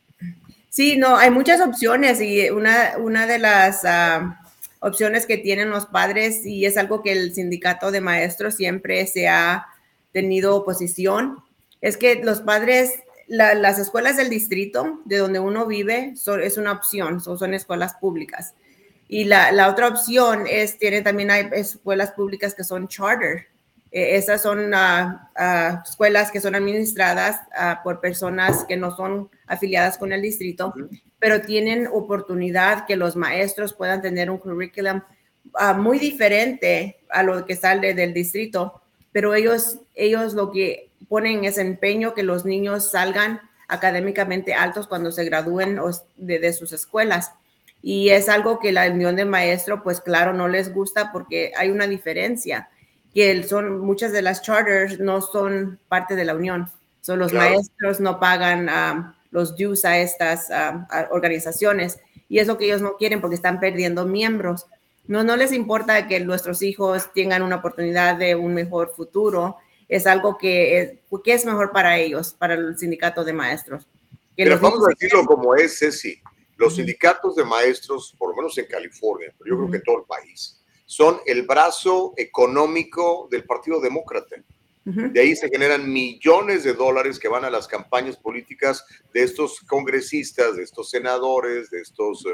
Sí, 0.68 0.96
no, 0.96 1.16
hay 1.16 1.30
muchas 1.30 1.60
opciones 1.60 2.20
y 2.20 2.50
una, 2.50 2.94
una 2.98 3.26
de 3.26 3.38
las 3.38 3.84
ah, 3.84 4.40
opciones 4.80 5.24
que 5.26 5.38
tienen 5.38 5.70
los 5.70 5.86
padres 5.86 6.44
y 6.44 6.66
es 6.66 6.76
algo 6.76 7.02
que 7.02 7.12
el 7.12 7.34
sindicato 7.34 7.90
de 7.90 8.00
maestros 8.00 8.56
siempre 8.56 9.06
se 9.06 9.28
ha 9.28 9.66
tenido 10.12 10.54
oposición, 10.54 11.38
es 11.80 11.96
que 11.96 12.16
los 12.22 12.40
padres 12.42 12.92
las 13.28 13.78
escuelas 13.78 14.16
del 14.18 14.28
distrito 14.28 15.00
de 15.04 15.16
donde 15.16 15.40
uno 15.40 15.66
vive 15.66 16.14
son, 16.16 16.42
es 16.42 16.58
una 16.58 16.72
opción, 16.72 17.20
son, 17.20 17.38
son 17.38 17.54
escuelas 17.54 17.94
públicas. 17.94 18.54
Y 19.12 19.24
la, 19.24 19.52
la, 19.52 19.68
otra 19.68 19.88
opción 19.88 20.46
es, 20.48 20.78
tiene 20.78 21.02
también 21.02 21.30
hay 21.30 21.46
escuelas 21.52 22.12
públicas 22.12 22.54
que 22.54 22.64
son 22.64 22.88
charter. 22.88 23.46
Eh, 23.90 24.16
esas 24.16 24.40
son 24.40 24.72
ah, 24.72 25.30
ah, 25.36 25.82
escuelas 25.86 26.30
que 26.30 26.40
son 26.40 26.54
administradas 26.54 27.38
ah, 27.54 27.82
por 27.84 28.00
personas 28.00 28.64
que 28.64 28.78
no 28.78 28.96
son 28.96 29.28
afiliadas 29.46 29.98
con 29.98 30.14
el 30.14 30.22
distrito, 30.22 30.72
pero 31.18 31.42
tienen 31.42 31.88
oportunidad 31.92 32.86
que 32.86 32.96
los 32.96 33.14
maestros 33.14 33.74
puedan 33.74 34.00
tener 34.00 34.30
un 34.30 34.38
currículum 34.38 35.02
muy 35.76 35.98
diferente 35.98 37.00
a 37.10 37.22
lo 37.22 37.44
que 37.44 37.54
sale 37.54 37.92
del 37.92 38.14
distrito, 38.14 38.80
pero 39.12 39.34
ellos, 39.34 39.80
ellos 39.94 40.32
lo 40.32 40.50
que 40.50 40.90
ponen 41.10 41.44
ese 41.44 41.60
empeño 41.60 42.14
que 42.14 42.22
los 42.22 42.46
niños 42.46 42.90
salgan 42.90 43.42
académicamente 43.68 44.54
altos 44.54 44.86
cuando 44.86 45.12
se 45.12 45.24
gradúen 45.26 45.78
de, 46.16 46.52
sus 46.54 46.72
escuelas. 46.72 47.32
Y 47.82 48.10
es 48.10 48.28
algo 48.28 48.60
que 48.60 48.72
la 48.72 48.88
unión 48.88 49.16
de 49.16 49.24
maestro, 49.24 49.82
pues 49.82 50.00
claro, 50.00 50.32
no 50.32 50.48
les 50.48 50.72
gusta 50.72 51.10
porque 51.12 51.52
hay 51.56 51.70
una 51.70 51.86
diferencia, 51.86 52.68
que 53.12 53.42
son 53.42 53.80
muchas 53.80 54.12
de 54.12 54.22
las 54.22 54.40
charters 54.42 55.00
no 55.00 55.20
son 55.20 55.80
parte 55.88 56.14
de 56.14 56.24
la 56.24 56.34
unión. 56.34 56.70
Son 57.00 57.18
los 57.18 57.32
maestros 57.32 57.98
no 57.98 58.20
pagan 58.20 58.68
um, 58.68 59.12
los 59.32 59.56
dues 59.56 59.84
a 59.84 59.98
estas 59.98 60.48
um, 60.50 60.86
organizaciones 61.10 61.98
y 62.28 62.38
es 62.38 62.46
lo 62.46 62.56
que 62.56 62.66
ellos 62.66 62.80
no 62.80 62.96
quieren 62.96 63.20
porque 63.20 63.34
están 63.34 63.58
perdiendo 63.58 64.06
miembros. 64.06 64.66
No, 65.08 65.24
no 65.24 65.36
les 65.36 65.52
importa 65.52 66.06
que 66.06 66.20
nuestros 66.20 66.62
hijos 66.62 67.12
tengan 67.12 67.42
una 67.42 67.56
oportunidad 67.56 68.16
de 68.16 68.36
un 68.36 68.54
mejor 68.54 68.92
futuro 68.94 69.56
es 69.92 70.06
algo 70.06 70.38
que, 70.38 71.00
que 71.22 71.34
es 71.34 71.44
mejor 71.44 71.70
para 71.70 71.98
ellos, 71.98 72.34
para 72.38 72.54
el 72.54 72.78
sindicato 72.78 73.24
de 73.24 73.34
maestros. 73.34 73.86
Pero 74.34 74.58
vamos 74.58 74.86
a 74.86 74.88
decirlo 74.88 75.26
como 75.26 75.54
es, 75.54 75.78
Ceci. 75.78 76.21
Los 76.62 76.76
sindicatos 76.76 77.34
de 77.34 77.44
maestros, 77.44 78.14
por 78.16 78.30
lo 78.30 78.36
menos 78.36 78.56
en 78.56 78.66
California, 78.66 79.34
pero 79.36 79.50
yo 79.50 79.58
creo 79.58 79.70
que 79.72 79.76
en 79.78 79.82
todo 79.82 79.98
el 79.98 80.04
país, 80.04 80.62
son 80.86 81.18
el 81.26 81.42
brazo 81.42 82.14
económico 82.16 83.26
del 83.32 83.42
Partido 83.42 83.80
Demócrata. 83.80 84.36
De 84.84 85.20
ahí 85.20 85.34
se 85.34 85.48
generan 85.48 85.92
millones 85.92 86.62
de 86.62 86.74
dólares 86.74 87.18
que 87.18 87.26
van 87.26 87.44
a 87.44 87.50
las 87.50 87.66
campañas 87.66 88.16
políticas 88.16 88.84
de 89.12 89.24
estos 89.24 89.58
congresistas, 89.62 90.54
de 90.54 90.62
estos 90.62 90.88
senadores, 90.88 91.68
de 91.70 91.80
estos 91.80 92.24
eh, 92.26 92.30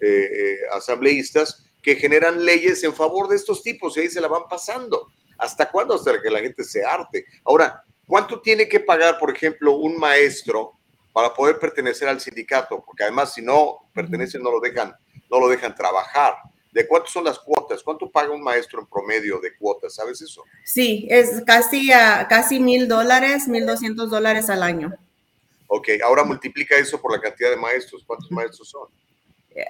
eh, 0.00 0.06
eh, 0.06 0.56
asambleístas 0.72 1.64
que 1.82 1.96
generan 1.96 2.44
leyes 2.44 2.84
en 2.84 2.92
favor 2.92 3.26
de 3.28 3.36
estos 3.36 3.62
tipos 3.62 3.96
y 3.96 4.00
ahí 4.00 4.10
se 4.10 4.20
la 4.20 4.28
van 4.28 4.42
pasando. 4.50 5.08
¿Hasta 5.38 5.70
cuándo? 5.70 5.94
Hasta 5.94 6.20
que 6.20 6.30
la 6.30 6.40
gente 6.40 6.62
se 6.62 6.84
arte. 6.84 7.24
Ahora, 7.42 7.82
¿cuánto 8.06 8.42
tiene 8.42 8.68
que 8.68 8.80
pagar, 8.80 9.18
por 9.18 9.34
ejemplo, 9.34 9.76
un 9.76 9.96
maestro 9.96 10.78
para 11.12 11.32
poder 11.32 11.58
pertenecer 11.58 12.08
al 12.08 12.20
sindicato? 12.20 12.82
Porque 12.84 13.02
además, 13.02 13.34
si 13.34 13.42
no 13.42 13.88
pertenece, 13.94 14.38
no 14.38 14.50
lo 14.50 14.60
dejan, 14.60 14.94
no 15.30 15.40
lo 15.40 15.48
dejan 15.48 15.74
trabajar. 15.74 16.34
¿De 16.72 16.86
cuánto 16.86 17.08
son 17.08 17.24
las 17.24 17.38
cuotas? 17.38 17.82
¿Cuánto 17.82 18.10
paga 18.10 18.30
un 18.30 18.42
maestro 18.42 18.80
en 18.80 18.86
promedio 18.86 19.38
de 19.40 19.54
cuotas? 19.56 19.94
¿Sabes 19.94 20.22
eso? 20.22 20.42
Sí, 20.64 21.06
es 21.10 21.42
casi, 21.44 21.90
casi 22.28 22.60
mil 22.60 22.88
dólares, 22.88 23.46
mil 23.46 23.66
doscientos 23.66 24.10
dólares 24.10 24.48
al 24.48 24.62
año. 24.62 24.92
Ok, 25.66 25.88
ahora 26.02 26.24
multiplica 26.24 26.76
eso 26.76 27.00
por 27.00 27.12
la 27.12 27.20
cantidad 27.20 27.50
de 27.50 27.56
maestros. 27.56 28.02
¿Cuántos 28.06 28.30
maestros 28.30 28.70
son? 28.70 28.88
Eh, 29.50 29.66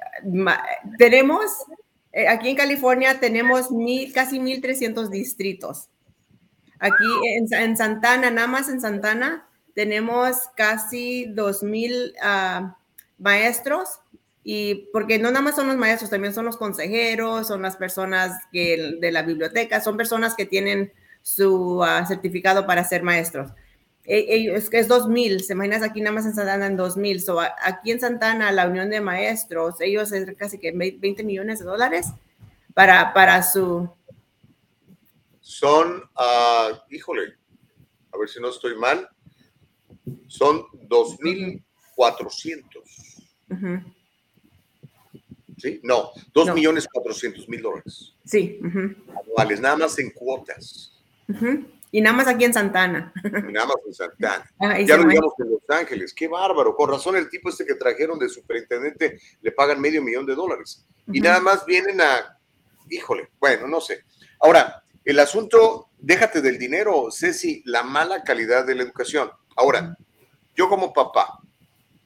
tenemos 0.96 1.64
eh, 2.12 2.28
aquí 2.28 2.50
en 2.50 2.56
California 2.56 3.18
tenemos 3.20 3.70
mil, 3.70 4.12
casi 4.12 4.38
1.300 4.38 5.08
distritos. 5.08 5.88
Aquí 6.78 7.04
en, 7.36 7.76
Santana, 7.76 8.30
nada 8.30 8.48
más 8.48 8.68
en 8.68 8.80
Santana, 8.80 9.48
tenemos 9.74 10.36
casi 10.56 11.26
2.000 11.26 12.12
uh, 12.22 12.74
maestros 13.18 14.00
y 14.44 14.88
porque 14.92 15.18
no 15.18 15.30
nada 15.30 15.42
más 15.42 15.54
son 15.54 15.68
los 15.68 15.76
maestros, 15.76 16.10
también 16.10 16.34
son 16.34 16.44
los 16.44 16.56
consejeros, 16.56 17.46
son 17.46 17.62
las 17.62 17.76
personas 17.76 18.32
que, 18.52 18.96
de 19.00 19.12
la 19.12 19.22
biblioteca, 19.22 19.80
son 19.80 19.96
personas 19.96 20.34
que 20.34 20.46
tienen 20.46 20.92
su 21.22 21.82
ah, 21.84 22.04
certificado 22.06 22.66
para 22.66 22.82
ser 22.84 23.04
maestros. 23.04 23.52
E, 24.04 24.52
es 24.52 24.68
que 24.68 24.80
es 24.80 24.88
2000, 24.88 25.44
se 25.44 25.52
imaginas 25.52 25.82
aquí 25.82 26.00
nada 26.00 26.14
más 26.14 26.26
en 26.26 26.34
Santana 26.34 26.66
en 26.66 26.76
2000. 26.76 27.22
So, 27.22 27.40
aquí 27.40 27.92
en 27.92 28.00
Santana, 28.00 28.50
la 28.50 28.66
Unión 28.66 28.90
de 28.90 29.00
Maestros, 29.00 29.80
ellos 29.80 30.10
es 30.10 30.34
casi 30.36 30.58
que 30.58 30.72
20 30.72 31.22
millones 31.22 31.60
de 31.60 31.66
dólares 31.66 32.08
para, 32.74 33.12
para 33.14 33.42
su. 33.44 33.88
Son, 35.40 36.02
uh, 36.16 36.76
híjole, 36.90 37.36
a 38.12 38.18
ver 38.18 38.28
si 38.28 38.40
no 38.40 38.48
estoy 38.48 38.76
mal, 38.76 39.08
son 40.26 40.64
2400. 40.88 42.82
¿Sí? 45.58 45.80
No, 45.82 46.10
2 46.32 46.54
millones 46.54 46.88
400 46.92 47.48
mil 47.48 47.62
dólares. 47.62 48.14
Sí. 48.24 48.58
Anuales, 48.62 49.60
nada 49.60 49.76
más 49.76 49.98
en 49.98 50.10
cuotas. 50.10 50.92
Y 51.94 52.00
nada 52.00 52.16
más 52.16 52.26
aquí 52.26 52.44
en 52.44 52.54
Santana. 52.54 53.12
nada 53.22 53.66
más 53.66 53.76
en 53.86 53.94
Santana. 53.94 54.50
Ah, 54.58 54.80
ya 54.80 54.96
lo 54.96 55.04
digamos 55.08 55.34
en 55.38 55.50
Los 55.50 55.68
Ángeles. 55.68 56.14
Qué 56.14 56.26
bárbaro. 56.26 56.74
Con 56.74 56.90
razón 56.90 57.16
el 57.16 57.28
tipo 57.28 57.50
este 57.50 57.66
que 57.66 57.74
trajeron 57.74 58.18
de 58.18 58.28
superintendente 58.28 59.20
le 59.40 59.52
pagan 59.52 59.80
medio 59.80 60.02
millón 60.02 60.24
de 60.24 60.34
dólares. 60.34 60.86
Y 61.12 61.20
nada 61.20 61.40
más 61.40 61.66
vienen 61.66 62.00
a... 62.00 62.38
Híjole, 62.88 63.28
bueno, 63.38 63.66
no 63.66 63.80
sé. 63.80 64.04
Ahora, 64.40 64.82
el 65.04 65.18
asunto, 65.18 65.90
déjate 65.98 66.40
del 66.40 66.58
dinero, 66.58 67.08
Ceci, 67.10 67.62
la 67.66 67.82
mala 67.82 68.22
calidad 68.22 68.64
de 68.64 68.74
la 68.74 68.84
educación. 68.84 69.30
Ahora, 69.56 69.96
yo 70.54 70.68
como 70.68 70.92
papá, 70.92 71.38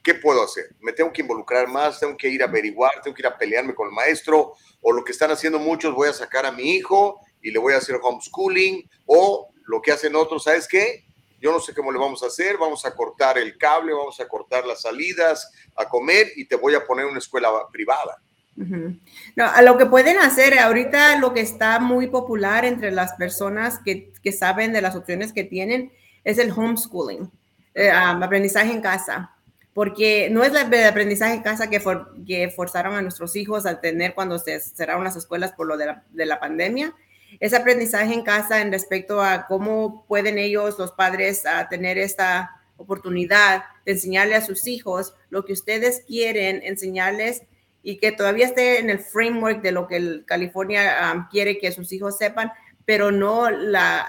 ¿qué 0.03 0.15
puedo 0.15 0.43
hacer? 0.43 0.75
¿Me 0.79 0.93
tengo 0.93 1.11
que 1.11 1.21
involucrar 1.21 1.67
más? 1.67 1.99
¿Tengo 1.99 2.15
que 2.15 2.29
ir 2.29 2.41
a 2.41 2.45
averiguar? 2.45 3.01
¿Tengo 3.01 3.15
que 3.15 3.21
ir 3.21 3.27
a 3.27 3.37
pelearme 3.37 3.75
con 3.75 3.87
el 3.87 3.93
maestro? 3.93 4.53
¿O 4.81 4.91
lo 4.91 5.03
que 5.03 5.11
están 5.11 5.31
haciendo 5.31 5.59
muchos, 5.59 5.93
voy 5.93 6.09
a 6.09 6.13
sacar 6.13 6.45
a 6.45 6.51
mi 6.51 6.75
hijo 6.75 7.19
y 7.41 7.51
le 7.51 7.59
voy 7.59 7.73
a 7.73 7.77
hacer 7.77 7.97
homeschooling? 8.01 8.89
¿O 9.05 9.49
lo 9.65 9.81
que 9.81 9.91
hacen 9.91 10.15
otros, 10.15 10.45
¿sabes 10.45 10.67
qué? 10.67 11.05
Yo 11.39 11.51
no 11.51 11.59
sé 11.59 11.73
cómo 11.73 11.91
le 11.91 11.99
vamos 11.99 12.23
a 12.23 12.27
hacer, 12.27 12.57
vamos 12.57 12.85
a 12.85 12.95
cortar 12.95 13.37
el 13.37 13.57
cable, 13.57 13.93
vamos 13.93 14.19
a 14.19 14.27
cortar 14.27 14.65
las 14.65 14.81
salidas, 14.81 15.51
a 15.75 15.87
comer 15.87 16.31
y 16.35 16.45
te 16.45 16.55
voy 16.55 16.73
a 16.73 16.85
poner 16.85 17.05
una 17.05 17.19
escuela 17.19 17.49
privada. 17.71 18.21
No, 18.55 19.45
a 19.45 19.61
lo 19.61 19.77
que 19.77 19.85
pueden 19.85 20.17
hacer, 20.17 20.57
ahorita 20.57 21.19
lo 21.19 21.31
que 21.35 21.41
está 21.41 21.79
muy 21.79 22.07
popular 22.07 22.65
entre 22.65 22.89
las 22.89 23.13
personas 23.13 23.79
que, 23.85 24.11
que 24.23 24.31
saben 24.31 24.73
de 24.73 24.81
las 24.81 24.95
opciones 24.95 25.31
que 25.31 25.43
tienen 25.43 25.91
es 26.23 26.37
el 26.37 26.51
homeschooling, 26.51 27.31
eh, 27.73 27.89
aprendizaje 27.89 28.71
en 28.71 28.81
casa, 28.81 29.31
porque 29.73 30.29
no 30.31 30.43
es 30.43 30.51
el 30.51 30.85
aprendizaje 30.85 31.35
en 31.35 31.43
casa 31.43 31.69
que, 31.69 31.81
que 32.25 32.49
forzaron 32.49 32.95
a 32.95 33.01
nuestros 33.01 33.35
hijos 33.35 33.65
a 33.65 33.79
tener 33.79 34.15
cuando 34.15 34.39
se 34.39 34.59
cerraron 34.59 35.03
las 35.03 35.15
escuelas 35.15 35.53
por 35.53 35.67
lo 35.67 35.77
de 35.77 35.85
la, 35.85 36.03
de 36.09 36.25
la 36.25 36.39
pandemia, 36.39 36.93
ese 37.39 37.55
aprendizaje 37.55 38.13
en 38.13 38.23
casa 38.23 38.61
en 38.61 38.71
respecto 38.71 39.21
a 39.21 39.47
cómo 39.47 40.05
pueden 40.07 40.37
ellos, 40.37 40.79
los 40.79 40.91
padres, 40.93 41.45
a 41.45 41.67
tener 41.69 41.97
esta 41.97 42.51
oportunidad 42.77 43.63
de 43.85 43.93
enseñarle 43.93 44.35
a 44.35 44.45
sus 44.45 44.67
hijos 44.67 45.13
lo 45.29 45.45
que 45.45 45.53
ustedes 45.53 46.03
quieren 46.07 46.61
enseñarles 46.63 47.43
y 47.83 47.97
que 47.97 48.11
todavía 48.11 48.45
esté 48.45 48.79
en 48.79 48.89
el 48.89 48.99
framework 48.99 49.61
de 49.61 49.71
lo 49.71 49.87
que 49.87 50.23
California 50.25 51.13
um, 51.13 51.27
quiere 51.29 51.57
que 51.57 51.71
sus 51.71 51.91
hijos 51.93 52.17
sepan, 52.17 52.51
pero 52.85 53.11
no 53.11 53.49
la, 53.49 54.07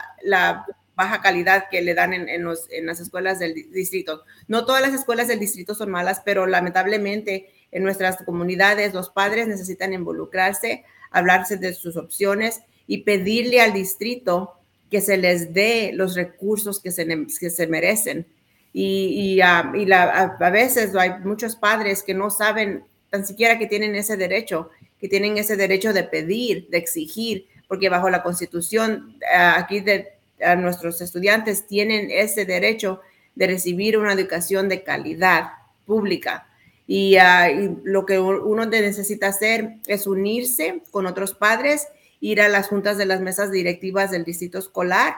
baja 0.98 1.22
calidad 1.22 1.66
que 1.70 1.80
le 1.80 1.94
dan 1.94 2.12
en, 2.12 2.28
en 2.28 2.86
las 2.86 2.98
escuelas 2.98 3.38
del 3.38 3.54
distrito. 3.70 4.24
No 4.48 4.66
todas 4.66 4.82
las 4.82 4.92
escuelas 4.92 5.28
del 5.28 5.38
distrito 5.38 5.76
son 5.76 5.90
malas, 5.90 6.22
pero 6.24 6.44
lamentablemente 6.48 7.52
en 7.70 7.84
nuestras 7.84 8.16
comunidades 8.24 8.94
los 8.94 9.08
padres 9.08 9.46
necesitan 9.46 9.92
involucrarse, 9.92 10.84
hablarse 11.12 11.56
de 11.56 11.72
sus 11.72 11.96
opciones 11.96 12.62
y 12.88 13.04
pedirle 13.04 13.60
al 13.60 13.72
distrito 13.72 14.54
que 14.90 15.00
se 15.00 15.18
les 15.18 15.54
dé 15.54 15.92
los 15.94 16.16
recursos 16.16 16.80
que 16.80 16.90
se, 16.90 17.06
que 17.06 17.50
se 17.50 17.66
merecen. 17.68 18.26
Y, 18.72 19.40
ah, 19.40 19.70
y, 19.74 19.86
la, 19.86 20.36
a, 20.40 20.50
veces 20.50 20.96
hay 20.96 21.20
muchos 21.22 21.54
padres 21.54 22.02
que 22.02 22.12
no 22.12 22.28
saben 22.28 22.82
tan 23.08 23.24
siquiera 23.24 23.56
que 23.56 23.68
tienen 23.68 23.94
ese 23.94 24.16
derecho 24.16 24.70
que 25.00 25.08
tienen 25.08 25.38
ese 25.38 25.56
derecho 25.56 25.92
de 25.92 26.02
pedir, 26.02 26.68
de 26.70 26.78
exigir, 26.78 27.46
porque 27.68 27.88
bajo 27.88 28.10
la 28.10 28.22
constitución 28.22 29.16
aquí 29.32 29.78
de 29.78 30.17
a 30.44 30.56
nuestros 30.56 31.00
estudiantes 31.00 31.66
tienen 31.66 32.10
ese 32.10 32.44
derecho 32.44 33.00
de 33.34 33.46
recibir 33.46 33.98
una 33.98 34.12
educación 34.12 34.68
de 34.68 34.82
calidad 34.82 35.50
pública. 35.86 36.46
Y, 36.86 37.16
ah, 37.16 37.48
lo 37.84 38.06
que 38.06 38.18
uno 38.18 38.66
necesita 38.66 39.28
hacer 39.28 39.74
es 39.86 40.06
unirse 40.06 40.82
con 40.90 41.06
otros 41.06 41.34
padres, 41.34 41.86
ir 42.20 42.40
a 42.40 42.48
las 42.48 42.68
juntas 42.68 42.98
de 42.98 43.06
las 43.06 43.20
mesas 43.20 43.52
directivas 43.52 44.10
del 44.10 44.24
distrito 44.24 44.58
escolar 44.58 45.16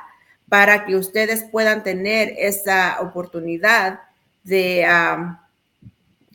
para 0.49 0.85
que 0.85 0.97
ustedes 0.97 1.45
puedan 1.45 1.85
tener 1.85 2.35
esa 2.37 3.01
oportunidad 3.01 4.01
de, 4.43 4.85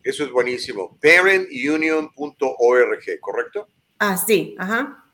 Eso 0.04 0.26
es 0.26 0.32
buenísimo. 0.32 0.98
Parentunion.org, 1.02 3.20
¿correcto? 3.20 3.68
Ah, 4.00 4.18
sí, 4.18 4.56
ajá. 4.58 5.06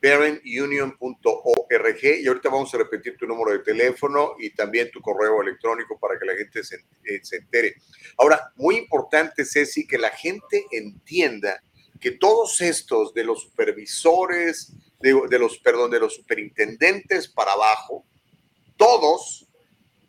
Parentunion.org 0.00 1.98
y 2.02 2.26
ahorita 2.26 2.48
vamos 2.48 2.72
a 2.72 2.78
repetir 2.78 3.16
tu 3.16 3.26
número 3.26 3.50
de 3.50 3.64
teléfono 3.64 4.34
y 4.38 4.50
también 4.50 4.90
tu 4.92 5.00
correo 5.00 5.42
electrónico 5.42 5.98
para 5.98 6.16
que 6.18 6.24
la 6.24 6.36
gente 6.36 6.62
se, 6.62 6.76
eh, 7.04 7.18
se 7.22 7.38
entere. 7.38 7.74
Ahora, 8.16 8.52
muy 8.56 8.76
importante, 8.76 9.44
Ceci, 9.44 9.86
que 9.86 9.98
la 9.98 10.10
gente 10.10 10.64
entienda 10.70 11.60
que 12.00 12.12
todos 12.12 12.60
estos 12.60 13.12
de 13.12 13.24
los 13.24 13.42
supervisores, 13.42 14.72
de, 15.00 15.20
de 15.28 15.38
los, 15.38 15.58
perdón, 15.58 15.90
de 15.90 15.98
los 15.98 16.14
superintendentes 16.14 17.26
para 17.26 17.52
abajo, 17.52 18.06
todos 18.78 19.46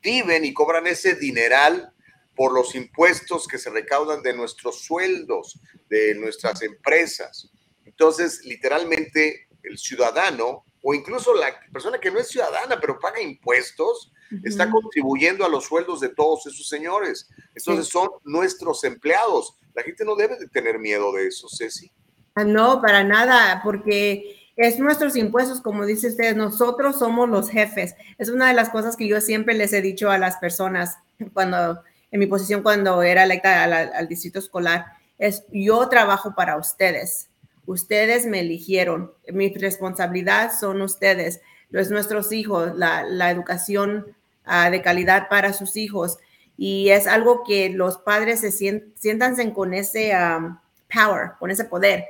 viven 0.02 0.46
y 0.46 0.54
cobran 0.54 0.88
ese 0.88 1.16
dineral 1.16 1.94
por 2.36 2.54
los 2.54 2.74
impuestos 2.76 3.46
que 3.46 3.58
se 3.58 3.70
recaudan 3.70 4.22
de 4.22 4.34
nuestros 4.34 4.86
sueldos, 4.86 5.60
de 5.90 6.16
nuestras 6.16 6.62
empresas. 6.62 7.52
Entonces, 7.84 8.46
literalmente, 8.46 9.50
el 9.64 9.78
ciudadano 9.78 10.64
o 10.82 10.94
incluso 10.94 11.34
la 11.34 11.60
persona 11.74 12.00
que 12.00 12.10
no 12.10 12.20
es 12.20 12.30
ciudadana, 12.30 12.80
pero 12.80 12.98
paga 12.98 13.22
impuestos, 13.22 14.14
está 14.44 14.72
contribuyendo 14.72 15.44
a 15.44 15.50
los 15.50 15.66
sueldos 15.66 16.00
de 16.00 16.10
todos 16.10 16.46
esos 16.48 16.70
señores. 16.70 17.28
Entonces, 17.54 17.88
son 17.88 18.10
nuestros 18.24 18.86
empleados. 18.86 19.56
La 19.74 19.84
gente 19.84 20.06
no 20.06 20.16
debe 20.16 20.38
de 20.38 20.48
tener 20.48 20.80
miedo 20.80 21.12
de 21.12 21.28
eso, 21.28 21.48
Ceci. 21.50 21.91
Ah, 22.36 22.46
no, 22.46 22.82
para 22.82 23.04
nada, 23.04 23.60
porque 23.62 24.39
es 24.60 24.77
nuestros 24.77 25.15
impuestos, 25.15 25.61
como 25.61 25.86
dice 25.86 26.07
usted, 26.07 26.36
nosotros 26.36 26.99
somos 26.99 27.30
los 27.30 27.49
jefes. 27.49 27.95
Es 28.18 28.27
una 28.27 28.49
de 28.49 28.53
las 28.53 28.68
cosas 28.69 28.98
que 28.98 29.07
yo 29.07 29.22
siempre 29.22 29.53
les 29.53 29.72
he 29.72 29.81
dicho 29.81 30.11
a 30.11 30.18
las 30.18 30.36
personas 30.36 30.98
cuando, 31.34 31.81
en 32.11 32.19
mi 32.19 32.27
posición 32.27 32.61
cuando 32.61 33.02
era 33.02 33.23
electa 33.23 33.64
al, 33.64 34.07
distrito 34.10 34.38
escolar, 34.38 34.88
es 35.18 35.45
yo 35.53 35.88
trabajo 35.88 36.36
para 36.36 36.57
ustedes. 36.57 37.30
Ustedes 37.65 38.26
me 38.26 38.41
eligieron. 38.41 39.14
Mi 39.31 39.48
responsabilidad 39.53 40.52
son 40.60 40.81
ustedes, 40.81 41.40
los 41.69 41.90
nuestros 41.90 42.34
hijos, 42.34 42.73
la, 42.76 43.31
educación 43.31 44.07
ah, 44.44 44.69
de 44.69 44.81
calidad 44.81 45.30
para 45.30 45.53
sus 45.53 45.77
hijos. 45.77 46.18
Y 46.57 46.90
es 46.90 47.07
algo 47.07 47.45
que 47.45 47.69
los 47.69 47.99
padres 47.99 48.41
se 48.41 48.52
sientan 48.52 49.52
con 49.52 49.73
ese 49.73 50.11
ah, 50.11 50.61
power, 50.94 51.31
con 51.40 51.49
ese 51.49 51.64
poder 51.64 52.03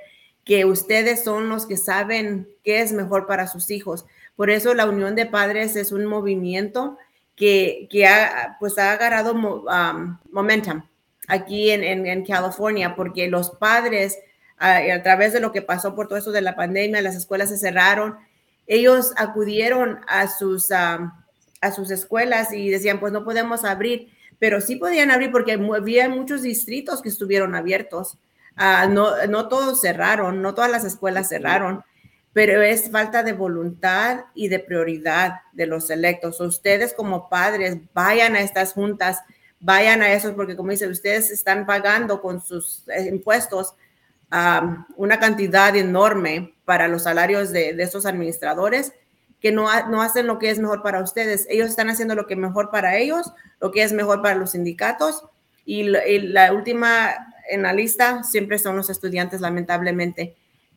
que 0.49 0.65
ustedes 0.65 1.23
son 1.23 1.47
los 1.47 1.67
que 1.67 1.77
saben 1.77 2.49
qué 2.63 2.81
es 2.81 2.91
mejor 2.91 3.27
para 3.27 3.45
sus 3.45 3.69
hijos. 3.69 4.07
Por 4.35 4.49
eso 4.49 4.73
la 4.73 4.88
Unión 4.88 5.13
de 5.13 5.27
Padres 5.27 5.76
es 5.76 5.91
un 5.91 6.07
movimiento 6.07 6.97
que, 7.35 7.88
que 7.91 8.07
ha, 8.07 8.57
pues 8.59 8.80
ha 8.80 8.93
agarrado 8.93 9.34
um, 9.34 10.17
momentum 10.31 10.81
aquí 11.27 11.69
en, 11.69 11.84
en, 11.84 12.26
California, 12.26 12.95
porque 12.95 13.27
los 13.27 13.51
padres, 13.51 14.17
a, 14.57 15.03
través 15.03 15.34
de 15.34 15.39
lo 15.39 15.51
que 15.51 15.61
pasó 15.61 15.93
por 15.93 16.07
todo 16.07 16.17
eso 16.17 16.31
de 16.31 16.41
la 16.41 16.55
pandemia, 16.55 17.03
las 17.03 17.15
escuelas 17.15 17.49
se 17.49 17.59
cerraron, 17.59 18.17
ellos 18.65 19.13
acudieron 19.17 19.99
a 20.07 20.27
sus, 20.27 20.71
um, 20.71 21.11
a 21.61 21.71
sus 21.71 21.91
escuelas 21.91 22.53
y 22.53 22.71
decían, 22.71 22.99
pues 22.99 23.13
no 23.13 23.23
podemos 23.23 23.65
abrir, 23.65 24.11
pero 24.39 24.61
sí 24.61 24.77
podían 24.77 25.11
abrir 25.11 25.31
porque 25.31 25.59
había 25.76 26.09
muchos 26.09 26.41
distritos 26.41 27.03
que 27.03 27.09
estuvieron 27.09 27.53
abiertos. 27.53 28.17
Ah, 28.61 28.88
no, 28.88 29.26
no 29.27 29.48
todos 29.48 29.80
cerraron, 29.80 30.41
no 30.41 30.53
todas 30.53 30.69
las 30.69 30.84
escuelas 30.84 31.30
cerraron, 31.30 31.81
pero 32.34 32.61
es 32.61 32.91
falta 32.91 33.23
de 33.23 33.31
voluntad 33.31 34.26
y 34.34 34.49
de 34.49 34.60
prioridad 34.60 35.36
de 35.53 35.65
los 35.65 35.90
electos. 35.90 36.41
Ustedes 36.41 36.94
como 36.94 37.30
padres 37.30 37.77
vayan 37.94 38.36
a 38.36 38.41
estas 38.41 38.73
juntas, 38.73 39.19
vayan 39.61 40.02
a 40.02 40.11
esos, 40.11 40.34
porque 40.34 40.57
como 40.57 40.72
dice, 40.72 40.88
ustedes 40.88 41.31
están 41.31 41.65
pagando 41.65 42.22
con 42.22 42.41
sus 42.41 42.86
eh, 42.90 43.07
impuestos 43.07 43.76
una 44.98 45.19
cantidad 45.19 45.73
enorme 45.76 46.53
para 46.65 46.90
los 46.90 47.03
salarios 47.03 47.52
de, 47.52 47.73
de 47.73 47.84
estos 47.84 48.06
administradores 48.06 48.91
que 49.40 49.53
no, 49.53 49.69
no, 49.88 50.02
hacen 50.02 50.27
lo 50.27 50.38
que 50.38 50.49
es 50.49 50.60
mejor 50.60 50.84
para 50.84 51.02
ustedes. 51.02 51.48
Ellos 51.49 51.69
están 51.69 51.90
haciendo 51.90 52.14
lo 52.14 52.27
que 52.27 52.34
es 52.34 52.40
mejor 52.40 52.72
para 52.72 52.98
ellos, 52.98 53.31
lo 53.61 53.72
que 53.72 53.84
es 53.84 53.94
mejor 53.94 54.22
para 54.22 54.36
los 54.36 54.52
sindicatos. 54.52 55.23
Y, 55.65 55.81
y 55.81 56.19
la 56.19 56.52
última 56.52 57.28
en 57.49 57.63
la 57.63 57.73
lista 57.73 58.23
siempre 58.23 58.59
son 58.59 58.77
los 58.77 58.89
estudiantes, 58.89 59.41
lamentablemente. 59.41 60.35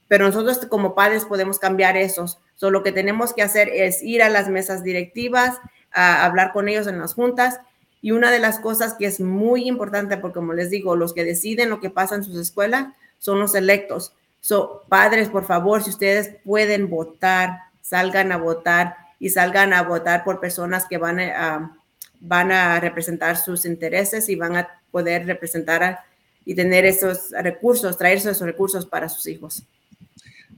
Pero 0.09 0.27
nosotros 0.27 0.67
como 0.67 0.95
padres 0.95 1.25
podemos 1.25 1.59
cambiar 1.59 1.97
esos. 1.97 2.39
Solo 2.55 2.79
lo 2.79 2.83
que 2.83 2.93
tenemos 2.93 3.33
que 3.33 3.43
hacer 3.43 3.69
es 3.69 4.03
ir 4.03 4.23
a 4.23 4.29
las 4.29 4.49
mesas 4.49 4.83
directivas, 4.83 5.59
a 5.93 6.25
hablar 6.25 6.53
con 6.53 6.69
ellos 6.69 6.87
en 6.87 6.99
las 6.99 7.15
juntas. 7.15 7.61
Y 8.01 8.11
una 8.11 8.31
de 8.31 8.39
las 8.39 8.59
cosas 8.59 8.95
que 8.95 9.07
es 9.07 9.21
muy 9.21 9.69
importante, 9.69 10.17
porque 10.17 10.35
como 10.35 10.53
les 10.53 10.71
digo, 10.71 10.97
los 10.97 11.15
que 11.15 11.25
deciden 11.25 11.71
lo 11.71 11.81
que 11.81 11.91
pasa 11.91 12.15
en 12.15 12.25
sus 12.25 12.37
escuelas 12.37 12.89
son 13.19 13.39
los 13.39 13.55
electos. 13.55 14.15
So, 14.41 14.83
padres, 14.89 15.29
por 15.29 15.45
favor, 15.45 15.83
si 15.83 15.91
ustedes 15.91 16.35
pueden 16.45 16.91
votar, 16.91 17.61
salgan 17.81 18.33
a 18.33 18.37
votar 18.37 18.97
y 19.21 19.31
salgan 19.31 19.73
a 19.73 19.83
votar 19.83 20.25
por 20.25 20.41
personas 20.41 20.87
que 20.87 20.99
van 20.99 21.21
a, 21.21 21.79
van 22.19 22.51
a 22.51 22.81
representar 22.81 23.37
sus 23.37 23.65
intereses 23.65 24.29
y 24.29 24.35
van 24.35 24.57
a 24.57 24.69
poder 24.91 25.27
representar 25.27 25.83
a, 25.85 26.05
y 26.45 26.55
tener 26.55 26.85
esos 26.85 27.31
recursos, 27.31 27.97
traer 27.97 28.19
esos 28.19 28.41
recursos 28.41 28.87
para 28.87 29.09
sus 29.09 29.27
hijos. 29.27 29.65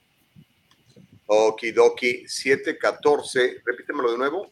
Okidoki, 1.28 2.24
714, 2.26 3.62
repítemelo 3.64 4.10
de 4.10 4.18
nuevo. 4.18 4.50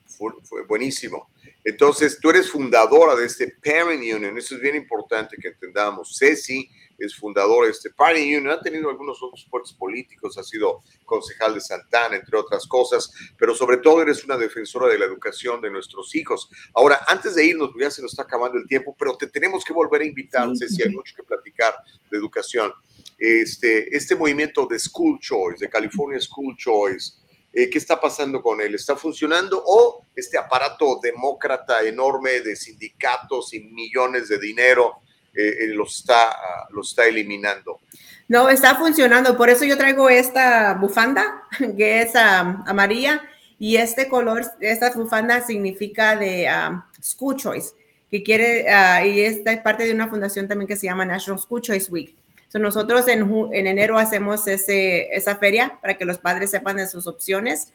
fue, 0.10 0.32
fue, 0.44 0.66
buenísimo. 0.66 1.30
Entonces, 1.64 2.20
tú 2.20 2.30
eres 2.30 2.50
fundadora 2.50 3.16
de 3.16 3.26
este 3.26 3.56
Parent 3.64 4.02
Union, 4.02 4.38
eso 4.38 4.56
es 4.56 4.62
bien 4.62 4.76
importante 4.76 5.38
que 5.38 5.50
entendamos. 5.50 6.18
Ceci 6.18 6.70
es 6.98 7.16
fundadora 7.16 7.68
de 7.68 7.72
este 7.72 7.92
Parent 7.92 8.26
Union, 8.26 8.50
ha 8.50 8.62
tenido 8.62 8.90
algunos 8.90 9.22
otros 9.22 9.48
puestos 9.50 9.74
políticos, 9.74 10.38
ha 10.38 10.44
sido 10.44 10.84
concejal 11.06 11.54
de 11.54 11.62
Santana, 11.62 12.16
entre 12.16 12.38
otras 12.38 12.68
cosas, 12.68 13.12
pero 13.38 13.56
sobre 13.56 13.78
todo 13.78 14.02
eres 14.02 14.24
una 14.26 14.38
defensora 14.38 14.88
de 14.88 15.00
la 15.00 15.06
educación 15.06 15.62
de 15.62 15.70
nuestros 15.70 16.14
hijos. 16.16 16.50
Ahora, 16.74 17.06
antes 17.08 17.36
de 17.36 17.46
irnos, 17.46 17.72
ya 17.80 17.90
se 17.90 18.02
nos 18.02 18.12
está 18.12 18.24
acabando 18.24 18.58
el 18.58 18.68
tiempo, 18.68 18.96
pero 18.98 19.16
te 19.16 19.28
tenemos 19.28 19.64
que 19.64 19.74
volver 19.74 20.02
a 20.02 20.06
invitar, 20.06 20.50
sí. 20.50 20.60
Ceci, 20.60 20.84
hay 20.84 20.90
mucho 20.90 21.16
que 21.16 21.24
platicar 21.24 21.76
de 22.10 22.18
educación. 22.18 22.74
Este, 23.18 23.96
este 23.96 24.16
movimiento 24.16 24.66
de 24.66 24.80
School 24.80 25.20
Choice, 25.20 25.66
de 25.66 25.70
California 25.70 26.20
School 26.20 26.56
Choice, 26.58 27.14
eh, 27.52 27.70
¿Qué 27.70 27.80
está 27.80 28.00
pasando 28.00 28.42
con 28.42 28.62
él? 28.62 28.76
¿Está 28.76 28.96
funcionando 28.96 29.62
o 29.66 30.06
este 30.16 30.38
aparato 30.38 31.00
demócrata 31.02 31.82
enorme 31.82 32.42
de 32.42 32.56
sindicatos 32.56 33.54
y 33.54 33.62
millones 33.62 34.30
de 34.30 34.40
dinero 34.40 35.02
eh, 35.34 35.56
eh, 35.62 35.68
lo, 35.70 35.86
está, 35.86 36.30
uh, 36.30 36.74
lo 36.74 36.82
está 36.82 37.06
eliminando? 37.06 37.80
No, 38.28 38.50
está 38.50 38.76
funcionando. 38.76 39.36
Por 39.36 39.50
eso 39.50 39.66
yo 39.66 39.78
traigo 39.78 40.10
esta 40.10 40.76
bufanda, 40.76 41.44
que 41.78 42.04
es 42.04 42.14
uh, 42.14 42.64
amarilla, 42.68 43.22
y 43.58 43.78
este 43.78 44.08
color, 44.08 44.46
esta 44.60 44.92
bufanda 44.92 45.42
significa 45.42 46.16
de 46.16 46.48
uh, 46.48 46.82
School 47.02 47.36
Choice, 47.36 47.72
que 48.12 48.22
quiere, 48.22 48.66
y 49.08 49.22
esta 49.22 49.52
es 49.52 49.62
parte 49.62 49.86
de 49.86 49.94
una 49.94 50.08
fundación 50.08 50.48
también 50.48 50.68
que 50.68 50.76
se 50.76 50.88
llama 50.88 51.06
National 51.06 51.40
School 51.40 51.62
Choice 51.62 51.92
Week. 51.92 52.19
So 52.50 52.58
nosotros 52.58 53.08
en, 53.08 53.32
en, 53.54 53.68
enero 53.68 53.98
hacemos 53.98 54.48
ese, 54.48 55.16
esa 55.16 55.36
feria 55.36 55.78
para 55.82 55.98
que 55.98 56.06
los 56.06 56.18
padres 56.18 56.50
sepan 56.50 56.78
de 56.78 56.88
sus 56.88 57.06
opciones, 57.06 57.72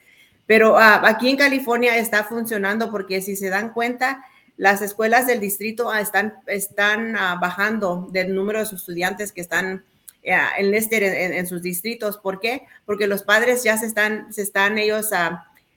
pero 0.47 0.75
uh, 0.75 0.79
aquí 1.05 1.31
en 1.31 1.37
California 1.37 1.97
está 1.97 2.25
funcionando 2.25 2.91
porque 2.91 3.23
si 3.23 3.37
se 3.37 3.51
dan 3.51 3.73
cuenta, 3.73 4.25
las 4.57 4.83
escuelas 4.83 5.29
del 5.29 5.41
distrito 5.41 5.95
están, 5.95 6.35
están 6.47 7.15
uh, 7.15 7.41
bajando 7.41 8.09
del 8.11 8.35
número 8.35 8.59
de 8.59 8.67
sus 8.67 8.81
estudiantes 8.81 9.31
que 9.33 9.41
están 9.41 9.85
uh, 10.25 10.59
en, 10.59 10.75
este, 10.75 11.25
en, 11.25 11.33
en, 11.33 11.47
sus 11.47 11.63
distritos. 11.63 12.19
¿Por 12.19 12.41
qué? 12.41 12.67
Porque 12.85 13.07
los 13.07 13.23
padres 13.23 13.63
ya 13.63 13.79
se 13.79 13.87
están, 13.87 14.33
se 14.33 14.43
están 14.43 14.77
ellos 14.77 15.11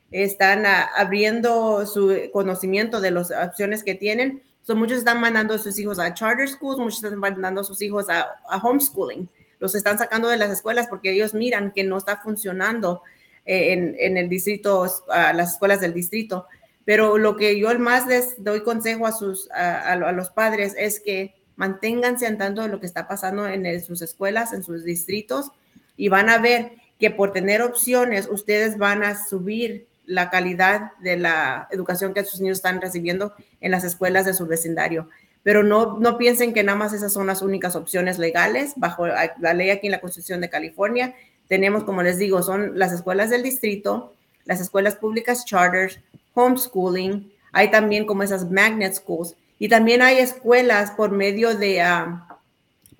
están 0.09 0.65
abriendo 0.65 1.85
su 1.85 2.29
conocimiento 2.31 3.01
de 3.01 3.11
las 3.11 3.29
opciones 3.29 3.83
que 3.83 3.93
tienen 3.93 4.41
So, 4.67 4.75
muchos 4.75 4.97
están 4.97 5.21
mandando 5.21 5.53
a 5.53 5.59
sus 5.59 5.79
hijos 5.79 5.97
a 5.97 6.13
charter 6.13 6.45
schools, 6.49 6.77
muchos 6.77 7.01
están 7.01 7.17
mandando 7.19 7.61
a 7.61 7.63
sus 7.63 7.81
hijos 7.81 8.07
a, 8.09 8.37
homeschooling. 8.61 9.29
Los 9.61 9.75
están 9.75 9.97
sacando 9.97 10.27
de 10.27 10.35
las 10.35 10.51
escuelas 10.51 10.87
porque 10.89 11.13
ellos 11.13 11.33
miran 11.33 11.71
que 11.71 11.85
no 11.85 11.97
está 11.97 12.17
funcionando 12.17 13.01
en, 13.45 14.17
el 14.17 14.27
distrito, 14.27 14.85
a 15.07 15.31
las 15.31 15.53
escuelas 15.53 15.79
del 15.79 15.93
distrito. 15.93 16.47
Pero 16.83 17.17
lo 17.17 17.37
que 17.37 17.57
yo 17.57 17.79
más 17.79 18.07
les 18.07 18.43
doy 18.43 18.61
consejo 18.61 19.07
a, 19.07 19.13
sus, 19.13 19.49
a, 19.51 19.95
los 19.95 20.31
padres 20.31 20.75
es 20.77 20.99
que 20.99 21.33
manténganse 21.55 22.27
al 22.27 22.37
tanto 22.37 22.61
de 22.61 22.67
lo 22.67 22.81
que 22.81 22.87
está 22.87 23.07
pasando 23.07 23.47
en 23.47 23.81
sus 23.81 24.01
escuelas, 24.01 24.51
en 24.51 24.63
sus 24.63 24.83
distritos, 24.83 25.49
y 25.95 26.09
van 26.09 26.27
a 26.27 26.39
ver 26.39 26.73
que 26.99 27.09
por 27.09 27.31
tener 27.31 27.61
opciones 27.61 28.27
ustedes 28.29 28.77
van 28.77 29.01
a 29.05 29.15
subir 29.15 29.87
la 30.07 30.31
calidad 30.31 30.93
de 30.97 31.17
la 31.17 31.67
educación 31.69 32.15
que 32.15 32.25
sus 32.25 32.41
niños 32.41 32.57
están 32.57 32.81
recibiendo 32.81 33.33
en 33.61 33.69
las 33.69 33.83
escuelas 33.83 34.25
de 34.25 34.33
su 34.33 34.47
vecindario. 34.47 35.09
Pero 35.43 35.63
no, 35.63 35.99
no 35.99 36.17
piensen 36.17 36.53
que 36.53 36.63
nada 36.63 36.77
más 36.77 36.93
esas 36.93 37.13
son 37.13 37.27
las 37.27 37.43
únicas 37.43 37.75
opciones 37.75 38.17
legales 38.17 38.73
bajo 38.77 39.05
la 39.05 39.53
ley 39.53 39.69
aquí 39.69 39.87
en 39.87 39.91
la 39.91 40.01
Constitución 40.01 40.41
de 40.41 40.49
California. 40.49 41.13
Tenemos, 41.47 41.83
como 41.83 42.01
les 42.01 42.17
digo, 42.17 42.41
son 42.41 42.79
las 42.79 42.91
escuelas 42.91 43.29
del 43.29 43.43
distrito, 43.43 44.13
las 44.45 44.59
escuelas 44.59 44.95
públicas 44.95 45.45
charters, 45.45 45.99
homeschooling, 46.33 47.31
hay 47.51 47.69
también 47.69 48.05
como 48.05 48.23
esas 48.23 48.49
magnet 48.49 48.93
schools 48.93 49.35
y 49.59 49.69
también 49.69 50.01
hay 50.01 50.19
escuelas 50.19 50.91
por 50.91 51.11
medio 51.11 51.55
de 51.55 51.81
uh, 51.81 52.27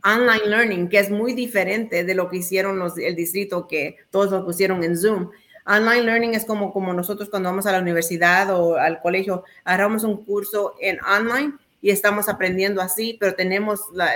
online 0.03 0.45
learning, 0.45 0.89
que 0.89 0.99
es 0.99 1.09
muy 1.09 1.33
diferente 1.33 2.03
de 2.03 2.15
lo 2.15 2.29
que 2.29 2.37
hicieron 2.37 2.79
los, 2.79 2.97
el 2.97 3.15
distrito, 3.15 3.67
que 3.67 3.97
todos 4.09 4.31
lo 4.31 4.45
pusieron 4.45 4.83
en 4.83 4.97
Zoom. 4.97 5.29
Online 5.67 6.03
learning 6.03 6.33
es 6.33 6.45
como, 6.45 6.71
como 6.71 6.93
nosotros 6.93 7.29
cuando 7.29 7.49
vamos 7.49 7.65
a 7.65 7.73
la 7.73 7.79
universidad 7.79 8.49
o 8.57 8.77
al 8.77 9.01
colegio, 9.01 9.43
agarramos 9.65 10.03
un 10.05 10.23
curso 10.23 10.75
en 10.79 10.97
online 11.03 11.53
y 11.81 11.89
estamos 11.89 12.29
aprendiendo 12.29 12.81
así, 12.81 13.17
pero 13.19 13.35
tenemos 13.35 13.81
la, 13.93 14.11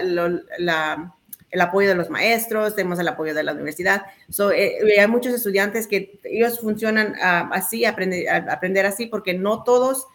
la, 0.58 1.14
el 1.52 1.62
apoyo 1.62 1.90
de 1.90 1.96
los 1.96 2.10
maestros, 2.10 2.76
tenemos 2.76 3.00
el 3.00 3.08
apoyo 3.10 3.34
de 3.34 3.44
la 3.44 3.52
universidad. 3.52 4.04
So, 4.30 4.52
eh, 4.52 4.78
hay 4.98 5.08
muchos 5.08 5.34
estudiantes 5.34 5.88
que 5.88 6.20
ellos 6.24 6.60
funcionan 6.60 7.16
uh, 7.16 7.54
así, 7.54 7.84
aprender, 7.84 8.30
aprender 8.30 8.86
así, 8.86 9.08
porque 9.08 9.34
no 9.34 9.64
todos 9.64 10.08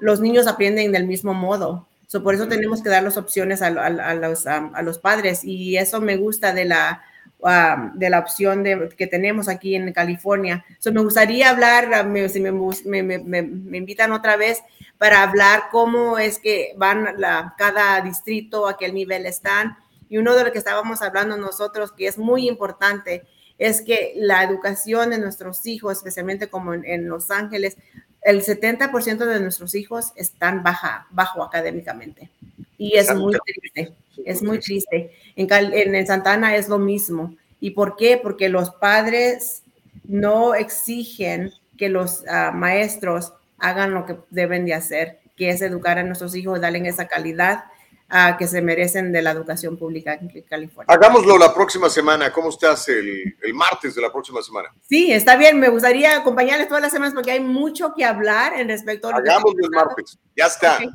los 0.00 0.20
niños 0.20 0.48
aprenden 0.48 0.90
del 0.90 1.06
mismo 1.06 1.34
modo. 1.34 1.86
So, 2.08 2.24
por 2.24 2.34
eso 2.34 2.48
tenemos 2.48 2.82
que 2.82 2.88
dar 2.88 3.04
las 3.04 3.16
opciones 3.16 3.62
a, 3.62 3.68
a, 3.68 3.86
a 3.86 4.14
los, 4.14 4.44
um, 4.44 4.74
a 4.74 4.82
los 4.82 4.98
padres 4.98 5.44
y 5.44 5.76
eso 5.76 6.00
me 6.00 6.16
gusta 6.16 6.52
de 6.52 6.64
la 6.64 7.04
Uh, 7.42 7.92
de 7.94 8.10
la 8.10 8.18
opción 8.18 8.62
de, 8.62 8.90
que 8.98 9.06
tenemos 9.06 9.48
aquí 9.48 9.74
en 9.74 9.90
California. 9.94 10.62
So, 10.78 10.92
me 10.92 11.00
gustaría 11.00 11.48
hablar, 11.48 12.06
me, 12.06 12.28
si 12.28 12.38
me, 12.38 12.52
me, 12.52 13.02
me, 13.18 13.78
invitan 13.78 14.12
otra 14.12 14.36
vez 14.36 14.62
para 14.98 15.22
hablar 15.22 15.64
cómo 15.70 16.18
es 16.18 16.38
que 16.38 16.74
van 16.76 17.14
la, 17.16 17.54
cada 17.56 17.98
distrito, 18.02 18.68
a 18.68 18.76
qué 18.76 18.92
nivel 18.92 19.24
están. 19.24 19.78
Y 20.10 20.18
uno 20.18 20.34
de 20.34 20.44
lo 20.44 20.52
que 20.52 20.58
estábamos 20.58 21.00
hablando 21.00 21.38
nosotros, 21.38 21.92
que 21.92 22.06
es 22.06 22.18
muy 22.18 22.46
importante, 22.46 23.22
es 23.56 23.80
que 23.80 24.12
la 24.16 24.42
educación 24.42 25.08
de 25.08 25.18
nuestros 25.18 25.64
hijos, 25.64 25.96
especialmente 25.96 26.50
como 26.50 26.74
en, 26.74 26.84
en 26.84 27.08
Los 27.08 27.30
Ángeles, 27.30 27.78
el 28.20 28.42
70% 28.42 29.16
de 29.24 29.40
nuestros 29.40 29.74
hijos 29.74 30.12
están 30.14 30.62
baja, 30.62 31.06
bajo 31.10 31.42
académicamente. 31.42 32.30
Y 32.76 32.98
es 32.98 33.14
muy 33.14 33.34
triste, 33.46 33.94
es 34.26 34.42
muy 34.42 34.58
triste. 34.58 35.12
En, 35.36 35.48
en, 35.50 35.94
en 35.94 36.06
Santana 36.06 36.56
es 36.56 36.68
lo 36.68 36.78
mismo. 36.78 37.34
¿Y 37.60 37.72
por 37.72 37.96
qué? 37.96 38.18
Porque 38.22 38.48
los 38.48 38.70
padres 38.70 39.62
no 40.04 40.54
exigen 40.54 41.52
que 41.76 41.88
los 41.88 42.20
uh, 42.22 42.52
maestros 42.54 43.32
hagan 43.58 43.92
lo 43.92 44.06
que 44.06 44.16
deben 44.30 44.64
de 44.66 44.74
hacer, 44.74 45.20
que 45.36 45.50
es 45.50 45.62
educar 45.62 45.98
a 45.98 46.02
nuestros 46.02 46.34
hijos, 46.34 46.60
darles 46.60 46.86
esa 46.94 47.06
calidad 47.06 47.64
ah, 48.08 48.36
que 48.38 48.46
se 48.46 48.60
merecen 48.62 49.12
de 49.12 49.22
la 49.22 49.30
educación 49.30 49.76
pública 49.76 50.14
en 50.14 50.28
California. 50.42 50.92
Hagámoslo 50.92 51.38
la 51.38 51.54
próxima 51.54 51.88
semana. 51.88 52.32
¿Cómo 52.32 52.48
estás 52.48 52.88
el, 52.88 53.36
el 53.42 53.54
martes 53.54 53.94
de 53.94 54.02
la 54.02 54.10
próxima 54.10 54.42
semana? 54.42 54.74
Sí, 54.88 55.12
está 55.12 55.36
bien. 55.36 55.60
Me 55.60 55.68
gustaría 55.68 56.16
acompañarles 56.16 56.68
todas 56.68 56.82
las 56.82 56.92
semanas 56.92 57.14
porque 57.14 57.32
hay 57.32 57.40
mucho 57.40 57.94
que 57.94 58.04
hablar 58.04 58.58
en 58.58 58.68
respecto 58.68 59.08
a 59.08 59.16
Hagámoslo 59.16 59.64
el 59.64 59.70
martes. 59.70 60.18
Ya 60.36 60.46
está. 60.46 60.76
Ok. 60.76 60.94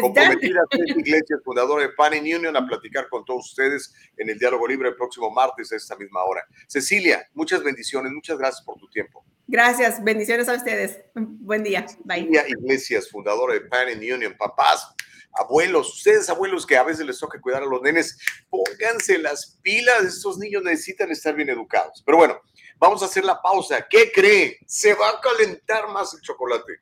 Comprometida 0.00 0.60
Ceci 0.70 0.98
Iglesias, 0.98 1.40
fundadora 1.44 1.82
de 1.82 1.90
Pan 1.90 2.14
in 2.14 2.22
Union, 2.36 2.56
a 2.56 2.66
platicar 2.66 3.08
con 3.08 3.24
todos 3.24 3.46
ustedes 3.46 3.94
en 4.16 4.30
el 4.30 4.38
Diálogo 4.38 4.66
Libre 4.66 4.88
el 4.88 4.96
próximo 4.96 5.30
martes 5.30 5.72
a 5.72 5.76
esta 5.76 5.96
misma 5.96 6.22
hora. 6.24 6.42
Cecilia, 6.66 7.28
muchas 7.34 7.62
bendiciones, 7.62 8.12
muchas 8.12 8.38
gracias 8.38 8.64
por 8.64 8.78
tu 8.78 8.88
tiempo. 8.88 9.24
Gracias. 9.46 10.02
Bendiciones 10.02 10.48
a 10.48 10.54
ustedes. 10.54 11.00
Buen 11.14 11.62
día. 11.62 11.84
Bye. 12.04 12.20
Cecilia 12.20 12.44
Iglesias, 12.48 13.10
fundadora 13.10 13.54
de 13.54 13.60
Pan 13.62 13.90
in 13.90 14.14
Union. 14.14 14.34
Papás, 14.38 14.94
abuelos, 15.34 15.94
ustedes 15.94 16.28
abuelos 16.30 16.64
que 16.64 16.76
a 16.76 16.82
veces 16.82 17.04
les 17.04 17.18
toca 17.18 17.40
cuidar 17.40 17.62
a 17.62 17.66
los 17.66 17.82
nenes, 17.82 18.18
pónganse 18.48 19.18
las 19.18 19.58
pilas. 19.62 20.04
Estos 20.04 20.38
niños 20.38 20.62
necesitan 20.62 21.10
estar 21.10 21.34
bien 21.34 21.50
educados. 21.50 22.02
Pero 22.04 22.18
bueno, 22.18 22.40
vamos 22.78 23.02
a 23.02 23.06
hacer 23.06 23.24
la 23.24 23.40
pausa. 23.42 23.86
¿Qué 23.88 24.10
cree? 24.12 24.58
Se 24.66 24.94
va 24.94 25.10
a 25.10 25.20
calentar 25.20 25.88
más 25.88 26.14
el 26.14 26.20
chocolate. 26.20 26.80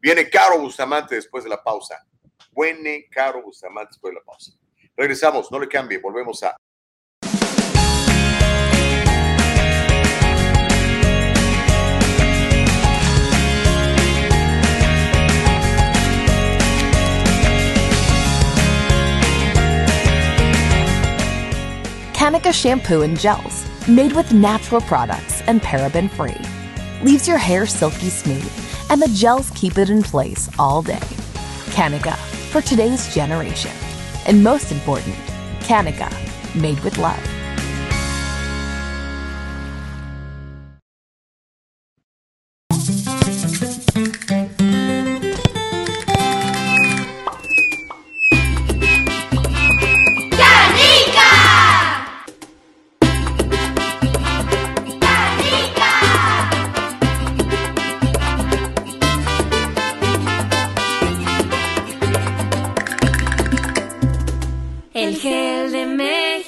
Viene 0.00 0.28
Caro 0.28 0.58
Bustamante 0.58 1.14
después 1.14 1.44
de 1.44 1.50
la 1.50 1.62
pausa. 1.62 2.04
Viene 2.50 3.06
Caro 3.10 3.42
Bustamante 3.42 3.92
después 3.92 4.12
de 4.12 4.20
la 4.20 4.24
pausa. 4.24 4.52
Regresamos, 4.96 5.50
no 5.50 5.58
le 5.58 5.68
cambie, 5.68 5.98
volvemos 5.98 6.42
a 6.42 6.56
Kanika 22.22 22.52
shampoo 22.52 23.02
and 23.02 23.18
gels, 23.18 23.66
made 23.88 24.12
with 24.12 24.32
natural 24.32 24.80
products 24.80 25.42
and 25.48 25.60
paraben 25.60 26.08
free, 26.08 26.36
leaves 27.02 27.26
your 27.26 27.36
hair 27.36 27.66
silky 27.66 28.10
smooth, 28.10 28.48
and 28.90 29.02
the 29.02 29.08
gels 29.08 29.50
keep 29.56 29.76
it 29.76 29.90
in 29.90 30.04
place 30.04 30.48
all 30.56 30.82
day. 30.82 31.00
Kanika, 31.72 32.16
for 32.50 32.60
today's 32.60 33.12
generation. 33.14 33.72
And 34.26 34.44
most 34.44 34.72
important, 34.72 35.16
Kanika, 35.60 36.10
made 36.54 36.78
with 36.80 36.98
love. 36.98 37.41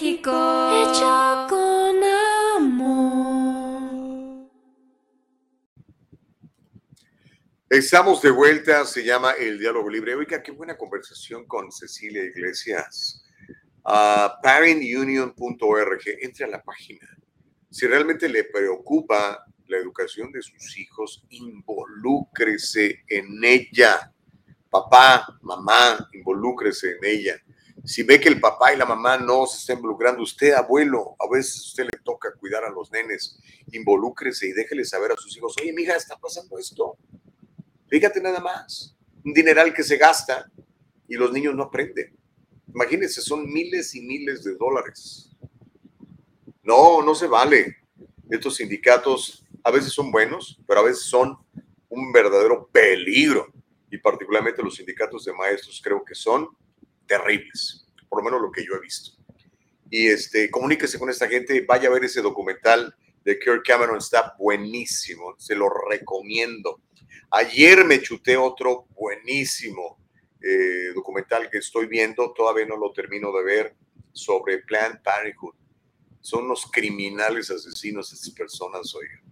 México. 0.05 0.31
Hecho 0.31 1.47
con 1.49 1.97
amor. 2.57 4.51
Estamos 7.71 8.21
de 8.21 8.31
vuelta, 8.31 8.85
se 8.85 9.03
llama 9.03 9.33
El 9.33 9.59
Diálogo 9.59 9.89
Libre. 9.89 10.15
Oiga, 10.15 10.43
qué 10.43 10.53
buena 10.53 10.77
conversación 10.77 11.47
con 11.47 11.73
Cecilia 11.73 12.23
Iglesias. 12.23 13.25
Uh, 13.83 14.29
parentunion.org, 14.43 16.03
entre 16.21 16.45
a 16.45 16.49
la 16.49 16.63
página. 16.63 17.09
Si 17.71 17.87
realmente 17.87 18.29
le 18.29 18.45
preocupa 18.45 19.43
la 19.69 19.79
educación 19.79 20.31
de 20.33 20.43
sus 20.43 20.77
hijos, 20.77 21.25
involúcrese 21.31 23.05
en 23.09 23.43
ella. 23.43 24.13
Papá, 24.69 25.39
mamá, 25.41 26.11
involúcrese 26.13 26.91
en 26.91 27.05
ella. 27.05 27.44
Si 27.85 28.03
ve 28.03 28.19
que 28.19 28.31
el 28.31 28.41
papá 28.41 28.73
y 28.73 28.79
la 28.79 28.87
mamá 28.87 29.19
no 29.19 29.45
se 29.47 29.59
están 29.59 29.77
involucrando, 29.77 30.23
usted, 30.23 30.53
abuelo, 30.53 31.17
a 31.19 31.29
veces 31.31 31.67
usted 31.67 31.85
le 31.85 31.99
toca 32.03 32.33
cuidar 32.33 32.65
a 32.65 32.71
los 32.71 32.91
nenes, 32.91 33.39
involúcrese 33.73 34.49
y 34.49 34.53
déjele 34.53 34.87
saber 34.87 35.13
a 35.13 35.17
sus 35.17 35.37
hijos, 35.37 35.55
oye, 35.61 35.73
mija, 35.73 35.95
está 35.95 36.17
pasando 36.17 36.59
esto. 36.59 36.97
Fíjate 37.89 38.23
nada 38.23 38.41
más, 38.41 38.97
un 39.23 39.35
dineral 39.35 39.75
que 39.75 39.83
se 39.83 39.99
gasta 39.99 40.51
y 41.07 41.15
los 41.17 41.31
niños 41.31 41.55
no 41.55 41.65
aprenden. 41.65 42.17
Imagínense, 42.75 43.21
son 43.21 43.53
miles 43.53 43.95
y 43.95 44.01
miles 44.01 44.43
de 44.45 44.55
dólares. 44.55 45.31
No, 46.63 47.03
no 47.03 47.15
se 47.15 47.27
vale. 47.27 47.77
Estos 48.31 48.57
sindicatos 48.57 49.45
a 49.63 49.71
veces 49.71 49.93
son 49.93 50.11
buenos, 50.11 50.59
pero 50.67 50.81
a 50.81 50.85
veces 50.85 51.05
son 51.05 51.37
un 51.91 52.13
verdadero 52.13 52.67
peligro. 52.73 53.53
Y 53.91 53.99
particularmente 53.99 54.63
los 54.63 54.77
sindicatos 54.77 55.27
de 55.27 55.35
maestros 55.35 55.81
creo 55.85 56.03
que 56.03 56.15
son 56.15 56.49
terribles, 57.07 57.87
por 58.09 58.21
lo 58.21 58.25
menos 58.25 58.41
lo 58.41 58.51
que 58.51 58.65
yo 58.65 58.75
he 58.75 58.81
visto. 58.81 59.13
Y 59.91 60.09
este, 60.09 60.51
comuníquese 60.51 60.99
con 60.99 61.11
esta 61.11 61.29
gente, 61.29 61.65
vaya 61.67 61.89
a 61.89 61.93
ver 61.93 62.05
ese 62.05 62.23
documental 62.23 62.95
de 63.25 63.39
Kirk 63.39 63.63
Cameron, 63.65 63.99
está 63.99 64.35
buenísimo, 64.39 65.35
se 65.39 65.55
lo 65.55 65.69
recomiendo. 65.91 66.83
Ayer 67.31 67.85
me 67.85 68.01
chuté 68.01 68.37
otro 68.37 68.87
buenísimo 68.91 69.99
eh, 70.41 70.93
documental 70.95 71.49
que 71.51 71.59
estoy 71.59 71.87
viendo, 71.87 72.33
todavía 72.33 72.67
no 72.67 72.77
lo 72.77 72.93
termino 72.93 73.33
de 73.33 73.45
ver, 73.45 73.77
sobre 74.13 74.59
Planned 74.59 75.01
Parenthood. 75.03 75.55
Son 76.21 76.45
unos 76.45 76.71
criminales 76.71 77.51
asesinos 77.51 78.13
estas 78.13 78.31
personas, 78.31 78.95
oigan. 78.95 79.23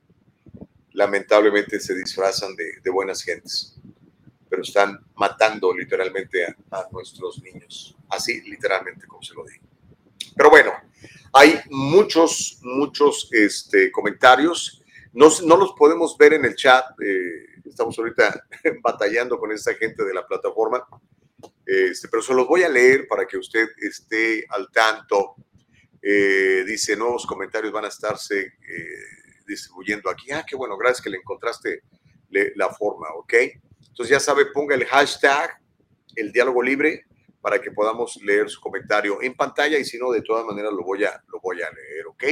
Lamentablemente 0.93 1.81
se 1.81 1.95
disfrazan 1.95 2.55
de 2.55 2.91
buenas 2.91 3.23
gentes 3.23 3.82
pero 4.53 4.65
están 4.65 5.01
matando 5.17 5.73
literalmente 5.73 6.45
a, 6.45 6.55
a, 6.73 6.87
nuestros 6.93 7.43
niños. 7.43 7.97
Así, 8.11 8.43
literalmente, 8.43 9.07
como 9.07 9.23
se 9.23 9.33
lo 9.33 9.47
digo. 9.47 9.65
Pero 10.37 10.51
bueno, 10.51 10.73
hay 11.33 11.59
muchos, 11.71 12.59
muchos 12.61 13.31
este, 13.33 13.91
comentarios. 13.91 14.83
No, 15.15 15.31
no 15.47 15.57
los 15.57 15.73
podemos 15.73 16.19
ver 16.19 16.35
en 16.35 16.45
el 16.45 16.55
chat. 16.55 16.85
Eh, 17.01 17.63
estamos 17.65 17.99
ahorita 17.99 18.47
batallando 18.83 19.39
con 19.39 19.51
esta 19.53 19.73
gente 19.73 20.05
de 20.05 20.13
la 20.13 20.27
plataforma. 20.27 20.87
Este, 21.65 22.09
pero 22.09 22.23
se 22.23 22.35
los 22.35 22.47
voy 22.47 22.63
a 22.63 22.69
leer 22.69 23.09
para 23.09 23.27
que 23.27 23.39
usted 23.39 23.69
esté 23.79 24.45
al 24.51 24.71
tanto. 24.71 25.37
Eh, 26.03 26.63
dice, 26.67 26.95
nuevos 26.95 27.25
comentarios 27.25 27.73
van 27.73 27.87
a 27.87 27.89
estarse 27.89 28.39
eh, 28.39 29.35
distribuyendo 29.47 30.11
aquí. 30.11 30.31
Ah, 30.31 30.45
qué 30.47 30.57
bueno, 30.57 30.77
gracias 30.77 31.01
que 31.01 31.09
le 31.09 31.17
encontraste 31.17 31.85
le, 32.29 32.53
la 32.55 32.69
forma, 32.69 33.09
¿ok? 33.15 33.33
Entonces 33.93 34.11
ya 34.11 34.21
sabe, 34.21 34.47
ponga 34.47 34.75
el 34.75 34.87
hashtag, 34.87 35.51
el 36.17 36.33
diálogo 36.33 36.63
libre, 36.63 37.05
para 37.43 37.61
que 37.61 37.71
podamos 37.71 38.17
leer 38.23 38.49
su 38.49 38.59
comentario 38.59 39.21
en 39.21 39.35
pantalla 39.35 39.79
y 39.79 39.85
si 39.85 39.99
no, 39.99 40.11
de 40.11 40.23
todas 40.23 40.47
maneras 40.47 40.73
lo 40.73 40.83
voy 40.83 41.05
a, 41.05 41.23
lo 41.29 41.41
voy 41.41 41.61
a 41.61 41.71
leer, 41.71 42.07
¿ok? 42.07 42.25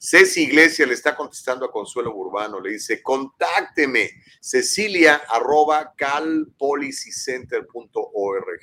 Ceci 0.00 0.42
Iglesias 0.42 0.88
le 0.88 0.94
está 0.94 1.14
contestando 1.14 1.64
a 1.64 1.70
Consuelo 1.70 2.12
Urbano, 2.12 2.60
le 2.60 2.70
dice, 2.70 3.00
contácteme, 3.00 4.10
cecilia 4.40 5.22
arroba 5.28 5.94
calpolicycenter.org. 5.96 8.60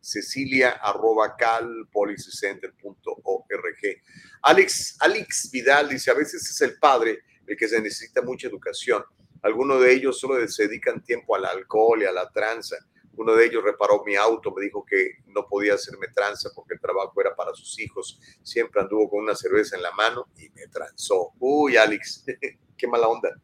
Cecilia 0.00 0.70
arroba 0.70 1.36
calpolicycenter.org. 1.36 4.02
Alex, 4.42 4.96
Alex 4.98 5.50
Vidal 5.52 5.90
dice, 5.90 6.10
a 6.10 6.14
veces 6.14 6.50
es 6.50 6.60
el 6.62 6.80
padre 6.80 7.20
el 7.46 7.56
que 7.56 7.68
se 7.68 7.80
necesita 7.80 8.22
mucha 8.22 8.48
educación 8.48 9.04
algunos 9.44 9.78
de 9.82 9.92
ellos 9.92 10.18
solo 10.18 10.48
se 10.48 10.68
dedican 10.68 11.04
tiempo 11.04 11.36
al 11.36 11.44
alcohol 11.44 12.00
y 12.00 12.06
a 12.06 12.12
la 12.12 12.30
tranza. 12.30 12.76
Uno 13.16 13.36
de 13.36 13.44
ellos 13.44 13.62
reparó 13.62 14.02
mi 14.02 14.16
auto, 14.16 14.50
me 14.52 14.64
dijo 14.64 14.86
que 14.86 15.18
no 15.26 15.46
podía 15.46 15.74
hacerme 15.74 16.08
tranza 16.08 16.48
porque 16.54 16.72
el 16.74 16.80
trabajo 16.80 17.12
era 17.20 17.36
para 17.36 17.52
sus 17.52 17.78
hijos. 17.78 18.18
Siempre 18.42 18.80
anduvo 18.80 19.10
con 19.10 19.22
una 19.22 19.34
cerveza 19.34 19.76
en 19.76 19.82
la 19.82 19.92
mano 19.92 20.28
y 20.38 20.48
me 20.48 20.66
transó. 20.68 21.32
Uy, 21.38 21.76
Alex, 21.76 22.24
qué 22.78 22.86
mala 22.88 23.06
onda. 23.06 23.38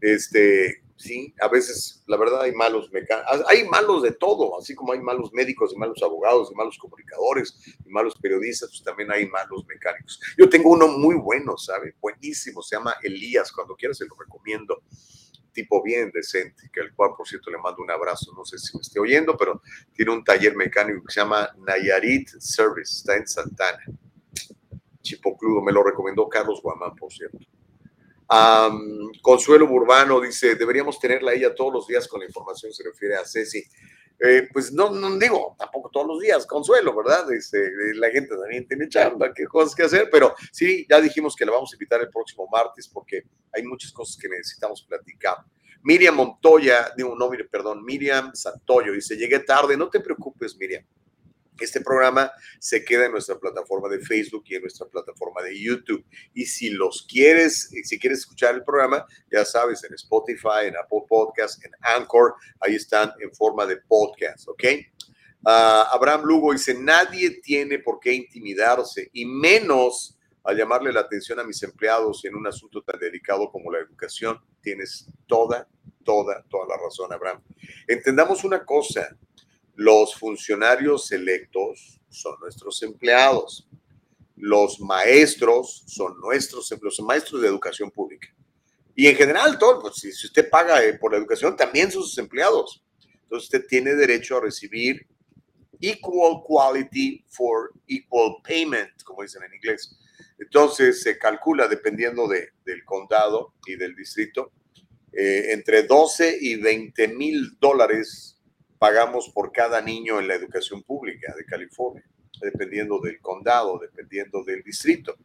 Este, 0.00 0.84
sí, 0.98 1.34
a 1.40 1.48
veces, 1.48 2.02
la 2.06 2.16
verdad, 2.16 2.42
hay 2.42 2.52
malos 2.52 2.90
mecánicos, 2.90 3.44
hay 3.48 3.66
malos 3.68 4.02
de 4.02 4.12
todo, 4.12 4.58
así 4.58 4.74
como 4.74 4.92
hay 4.92 5.00
malos 5.00 5.32
médicos 5.32 5.72
y 5.72 5.78
malos 5.78 6.02
abogados 6.02 6.50
y 6.52 6.54
malos 6.56 6.76
comunicadores 6.76 7.56
y 7.84 7.88
malos 7.88 8.14
periodistas, 8.20 8.70
pues 8.70 8.82
también 8.82 9.10
hay 9.12 9.26
malos 9.26 9.64
mecánicos. 9.66 10.20
Yo 10.36 10.48
tengo 10.48 10.70
uno 10.70 10.88
muy 10.88 11.14
bueno, 11.14 11.56
¿sabe? 11.56 11.94
Buenísimo, 12.00 12.62
se 12.62 12.76
llama 12.76 12.96
Elías, 13.02 13.52
cuando 13.52 13.76
quieras 13.76 13.96
se 13.98 14.06
lo 14.06 14.14
recomiendo. 14.18 14.82
Tipo 15.52 15.82
bien 15.82 16.10
decente, 16.12 16.70
que 16.72 16.80
al 16.80 16.94
cual, 16.94 17.12
por 17.16 17.26
cierto, 17.26 17.50
le 17.50 17.58
mando 17.58 17.82
un 17.82 17.90
abrazo, 17.90 18.32
no 18.36 18.44
sé 18.44 18.58
si 18.58 18.76
me 18.76 18.80
esté 18.80 19.00
oyendo, 19.00 19.36
pero 19.36 19.62
tiene 19.92 20.12
un 20.12 20.22
taller 20.22 20.54
mecánico 20.54 21.02
que 21.04 21.12
se 21.12 21.20
llama 21.20 21.48
Nayarit 21.56 22.28
Service, 22.38 22.98
está 22.98 23.16
en 23.16 23.26
Santana. 23.26 23.78
Chipocludo, 25.00 25.62
me 25.62 25.72
lo 25.72 25.82
recomendó 25.82 26.28
Carlos 26.28 26.60
Guamán, 26.62 26.94
por 26.94 27.12
cierto. 27.12 27.38
Consuelo 29.22 29.66
Burbano 29.66 30.20
dice, 30.20 30.54
deberíamos 30.54 30.98
tenerla 31.00 31.32
ella 31.32 31.54
todos 31.54 31.72
los 31.72 31.86
días 31.86 32.06
con 32.06 32.20
la 32.20 32.26
información, 32.26 32.72
se 32.72 32.84
refiere 32.84 33.16
a 33.16 33.24
Ceci. 33.24 33.64
eh, 34.20 34.48
pues 34.52 34.72
no, 34.72 34.90
no 34.90 35.16
digo, 35.16 35.54
tampoco 35.58 35.90
todos 35.90 36.06
los 36.06 36.20
días, 36.20 36.44
consuelo, 36.44 36.94
¿verdad? 36.94 37.30
Este, 37.32 37.70
la 37.94 38.10
gente 38.10 38.36
también 38.36 38.66
tiene 38.66 38.88
chamba, 38.88 39.32
qué 39.32 39.46
cosas 39.46 39.74
que 39.74 39.84
hacer, 39.84 40.08
pero 40.10 40.34
sí, 40.52 40.86
ya 40.90 41.00
dijimos 41.00 41.36
que 41.36 41.46
la 41.46 41.52
vamos 41.52 41.72
a 41.72 41.76
invitar 41.76 42.00
el 42.00 42.10
próximo 42.10 42.46
martes 42.50 42.88
porque 42.88 43.22
hay 43.52 43.62
muchas 43.62 43.92
cosas 43.92 44.16
que 44.20 44.28
necesitamos 44.28 44.82
platicar. 44.82 45.38
Miriam 45.82 46.16
Montoya, 46.16 46.92
digo, 46.96 47.14
no, 47.16 47.30
mire, 47.30 47.44
perdón, 47.44 47.84
Miriam 47.84 48.34
Santoyo 48.34 48.92
dice, 48.92 49.16
llegué 49.16 49.38
tarde, 49.38 49.76
no 49.76 49.88
te 49.88 50.00
preocupes, 50.00 50.56
Miriam. 50.56 50.84
Este 51.58 51.80
programa 51.80 52.30
se 52.58 52.84
queda 52.84 53.06
en 53.06 53.12
nuestra 53.12 53.38
plataforma 53.38 53.88
de 53.88 54.00
Facebook 54.00 54.44
y 54.46 54.56
en 54.56 54.62
nuestra 54.62 54.86
plataforma 54.86 55.42
de 55.42 55.60
YouTube. 55.60 56.04
Y 56.34 56.46
si 56.46 56.70
los 56.70 57.06
quieres, 57.08 57.70
si 57.84 57.98
quieres 57.98 58.20
escuchar 58.20 58.54
el 58.54 58.64
programa, 58.64 59.04
ya 59.30 59.44
sabes, 59.44 59.82
en 59.84 59.94
Spotify, 59.94 60.66
en 60.66 60.76
Apple 60.76 61.02
Podcast, 61.08 61.64
en 61.64 61.72
Anchor, 61.80 62.34
ahí 62.60 62.74
están 62.74 63.12
en 63.20 63.32
forma 63.34 63.66
de 63.66 63.76
podcast, 63.76 64.48
¿ok? 64.48 64.64
Ah, 65.44 65.88
Abraham 65.92 66.22
Lugo 66.24 66.52
dice, 66.52 66.74
nadie 66.74 67.40
tiene 67.40 67.78
por 67.78 68.00
qué 68.00 68.12
intimidarse 68.12 69.10
y 69.12 69.24
menos 69.24 70.18
al 70.44 70.56
llamarle 70.56 70.92
la 70.92 71.00
atención 71.00 71.38
a 71.38 71.44
mis 71.44 71.62
empleados 71.62 72.24
en 72.24 72.34
un 72.34 72.46
asunto 72.46 72.82
tan 72.82 72.98
delicado 72.98 73.50
como 73.50 73.70
la 73.70 73.80
educación. 73.80 74.40
Tienes 74.62 75.06
toda, 75.26 75.68
toda, 76.04 76.42
toda 76.48 76.66
la 76.66 76.82
razón, 76.82 77.12
Abraham. 77.12 77.42
Entendamos 77.86 78.44
una 78.44 78.64
cosa, 78.64 79.16
los 79.78 80.16
funcionarios 80.16 81.12
electos 81.12 82.00
son 82.08 82.34
nuestros 82.40 82.82
empleados. 82.82 83.68
Los 84.34 84.80
maestros 84.80 85.84
son 85.86 86.18
nuestros, 86.20 86.74
los 86.82 86.98
maestros 86.98 87.42
de 87.42 87.46
educación 87.46 87.88
pública. 87.92 88.26
Y 88.96 89.06
en 89.06 89.14
general, 89.14 89.56
todo, 89.56 89.80
pues, 89.82 89.94
si 89.94 90.08
usted 90.08 90.50
paga 90.50 90.82
eh, 90.82 90.94
por 90.94 91.12
la 91.12 91.18
educación, 91.18 91.54
también 91.54 91.92
son 91.92 92.02
sus 92.02 92.18
empleados. 92.18 92.84
Entonces, 93.22 93.44
usted 93.44 93.66
tiene 93.68 93.94
derecho 93.94 94.38
a 94.38 94.40
recibir 94.40 95.06
equal 95.80 96.42
quality 96.44 97.24
for 97.28 97.70
equal 97.86 98.38
payment, 98.42 99.04
como 99.04 99.22
dicen 99.22 99.44
en 99.44 99.54
inglés. 99.54 99.96
Entonces, 100.40 101.02
se 101.02 101.16
calcula, 101.18 101.68
dependiendo 101.68 102.26
de, 102.26 102.48
del 102.64 102.84
condado 102.84 103.54
y 103.64 103.76
del 103.76 103.94
distrito, 103.94 104.50
eh, 105.12 105.52
entre 105.52 105.84
12 105.84 106.36
y 106.40 106.56
20 106.56 107.06
mil 107.14 107.56
dólares 107.60 108.37
pagamos 108.78 109.28
por 109.30 109.52
cada 109.52 109.80
niño 109.80 110.20
en 110.20 110.28
la 110.28 110.34
educación 110.34 110.82
pública 110.82 111.34
de 111.36 111.44
California, 111.44 112.04
dependiendo 112.40 113.00
del 113.00 113.20
condado, 113.20 113.78
dependiendo 113.78 114.44
del 114.44 114.62
distrito. 114.62 115.16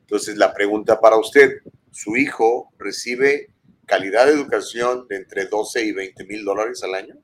Entonces, 0.00 0.36
la 0.36 0.52
pregunta 0.52 1.00
para 1.00 1.16
usted, 1.16 1.58
¿su 1.90 2.16
hijo 2.16 2.72
recibe 2.78 3.50
calidad 3.86 4.26
de 4.26 4.32
educación 4.32 5.06
de 5.08 5.16
entre 5.16 5.46
12 5.46 5.84
y 5.84 5.92
20 5.92 6.24
mil 6.24 6.44
dólares 6.44 6.82
al 6.82 6.94
año? 6.94 7.16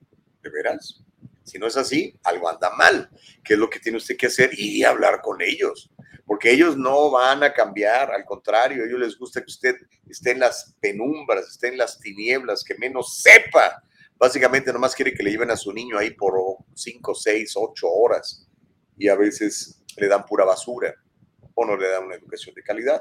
¿De 0.43 0.51
veras? 0.51 1.03
Si 1.45 1.59
no 1.59 1.67
es 1.67 1.77
así, 1.77 2.15
algo 2.23 2.49
anda 2.49 2.71
mal. 2.77 3.11
¿Qué 3.43 3.55
es 3.55 3.59
lo 3.59 3.69
que 3.69 3.81
tiene 3.81 3.99
usted 3.99 4.17
que 4.17 4.27
hacer? 4.27 4.51
Ir 4.59 4.87
a 4.87 4.91
hablar 4.91 5.21
con 5.21 5.41
ellos, 5.43 5.91
porque 6.27 6.51
ellos 6.53 6.77
no 6.77 7.11
van 7.11 7.43
a 7.43 7.53
cambiar, 7.53 8.13
al 8.13 8.25
contrario, 8.25 8.83
a 8.83 8.87
ellos 8.87 9.01
les 9.01 9.19
gusta 9.19 9.41
que 9.41 9.51
usted 9.51 9.77
esté 10.09 10.33
en 10.33 10.41
las 10.41 10.75
penumbras, 10.81 11.49
esté 11.49 11.69
en 11.69 11.79
las 11.79 11.99
tinieblas, 11.99 12.63
que 12.63 12.77
menos 12.77 13.21
sepa 13.21 13.83
Básicamente 14.21 14.71
nomás 14.71 14.95
quiere 14.95 15.15
que 15.15 15.23
le 15.23 15.31
lleven 15.31 15.51
a 15.51 15.57
su 15.57 15.73
niño 15.73 15.97
ahí 15.97 16.11
por 16.11 16.35
5, 16.75 17.15
6, 17.15 17.55
8 17.57 17.89
horas 17.89 18.47
y 18.99 19.09
a 19.09 19.17
veces 19.17 19.83
le 19.97 20.09
dan 20.09 20.27
pura 20.27 20.45
basura 20.45 20.95
o 21.55 21.65
no 21.65 21.75
le 21.75 21.89
dan 21.89 22.05
una 22.05 22.17
educación 22.17 22.55
de 22.55 22.63
calidad. 22.63 23.01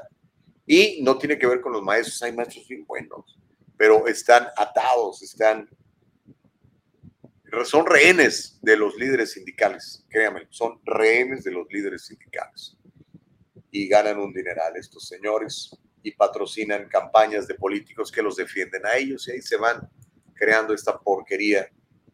Y 0.66 1.02
no 1.02 1.18
tiene 1.18 1.38
que 1.38 1.46
ver 1.46 1.60
con 1.60 1.72
los 1.72 1.82
maestros, 1.82 2.22
hay 2.22 2.32
maestros 2.32 2.66
bien 2.66 2.86
buenos, 2.86 3.38
pero 3.76 4.06
están 4.06 4.46
atados, 4.56 5.22
están 5.22 5.68
son 7.64 7.84
rehenes 7.84 8.58
de 8.62 8.76
los 8.78 8.96
líderes 8.96 9.32
sindicales, 9.32 10.06
créanme, 10.08 10.46
son 10.48 10.80
rehenes 10.84 11.44
de 11.44 11.50
los 11.50 11.66
líderes 11.68 12.06
sindicales. 12.06 12.78
Y 13.70 13.88
ganan 13.88 14.18
un 14.20 14.32
dineral 14.32 14.74
estos 14.76 15.06
señores 15.06 15.76
y 16.02 16.12
patrocinan 16.12 16.88
campañas 16.88 17.46
de 17.46 17.56
políticos 17.56 18.10
que 18.10 18.22
los 18.22 18.36
defienden 18.36 18.86
a 18.86 18.96
ellos 18.96 19.28
y 19.28 19.32
ahí 19.32 19.42
se 19.42 19.58
van 19.58 19.86
creando 20.40 20.72
esta 20.72 20.98
porquería. 20.98 21.68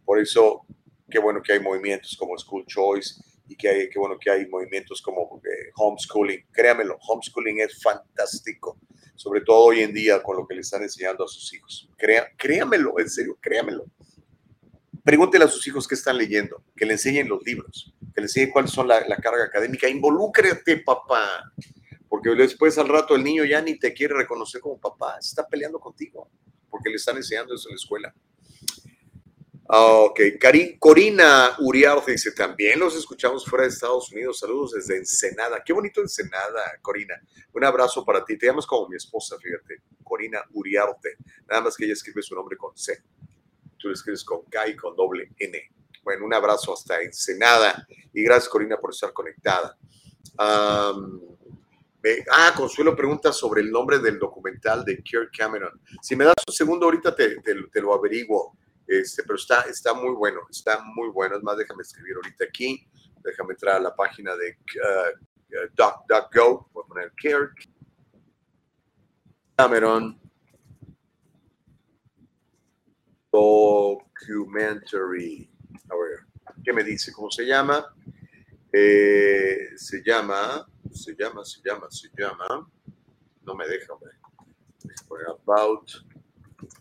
Por 0.04 0.18
eso, 0.18 0.66
qué 1.08 1.20
bueno 1.20 1.40
que 1.40 1.52
hay 1.52 1.60
movimientos 1.60 2.16
como 2.18 2.36
School 2.36 2.66
Choice 2.66 3.22
y 3.46 3.56
que 3.56 3.68
hay, 3.68 3.88
qué 3.88 3.98
bueno 4.00 4.18
que 4.18 4.28
hay 4.28 4.48
movimientos 4.48 5.00
como 5.00 5.40
eh, 5.44 5.70
homeschooling. 5.76 6.44
Créamelo, 6.50 6.98
homeschooling 7.08 7.60
es 7.60 7.80
fantástico, 7.80 8.78
sobre 9.14 9.42
todo 9.42 9.66
hoy 9.66 9.80
en 9.80 9.94
día 9.94 10.20
con 10.22 10.36
lo 10.36 10.46
que 10.46 10.56
le 10.56 10.62
están 10.62 10.82
enseñando 10.82 11.24
a 11.24 11.28
sus 11.28 11.54
hijos. 11.54 11.88
Crea, 11.96 12.26
créamelo, 12.36 12.98
en 12.98 13.08
serio, 13.08 13.38
créamelo. 13.40 13.84
Pregúntele 15.04 15.44
a 15.44 15.48
sus 15.48 15.64
hijos 15.68 15.86
qué 15.86 15.94
están 15.94 16.18
leyendo, 16.18 16.64
que 16.74 16.84
le 16.84 16.94
enseñen 16.94 17.28
los 17.28 17.40
libros, 17.44 17.94
que 18.12 18.20
le 18.20 18.24
enseñen 18.24 18.50
cuáles 18.50 18.72
son 18.72 18.88
la, 18.88 19.06
la 19.06 19.18
carga 19.18 19.44
académica. 19.44 19.88
Involúcrate, 19.88 20.78
papá, 20.78 21.52
porque 22.08 22.30
después 22.30 22.76
al 22.76 22.88
rato 22.88 23.14
el 23.14 23.22
niño 23.22 23.44
ya 23.44 23.62
ni 23.62 23.78
te 23.78 23.94
quiere 23.94 24.14
reconocer 24.14 24.60
como 24.60 24.80
papá, 24.80 25.16
está 25.20 25.46
peleando 25.46 25.78
contigo 25.78 26.28
porque 26.70 26.90
le 26.90 26.96
están 26.96 27.16
enseñando 27.16 27.54
eso 27.54 27.68
en 27.68 27.74
la 27.74 27.76
escuela. 27.76 28.14
Ah, 29.68 30.04
ok, 30.04 30.20
Corina 30.78 31.56
Uriarte 31.58 32.12
dice, 32.12 32.30
también 32.30 32.78
los 32.78 32.94
escuchamos 32.94 33.44
fuera 33.44 33.64
de 33.64 33.70
Estados 33.70 34.12
Unidos. 34.12 34.38
Saludos 34.38 34.72
desde 34.72 34.96
Ensenada. 34.98 35.60
Qué 35.64 35.72
bonito 35.72 36.00
Ensenada, 36.00 36.78
Corina. 36.80 37.20
Un 37.52 37.64
abrazo 37.64 38.04
para 38.04 38.24
ti. 38.24 38.38
Te 38.38 38.46
llamas 38.46 38.64
como 38.64 38.88
mi 38.88 38.96
esposa, 38.96 39.36
fíjate. 39.42 39.82
Corina 40.04 40.40
Uriarte. 40.52 41.16
Nada 41.48 41.62
más 41.62 41.76
que 41.76 41.84
ella 41.84 41.94
escribe 41.94 42.22
su 42.22 42.36
nombre 42.36 42.56
con 42.56 42.76
C. 42.76 43.02
Tú 43.76 43.88
le 43.88 43.94
escribes 43.94 44.22
con 44.22 44.44
K 44.44 44.68
y 44.68 44.76
con 44.76 44.94
doble 44.94 45.32
N. 45.36 45.58
Bueno, 46.04 46.26
un 46.26 46.34
abrazo 46.34 46.72
hasta 46.72 47.00
Ensenada. 47.00 47.88
Y 48.12 48.22
gracias, 48.22 48.48
Corina, 48.48 48.76
por 48.76 48.90
estar 48.90 49.12
conectada 49.12 49.76
ah, 52.32 52.52
Consuelo 52.56 52.94
pregunta 52.94 53.32
sobre 53.32 53.62
el 53.62 53.70
nombre 53.70 53.98
del 53.98 54.18
documental 54.18 54.84
de 54.84 55.02
Kirk 55.02 55.30
Cameron. 55.36 55.80
Si 56.00 56.14
me 56.16 56.24
das 56.24 56.34
un 56.46 56.54
segundo, 56.54 56.86
ahorita 56.86 57.14
te, 57.14 57.40
lo 57.74 57.94
averiguo. 57.94 58.56
Este, 58.86 59.22
pero 59.22 59.36
está, 59.36 59.62
está 59.62 59.94
muy 59.94 60.14
bueno, 60.14 60.42
está 60.50 60.80
muy 60.94 61.08
bueno. 61.10 61.36
Es 61.36 61.42
más, 61.42 61.56
déjame 61.56 61.82
escribir 61.82 62.16
ahorita 62.16 62.44
aquí. 62.44 62.86
Déjame 63.22 63.54
entrar 63.54 63.76
a 63.76 63.80
la 63.80 63.94
página 63.94 64.36
de 64.36 64.58
uh, 64.76 65.12
DuckDuckGo. 65.74 66.70
Voy 66.72 66.84
a 66.84 66.88
poner 66.88 67.12
Kirk 67.16 67.54
Cameron 69.56 70.20
Documentary. 74.16 75.50
A 75.90 75.94
ver, 75.94 76.20
¿qué 76.64 76.72
me 76.72 76.84
dice? 76.84 77.12
¿Cómo 77.12 77.30
se 77.30 77.44
llama? 77.44 77.84
Eh, 78.72 79.70
se 79.76 80.02
llama 80.04 80.66
se 80.96 81.14
llama, 81.14 81.44
se 81.44 81.60
llama, 81.64 81.90
se 81.90 82.08
llama, 82.16 82.70
no 83.42 83.54
me 83.54 83.68
deja, 83.68 83.92
hombre. 83.92 84.12
About 85.28 85.90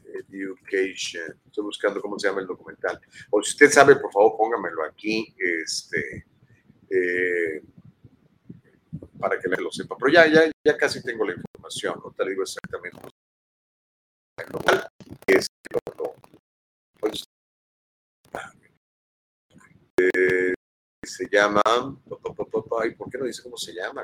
Education. 0.05 1.39
Estoy 1.45 1.63
buscando 1.63 2.01
cómo 2.01 2.17
se 2.17 2.27
llama 2.27 2.41
el 2.41 2.47
documental. 2.47 2.99
O 3.29 3.41
si 3.43 3.51
usted 3.51 3.69
sabe, 3.69 3.95
por 3.97 4.11
favor, 4.11 4.37
póngamelo 4.37 4.83
aquí, 4.85 5.35
este, 5.37 6.25
eh, 6.89 7.61
para 9.19 9.39
que 9.39 9.49
lo 9.49 9.71
sepa. 9.71 9.95
Pero 9.97 10.13
ya, 10.13 10.27
ya, 10.27 10.51
ya 10.63 10.77
casi 10.77 11.03
tengo 11.03 11.25
la 11.25 11.33
información, 11.33 12.01
no 12.03 12.11
te 12.11 12.29
digo 12.29 12.43
exactamente. 12.43 12.99
Es, 15.27 15.47
pues, 16.99 17.23
eh, 19.97 20.54
se 21.05 21.27
llama, 21.31 21.61
¿por 21.65 23.09
qué 23.09 23.17
no 23.17 23.25
dice 23.25 23.43
cómo 23.43 23.57
se 23.57 23.73
llama? 23.73 24.03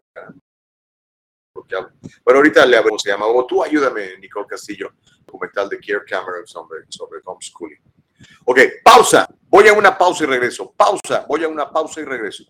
Bueno, 2.23 2.39
ahorita 2.39 2.65
le 2.65 2.77
hablamos, 2.77 3.01
se 3.01 3.09
llama, 3.09 3.27
o 3.27 3.45
tú 3.45 3.63
ayúdame, 3.63 4.17
Nicole 4.17 4.47
Castillo, 4.47 4.93
documental 5.25 5.69
de 5.69 5.79
Kier 5.79 6.03
Cameron 6.05 6.45
sobre, 6.47 6.85
sobre 6.89 7.19
homeschooling. 7.23 7.79
Ok, 8.45 8.59
pausa, 8.83 9.27
voy 9.47 9.67
a 9.67 9.73
una 9.73 9.97
pausa 9.97 10.23
y 10.23 10.27
regreso, 10.27 10.71
pausa, 10.71 11.25
voy 11.27 11.43
a 11.43 11.47
una 11.47 11.69
pausa 11.69 12.01
y 12.01 12.05
regreso. 12.05 12.45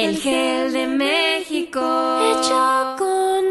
El 0.00 0.16
gel 0.16 0.72
de 0.72 0.86
México. 0.86 1.80
Hecho 1.80 2.94
con 2.98 3.46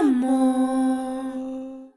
amor. 0.00 1.92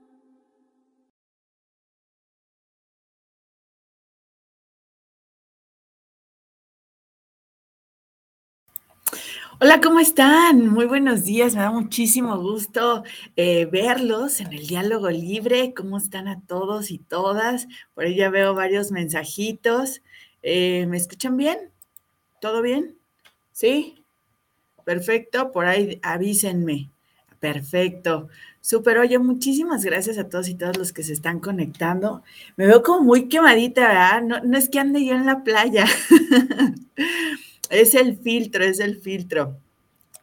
Hola, 9.61 9.79
¿cómo 9.79 10.01
están? 10.01 10.67
Muy 10.67 10.87
buenos 10.87 11.23
días, 11.23 11.55
me 11.55 11.61
da 11.61 11.71
muchísimo 11.71 12.37
gusto 12.37 13.05
eh, 13.37 13.65
verlos 13.65 14.41
en 14.41 14.51
el 14.51 14.67
diálogo 14.67 15.09
libre. 15.09 15.73
¿Cómo 15.73 15.99
están 15.99 16.27
a 16.27 16.41
todos 16.41 16.91
y 16.91 16.97
todas? 16.97 17.69
Por 17.93 18.03
ahí 18.03 18.15
ya 18.17 18.29
veo 18.29 18.53
varios 18.55 18.91
mensajitos. 18.91 20.01
Eh, 20.43 20.85
¿Me 20.89 20.97
escuchan 20.97 21.37
bien? 21.37 21.71
¿Todo 22.41 22.61
bien? 22.61 22.97
¿Sí? 23.55 24.03
Perfecto, 24.83 25.53
por 25.53 25.65
ahí 25.65 25.97
avísenme. 26.03 26.91
Perfecto. 27.39 28.27
Súper, 28.59 28.97
oye, 28.97 29.17
muchísimas 29.17 29.85
gracias 29.85 30.17
a 30.17 30.27
todos 30.27 30.49
y 30.49 30.55
todas 30.55 30.77
los 30.77 30.91
que 30.91 31.03
se 31.03 31.13
están 31.13 31.39
conectando. 31.39 32.21
Me 32.57 32.67
veo 32.67 32.83
como 32.83 33.01
muy 33.01 33.29
quemadita, 33.29 33.87
¿verdad? 33.87 34.21
No, 34.23 34.41
no 34.41 34.57
es 34.57 34.67
que 34.67 34.79
ande 34.79 35.05
yo 35.05 35.15
en 35.15 35.25
la 35.25 35.45
playa. 35.45 35.85
es 37.69 37.95
el 37.95 38.17
filtro, 38.17 38.65
es 38.65 38.81
el 38.81 38.97
filtro. 38.99 39.57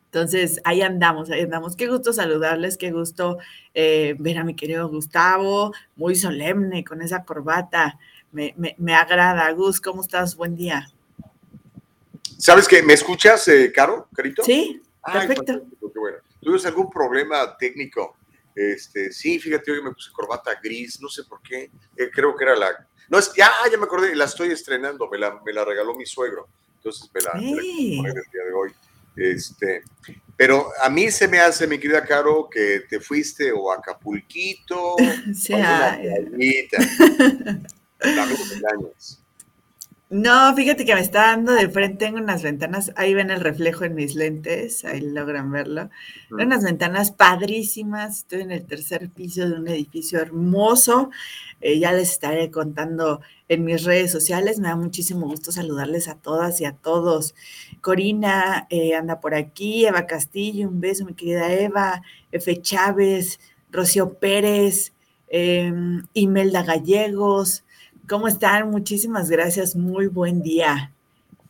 Entonces, 0.07 0.61
ahí 0.65 0.83
andamos, 0.83 1.31
ahí 1.31 1.41
andamos. 1.41 1.75
Qué 1.75 1.87
gusto 1.89 2.13
saludarles, 2.13 2.77
qué 2.77 2.91
gusto 2.91 3.39
eh, 3.73 4.15
ver 4.19 4.37
a 4.37 4.45
mi 4.45 4.55
querido 4.55 4.91
Gustavo, 4.91 5.73
muy 5.97 6.17
solemne 6.17 6.85
con 6.85 7.01
esa 7.01 7.25
corbata. 7.25 7.99
Me, 8.31 8.55
me, 8.77 8.95
agrada. 8.95 9.51
Gus, 9.53 9.81
¿cómo 9.81 10.03
estás? 10.03 10.37
Buen 10.37 10.55
día. 10.55 10.87
¿Sabes 12.43 12.67
que 12.67 12.83
me 12.83 12.95
escuchas, 12.95 13.47
eh, 13.47 13.71
Caro, 13.73 14.09
Carito? 14.13 14.43
Sí, 14.43 14.83
perfecto. 15.13 15.63
bueno. 15.95 16.19
¿Tuviste 16.41 16.67
algún 16.67 16.91
problema 16.91 17.57
técnico? 17.57 18.17
Este, 18.53 19.13
sí, 19.13 19.39
fíjate, 19.39 19.71
hoy 19.71 19.81
me 19.81 19.93
puse 19.93 20.11
corbata 20.11 20.59
gris, 20.61 21.01
no 21.01 21.09
sé 21.09 21.23
por 21.23 21.41
qué. 21.41 21.71
Eh, 21.97 22.11
creo 22.13 22.35
que 22.35 22.43
era 22.43 22.57
la. 22.57 22.85
No, 23.09 23.21
es, 23.21 23.33
ya, 23.37 23.49
ya 23.71 23.79
me 23.79 23.85
acordé, 23.85 24.17
la 24.17 24.25
estoy 24.25 24.51
estrenando, 24.51 25.09
me 25.09 25.19
la, 25.19 25.41
me 25.47 25.53
la 25.53 25.65
regaló 25.65 25.95
mi 25.95 26.05
suegro. 26.05 26.49
Entonces 26.79 27.09
me 27.15 27.21
la, 27.21 27.35
me 27.35 28.03
la 28.03 28.09
el 28.09 28.31
día 28.33 28.45
de 28.45 28.53
hoy. 28.53 28.73
Este, 29.15 29.85
pero 30.37 30.67
a 30.83 30.91
mí 30.91 31.13
se 31.13 31.29
me 31.29 31.39
hace, 31.39 31.69
mi 31.69 31.79
querida 31.79 32.05
Caro, 32.05 32.49
que 32.51 32.81
te 32.91 32.99
fuiste 32.99 33.53
o 33.53 33.71
a 33.71 33.77
Acapulquito, 33.77 34.97
sí, 35.33 35.53
a 35.53 35.97
No, 40.13 40.55
fíjate 40.55 40.85
que 40.85 40.95
me 40.95 41.01
está 41.01 41.29
dando 41.29 41.53
de 41.53 41.71
frente, 41.71 42.05
tengo 42.05 42.19
unas 42.19 42.43
ventanas, 42.43 42.93
ahí 42.97 43.15
ven 43.15 43.31
el 43.31 43.41
reflejo 43.41 43.85
en 43.85 43.95
mis 43.95 44.15
lentes, 44.15 44.85
ahí 44.85 45.01
logran 45.01 45.51
verlo. 45.51 45.89
Unas 46.31 46.63
ventanas 46.63 47.13
padrísimas, 47.13 48.19
estoy 48.19 48.43
en 48.43 48.51
el 48.51 48.67
tercer 48.67 49.09
piso 49.09 49.49
de 49.49 49.55
un 49.55 49.67
edificio 49.69 50.21
hermoso, 50.21 51.09
eh, 51.63 51.79
ya 51.79 51.93
les 51.93 52.11
estaré 52.11 52.51
contando 52.51 53.23
en 53.49 53.65
mis 53.65 53.85
redes 53.85 54.13
sociales, 54.13 54.59
me 54.59 54.69
da 54.69 54.77
muchísimo 54.77 55.27
gusto 55.27 55.51
saludarles 55.51 56.09
a 56.09 56.17
todas 56.17 56.61
y 56.61 56.67
a 56.67 56.73
todos. 56.73 57.35
Corina 57.81 58.67
eh, 58.69 58.95
anda 58.95 59.19
por 59.19 59.35
aquí, 59.35 59.87
Eva 59.87 60.07
Castillo, 60.07 60.69
un 60.69 60.79
beso, 60.79 61.07
mi 61.07 61.15
querida 61.15 61.51
Eva, 61.55 62.03
Efe 62.33 62.61
Chávez, 62.61 63.41
Rocío 63.71 64.19
Pérez, 64.19 64.93
eh, 65.29 65.73
Imelda 66.13 66.63
Gallegos, 66.65 67.65
¿Cómo 68.09 68.27
están? 68.27 68.71
Muchísimas 68.71 69.31
gracias. 69.31 69.77
Muy 69.77 70.09
buen 70.09 70.43
día. 70.43 70.93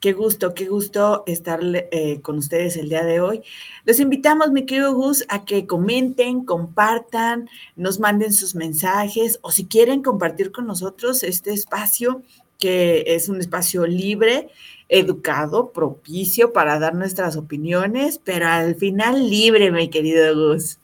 Qué 0.01 0.13
gusto, 0.13 0.53
qué 0.53 0.67
gusto 0.67 1.23
estar 1.27 1.61
eh, 1.63 2.21
con 2.23 2.37
ustedes 2.37 2.77
el 2.77 2.89
día 2.89 3.05
de 3.05 3.21
hoy. 3.21 3.43
Los 3.85 4.01
invitamos, 4.01 4.51
mi 4.51 4.67
querido 4.67 4.95
Gus, 4.95 5.25
a 5.29 5.45
que 5.45 5.67
comenten, 5.67 6.45
compartan, 6.45 7.49
nos 7.77 8.01
manden 8.01 8.33
sus 8.33 8.55
mensajes 8.55 9.39
o 9.43 9.51
si 9.51 9.67
quieren 9.67 10.03
compartir 10.03 10.53
con 10.53 10.67
nosotros 10.67 11.23
este 11.23 11.53
espacio 11.53 12.23
que 12.59 13.05
es 13.07 13.29
un 13.29 13.41
espacio 13.41 13.87
libre, 13.87 14.49
educado, 14.89 15.73
propicio 15.73 16.53
para 16.53 16.79
dar 16.79 16.95
nuestras 16.95 17.37
opiniones, 17.37 18.21
pero 18.23 18.47
al 18.47 18.75
final 18.75 19.31
libre, 19.31 19.73
mi 19.73 19.89
querido 19.89 20.35
Gus. 20.35 20.79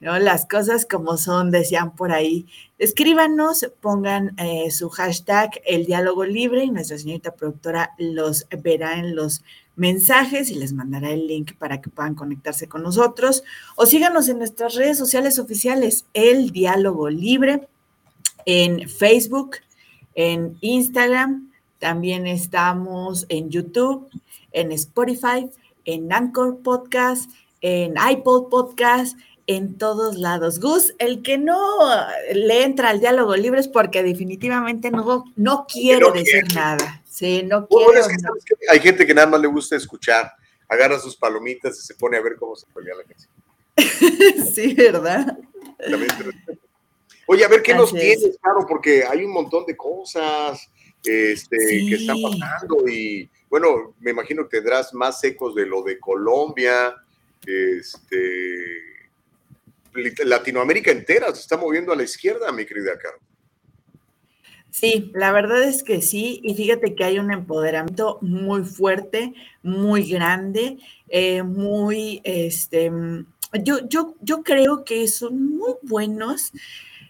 ¿No? 0.00 0.18
Las 0.18 0.46
cosas 0.46 0.86
como 0.86 1.16
son, 1.16 1.50
decían 1.50 1.94
por 1.94 2.12
ahí. 2.12 2.46
Escríbanos, 2.78 3.66
pongan 3.80 4.34
eh, 4.38 4.70
su 4.70 4.88
hashtag 4.88 5.50
el 5.66 5.86
diálogo 5.86 6.24
libre 6.24 6.64
y 6.64 6.70
nuestra 6.70 6.98
señorita 6.98 7.34
productora 7.34 7.90
los 7.98 8.46
verá 8.62 8.98
en 8.98 9.14
los 9.14 9.42
mensajes 9.76 10.50
y 10.50 10.54
les 10.56 10.72
mandará 10.72 11.10
el 11.10 11.26
link 11.26 11.54
para 11.56 11.80
que 11.80 11.90
puedan 11.90 12.14
conectarse 12.14 12.68
con 12.68 12.82
nosotros. 12.82 13.44
O 13.76 13.86
síganos 13.86 14.28
en 14.28 14.38
nuestras 14.38 14.74
redes 14.74 14.98
sociales 14.98 15.38
oficiales, 15.38 16.06
el 16.14 16.50
diálogo 16.50 17.08
libre, 17.08 17.68
en 18.46 18.88
Facebook, 18.88 19.56
en 20.14 20.56
Instagram, 20.60 21.50
también 21.78 22.26
estamos 22.26 23.24
en 23.30 23.48
YouTube, 23.48 24.08
en 24.52 24.70
Spotify, 24.72 25.48
en 25.84 26.12
Anchor 26.12 26.60
Podcast, 26.62 27.30
en 27.62 27.94
iPod 27.96 28.48
Podcast 28.48 29.18
en 29.56 29.78
todos 29.78 30.16
lados. 30.16 30.60
Gus, 30.60 30.94
el 31.00 31.22
que 31.22 31.36
no 31.36 31.58
le 32.32 32.62
entra 32.62 32.90
al 32.90 33.00
diálogo 33.00 33.34
libre 33.34 33.58
es 33.58 33.66
porque 33.66 34.04
definitivamente 34.04 34.92
no, 34.92 35.24
no 35.34 35.66
quiere 35.66 36.08
decir 36.12 36.44
nada. 36.54 37.02
Sí, 37.04 37.42
no 37.42 37.66
quiere. 37.66 38.00
hay 38.70 38.78
gente 38.78 39.04
que 39.04 39.12
nada 39.12 39.26
más 39.26 39.40
le 39.40 39.48
gusta 39.48 39.74
escuchar, 39.74 40.32
agarra 40.68 41.00
sus 41.00 41.16
palomitas 41.16 41.76
y 41.80 41.82
se 41.82 41.96
pone 41.96 42.16
a 42.16 42.20
ver 42.20 42.36
cómo 42.38 42.54
se 42.54 42.66
pelea 42.72 42.94
la 42.94 43.02
canción. 43.02 43.32
sí, 44.54 44.72
¿verdad? 44.74 45.36
Oye, 47.26 47.44
a 47.44 47.48
ver 47.48 47.62
qué 47.62 47.74
nos 47.74 47.92
tienes, 47.92 48.38
claro, 48.40 48.64
porque 48.68 49.02
hay 49.04 49.24
un 49.24 49.32
montón 49.32 49.66
de 49.66 49.76
cosas 49.76 50.70
este, 51.04 51.56
que 51.56 51.94
están 51.96 52.22
pasando 52.22 52.86
y 52.86 53.28
bueno, 53.48 53.96
me 53.98 54.12
imagino 54.12 54.44
que 54.44 54.58
tendrás 54.58 54.94
más 54.94 55.24
ecos 55.24 55.56
de 55.56 55.66
lo 55.66 55.82
de 55.82 55.98
Colombia, 55.98 56.94
este, 57.44 58.89
Latinoamérica 60.24 60.90
entera 60.90 61.34
se 61.34 61.40
está 61.40 61.56
moviendo 61.56 61.92
a 61.92 61.96
la 61.96 62.02
izquierda, 62.02 62.50
mi 62.52 62.64
querida 62.64 62.98
Caro. 62.98 63.18
Sí, 64.70 65.10
la 65.14 65.32
verdad 65.32 65.64
es 65.64 65.82
que 65.82 66.00
sí, 66.00 66.40
y 66.44 66.54
fíjate 66.54 66.94
que 66.94 67.02
hay 67.04 67.18
un 67.18 67.32
empoderamiento 67.32 68.18
muy 68.20 68.62
fuerte, 68.62 69.34
muy 69.62 70.08
grande, 70.08 70.78
eh, 71.08 71.42
muy, 71.42 72.20
este, 72.22 72.92
yo, 73.64 73.88
yo, 73.88 74.14
yo 74.20 74.42
creo 74.44 74.84
que 74.84 75.08
son 75.08 75.56
muy 75.56 75.74
buenos, 75.82 76.52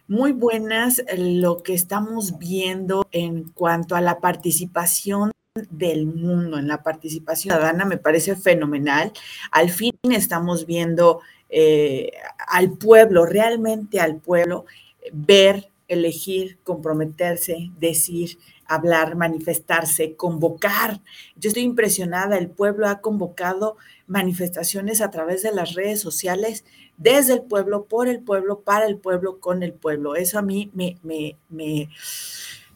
muy 0.09 0.33
buenas 0.33 1.03
lo 1.17 1.63
que 1.63 1.75
estamos 1.75 2.39
viendo 2.39 3.07
en 3.13 3.45
cuanto 3.51 3.95
a 3.95 4.01
la 4.01 4.21
participación 4.21 5.31
del 5.69 6.07
mundo, 6.07 6.59
en 6.59 6.67
la 6.67 6.83
participación 6.83 7.53
ciudadana, 7.53 7.85
me 7.85 7.99
parece 7.99 8.37
fenomenal. 8.37 9.13
Al 9.51 9.69
fin 9.69 9.93
estamos 10.11 10.65
viendo 10.65 11.21
eh, 11.51 12.13
al 12.47 12.79
pueblo, 12.79 13.27
realmente 13.27 14.01
al 14.01 14.17
pueblo, 14.17 14.67
ver, 15.13 15.71
elegir, 15.89 16.59
comprometerse, 16.63 17.71
decir, 17.79 18.39
hablar, 18.67 19.17
manifestarse, 19.17 20.15
convocar. 20.15 21.01
Yo 21.35 21.49
estoy 21.49 21.65
impresionada, 21.65 22.39
el 22.39 22.49
pueblo 22.49 22.87
ha 22.87 23.01
convocado 23.01 23.77
manifestaciones 24.07 25.01
a 25.01 25.11
través 25.11 25.43
de 25.43 25.53
las 25.53 25.75
redes 25.75 26.01
sociales, 26.01 26.65
desde 26.97 27.35
el 27.35 27.43
pueblo, 27.43 27.87
por 27.87 28.07
el 28.07 28.21
pueblo, 28.21 28.61
para 28.61 28.87
el 28.87 28.99
pueblo, 28.99 29.41
con 29.41 29.65
el 29.65 29.73
pueblo. 29.73 30.15
Eso 30.15 30.39
a 30.39 30.43
mí 30.43 30.71
me, 30.73 30.99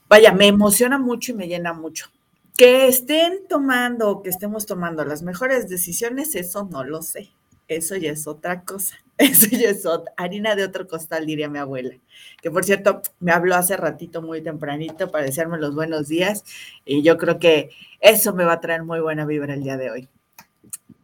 vaya, 0.09 0.33
me 0.33 0.49
emociona 0.49 0.99
mucho 0.99 1.31
y 1.31 1.37
me 1.37 1.47
llena 1.47 1.73
mucho. 1.73 2.11
Que 2.57 2.89
estén 2.89 3.47
tomando 3.49 4.23
que 4.23 4.31
estemos 4.31 4.67
tomando 4.67 5.05
las 5.05 5.23
mejores 5.23 5.69
decisiones, 5.69 6.35
eso 6.35 6.69
no 6.71 6.83
lo 6.83 7.03
sé 7.03 7.31
eso 7.69 7.97
ya 7.97 8.13
es 8.13 8.27
otra 8.27 8.63
cosa. 8.63 8.97
Eso 9.19 9.47
ya 9.49 9.71
es 9.71 9.87
otra, 9.87 10.13
harina 10.17 10.57
de 10.57 10.65
otro 10.65 10.89
costal, 10.89 11.25
diría 11.25 11.49
mi 11.49 11.61
abuela. 11.61 11.95
Que 12.43 12.51
por 12.51 12.65
cierto, 12.65 13.01
me 13.21 13.31
habló 13.31 13.55
hace 13.55 13.77
ratito 13.77 14.23
muy 14.23 14.43
tempranito 14.43 15.09
para 15.09 15.25
desearme 15.25 15.57
los 15.59 15.73
buenos 15.73 16.09
días 16.09 16.43
y 16.85 17.03
yo 17.03 17.17
creo 17.17 17.39
que 17.39 17.71
eso 18.01 18.35
me 18.35 18.45
va 18.45 18.55
a 18.55 18.61
traer 18.61 18.83
muy 18.83 18.99
buena 18.99 19.25
vibra 19.25 19.55
el 19.55 19.63
día 19.63 19.77
de 19.77 19.91
hoy. 19.93 20.09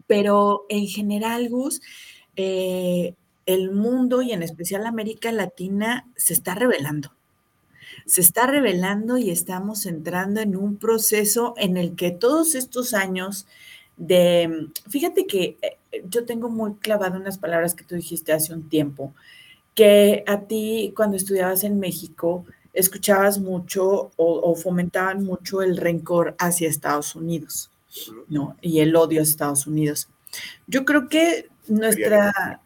Pero 0.09 0.67
en 0.69 0.89
general, 0.89 1.49
Gus, 1.49 1.83
eh, 2.35 3.15
el 3.47 3.71
mundo 3.71 4.23
y 4.23 4.33
en 4.33 4.43
especial 4.43 4.87
América 4.87 5.31
Latina 5.31 6.09
se 6.17 6.33
está 6.33 6.57
revelando. 6.57 7.13
Se 8.07 8.21
está 8.21 8.47
revelando 8.47 9.19
y 9.19 9.31
estamos 9.31 9.87
entrando 9.87 10.41
en 10.41 10.57
un 10.57 10.79
proceso 10.79 11.55
en 11.57 11.77
el 11.77 11.95
que 11.95 12.11
todos 12.11 12.55
estos 12.55 12.93
años 12.93 13.47
de, 14.01 14.69
fíjate 14.89 15.27
que 15.27 15.59
eh, 15.61 15.77
yo 16.09 16.25
tengo 16.25 16.49
muy 16.49 16.73
clavado 16.77 17.19
unas 17.19 17.37
palabras 17.37 17.75
que 17.75 17.85
tú 17.85 17.95
dijiste 17.95 18.33
hace 18.33 18.55
un 18.55 18.67
tiempo, 18.69 19.13
que 19.75 20.25
a 20.27 20.41
ti 20.41 20.95
cuando 20.97 21.19
estudiabas 21.19 21.65
en 21.65 21.79
México 21.79 22.47
escuchabas 22.73 23.39
mucho 23.39 24.11
o, 24.17 24.55
fomentaban 24.55 25.23
mucho 25.23 25.61
el 25.61 25.77
rencor 25.77 26.35
hacia 26.39 26.69
Estados 26.69 27.15
Unidos, 27.15 27.71
¿no? 28.29 28.57
Y 28.63 28.81
el 28.81 28.97
odio 28.97 29.21
a 29.21 29.23
Estados 29.23 29.67
Unidos. 29.67 30.09
Yo 30.67 30.85
creo 30.85 31.09
que 31.09 31.49
nuestra... 31.69 32.61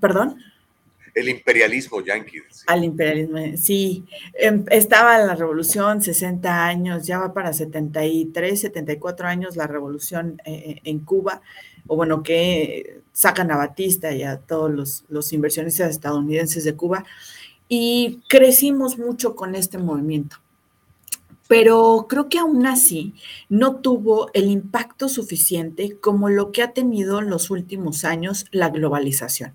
¿Perdón? 0.00 0.38
El 1.16 1.30
imperialismo 1.30 2.02
yanqui. 2.02 2.42
Al 2.66 2.84
imperialismo, 2.84 3.56
sí. 3.56 4.04
Em, 4.34 4.64
estaba 4.70 5.18
la 5.18 5.34
revolución, 5.34 6.02
60 6.02 6.66
años, 6.66 7.06
ya 7.06 7.18
va 7.18 7.32
para 7.32 7.54
73, 7.54 8.60
74 8.60 9.26
años 9.26 9.56
la 9.56 9.66
revolución 9.66 10.40
eh, 10.44 10.52
eh, 10.52 10.80
en 10.84 10.98
Cuba, 11.00 11.40
o 11.86 11.96
bueno, 11.96 12.22
que 12.22 13.00
sacan 13.12 13.50
a 13.50 13.56
Batista 13.56 14.12
y 14.12 14.24
a 14.24 14.36
todos 14.36 14.70
los, 14.70 15.04
los 15.08 15.32
inversionistas 15.32 15.88
estadounidenses 15.88 16.64
de 16.64 16.76
Cuba, 16.76 17.04
y 17.66 18.20
crecimos 18.28 18.98
mucho 18.98 19.34
con 19.34 19.54
este 19.54 19.78
movimiento 19.78 20.36
pero 21.48 22.06
creo 22.08 22.28
que 22.28 22.40
aún 22.40 22.66
así 22.66 23.14
no 23.48 23.76
tuvo 23.76 24.30
el 24.34 24.50
impacto 24.50 25.08
suficiente 25.08 25.96
como 26.00 26.28
lo 26.28 26.50
que 26.50 26.60
ha 26.62 26.72
tenido 26.72 27.20
en 27.20 27.30
los 27.30 27.50
últimos 27.50 28.04
años 28.04 28.46
la 28.50 28.70
globalización. 28.70 29.54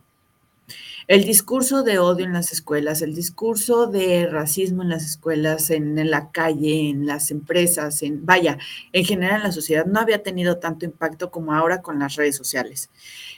El 1.12 1.26
discurso 1.26 1.84
de 1.84 2.00
odio 2.00 2.24
en 2.24 2.32
las 2.32 2.54
escuelas, 2.54 3.02
el 3.02 3.14
discurso 3.14 3.88
de 3.88 4.28
racismo 4.28 4.82
en 4.82 4.88
las 4.88 5.04
escuelas, 5.04 5.70
en, 5.70 6.10
la 6.10 6.32
calle, 6.32 6.88
en 6.88 7.06
las 7.06 7.32
empresas, 7.32 8.02
en 8.02 8.26
vaya, 8.26 8.58
en 8.94 9.04
general 9.04 9.42
en 9.42 9.44
la 9.44 9.52
sociedad, 9.52 9.86
no 9.86 10.00
había 10.00 10.24
tenido 10.24 10.60
tanto 10.60 10.86
impacto 10.86 11.30
como 11.30 11.54
ahora 11.54 11.82
con 11.82 12.00
las 12.00 12.16
redes 12.16 12.38
sociales. 12.38 12.90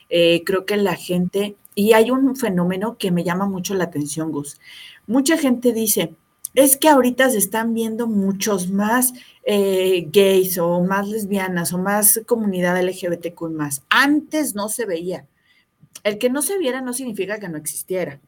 Eh, 0.10 0.44
creo 0.46 0.68
que 0.68 0.78
la 0.78 0.94
gente, 0.96 1.56
y 1.74 1.94
hay 1.94 2.12
un 2.12 2.36
fenómeno 2.36 2.96
que 3.00 3.10
me 3.10 3.24
llama 3.24 3.48
mucho 3.48 3.74
la 3.74 3.86
atención, 3.86 4.32
Gus. 4.32 4.60
Mucha 5.08 5.36
gente 5.40 5.74
dice, 5.74 6.14
es 6.54 6.78
que 6.78 6.90
ahorita 6.90 7.32
se 7.32 7.40
están 7.40 7.74
viendo 7.74 8.06
muchos 8.06 8.70
más 8.70 9.14
eh, 9.48 10.08
gays 10.12 10.60
o 10.60 10.80
más 10.82 11.08
lesbianas 11.08 11.74
o 11.74 11.80
más 11.80 12.22
comunidad 12.28 12.80
LGBTQ 12.80 13.50
más. 13.50 13.82
Antes 13.90 14.54
no 14.54 14.70
se 14.70 14.86
veía. 14.86 15.26
El 16.04 16.18
que 16.18 16.30
no 16.30 16.42
se 16.42 16.58
viera 16.58 16.82
no 16.82 16.94
significa 16.94 17.40
que 17.40 17.50
no 17.50 17.58
existiera. 17.58 18.20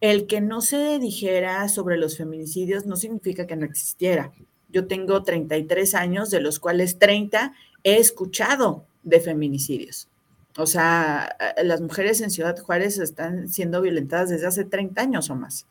El 0.00 0.26
que 0.26 0.40
no 0.40 0.60
se 0.60 0.98
dijera 0.98 1.68
sobre 1.68 1.96
los 1.96 2.16
feminicidios 2.16 2.86
no 2.86 2.96
significa 2.96 3.46
que 3.46 3.56
no 3.56 3.64
existiera. 3.64 4.32
Yo 4.68 4.86
tengo 4.86 5.22
33 5.22 5.94
años, 5.94 6.30
de 6.30 6.40
los 6.40 6.58
cuales 6.58 6.98
30 6.98 7.54
he 7.84 7.96
escuchado 7.98 8.86
de 9.02 9.20
feminicidios. 9.20 10.08
O 10.56 10.66
sea, 10.66 11.36
las 11.62 11.80
mujeres 11.80 12.20
en 12.20 12.30
Ciudad 12.30 12.58
Juárez 12.58 12.98
están 12.98 13.48
siendo 13.48 13.80
violentadas 13.80 14.30
desde 14.30 14.46
hace 14.46 14.64
30 14.64 15.00
años 15.00 15.30
o 15.30 15.36
más. 15.36 15.66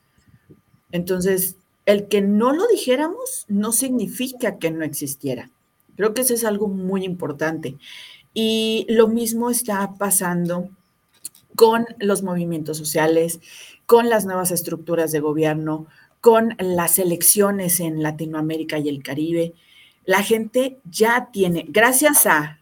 Entonces, 0.92 1.58
el 1.86 2.08
que 2.08 2.22
no 2.22 2.54
lo 2.54 2.68
dijéramos 2.68 3.46
no 3.48 3.72
significa 3.72 4.58
que 4.58 4.72
no 4.72 4.84
existiera. 4.84 5.50
Creo 5.96 6.14
que 6.14 6.22
eso 6.22 6.34
es 6.34 6.44
algo 6.44 6.68
muy 6.68 7.04
importante. 7.04 7.78
Y 8.34 8.86
lo 8.90 9.08
mismo 9.08 9.50
está 9.50 9.94
pasando 9.98 10.70
con 11.56 11.86
los 12.00 12.24
movimientos 12.24 12.78
sociales, 12.78 13.40
con 13.86 14.10
las 14.10 14.26
nuevas 14.26 14.52
estructuras 14.52 15.12
de 15.12 15.20
gobierno, 15.20 15.88
con 16.22 16.56
las 16.60 17.00
elecciones 17.00 17.80
en 17.80 18.02
Latinoamérica 18.02 18.80
y 18.80 18.90
el 18.90 19.04
Caribe. 19.04 19.54
La 20.06 20.24
gente 20.24 20.80
ya 20.90 21.30
tiene, 21.32 21.66
gracias 21.68 22.26
a 22.26 22.60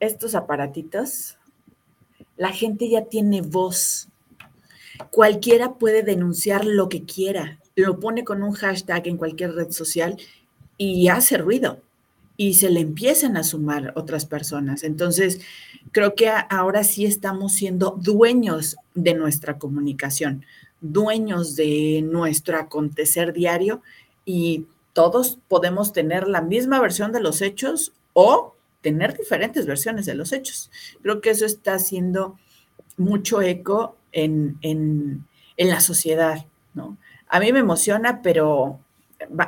estos 0.00 0.34
aparatitos, 0.34 1.38
la 2.36 2.50
gente 2.50 2.88
ya 2.88 3.04
tiene 3.04 3.40
voz. 3.40 4.08
Cualquiera 5.10 5.74
puede 5.74 6.02
denunciar 6.02 6.64
lo 6.64 6.88
que 6.88 7.04
quiera 7.04 7.58
lo 7.74 8.00
pone 8.00 8.24
con 8.24 8.42
un 8.42 8.52
hashtag 8.52 9.08
en 9.08 9.16
cualquier 9.16 9.54
red 9.54 9.70
social 9.70 10.16
y 10.76 11.08
hace 11.08 11.38
ruido 11.38 11.80
y 12.36 12.54
se 12.54 12.70
le 12.70 12.80
empiezan 12.80 13.36
a 13.36 13.44
sumar 13.44 13.92
otras 13.96 14.26
personas. 14.26 14.84
Entonces, 14.84 15.40
creo 15.92 16.14
que 16.14 16.30
ahora 16.50 16.84
sí 16.84 17.04
estamos 17.04 17.52
siendo 17.52 17.98
dueños 18.00 18.76
de 18.94 19.14
nuestra 19.14 19.58
comunicación, 19.58 20.44
dueños 20.80 21.56
de 21.56 22.02
nuestro 22.02 22.58
acontecer 22.58 23.32
diario 23.32 23.82
y 24.24 24.66
todos 24.92 25.38
podemos 25.48 25.92
tener 25.92 26.28
la 26.28 26.42
misma 26.42 26.80
versión 26.80 27.12
de 27.12 27.20
los 27.20 27.40
hechos 27.42 27.92
o 28.12 28.54
tener 28.80 29.16
diferentes 29.16 29.66
versiones 29.66 30.06
de 30.06 30.14
los 30.14 30.32
hechos. 30.32 30.70
Creo 31.02 31.20
que 31.20 31.30
eso 31.30 31.46
está 31.46 31.74
haciendo 31.74 32.38
mucho 32.96 33.40
eco 33.40 33.96
en, 34.10 34.58
en, 34.60 35.26
en 35.56 35.70
la 35.70 35.80
sociedad, 35.80 36.44
¿no? 36.74 36.98
a 37.32 37.40
mí 37.40 37.50
me 37.50 37.60
emociona, 37.60 38.20
pero 38.20 38.78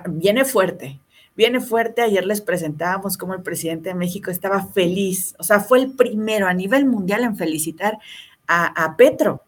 viene 0.08 0.46
fuerte, 0.46 1.00
viene 1.36 1.60
fuerte. 1.60 2.02
Ayer 2.02 2.24
les 2.26 2.40
presentábamos 2.40 3.16
cómo 3.16 3.34
el 3.34 3.42
presidente 3.42 3.90
de 3.90 3.94
México 3.94 4.30
estaba 4.30 4.66
feliz, 4.66 5.34
o 5.38 5.44
sea, 5.44 5.60
fue 5.60 5.78
el 5.78 5.92
primero 5.92 6.46
a 6.46 6.54
nivel 6.54 6.86
mundial 6.86 7.24
en 7.24 7.36
felicitar 7.36 7.98
a, 8.46 8.94
Petro 8.96 9.42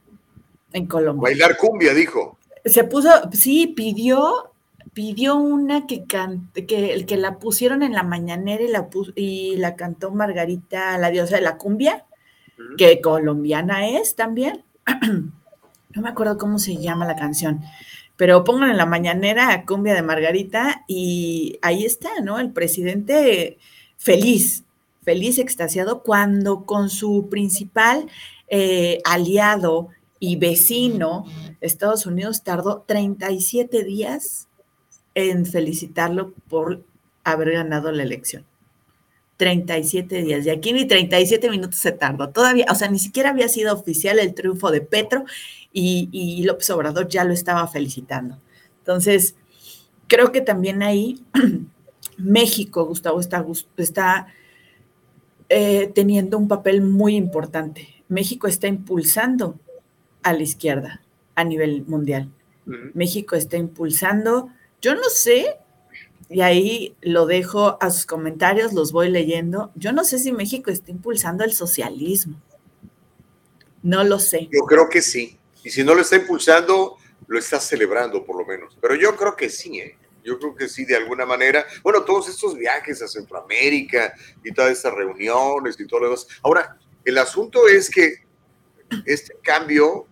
en 0.73 0.87
Colombia. 0.87 1.23
Bailar 1.23 1.57
cumbia, 1.57 1.93
dijo. 1.95 2.39
Se 2.65 2.85
puso, 2.85 3.11
sí, 3.33 3.69
pidió, 3.69 4.53
pidió 4.95 5.37
una 5.37 5.87
que, 5.87 6.05
que, 6.05 7.05
que 7.07 7.17
la 7.17 7.39
pusieron 7.39 7.83
en 7.83 7.93
la 7.93 8.03
mañanera 8.03 8.63
y 8.65 8.69
la, 8.69 8.89
y 9.15 9.57
la 9.57 9.77
cantó 9.77 10.11
Margarita, 10.11 10.97
la 10.99 11.11
diosa 11.11 11.37
de 11.37 11.43
la 11.43 11.59
cumbia, 11.59 12.07
que 12.79 13.01
colombiana 13.01 13.89
es 13.89 14.15
también. 14.17 14.65
no 15.97 16.03
me 16.03 16.09
acuerdo 16.09 16.39
cómo 16.39 16.59
se 16.59 16.77
llama 16.77 17.07
la 17.07 17.17
canción 17.17 17.63
pero 18.17 18.45
pongan 18.45 18.71
en 18.71 18.77
la 18.77 18.87
mañanera 18.87 19.53
a 19.53 19.65
Cumbia 19.65 19.95
de 19.95 20.03
Margarita 20.03 20.85
y 20.89 21.59
ahí 21.63 21.85
está, 21.85 22.21
¿no? 22.23 22.39
El 22.39 22.51
presidente 22.51 23.59
feliz, 23.99 24.65
feliz, 25.03 25.39
extasiado, 25.39 26.03
cuando 26.03 26.65
con 26.65 26.89
su 26.91 27.29
principal 27.31 28.09
eh, 28.49 29.01
aliado 29.05 29.89
y 30.19 30.37
vecino, 30.37 31.25
Estados 31.61 32.07
Unidos, 32.07 32.43
tardó 32.43 32.85
37 32.87 33.85
días 33.85 34.49
en 35.15 35.47
felicitarlo 35.47 36.33
por 36.49 36.83
haber 37.25 37.53
ganado 37.53 37.93
la 37.93 38.03
elección. 38.03 38.45
37 39.37 40.23
días. 40.23 40.47
Y 40.47 40.51
aquí 40.51 40.73
ni 40.73 40.87
37 40.87 41.51
minutos 41.51 41.79
se 41.79 41.93
tardó. 41.93 42.31
Todavía, 42.31 42.67
o 42.71 42.75
sea, 42.75 42.89
ni 42.89 42.99
siquiera 42.99 43.31
había 43.31 43.49
sido 43.49 43.75
oficial 43.75 44.19
el 44.19 44.35
triunfo 44.35 44.71
de 44.71 44.81
Petro 44.81 45.25
y, 45.73 46.43
López 46.45 46.71
Obrador 46.71 47.09
ya 47.09 47.25
lo 47.25 47.33
estaba 47.33 47.67
felicitando. 47.69 48.41
Entonces, 48.79 49.37
creo 50.07 50.33
que 50.33 50.41
también 50.41 50.83
ahí 50.83 51.23
México, 52.17 52.87
Gustavo, 52.87 53.21
está, 53.21 53.45
está 53.77 54.27
eh, 55.49 55.93
teniendo 55.95 56.39
un 56.39 56.49
papel 56.49 56.81
muy 56.81 57.15
importante. 57.17 58.03
México 58.09 58.47
está 58.47 58.69
impulsando 58.69 59.59
a 60.23 60.33
la 60.33 60.43
izquierda 60.43 61.03
a 61.35 61.45
nivel 61.45 61.85
mundial. 61.87 62.31
México 62.95 63.37
está 63.37 63.59
impulsando, 63.59 64.49
yo 64.81 64.97
no 64.97 65.09
sé, 65.09 65.57
y 66.29 66.41
ahí 66.41 66.97
lo 67.01 67.27
dejo 67.27 67.79
a 67.81 67.91
sus 67.91 68.07
comentarios, 68.07 68.73
los 68.73 68.93
voy 68.93 69.11
leyendo, 69.11 69.71
yo 69.75 69.93
no 69.93 70.05
sé 70.05 70.19
si 70.19 70.33
México 70.33 70.71
está 70.71 70.91
impulsando 70.91 71.45
el 71.45 71.53
socialismo. 71.53 72.41
No 73.83 74.03
lo 74.03 74.19
sé. 74.19 74.49
Yo 74.51 74.65
creo 74.67 74.89
que 74.89 75.01
sí. 75.01 75.39
Y 75.63 75.71
si 75.71 75.85
no 75.85 75.95
lo 75.95 76.01
está 76.01 76.17
impulsando, 76.17 76.97
lo 77.29 77.39
está 77.39 77.61
celebrando 77.61 78.25
por 78.25 78.37
lo 78.37 78.45
menos. 78.45 78.77
Pero 78.81 78.97
yo 78.97 79.15
creo 79.17 79.37
que 79.37 79.49
sí, 79.49 79.79
¿eh? 79.81 79.97
Yo 80.25 80.41
creo 80.41 80.57
que 80.57 80.69
sí, 80.69 80.85
de 80.85 80.97
alguna 80.97 81.25
manera. 81.25 81.65
Bueno, 81.85 82.03
todos 82.03 82.29
estos 82.29 82.57
viajes 82.57 83.01
a 83.01 83.07
Centroamérica 83.07 84.13
y 84.43 84.53
todas 84.53 84.73
estas 84.73 84.93
reuniones 84.93 85.79
y 85.79 85.87
todo 85.87 86.01
lo 86.01 86.07
demás. 86.07 86.27
Ahora, 86.43 86.77
el 87.05 87.17
asunto 87.19 87.69
es 87.69 87.89
que 87.89 88.25
este 89.05 89.37
cambio 89.41 90.07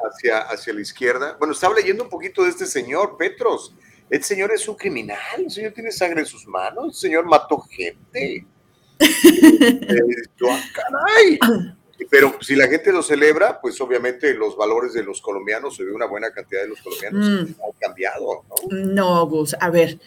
hacia, 0.00 0.40
hacia 0.40 0.72
la 0.72 0.80
izquierda, 0.80 1.36
bueno, 1.38 1.54
estaba 1.54 1.74
leyendo 1.74 2.02
un 2.02 2.10
poquito 2.10 2.42
de 2.42 2.50
este 2.50 2.66
señor, 2.66 3.16
Petros. 3.16 3.72
El 4.10 4.22
señor 4.22 4.52
es 4.52 4.68
un 4.68 4.76
criminal, 4.76 5.18
el 5.38 5.50
señor 5.50 5.72
tiene 5.72 5.90
sangre 5.90 6.20
en 6.20 6.26
sus 6.26 6.46
manos, 6.46 6.86
el 6.86 6.94
señor 6.94 7.24
mató 7.24 7.58
gente. 7.60 8.46
eh, 9.00 10.00
yo, 10.36 10.50
ah, 10.50 10.62
caray. 10.72 11.38
Pero 12.10 12.36
si 12.40 12.54
la 12.54 12.66
gente 12.66 12.92
lo 12.92 13.02
celebra, 13.02 13.60
pues 13.60 13.80
obviamente 13.80 14.34
los 14.34 14.56
valores 14.56 14.92
de 14.92 15.02
los 15.02 15.20
colombianos, 15.20 15.78
de 15.78 15.90
una 15.90 16.06
buena 16.06 16.30
cantidad 16.32 16.62
de 16.62 16.68
los 16.68 16.80
colombianos, 16.80 17.26
mm. 17.26 17.62
han 17.62 17.72
cambiado. 17.80 18.44
¿no? 18.70 18.76
no, 18.76 19.26
Gus, 19.26 19.56
a 19.58 19.70
ver, 19.70 19.98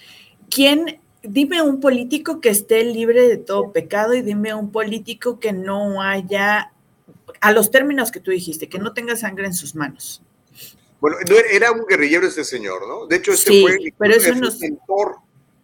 ¿quién, 0.49 1.01
dime 1.23 1.61
un 1.61 1.79
político 1.79 2.39
que 2.39 2.49
esté 2.49 2.83
libre 2.83 3.27
de 3.27 3.37
todo 3.37 3.71
pecado 3.71 4.13
y 4.13 4.21
dime 4.21 4.53
un 4.53 4.71
político 4.71 5.39
que 5.39 5.53
no 5.53 6.01
haya, 6.01 6.71
a 7.41 7.51
los 7.51 7.71
términos 7.71 8.11
que 8.11 8.19
tú 8.19 8.31
dijiste, 8.31 8.69
que 8.69 8.79
no 8.79 8.93
tenga 8.93 9.15
sangre 9.15 9.47
en 9.47 9.53
sus 9.53 9.73
manos? 9.75 10.21
Bueno, 11.07 11.39
era 11.49 11.71
un 11.71 11.85
guerrillero 11.85 12.27
este 12.27 12.43
señor, 12.43 12.85
¿no? 12.85 13.07
De 13.07 13.15
hecho, 13.15 13.31
este 13.31 13.61
fue, 13.61 13.77
pero 13.97 14.13
eso 14.13 14.33
mentor 14.59 15.15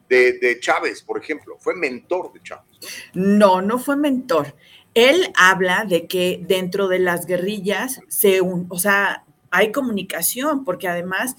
de, 0.07 0.39
de, 0.39 0.59
Chávez, 0.61 1.01
por 1.01 1.21
ejemplo, 1.21 1.57
fue 1.59 1.75
mentor 1.75 2.31
de 2.31 2.41
Chávez. 2.41 2.65
¿no? 3.13 3.57
no, 3.57 3.61
no 3.61 3.79
fue 3.79 3.97
mentor. 3.97 4.55
Él 4.93 5.33
habla 5.35 5.83
de 5.83 6.07
que 6.07 6.41
dentro 6.47 6.87
de 6.87 6.99
las 6.99 7.25
guerrillas 7.25 7.99
se, 8.07 8.39
o 8.39 8.79
sea, 8.79 9.25
hay 9.51 9.73
comunicación, 9.73 10.63
porque 10.63 10.87
además 10.87 11.35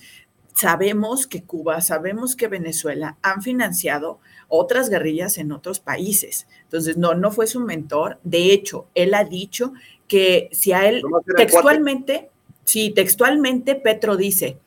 sabemos 0.55 1.27
que 1.27 1.45
Cuba, 1.45 1.81
sabemos 1.81 2.37
que 2.37 2.47
Venezuela 2.47 3.17
han 3.23 3.41
financiado 3.41 4.21
otras 4.49 4.91
guerrillas 4.91 5.39
en 5.39 5.51
otros 5.51 5.81
países. 5.81 6.47
Entonces, 6.65 6.99
no, 6.99 7.15
no 7.15 7.31
fue 7.31 7.47
su 7.47 7.61
mentor. 7.61 8.21
De 8.23 8.53
hecho, 8.53 8.87
él 8.95 9.15
ha 9.15 9.25
dicho 9.25 9.73
que 10.09 10.51
si 10.53 10.73
a 10.73 10.87
él 10.87 11.03
textualmente, 11.39 12.31
Sí, 12.65 12.91
textualmente 12.91 13.75
Petro 13.75 14.17
dice, 14.17 14.59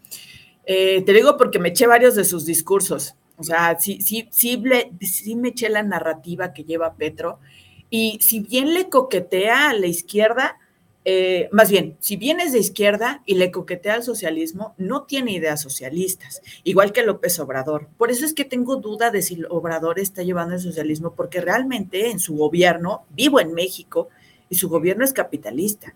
eh, 0.65 1.01
te 1.03 1.13
digo 1.13 1.37
porque 1.37 1.59
me 1.59 1.69
eché 1.69 1.87
varios 1.87 2.15
de 2.15 2.23
sus 2.23 2.45
discursos, 2.45 3.15
o 3.37 3.43
sea, 3.43 3.79
sí, 3.79 4.01
sí, 4.01 4.27
sí, 4.31 4.61
sí 5.01 5.35
me 5.35 5.49
eché 5.49 5.69
la 5.69 5.83
narrativa 5.83 6.53
que 6.53 6.63
lleva 6.63 6.95
Petro 6.95 7.39
y 7.89 8.19
si 8.21 8.39
bien 8.39 8.73
le 8.73 8.89
coquetea 8.89 9.69
a 9.69 9.73
la 9.73 9.87
izquierda, 9.87 10.57
eh, 11.05 11.47
más 11.53 11.71
bien, 11.71 11.95
si 12.01 12.17
bien 12.17 12.41
es 12.41 12.51
de 12.51 12.59
izquierda 12.59 13.23
y 13.25 13.35
le 13.35 13.49
coquetea 13.49 13.93
al 13.93 14.03
socialismo, 14.03 14.75
no 14.77 15.03
tiene 15.03 15.31
ideas 15.31 15.61
socialistas, 15.61 16.41
igual 16.65 16.91
que 16.91 17.03
López 17.03 17.39
Obrador. 17.39 17.87
Por 17.97 18.11
eso 18.11 18.25
es 18.25 18.33
que 18.33 18.43
tengo 18.43 18.75
duda 18.75 19.09
de 19.09 19.21
si 19.21 19.41
Obrador 19.49 19.99
está 19.99 20.23
llevando 20.23 20.55
el 20.55 20.59
socialismo, 20.59 21.13
porque 21.15 21.39
realmente 21.39 22.09
en 22.09 22.19
su 22.19 22.35
gobierno, 22.35 23.05
vivo 23.11 23.39
en 23.39 23.53
México, 23.53 24.09
y 24.49 24.55
su 24.55 24.67
gobierno 24.67 25.05
es 25.05 25.13
capitalista. 25.13 25.95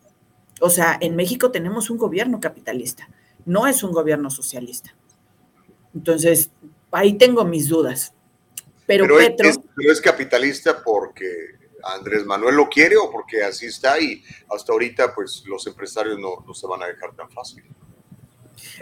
O 0.61 0.69
sea, 0.69 0.97
en 1.01 1.15
México 1.15 1.51
tenemos 1.51 1.89
un 1.89 1.97
gobierno 1.97 2.39
capitalista, 2.39 3.09
no 3.45 3.67
es 3.67 3.83
un 3.83 3.91
gobierno 3.91 4.29
socialista. 4.29 4.95
Entonces, 5.93 6.51
ahí 6.91 7.17
tengo 7.17 7.43
mis 7.43 7.67
dudas. 7.67 8.13
Pero, 8.85 9.17
Petro... 9.17 9.49
es 9.77 10.01
capitalista 10.01 10.83
porque 10.83 11.61
Andrés 11.83 12.25
Manuel 12.25 12.55
lo 12.55 12.69
quiere 12.69 12.95
o 12.97 13.09
porque 13.11 13.43
así 13.43 13.65
está 13.65 13.99
y 13.99 14.23
hasta 14.53 14.71
ahorita 14.71 15.13
pues 15.15 15.43
los 15.45 15.65
empresarios 15.67 16.19
no, 16.19 16.53
se 16.53 16.67
van 16.67 16.83
a 16.83 16.87
dejar 16.87 17.13
tan 17.15 17.29
fácil. 17.29 17.63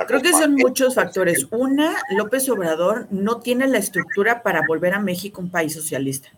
Creo 0.08 0.22
que 0.22 0.32
son 0.32 0.56
muchos 0.56 0.96
factores. 0.96 1.48
Una, 1.52 2.02
López 2.18 2.50
Obrador 2.50 3.08
no 3.12 3.40
tiene 3.40 3.68
la 3.68 3.78
estructura 3.78 4.44
para 4.44 4.64
volver 4.68 4.94
a 4.94 5.00
México 5.00 5.42
un 5.42 5.52
país 5.52 5.74
socialista. 5.74 6.30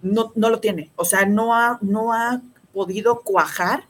No, 0.00 0.32
no 0.36 0.48
lo 0.48 0.60
tiene. 0.60 0.90
O 0.96 1.04
sea, 1.04 1.26
no 1.26 1.54
ha, 1.54 1.78
no 1.82 2.14
ha 2.14 2.40
podido 2.72 3.20
cuajar 3.20 3.84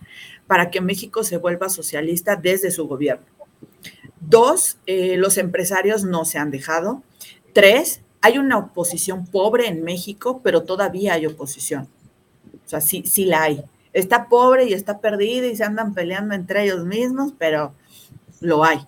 para 0.49 0.71
que 0.71 0.81
México 0.81 1.23
se 1.23 1.37
vuelva 1.37 1.69
socialista 1.69 2.35
desde 2.35 2.73
su 2.73 2.89
gobierno. 2.89 3.27
Dos, 4.21 4.79
eh, 4.87 5.17
los 5.17 5.39
empresarios 5.39 6.03
no 6.03 6.25
se 6.25 6.39
han 6.39 6.51
dejado. 6.51 7.03
Tres, 7.53 8.01
hay 8.21 8.39
una 8.39 8.59
oposición 8.59 9.27
pobre 9.27 9.69
en 9.69 9.85
México, 9.85 10.41
pero 10.43 10.65
todavía 10.65 11.15
hay 11.15 11.27
oposición. 11.27 11.87
O 12.67 12.69
sea, 12.69 12.81
sí, 12.81 13.05
sí 13.07 13.27
la 13.27 13.43
hay. 13.43 13.63
Está 13.93 14.29
pobre 14.29 14.65
y 14.65 14.73
está 14.73 14.99
perdida 14.99 15.47
y 15.47 15.57
se 15.57 15.65
andan 15.65 15.95
peleando 15.95 16.35
entre 16.35 16.65
ellos 16.65 16.85
mismos, 16.85 17.33
pero 17.39 17.75
lo 18.41 18.65
hay. 18.65 18.81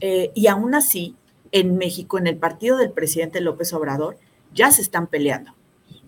Eh, 0.00 0.30
y 0.34 0.46
aún 0.46 0.74
así, 0.74 1.16
en 1.52 1.76
México, 1.76 2.18
en 2.18 2.26
el 2.26 2.36
partido 2.36 2.76
del 2.76 2.92
presidente 2.92 3.40
López 3.40 3.72
Obrador, 3.72 4.16
ya 4.54 4.70
se 4.70 4.82
están 4.82 5.06
peleando. 5.06 5.52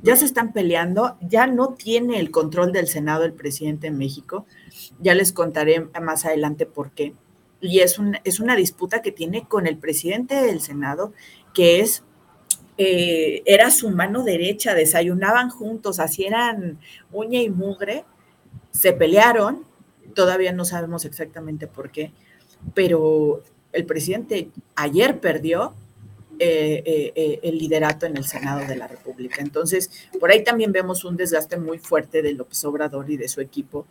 Ya 0.05 0.17
se 0.17 0.27
están 0.27 0.53
peleando, 0.53 1.17
ya 1.23 1.47
no 1.47 1.73
tiene 1.73 2.21
el 2.21 2.31
control 2.31 2.73
del 2.73 2.89
Senado 2.89 3.25
el 3.25 3.33
presidente 3.33 3.87
en 3.87 3.97
México. 3.97 4.45
Ya 5.01 5.15
les 5.15 5.33
contaré 5.33 5.89
más 6.03 6.27
adelante 6.27 6.67
por 6.67 6.91
qué. 6.91 7.15
Y 7.63 7.81
es, 7.81 7.99
es 8.25 8.39
una 8.39 8.55
disputa 8.55 9.01
que 9.01 9.13
tiene 9.13 9.49
con 9.49 9.67
el 9.67 9.79
presidente 9.79 10.35
del 10.35 10.61
Senado, 10.61 11.15
que 11.55 11.81
es 11.81 12.05
eh, 12.77 13.43
era 13.47 13.71
su 13.71 13.89
mano 13.89 14.25
derecha, 14.25 14.75
desayunaban 14.75 15.49
juntos, 15.49 16.01
así 16.01 16.25
eran 16.25 16.79
uña 17.11 17.41
y 17.41 17.49
mugre, 17.49 18.05
se 18.73 18.93
pelearon, 18.93 19.65
todavía 20.15 20.53
no 20.53 20.67
sabemos 20.67 21.07
exactamente 21.07 21.67
por 21.67 21.91
qué, 21.91 22.13
pero 22.75 23.43
el 23.73 23.87
presidente 23.87 24.51
ayer 24.75 25.21
perdió 25.21 25.73
eh, 26.39 27.13
eh, 27.15 27.41
el 27.43 27.59
liderato 27.59 28.07
en 28.07 28.17
el 28.17 28.25
Senado 28.25 28.67
de 28.67 28.77
la 28.77 28.87
República. 28.87 29.41
Entonces, 29.41 29.91
por 30.19 30.31
ahí 30.31 30.45
también 30.45 30.73
vemos 30.73 31.05
un 31.05 31.17
desgaste 31.17 31.57
muy 31.57 31.79
fuerte 31.79 32.23
de 32.23 32.33
López 32.33 32.65
Obrador 32.65 33.11
y 33.11 33.17
de 33.17 33.29
su 33.29 33.41
equipo, 33.41 33.87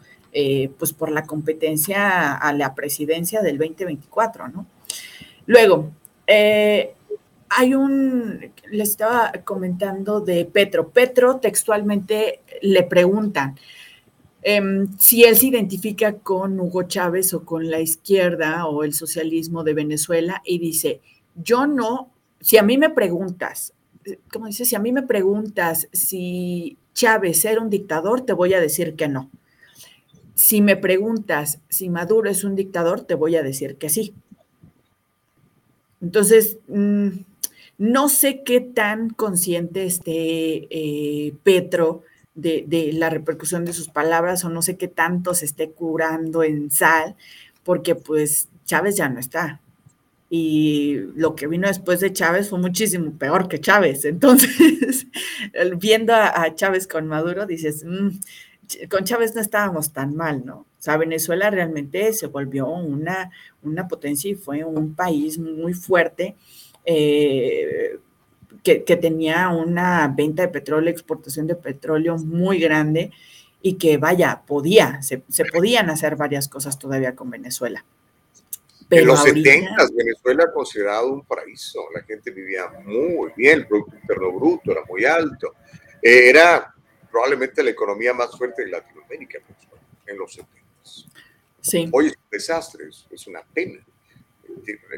pues 0.77 0.93
por 0.93 1.11
la 1.11 1.25
competencia 1.27 2.33
a 2.33 2.53
la 2.53 2.73
presidencia 2.73 3.41
del 3.41 3.57
2024, 3.59 4.47
¿no? 4.47 4.65
Luego, 5.45 5.91
hay 7.55 7.75
un, 7.75 8.51
le 8.71 8.83
estaba 8.83 9.31
comentando 9.43 10.21
de 10.21 10.45
Petro. 10.45 10.89
Petro 10.89 11.37
textualmente 11.37 12.41
le 12.61 12.83
preguntan 12.83 13.55
em, 14.41 14.87
si 14.97 15.23
él 15.23 15.37
se 15.37 15.47
identifica 15.47 16.13
con 16.17 16.59
Hugo 16.59 16.83
Chávez 16.83 17.33
o 17.33 17.45
con 17.45 17.69
la 17.69 17.79
izquierda 17.79 18.65
o 18.65 18.83
el 18.83 18.93
socialismo 18.93 19.63
de 19.63 19.73
Venezuela 19.73 20.41
y 20.45 20.57
dice, 20.59 21.01
yo 21.35 21.67
no, 21.67 22.12
si 22.43 22.57
a 22.57 22.63
mí 22.63 22.77
me 22.77 22.89
preguntas, 22.89 23.73
¿cómo 24.31 24.47
dice? 24.47 24.65
Si 24.65 24.75
a 24.75 24.79
mí 24.79 24.91
me 24.91 25.03
preguntas 25.03 25.87
si 25.93 26.77
Chávez 26.93 27.45
era 27.45 27.61
un 27.61 27.69
dictador, 27.69 28.21
te 28.21 28.33
voy 28.33 28.53
a 28.53 28.59
decir 28.59 28.95
que 28.95 29.07
no. 29.07 29.31
Si 30.35 30.61
me 30.61 30.75
preguntas 30.75 31.59
si 31.69 31.89
Maduro 31.89 32.29
es 32.29 32.43
un 32.43 32.55
dictador, 32.55 33.01
te 33.01 33.15
voy 33.15 33.37
a 33.37 33.43
decir 33.43 33.77
que 33.77 33.87
sí. 33.87 34.13
Entonces, 36.01 36.57
mm, 36.67 37.07
no 37.77 38.09
sé 38.09 38.43
qué 38.43 38.59
tan 38.59 39.09
consciente 39.09 39.85
esté 39.85 40.67
eh, 40.69 41.33
Petro 41.43 42.03
de, 42.35 42.91
la 42.91 43.09
repercusión 43.09 43.63
de 43.63 43.71
sus 43.71 43.87
palabras 43.87 44.43
o 44.43 44.49
no 44.49 44.61
sé 44.61 44.75
qué 44.75 44.89
tanto 44.89 45.33
se 45.33 45.45
esté 45.45 45.71
curando 45.71 46.43
en 46.43 46.71
sal, 46.71 47.15
porque 47.63 47.95
pues 47.95 48.49
Chávez 48.65 48.97
ya 48.97 49.07
no 49.07 49.21
está. 49.21 49.61
Y 50.35 50.95
lo 51.15 51.35
que 51.35 51.45
vino 51.45 51.67
después 51.67 51.99
de 51.99 52.11
Chávez 52.11 52.49
fue 52.49 52.57
muchísimo 52.57 53.15
peor 53.19 53.47
que 53.47 53.61
Chávez. 53.61 54.03
Entonces, 54.05 55.05
viendo 55.77 56.11
a, 56.11 56.55
Chávez 56.55 56.87
con 56.87 57.05
Maduro, 57.05 57.45
dices, 57.45 57.85
mm, 57.85 58.87
con 58.89 59.03
Chávez 59.03 59.35
no 59.35 59.41
estábamos 59.41 59.93
tan 59.93 60.15
mal, 60.15 60.43
¿no? 60.43 60.61
O 60.61 60.67
sea, 60.79 60.97
Venezuela 60.97 61.51
realmente 61.51 62.11
se 62.13 62.25
volvió 62.25 62.67
una, 62.67 63.29
una 63.61 63.87
potencia 63.87 64.31
y 64.31 64.33
fue 64.33 64.63
un 64.63 64.95
país 64.95 65.37
muy 65.37 65.75
fuerte 65.75 66.35
eh, 66.83 67.99
que, 68.63 68.79
tenía 68.79 69.49
una 69.49 70.07
venta 70.07 70.41
de 70.41 70.47
petróleo, 70.47 70.89
exportación 70.89 71.45
de 71.45 71.53
petróleo 71.53 72.17
muy 72.17 72.57
grande 72.57 73.11
y 73.61 73.73
que 73.75 73.97
vaya, 73.97 74.41
podía, 74.47 74.99
se, 75.03 75.19
podían 75.53 75.91
hacer 75.91 76.15
varias 76.15 76.47
cosas 76.47 76.79
todavía 76.79 77.15
con 77.15 77.29
Venezuela. 77.29 77.85
Pero 78.93 79.01
en 79.01 79.07
los 79.07 79.23
70 79.23 79.75
Venezuela 79.95 80.51
considerado 80.53 81.13
un 81.13 81.25
paraíso, 81.25 81.85
la 81.93 82.03
gente 82.03 82.31
vivía 82.31 82.69
muy 82.83 83.31
bien, 83.35 83.59
el 83.59 83.67
Producto 83.67 83.95
Interno 83.95 84.31
Bruto 84.31 84.71
era 84.71 84.81
muy 84.87 85.05
alto, 85.05 85.55
era 86.01 86.73
probablemente 87.11 87.63
la 87.63 87.71
economía 87.71 88.13
más 88.13 88.37
fuerte 88.37 88.63
de 88.63 88.71
Latinoamérica 88.71 89.39
en 90.05 90.17
los 90.17 90.33
70. 90.33 90.53
Sí. 91.61 91.89
Hoy 91.91 92.07
es 92.07 92.17
un 92.17 92.29
desastre, 92.29 92.85
es 93.09 93.27
una 93.27 93.41
pena. 93.41 93.83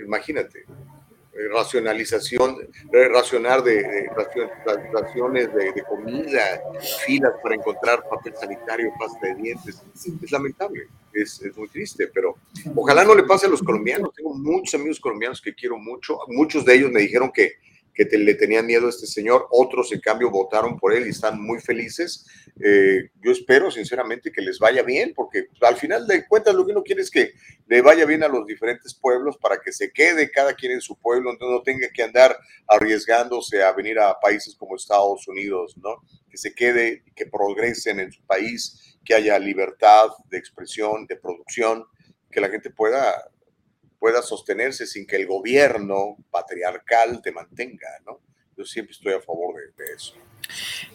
Imagínate, 0.03 0.59
eh, 0.59 0.65
racionalización, 1.51 2.57
eh, 2.93 3.07
racionar 3.09 3.63
de, 3.63 4.09
raciones 4.93 5.53
de, 5.53 5.83
comida, 5.83 6.61
filas 7.05 7.33
para 7.43 7.55
encontrar 7.55 8.07
papel 8.09 8.33
sanitario, 8.35 8.91
pasta 8.97 9.27
de 9.27 9.35
dientes. 9.35 9.83
Es 9.95 10.31
lamentable, 10.31 10.87
es, 11.13 11.41
es, 11.41 11.55
muy 11.57 11.67
triste, 11.67 12.09
pero 12.13 12.37
ojalá 12.75 13.03
no 13.03 13.15
le 13.15 13.23
pase 13.23 13.47
a 13.47 13.49
los 13.49 13.61
colombianos. 13.61 14.13
Tengo 14.15 14.33
muchos 14.33 14.75
amigos 14.75 14.99
colombianos 14.99 15.41
que 15.41 15.53
quiero 15.53 15.77
mucho. 15.77 16.17
Muchos 16.27 16.63
de 16.63 16.75
ellos 16.75 16.91
me 16.91 17.01
dijeron 17.01 17.31
que 17.33 17.55
que 17.95 18.05
le 18.17 18.35
tenían 18.35 18.65
miedo 18.65 18.87
a 18.87 18.89
este 18.89 19.07
señor, 19.07 19.47
otros 19.49 19.91
en 19.93 20.01
cambio 20.01 20.29
votaron 20.29 20.77
por 20.77 20.93
él 20.93 21.07
y 21.07 21.11
están 21.11 21.41
muy 21.41 21.59
felices. 21.59 22.25
Eh, 22.61 23.09
yo 23.23 23.31
espero 23.31 23.71
sinceramente 23.71 24.31
que 24.31 24.41
les 24.41 24.59
vaya 24.59 24.83
bien, 24.83 25.13
porque 25.15 25.47
al 25.61 25.77
final 25.77 26.05
de 26.05 26.27
cuentas 26.27 26.53
lo 26.53 26.65
que 26.65 26.73
uno 26.73 26.83
quiere 26.83 27.01
es 27.01 27.09
que 27.09 27.31
le 27.67 27.81
vaya 27.81 28.05
bien 28.05 28.21
a 28.23 28.27
los 28.27 28.45
diferentes 28.45 28.93
pueblos 28.93 29.37
para 29.37 29.59
que 29.59 29.71
se 29.71 29.91
quede 29.91 30.29
cada 30.29 30.53
quien 30.53 30.73
en 30.73 30.81
su 30.81 30.97
pueblo, 30.97 31.31
entonces 31.31 31.57
no 31.57 31.63
tenga 31.63 31.87
que 31.89 32.03
andar 32.03 32.37
arriesgándose 32.67 33.63
a 33.63 33.71
venir 33.71 33.97
a 33.97 34.19
países 34.19 34.55
como 34.55 34.75
Estados 34.75 35.25
Unidos, 35.29 35.75
¿no? 35.77 36.01
Que 36.29 36.37
se 36.37 36.53
quede, 36.53 37.03
que 37.15 37.25
progresen 37.27 38.01
en 38.01 38.11
su 38.11 38.21
país, 38.25 38.97
que 39.05 39.13
haya 39.13 39.39
libertad 39.39 40.09
de 40.29 40.37
expresión, 40.37 41.05
de 41.07 41.15
producción, 41.15 41.85
que 42.29 42.41
la 42.41 42.49
gente 42.49 42.69
pueda 42.69 43.31
pueda 43.99 44.21
sostenerse 44.21 44.85
sin 44.85 45.05
que 45.05 45.15
el 45.15 45.27
gobierno 45.27 46.17
patriarcal 46.31 47.21
te 47.21 47.31
mantenga, 47.31 47.87
¿no? 48.05 48.21
Yo 48.57 48.63
siempre 48.63 48.93
estoy 48.93 49.13
a 49.13 49.21
favor 49.21 49.55
de, 49.75 49.85
eso. 49.93 50.15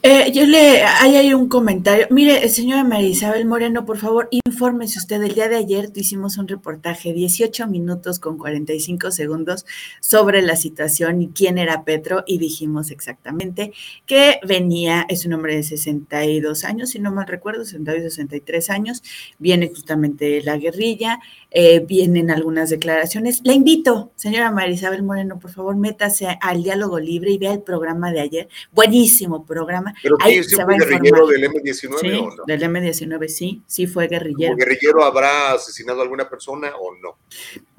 Eh, 0.03 0.33
yo 0.33 0.47
le, 0.47 0.83
hay 0.83 1.17
ahí 1.17 1.35
un 1.35 1.49
comentario. 1.49 2.07
Mire, 2.11 2.49
señora 2.49 2.85
María 2.85 3.09
Isabel 3.09 3.45
Moreno, 3.45 3.85
por 3.85 3.99
favor, 3.99 4.29
infórmese 4.31 4.99
usted. 4.99 5.23
El 5.23 5.35
día 5.35 5.49
de 5.49 5.57
ayer 5.57 5.91
hicimos 5.95 6.39
un 6.39 6.49
reportaje, 6.49 7.13
18 7.13 7.67
minutos 7.67 8.19
con 8.19 8.39
45 8.39 9.11
segundos, 9.11 9.67
sobre 10.01 10.41
la 10.41 10.57
situación 10.57 11.21
y 11.21 11.29
quién 11.29 11.59
era 11.59 11.85
Petro, 11.85 12.25
y 12.27 12.39
dijimos 12.39 12.91
exactamente 12.91 13.73
que 14.07 14.41
venía, 14.47 15.05
es 15.09 15.27
un 15.27 15.35
hombre 15.35 15.57
de 15.57 15.65
62 15.65 16.65
años, 16.65 16.91
si 16.91 16.99
no 16.99 17.13
mal 17.13 17.27
recuerdo, 17.27 17.65
62, 17.65 18.15
63 18.15 18.71
años, 18.71 19.03
viene 19.39 19.69
justamente 19.69 20.25
de 20.25 20.43
la 20.43 20.57
guerrilla, 20.57 21.21
eh, 21.51 21.81
vienen 21.81 22.31
algunas 22.31 22.71
declaraciones. 22.71 23.43
La 23.45 23.53
invito, 23.53 24.13
señora 24.17 24.51
María 24.51 24.75
Isabel 24.75 25.03
Moreno, 25.03 25.39
por 25.39 25.51
favor, 25.51 25.77
métase 25.77 26.39
al 26.41 26.63
diálogo 26.63 26.99
libre 26.99 27.33
y 27.33 27.39
vea 27.39 27.53
el 27.53 27.63
programa 27.63 28.13
de 28.13 28.21
ayer. 28.21 28.49
Buenísimo 28.73 29.40
próximo 29.41 29.47
programa. 29.47 29.95
Pero 30.03 30.17
Ahí 30.21 30.43
se 30.45 30.57
fue 30.57 30.65
va 30.65 30.75
guerrillero 30.79 31.33
informar. 31.33 31.53
del 31.53 31.63
M19 31.65 31.99
Sí, 32.01 32.13
o 32.13 32.31
no? 32.37 32.45
del 32.47 32.63
M19, 32.63 33.29
sí, 33.29 33.63
sí 33.67 33.87
fue 33.87 34.09
guerrillero. 34.09 34.53
¿Como 34.53 34.59
guerrillero 34.65 35.05
habrá 35.05 35.53
asesinado 35.53 36.01
a 36.01 36.03
alguna 36.03 36.29
persona 36.29 36.73
o 36.79 36.95
no? 36.97 37.17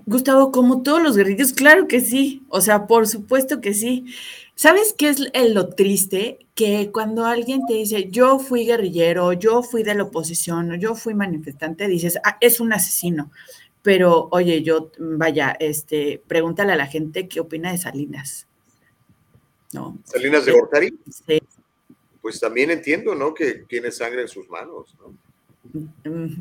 Gustavo, 0.05 0.51
como 0.51 0.81
todos 0.81 1.01
los 1.01 1.15
guerrilleros, 1.15 1.53
claro 1.53 1.88
que 1.88 2.01
sí, 2.01 2.43
o 2.49 2.59
sea, 2.61 2.88
por 2.88 3.07
supuesto 3.07 3.61
que 3.61 3.73
sí. 3.73 4.05
¿Sabes 4.55 4.93
qué 4.97 5.09
es 5.09 5.53
lo 5.53 5.69
triste? 5.69 6.39
Que 6.55 6.91
cuando 6.91 7.25
alguien 7.25 7.65
te 7.67 7.73
dice, 7.75 8.09
yo 8.11 8.38
fui 8.39 8.65
guerrillero, 8.65 9.33
yo 9.33 9.63
fui 9.63 9.81
de 9.83 9.95
la 9.95 10.03
oposición, 10.03 10.79
yo 10.79 10.95
fui 10.95 11.13
manifestante, 11.15 11.88
dices, 11.88 12.19
ah, 12.23 12.38
es 12.41 12.59
un 12.59 12.73
asesino. 12.73 13.31
Pero, 13.83 14.27
oye, 14.31 14.61
yo, 14.61 14.91
vaya, 14.99 15.55
este, 15.59 16.21
pregúntale 16.27 16.73
a 16.73 16.75
la 16.75 16.85
gente 16.85 17.27
qué 17.27 17.39
opina 17.39 17.71
de 17.71 17.79
Salinas. 17.79 18.47
¿No? 19.73 19.97
Salinas 20.03 20.45
de 20.45 20.51
Gortari, 20.51 20.99
Sí. 21.09 21.41
Pues 22.22 22.39
también 22.39 22.72
entiendo, 22.72 23.15
¿no? 23.15 23.34
Que 23.34 23.64
tiene 23.68 23.91
sangre 23.91 24.22
en 24.22 24.27
sus 24.27 24.49
manos, 24.49 24.95
¿no? 24.99 25.14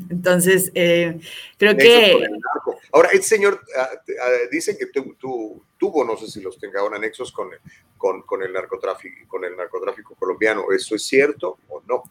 Entonces, 0.09 0.71
eh, 0.73 1.19
creo 1.57 1.73
Nexos 1.73 1.93
que 1.93 2.11
el. 2.11 2.39
Ahora, 2.91 3.09
este 3.13 3.27
señor, 3.27 3.61
ah, 3.77 3.89
ah, 4.21 4.29
dicen 4.51 4.75
que 4.77 4.87
tu- 4.87 5.13
tu- 5.15 5.63
tuvo, 5.77 6.03
no 6.03 6.17
sé 6.17 6.27
si 6.27 6.41
los 6.41 6.57
tenga 6.59 6.81
ahora, 6.81 6.97
nexos 6.99 7.31
con, 7.31 7.49
con, 7.97 8.23
con 8.23 8.43
el 8.43 8.51
narcotráfico, 8.51 9.27
con 9.27 9.45
el 9.45 9.55
narcotráfico 9.55 10.15
colombiano. 10.15 10.65
¿Eso 10.75 10.95
es 10.95 11.03
cierto 11.03 11.57
o 11.69 11.81
no? 11.87 12.03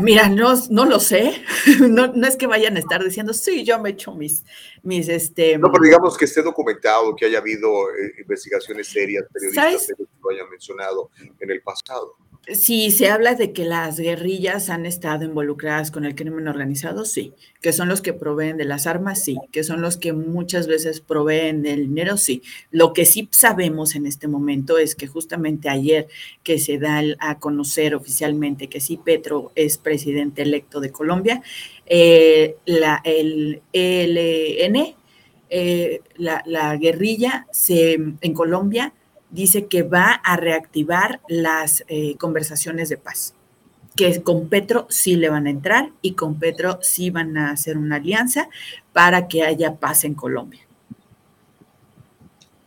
Mira, 0.00 0.28
no, 0.28 0.54
no 0.70 0.84
lo 0.84 0.98
sé. 1.00 1.42
No, 1.80 2.08
no 2.08 2.26
es 2.26 2.36
que 2.36 2.46
vayan 2.46 2.76
a 2.76 2.80
estar 2.80 3.04
diciendo, 3.04 3.32
sí, 3.34 3.64
yo 3.64 3.78
me 3.78 3.90
echo 3.90 4.12
mis, 4.14 4.44
mis, 4.82 5.08
este. 5.08 5.58
No, 5.58 5.70
pero 5.70 5.84
digamos 5.84 6.16
que 6.16 6.24
esté 6.24 6.42
documentado, 6.42 7.14
que 7.14 7.26
haya 7.26 7.38
habido 7.38 7.90
eh, 7.90 8.14
investigaciones 8.18 8.88
serias, 8.88 9.24
periodistas 9.32 9.86
serios 9.86 10.08
que 10.08 10.18
lo 10.22 10.30
hayan 10.30 10.50
mencionado 10.50 11.10
en 11.38 11.50
el 11.50 11.60
pasado. 11.62 12.16
Si 12.48 12.90
se 12.90 13.08
habla 13.08 13.34
de 13.34 13.52
que 13.52 13.64
las 13.64 14.00
guerrillas 14.00 14.70
han 14.70 14.84
estado 14.86 15.24
involucradas 15.24 15.90
con 15.90 16.04
el 16.04 16.14
crimen 16.14 16.48
organizado, 16.48 17.04
sí. 17.04 17.32
Que 17.60 17.72
son 17.72 17.88
los 17.88 18.00
que 18.00 18.12
proveen 18.12 18.56
de 18.56 18.64
las 18.64 18.86
armas, 18.86 19.22
sí. 19.22 19.36
Que 19.52 19.62
son 19.62 19.82
los 19.82 19.96
que 19.98 20.12
muchas 20.12 20.66
veces 20.66 21.00
proveen 21.00 21.62
del 21.62 21.88
dinero, 21.88 22.16
sí. 22.16 22.42
Lo 22.70 22.92
que 22.92 23.04
sí 23.04 23.28
sabemos 23.30 23.94
en 23.94 24.06
este 24.06 24.26
momento 24.26 24.78
es 24.78 24.94
que 24.96 25.06
justamente 25.06 25.68
ayer 25.68 26.08
que 26.42 26.58
se 26.58 26.78
da 26.78 27.02
a 27.18 27.38
conocer 27.38 27.94
oficialmente 27.94 28.68
que 28.68 28.80
sí 28.80 28.96
Petro 28.96 29.52
es 29.54 29.78
presidente 29.78 30.42
electo 30.42 30.80
de 30.80 30.90
Colombia, 30.90 31.42
eh, 31.86 32.56
la, 32.64 33.00
el 33.04 33.60
ELN, 33.72 34.96
eh, 35.50 36.00
la, 36.16 36.42
la 36.46 36.76
guerrilla 36.76 37.46
se, 37.52 37.92
en 37.94 38.34
Colombia 38.34 38.92
dice 39.30 39.66
que 39.66 39.82
va 39.82 40.12
a 40.12 40.36
reactivar 40.36 41.20
las 41.28 41.84
eh, 41.88 42.16
conversaciones 42.16 42.88
de 42.88 42.96
paz, 42.96 43.34
que 43.96 44.22
con 44.22 44.48
Petro 44.48 44.86
sí 44.90 45.16
le 45.16 45.28
van 45.30 45.46
a 45.46 45.50
entrar 45.50 45.90
y 46.02 46.14
con 46.14 46.38
Petro 46.38 46.78
sí 46.82 47.10
van 47.10 47.36
a 47.36 47.50
hacer 47.50 47.76
una 47.76 47.96
alianza 47.96 48.48
para 48.92 49.28
que 49.28 49.42
haya 49.42 49.76
paz 49.76 50.04
en 50.04 50.14
Colombia. 50.14 50.60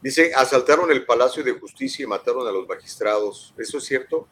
Dice, 0.01 0.33
asaltaron 0.35 0.91
el 0.91 1.05
Palacio 1.05 1.43
de 1.43 1.53
Justicia 1.53 2.03
y 2.03 2.07
mataron 2.07 2.45
a 2.45 2.51
los 2.51 2.67
magistrados. 2.67 3.53
¿Eso 3.57 3.77
es 3.77 3.85
cierto? 3.85 4.27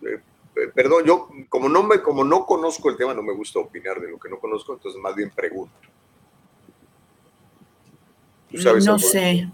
Eh, 0.00 0.20
eh, 0.56 0.68
perdón, 0.74 1.04
yo 1.04 1.28
como 1.50 1.68
no, 1.68 1.82
me, 1.82 2.00
como 2.00 2.24
no 2.24 2.46
conozco 2.46 2.88
el 2.90 2.96
tema, 2.96 3.12
no 3.12 3.22
me 3.22 3.34
gusta 3.34 3.58
opinar 3.58 4.00
de 4.00 4.10
lo 4.10 4.18
que 4.18 4.30
no 4.30 4.38
conozco, 4.38 4.72
entonces 4.72 5.00
más 5.00 5.14
bien 5.14 5.30
pregunto. 5.30 5.74
¿Tú 8.50 8.58
sabes 8.58 8.84
no 8.84 8.98
sé. 8.98 9.48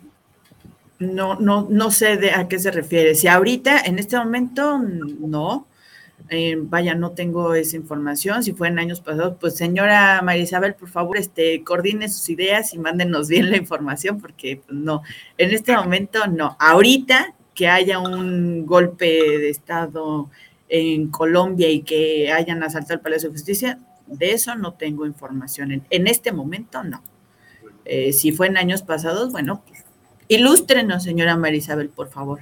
No, 0.98 1.36
no, 1.36 1.66
no 1.70 1.90
sé 1.90 2.16
de 2.16 2.32
a 2.32 2.48
qué 2.48 2.58
se 2.58 2.70
refiere. 2.70 3.14
Si 3.14 3.28
ahorita, 3.28 3.80
en 3.80 3.98
este 3.98 4.16
momento, 4.16 4.78
no. 4.78 5.66
Eh, 6.30 6.56
vaya, 6.60 6.94
no 6.94 7.12
tengo 7.12 7.54
esa 7.54 7.76
información. 7.76 8.42
Si 8.42 8.52
fue 8.52 8.68
en 8.68 8.78
años 8.78 9.00
pasados, 9.00 9.36
pues 9.40 9.56
señora 9.56 10.20
María 10.22 10.42
Isabel, 10.42 10.74
por 10.74 10.88
favor, 10.88 11.16
este, 11.16 11.62
coordine 11.64 12.08
sus 12.08 12.28
ideas 12.28 12.74
y 12.74 12.78
mándenos 12.78 13.28
bien 13.28 13.50
la 13.50 13.56
información, 13.56 14.20
porque 14.20 14.60
pues, 14.66 14.78
no, 14.78 15.02
en 15.38 15.50
este 15.52 15.74
momento 15.74 16.26
no. 16.26 16.56
Ahorita 16.58 17.34
que 17.54 17.68
haya 17.68 17.98
un 17.98 18.66
golpe 18.66 19.06
de 19.06 19.48
Estado 19.50 20.28
en 20.68 21.08
Colombia 21.08 21.70
y 21.70 21.80
que 21.82 22.30
hayan 22.30 22.62
asaltado 22.62 22.94
el 22.94 23.00
Palacio 23.00 23.30
de 23.30 23.34
Justicia, 23.34 23.78
de 24.06 24.32
eso 24.32 24.54
no 24.54 24.74
tengo 24.74 25.06
información. 25.06 25.82
En, 25.90 26.06
este 26.06 26.32
momento 26.32 26.82
no. 26.84 27.02
Eh, 27.84 28.12
si 28.12 28.32
fue 28.32 28.48
en 28.48 28.58
años 28.58 28.82
pasados, 28.82 29.32
bueno, 29.32 29.62
pues, 29.66 29.77
ilústrenos, 30.28 31.02
señora 31.02 31.36
María 31.36 31.58
Isabel, 31.58 31.88
por 31.88 32.08
favor. 32.08 32.40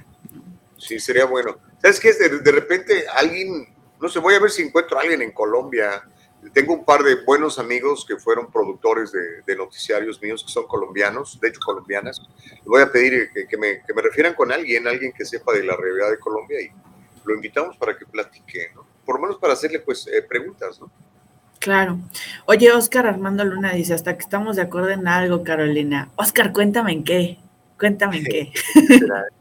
Sí, 0.77 0.99
sería 0.99 1.25
bueno. 1.25 1.57
¿Sabes 1.81 1.99
qué? 1.99 2.13
De, 2.13 2.39
de 2.39 2.51
repente 2.51 3.05
alguien, 3.15 3.67
no 3.99 4.09
sé, 4.09 4.19
voy 4.19 4.35
a 4.35 4.39
ver 4.39 4.51
si 4.51 4.61
encuentro 4.61 4.97
a 4.97 5.01
alguien 5.01 5.21
en 5.21 5.31
Colombia. 5.31 6.03
Tengo 6.53 6.73
un 6.75 6.85
par 6.85 7.01
de 7.03 7.15
buenos 7.25 7.59
amigos 7.59 8.05
que 8.07 8.17
fueron 8.17 8.51
productores 8.51 9.11
de, 9.11 9.41
de 9.45 9.55
noticiarios 9.55 10.21
míos 10.21 10.43
que 10.45 10.51
son 10.51 10.67
colombianos, 10.67 11.39
de 11.41 11.49
hecho 11.49 11.59
colombianas. 11.65 12.21
Les 12.51 12.65
voy 12.65 12.81
a 12.81 12.91
pedir 12.91 13.31
que, 13.33 13.47
que 13.47 13.57
me, 13.57 13.81
que 13.85 13.93
me 13.93 14.01
refieran 14.01 14.33
con 14.33 14.51
alguien, 14.51 14.87
alguien 14.87 15.11
que 15.11 15.25
sepa 15.25 15.51
de 15.53 15.63
la 15.63 15.75
realidad 15.75 16.11
de 16.11 16.19
Colombia 16.19 16.61
y 16.61 16.69
lo 17.25 17.33
invitamos 17.33 17.75
para 17.77 17.97
que 17.97 18.05
platique, 18.05 18.69
¿no? 18.75 18.85
Por 19.05 19.15
lo 19.15 19.21
menos 19.23 19.37
para 19.37 19.53
hacerle 19.53 19.79
pues 19.79 20.07
eh, 20.07 20.21
preguntas, 20.21 20.79
¿no? 20.79 20.91
Claro. 21.59 21.97
Oye, 22.45 22.71
Oscar 22.71 23.07
Armando 23.07 23.43
Luna 23.43 23.73
dice, 23.73 23.93
hasta 23.93 24.15
que 24.15 24.23
estamos 24.23 24.55
de 24.55 24.61
acuerdo 24.61 24.89
en 24.91 25.07
algo, 25.07 25.43
Carolina. 25.43 26.11
Oscar, 26.15 26.53
cuéntame 26.53 26.91
en 26.91 27.03
qué. 27.03 27.39
Cuéntame 27.77 28.17
en 28.17 28.25
qué. 28.25 28.51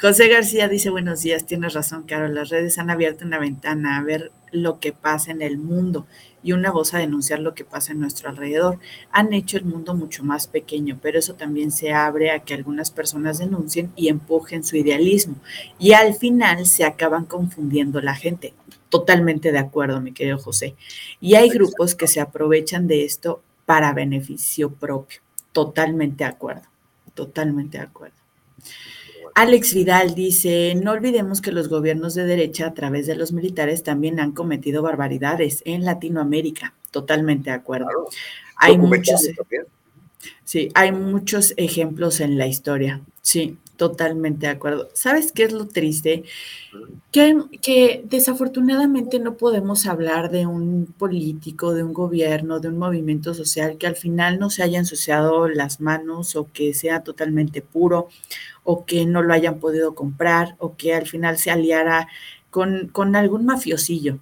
José 0.00 0.28
García 0.28 0.68
dice, 0.68 0.90
buenos 0.90 1.22
días, 1.22 1.46
tienes 1.46 1.72
razón, 1.72 2.02
Carol, 2.02 2.34
las 2.34 2.50
redes 2.50 2.78
han 2.78 2.90
abierto 2.90 3.24
una 3.24 3.38
ventana 3.38 3.96
a 3.96 4.02
ver 4.02 4.32
lo 4.52 4.78
que 4.78 4.92
pasa 4.92 5.30
en 5.30 5.40
el 5.40 5.56
mundo 5.56 6.06
y 6.42 6.52
una 6.52 6.70
voz 6.70 6.92
a 6.92 6.98
denunciar 6.98 7.38
lo 7.38 7.54
que 7.54 7.64
pasa 7.64 7.92
en 7.92 8.00
nuestro 8.00 8.28
alrededor. 8.28 8.78
Han 9.10 9.32
hecho 9.32 9.56
el 9.56 9.64
mundo 9.64 9.94
mucho 9.94 10.22
más 10.22 10.46
pequeño, 10.46 10.98
pero 11.00 11.18
eso 11.18 11.34
también 11.34 11.72
se 11.72 11.92
abre 11.92 12.30
a 12.30 12.40
que 12.40 12.52
algunas 12.52 12.90
personas 12.90 13.38
denuncien 13.38 13.90
y 13.96 14.08
empujen 14.08 14.62
su 14.62 14.76
idealismo 14.76 15.36
y 15.78 15.92
al 15.92 16.14
final 16.14 16.66
se 16.66 16.84
acaban 16.84 17.24
confundiendo 17.24 18.02
la 18.02 18.14
gente. 18.14 18.52
Totalmente 18.90 19.52
de 19.52 19.58
acuerdo, 19.58 20.02
mi 20.02 20.12
querido 20.12 20.38
José. 20.38 20.76
Y 21.18 21.34
hay 21.34 21.48
grupos 21.48 21.94
que 21.94 22.06
se 22.06 22.20
aprovechan 22.20 22.86
de 22.86 23.04
esto 23.04 23.42
para 23.64 23.94
beneficio 23.94 24.70
propio. 24.70 25.20
Totalmente 25.52 26.24
de 26.24 26.30
acuerdo, 26.30 26.68
totalmente 27.14 27.78
de 27.78 27.84
acuerdo. 27.84 28.16
Alex 29.34 29.74
Vidal 29.74 30.14
dice, 30.14 30.74
no 30.76 30.92
olvidemos 30.92 31.40
que 31.40 31.50
los 31.50 31.68
gobiernos 31.68 32.14
de 32.14 32.24
derecha 32.24 32.68
a 32.68 32.74
través 32.74 33.06
de 33.06 33.16
los 33.16 33.32
militares 33.32 33.82
también 33.82 34.20
han 34.20 34.30
cometido 34.30 34.80
barbaridades 34.80 35.62
en 35.64 35.84
Latinoamérica. 35.84 36.74
Totalmente 36.92 37.50
de 37.50 37.56
acuerdo. 37.56 37.88
Hay 38.56 38.78
muchos, 38.78 39.28
sí, 40.44 40.68
hay 40.74 40.92
muchos 40.92 41.52
ejemplos 41.56 42.20
en 42.20 42.38
la 42.38 42.46
historia. 42.46 43.00
Sí, 43.22 43.58
totalmente 43.76 44.46
de 44.46 44.52
acuerdo. 44.52 44.88
¿Sabes 44.94 45.32
qué 45.32 45.44
es 45.44 45.52
lo 45.52 45.66
triste? 45.66 46.24
Que, 47.10 47.36
que 47.62 48.04
desafortunadamente 48.04 49.18
no 49.18 49.36
podemos 49.36 49.86
hablar 49.86 50.30
de 50.30 50.46
un 50.46 50.86
político, 50.98 51.74
de 51.74 51.82
un 51.82 51.92
gobierno, 51.92 52.60
de 52.60 52.68
un 52.68 52.78
movimiento 52.78 53.34
social 53.34 53.78
que 53.78 53.86
al 53.86 53.96
final 53.96 54.38
no 54.38 54.50
se 54.50 54.62
haya 54.62 54.78
ensuciado 54.78 55.48
las 55.48 55.80
manos 55.80 56.36
o 56.36 56.48
que 56.52 56.74
sea 56.74 57.02
totalmente 57.02 57.62
puro 57.62 58.08
o 58.64 58.84
que 58.84 59.06
no 59.06 59.22
lo 59.22 59.34
hayan 59.34 59.60
podido 59.60 59.94
comprar 59.94 60.56
o 60.58 60.76
que 60.76 60.94
al 60.94 61.06
final 61.06 61.38
se 61.38 61.50
aliara 61.50 62.08
con, 62.50 62.88
con 62.88 63.16
algún 63.16 63.44
mafiosillo. 63.46 64.18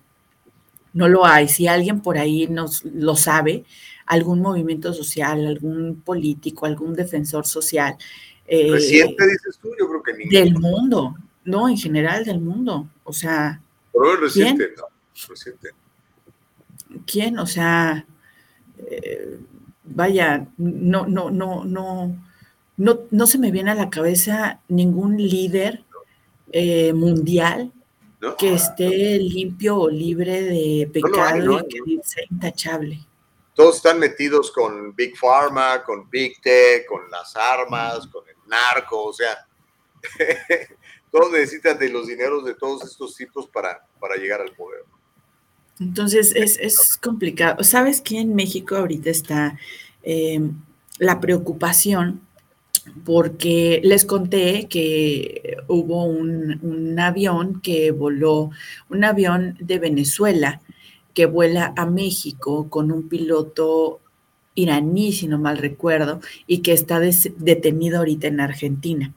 No 0.93 1.09
lo 1.09 1.25
hay. 1.25 1.49
Si 1.49 1.67
alguien 1.67 2.01
por 2.01 2.19
ahí 2.19 2.47
nos 2.49 2.85
lo 2.85 3.17
sabe, 3.17 3.65
algún 4.07 4.41
movimiento 4.41 4.93
social, 4.93 5.47
algún 5.47 6.03
político, 6.05 6.67
algún 6.67 6.95
defensor 6.95 7.47
social. 7.47 7.97
Eh, 8.55 8.71
Reciente, 8.71 9.27
dices 9.27 9.59
tú, 9.63 9.71
yo 9.81 9.89
creo 9.89 10.03
que 10.03 10.13
ninguno. 10.13 10.39
del 10.39 10.59
mundo, 10.59 11.15
no, 11.47 11.71
en 11.71 11.79
general 11.79 12.23
del 12.23 12.39
mundo. 12.39 12.87
O 13.03 13.13
sea, 13.13 13.63
Pero 13.91 14.17
reciente, 14.17 14.75
no, 14.77 14.85
reciente. 15.27 15.71
¿quién? 17.07 17.39
O 17.39 17.47
sea, 17.47 18.05
eh, 18.91 19.39
vaya, 19.85 20.47
no, 20.59 21.07
no, 21.07 21.31
no, 21.31 21.65
no, 21.65 22.15
no, 22.77 23.01
no 23.11 23.27
se 23.27 23.39
me 23.39 23.51
viene 23.51 23.71
a 23.71 23.75
la 23.75 23.89
cabeza 23.89 24.61
ningún 24.69 25.17
líder 25.17 25.85
eh, 26.53 26.93
mundial 26.93 27.73
¿No? 28.21 28.37
que 28.37 28.53
esté 28.53 29.19
limpio 29.19 29.79
o 29.79 29.89
libre 29.89 30.43
de 30.43 30.91
No 31.01 31.09
lo 31.09 31.23
hay, 31.23 31.41
pecado 31.41 31.67
y 31.71 31.97
que 31.97 32.03
sea 32.05 32.25
intachable. 32.31 33.01
Todos 33.55 33.77
están 33.77 33.99
metidos 33.99 34.51
con 34.51 34.95
Big 34.95 35.17
Pharma, 35.17 35.83
con 35.85 36.09
Big 36.11 36.41
Tech, 36.43 36.87
con 36.87 37.11
las 37.11 37.35
armas, 37.37 38.07
con 38.07 38.27
el 38.29 38.37
narco, 38.53 39.05
o 39.05 39.13
sea, 39.13 39.47
todos 41.11 41.33
necesitan 41.33 41.79
de 41.79 41.89
los 41.89 42.07
dineros 42.07 42.45
de 42.45 42.55
todos 42.55 42.85
estos 42.85 43.17
tipos 43.17 43.49
para, 43.49 43.87
para 43.99 44.17
llegar 44.17 44.41
al 44.41 44.53
poder. 44.53 44.85
Entonces 45.81 46.33
es, 46.37 46.59
es 46.59 46.97
complicado. 46.97 47.65
¿Sabes 47.65 48.01
qué 48.01 48.21
en 48.21 48.35
México 48.35 48.77
ahorita 48.77 49.11
está 49.11 49.59
eh, 50.03 50.41
la 50.99 51.21
preocupación 51.21 52.21
porque 53.05 53.81
les 53.85 54.05
conté 54.05 54.67
que 54.69 55.57
hubo 55.69 56.05
un, 56.05 56.99
avión 56.99 57.61
que 57.61 57.91
voló, 57.91 58.51
un 58.89 59.05
avión 59.05 59.57
de 59.61 59.79
Venezuela 59.79 60.61
que 61.15 61.27
vuela 61.27 61.73
a 61.77 61.87
México 61.87 62.69
con 62.69 62.91
un 62.91 63.09
piloto 63.09 64.01
iraní, 64.55 65.13
si 65.13 65.27
no 65.27 65.39
mal 65.39 65.59
recuerdo, 65.59 66.21
y 66.47 66.59
que 66.59 66.73
está 66.73 67.01
detenido 67.01 67.99
ahorita 67.99 68.27
en 68.27 68.41
Argentina. 68.41 69.13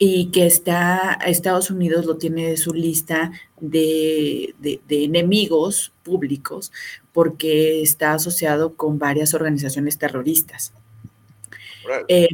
Y 0.00 0.26
que 0.26 0.46
está, 0.46 1.18
Estados 1.26 1.70
Unidos 1.70 2.06
lo 2.06 2.18
tiene 2.18 2.50
de 2.50 2.56
su 2.56 2.72
lista 2.72 3.32
de, 3.60 4.54
de, 4.60 4.80
enemigos 5.04 5.92
públicos 6.04 6.70
porque 7.12 7.82
está 7.82 8.12
asociado 8.12 8.74
con 8.74 9.00
varias 9.00 9.34
organizaciones 9.34 9.98
terroristas. 9.98 10.72
Eh, 12.06 12.28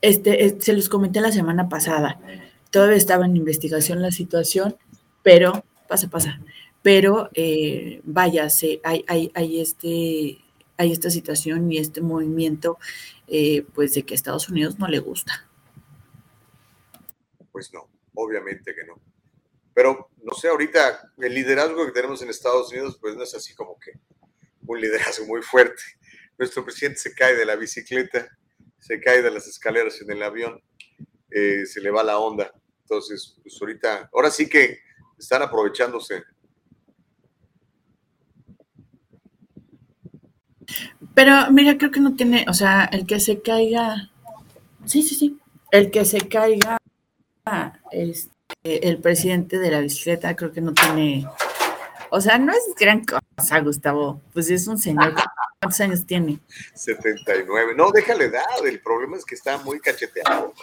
este, 0.00 0.60
se 0.60 0.72
los 0.72 0.88
comenté 0.88 1.20
la 1.20 1.32
semana 1.32 1.68
pasada. 1.68 2.18
Todavía 2.70 2.96
estaba 2.96 3.26
en 3.26 3.36
investigación 3.36 4.00
la 4.00 4.12
situación, 4.12 4.76
pero 5.22 5.64
pasa, 5.88 6.08
pasa. 6.08 6.40
Pero 6.82 7.28
eh, 7.34 8.00
vaya, 8.04 8.48
se, 8.48 8.80
hay, 8.84 9.04
hay, 9.08 9.30
hay, 9.34 9.60
este, 9.60 10.38
hay 10.80 10.92
esta 10.92 11.10
situación 11.10 11.70
y 11.70 11.78
este 11.78 12.00
movimiento, 12.00 12.78
eh, 13.26 13.64
pues 13.74 13.94
de 13.94 14.02
que 14.02 14.14
a 14.14 14.16
Estados 14.16 14.48
Unidos 14.48 14.78
no 14.78 14.88
le 14.88 14.98
gusta. 14.98 15.48
Pues 17.52 17.72
no, 17.72 17.88
obviamente 18.14 18.74
que 18.74 18.84
no. 18.86 19.00
Pero 19.74 20.10
no 20.22 20.34
sé, 20.34 20.48
ahorita 20.48 21.12
el 21.18 21.34
liderazgo 21.34 21.86
que 21.86 21.92
tenemos 21.92 22.22
en 22.22 22.30
Estados 22.30 22.70
Unidos, 22.72 22.98
pues 23.00 23.16
no 23.16 23.22
es 23.22 23.34
así 23.34 23.54
como 23.54 23.78
que 23.78 23.92
un 24.66 24.80
liderazgo 24.80 25.26
muy 25.26 25.42
fuerte. 25.42 25.82
Nuestro 26.38 26.64
presidente 26.64 26.98
se 26.98 27.14
cae 27.14 27.34
de 27.34 27.44
la 27.44 27.56
bicicleta 27.56 28.30
se 28.80 29.00
cae 29.00 29.22
de 29.22 29.30
las 29.30 29.46
escaleras 29.46 30.00
en 30.00 30.10
el 30.10 30.22
avión, 30.22 30.60
eh, 31.30 31.64
se 31.66 31.80
le 31.80 31.90
va 31.90 32.02
la 32.02 32.18
onda. 32.18 32.52
Entonces, 32.82 33.36
pues 33.42 33.56
ahorita, 33.60 34.10
ahora 34.12 34.30
sí 34.30 34.48
que 34.48 34.78
están 35.18 35.42
aprovechándose. 35.42 36.24
Pero 41.14 41.50
mira, 41.50 41.76
creo 41.78 41.90
que 41.90 42.00
no 42.00 42.14
tiene, 42.14 42.44
o 42.48 42.54
sea, 42.54 42.84
el 42.92 43.06
que 43.06 43.20
se 43.20 43.40
caiga, 43.40 44.10
sí, 44.84 45.02
sí, 45.02 45.14
sí, 45.14 45.38
el 45.70 45.90
que 45.90 46.04
se 46.04 46.28
caiga, 46.28 46.78
este, 47.92 48.88
el 48.88 48.98
presidente 48.98 49.58
de 49.58 49.70
la 49.70 49.80
bicicleta, 49.80 50.36
creo 50.36 50.52
que 50.52 50.60
no 50.60 50.72
tiene, 50.72 51.26
o 52.10 52.20
sea, 52.20 52.38
no 52.38 52.52
es 52.52 52.62
gran 52.78 53.04
cosa, 53.04 53.60
Gustavo, 53.60 54.20
pues 54.32 54.50
es 54.50 54.66
un 54.66 54.78
señor 54.78 55.14
¿Cuántos 55.62 55.80
años 55.82 56.06
tiene? 56.06 56.40
79. 56.72 57.74
No, 57.76 57.90
déjale 57.90 58.24
edad. 58.24 58.42
El 58.64 58.80
problema 58.80 59.18
es 59.18 59.26
que 59.26 59.34
está 59.34 59.58
muy 59.58 59.78
cacheteado. 59.78 60.54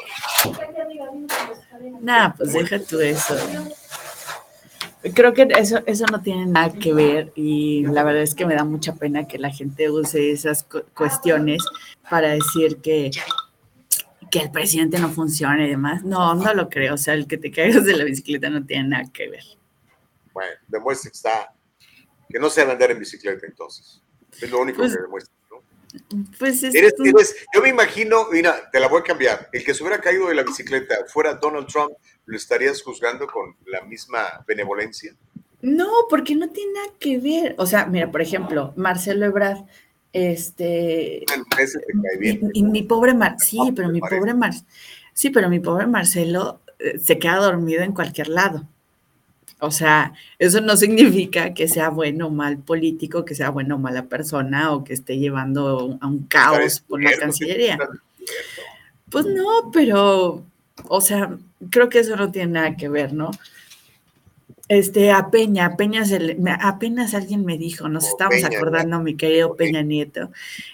Nah, 2.01 2.33
pues 2.35 2.53
deja 2.53 2.79
tú 2.79 2.99
eso. 2.99 3.35
Creo 5.13 5.33
que 5.33 5.47
eso, 5.57 5.81
eso 5.85 6.05
no 6.11 6.21
tiene 6.21 6.45
nada 6.45 6.73
que 6.73 6.93
ver 6.93 7.31
y 7.35 7.85
la 7.85 8.03
verdad 8.03 8.23
es 8.23 8.35
que 8.35 8.45
me 8.45 8.55
da 8.55 8.63
mucha 8.63 8.95
pena 8.95 9.27
que 9.27 9.37
la 9.37 9.51
gente 9.51 9.89
use 9.89 10.31
esas 10.31 10.65
cuestiones 10.93 11.63
para 12.09 12.29
decir 12.29 12.77
que, 12.77 13.11
que 14.31 14.39
el 14.39 14.51
presidente 14.51 14.99
no 14.99 15.09
funciona 15.09 15.65
y 15.65 15.69
demás. 15.69 16.03
No, 16.03 16.33
no 16.35 16.53
lo 16.53 16.69
creo. 16.69 16.95
O 16.95 16.97
sea, 16.97 17.13
el 17.13 17.27
que 17.27 17.37
te 17.37 17.51
caigas 17.51 17.85
de 17.85 17.95
la 17.95 18.03
bicicleta 18.03 18.49
no 18.49 18.65
tiene 18.65 18.89
nada 18.89 19.11
que 19.11 19.29
ver. 19.29 19.43
Bueno, 20.33 20.51
demuestra 20.67 21.09
que 21.09 21.15
está, 21.15 21.53
que 22.29 22.39
no 22.39 22.47
a 22.47 22.71
andar 22.71 22.91
en 22.91 22.99
bicicleta 22.99 23.45
entonces. 23.45 24.01
Es 24.41 24.49
lo 24.51 24.61
único 24.61 24.79
pues, 24.79 24.95
que 24.95 25.01
demuestra, 25.01 25.33
¿no? 25.49 25.63
Pues 26.37 26.61
es 26.63 26.75
eres, 26.75 26.93
eres, 27.03 27.35
yo 27.53 27.61
me 27.61 27.69
imagino, 27.69 28.27
mira, 28.31 28.69
te 28.71 28.79
la 28.79 28.87
voy 28.87 29.01
a 29.01 29.03
cambiar. 29.03 29.49
El 29.51 29.63
que 29.63 29.73
se 29.73 29.83
hubiera 29.83 29.99
caído 29.99 30.27
de 30.27 30.35
la 30.35 30.43
bicicleta 30.43 30.95
fuera 31.07 31.35
Donald 31.35 31.67
Trump, 31.67 31.93
¿lo 32.27 32.37
estarías 32.37 32.83
juzgando 32.83 33.25
con 33.25 33.55
la 33.65 33.81
misma 33.81 34.43
benevolencia? 34.45 35.15
No, 35.61 35.87
porque 36.09 36.35
no 36.35 36.49
tiene 36.49 36.73
nada 36.73 36.87
que 36.99 37.17
ver. 37.17 37.55
O 37.57 37.65
sea, 37.65 37.87
mira, 37.87 38.11
por 38.11 38.21
ejemplo, 38.21 38.73
Marcelo 38.75 39.25
Ebrard, 39.25 39.65
este. 40.13 41.23
Y, 42.53 42.63
mi 42.63 42.83
pobre 42.83 43.13
Mar, 43.13 43.37
sí, 43.39 43.59
pero 43.75 43.89
mi 43.89 43.99
pobre 43.99 44.33
Mar, 44.33 44.53
sí, 45.13 45.29
pero 45.29 45.49
mi 45.49 45.59
pobre 45.59 45.87
Marcelo 45.87 46.61
eh, 46.79 46.99
se 46.99 47.17
queda 47.17 47.37
dormido 47.37 47.81
en 47.81 47.93
cualquier 47.93 48.27
lado. 48.27 48.67
O 49.59 49.71
sea, 49.71 50.13
eso 50.37 50.61
no 50.61 50.77
significa 50.77 51.53
que 51.53 51.67
sea 51.67 51.89
bueno 51.89 52.27
o 52.27 52.31
mal 52.31 52.59
político, 52.59 53.25
que 53.25 53.33
sea 53.33 53.49
bueno 53.49 53.75
o 53.75 53.79
mala 53.79 54.05
persona 54.05 54.71
o 54.71 54.83
que 54.83 54.93
esté 54.93 55.17
llevando 55.17 55.97
a 55.99 56.07
un 56.07 56.27
caos 56.27 56.81
por 56.81 57.01
la 57.01 57.17
Cancillería. 57.17 57.79
Pues 59.09 59.25
no, 59.25 59.71
pero, 59.71 60.43
o 60.87 61.01
sea, 61.01 61.37
creo 61.69 61.89
que 61.89 61.99
eso 61.99 62.15
no 62.15 62.31
tiene 62.31 62.53
nada 62.53 62.75
que 62.75 62.89
ver, 62.89 63.13
¿no? 63.13 63.31
Este, 64.69 65.11
a 65.11 65.29
Peña, 65.29 65.65
a 65.65 65.77
Peña 65.77 66.03
apenas 66.61 67.13
alguien 67.13 67.45
me 67.45 67.57
dijo, 67.57 67.87
nos 67.87 68.05
estamos 68.05 68.43
acordando, 68.43 68.99
mi 68.99 69.15
querido 69.15 69.55
Peña 69.55 69.81
Nieto, 69.81 70.29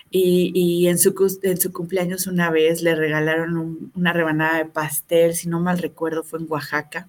y, 0.10 0.88
en, 0.88 0.97
su, 0.97 1.39
en 1.43 1.60
su 1.60 1.72
cumpleaños 1.72 2.26
una 2.26 2.49
vez 2.49 2.81
le 2.81 2.95
regalaron 2.95 3.91
una 3.95 4.14
rebanada 4.14 4.57
de 4.57 4.65
pastel, 4.65 5.35
si 5.35 5.47
no 5.47 5.60
mal 5.60 5.77
recuerdo, 5.77 6.23
fue 6.23 6.39
en 6.39 6.47
Oaxaca 6.49 7.07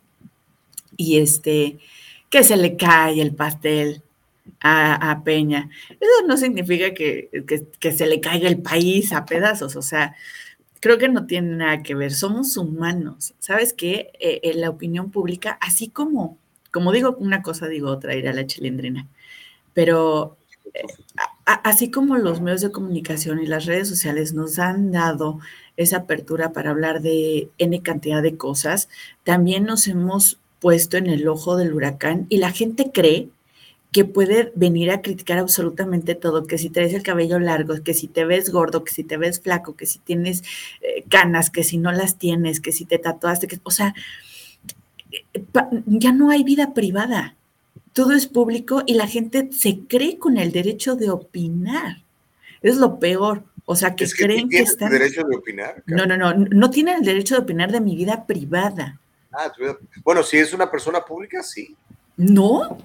y 0.96 1.18
este, 1.18 1.78
que 2.30 2.44
se 2.44 2.56
le 2.56 2.76
cae 2.76 3.20
el 3.20 3.34
pastel 3.34 4.02
a, 4.60 5.22
Peña. 5.24 5.70
Eso 5.88 6.26
no 6.26 6.36
significa 6.36 6.92
que, 6.92 7.30
se 7.80 8.06
le 8.06 8.20
caiga 8.20 8.48
el 8.48 8.60
país 8.60 9.12
a 9.12 9.24
pedazos, 9.24 9.76
o 9.76 9.82
sea, 9.82 10.14
creo 10.84 10.98
que 10.98 11.08
no 11.08 11.24
tiene 11.24 11.56
nada 11.56 11.82
que 11.82 11.94
ver, 11.94 12.12
somos 12.12 12.58
humanos. 12.58 13.32
¿Sabes 13.38 13.72
qué? 13.72 14.10
En 14.20 14.60
la 14.60 14.68
opinión 14.68 15.10
pública, 15.10 15.56
así 15.62 15.88
como, 15.88 16.36
como 16.70 16.92
digo 16.92 17.16
una 17.18 17.40
cosa, 17.40 17.68
digo 17.68 17.88
otra, 17.88 18.14
ir 18.14 18.28
a 18.28 18.34
la 18.34 18.46
chilindrina, 18.46 19.08
pero 19.72 20.36
eh, 20.74 20.82
así 21.46 21.90
como 21.90 22.18
los 22.18 22.42
medios 22.42 22.60
de 22.60 22.70
comunicación 22.70 23.40
y 23.40 23.46
las 23.46 23.64
redes 23.64 23.88
sociales 23.88 24.34
nos 24.34 24.58
han 24.58 24.92
dado 24.92 25.38
esa 25.78 25.96
apertura 26.00 26.52
para 26.52 26.68
hablar 26.68 27.00
de 27.00 27.48
N 27.56 27.80
cantidad 27.80 28.20
de 28.20 28.36
cosas, 28.36 28.90
también 29.22 29.64
nos 29.64 29.88
hemos 29.88 30.38
puesto 30.60 30.98
en 30.98 31.06
el 31.06 31.26
ojo 31.28 31.56
del 31.56 31.72
huracán 31.72 32.26
y 32.28 32.36
la 32.36 32.52
gente 32.52 32.90
cree 32.92 33.30
que 33.94 34.04
puede 34.04 34.50
venir 34.56 34.90
a 34.90 35.02
criticar 35.02 35.38
absolutamente 35.38 36.16
todo, 36.16 36.48
que 36.48 36.58
si 36.58 36.68
traes 36.68 36.92
el 36.94 37.04
cabello 37.04 37.38
largo, 37.38 37.80
que 37.84 37.94
si 37.94 38.08
te 38.08 38.24
ves 38.24 38.50
gordo, 38.50 38.82
que 38.82 38.92
si 38.92 39.04
te 39.04 39.16
ves 39.16 39.40
flaco, 39.40 39.76
que 39.76 39.86
si 39.86 40.00
tienes 40.00 40.42
eh, 40.80 41.04
canas, 41.08 41.48
que 41.48 41.62
si 41.62 41.78
no 41.78 41.92
las 41.92 42.18
tienes, 42.18 42.58
que 42.58 42.72
si 42.72 42.86
te 42.86 42.98
tatuaste, 42.98 43.46
que, 43.46 43.60
o 43.62 43.70
sea, 43.70 43.94
eh, 45.12 45.44
ya 45.86 46.10
no 46.10 46.30
hay 46.32 46.42
vida 46.42 46.74
privada. 46.74 47.36
Todo 47.92 48.14
es 48.14 48.26
público 48.26 48.82
y 48.84 48.94
la 48.94 49.06
gente 49.06 49.50
se 49.52 49.78
cree 49.86 50.18
con 50.18 50.38
el 50.38 50.50
derecho 50.50 50.96
de 50.96 51.10
opinar. 51.10 51.98
Es 52.62 52.78
lo 52.78 52.98
peor. 52.98 53.44
O 53.64 53.76
sea, 53.76 53.94
que, 53.94 54.08
creen 54.08 54.48
que, 54.48 54.58
están... 54.58 54.92
el 54.92 54.98
derecho 54.98 55.22
de 55.22 55.36
opinar? 55.36 55.84
No, 55.86 56.04
no, 56.04 56.16
no, 56.16 56.34
no 56.34 56.70
tienen 56.70 56.96
el 56.96 57.04
derecho 57.04 57.36
de 57.36 57.42
opinar 57.42 57.70
de 57.70 57.80
mi 57.80 57.94
vida 57.94 58.26
privada. 58.26 58.98
Ah, 59.30 59.52
bueno, 60.02 60.24
si 60.24 60.38
es 60.38 60.52
una 60.52 60.68
persona 60.68 61.04
pública, 61.04 61.44
sí. 61.44 61.76
No. 62.16 62.76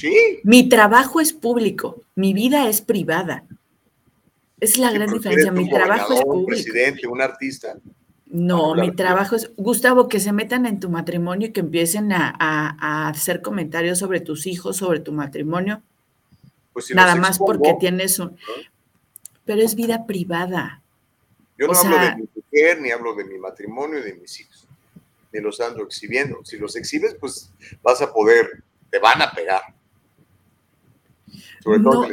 Sí. 0.00 0.40
Mi 0.44 0.68
trabajo 0.68 1.20
es 1.20 1.32
público, 1.32 2.02
mi 2.14 2.32
vida 2.32 2.68
es 2.68 2.80
privada. 2.80 3.44
Es 4.58 4.76
la 4.76 4.92
gran 4.92 5.12
diferencia. 5.12 5.52
Mi 5.52 5.68
trabajo 5.68 6.12
es 6.12 6.20
público. 6.20 6.38
Un 6.38 6.46
presidente, 6.46 7.06
un 7.06 7.20
artista. 7.20 7.76
No, 8.26 8.74
mi 8.74 8.94
trabajo 8.94 9.34
es, 9.34 9.50
Gustavo, 9.56 10.06
que 10.06 10.20
se 10.20 10.32
metan 10.32 10.66
en 10.66 10.78
tu 10.78 10.88
matrimonio 10.88 11.48
y 11.48 11.52
que 11.52 11.60
empiecen 11.60 12.12
a, 12.12 13.08
hacer 13.08 13.42
comentarios 13.42 13.98
sobre 13.98 14.20
tus 14.20 14.46
hijos, 14.46 14.76
sobre 14.76 15.00
tu 15.00 15.12
matrimonio. 15.12 15.82
Pues 16.72 16.94
Nada 16.94 17.16
más 17.16 17.38
porque 17.38 17.74
tienes 17.80 18.18
un... 18.18 18.36
Pero 19.44 19.62
es 19.62 19.74
vida 19.74 20.06
privada. 20.06 20.82
Yo 21.58 21.66
no 21.66 21.78
hablo 21.78 21.98
de 21.98 22.16
mi 22.16 22.28
mujer, 22.36 22.80
ni 22.80 22.90
hablo 22.90 23.14
de 23.14 23.24
mi 23.24 23.38
matrimonio, 23.38 24.02
de 24.02 24.14
mis 24.14 24.40
hijos 24.40 24.68
ni 25.32 25.40
los 25.40 25.60
ando 25.60 25.82
exhibiendo. 25.84 26.44
Si 26.44 26.56
los 26.56 26.76
exhibes, 26.76 27.14
pues 27.18 27.50
vas 27.82 28.00
a 28.02 28.12
poder, 28.12 28.62
te 28.90 28.98
van 28.98 29.22
a 29.22 29.32
pegar. 29.32 29.62
Sobre 31.62 31.80
todo 31.80 32.08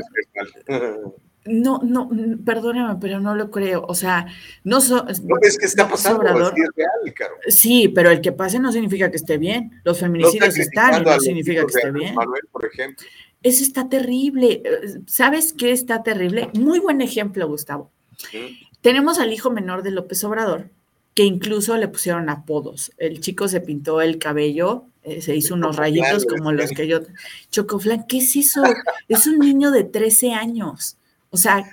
no, 1.46 1.80
No, 1.84 2.10
perdóname, 2.46 2.98
pero 3.00 3.20
no 3.20 3.36
lo 3.36 3.50
creo. 3.50 3.84
O 3.88 3.96
sea, 3.96 4.28
no, 4.64 4.82
so, 4.82 5.06
no 5.24 5.38
es 5.42 5.58
que 5.58 5.66
está 5.66 5.88
pasando, 5.88 6.24
es 6.24 6.54
real, 6.76 7.14
Caro. 7.16 7.36
Sí, 7.48 7.88
pero 7.90 8.12
el 8.12 8.22
que 8.22 8.32
pase 8.32 8.60
no 8.60 8.72
significa 8.72 9.10
que 9.10 9.18
esté 9.18 9.38
bien. 9.38 9.80
Los 9.84 10.00
feminicidios 10.00 10.58
están 10.58 11.02
y 11.02 11.06
no 11.06 11.20
significa 11.20 11.62
que 11.62 11.74
esté 11.74 11.92
bien. 11.92 12.16
Manuel, 12.16 12.44
por 12.52 12.66
ejemplo. 12.66 13.06
Eso 13.44 13.64
está 13.64 13.88
terrible. 13.88 14.64
¿Sabes 15.06 15.54
qué 15.54 15.72
está 15.72 16.04
terrible? 16.04 16.50
Muy 16.54 16.80
buen 16.80 17.02
ejemplo, 17.02 17.48
Gustavo. 17.48 17.92
Tenemos 18.82 19.20
al 19.20 19.32
hijo 19.32 19.52
menor 19.52 19.84
de 19.84 19.92
López 19.92 20.24
Obrador, 20.24 20.70
que 21.14 21.24
incluso 21.24 21.78
le 21.78 21.88
pusieron 21.88 22.30
apodos. 22.30 22.92
El 22.98 23.22
chico 23.22 23.48
se 23.48 23.62
pintó 23.62 24.02
el 24.02 24.18
cabello, 24.18 24.86
eh, 25.08 25.22
se 25.22 25.36
hizo 25.36 25.54
unos 25.56 25.78
rayitos 25.78 26.26
como 26.26 26.52
los 26.52 26.72
que 26.72 26.88
yo... 26.88 27.00
Chocoflan, 27.50 28.06
¿qué 28.08 28.18
es 28.18 28.36
eso? 28.36 28.62
Es 29.08 29.26
un 29.26 29.40
niño 29.40 29.72
de 29.72 29.84
13 29.84 30.34
años. 30.34 30.98
O 31.30 31.38
sea, 31.38 31.64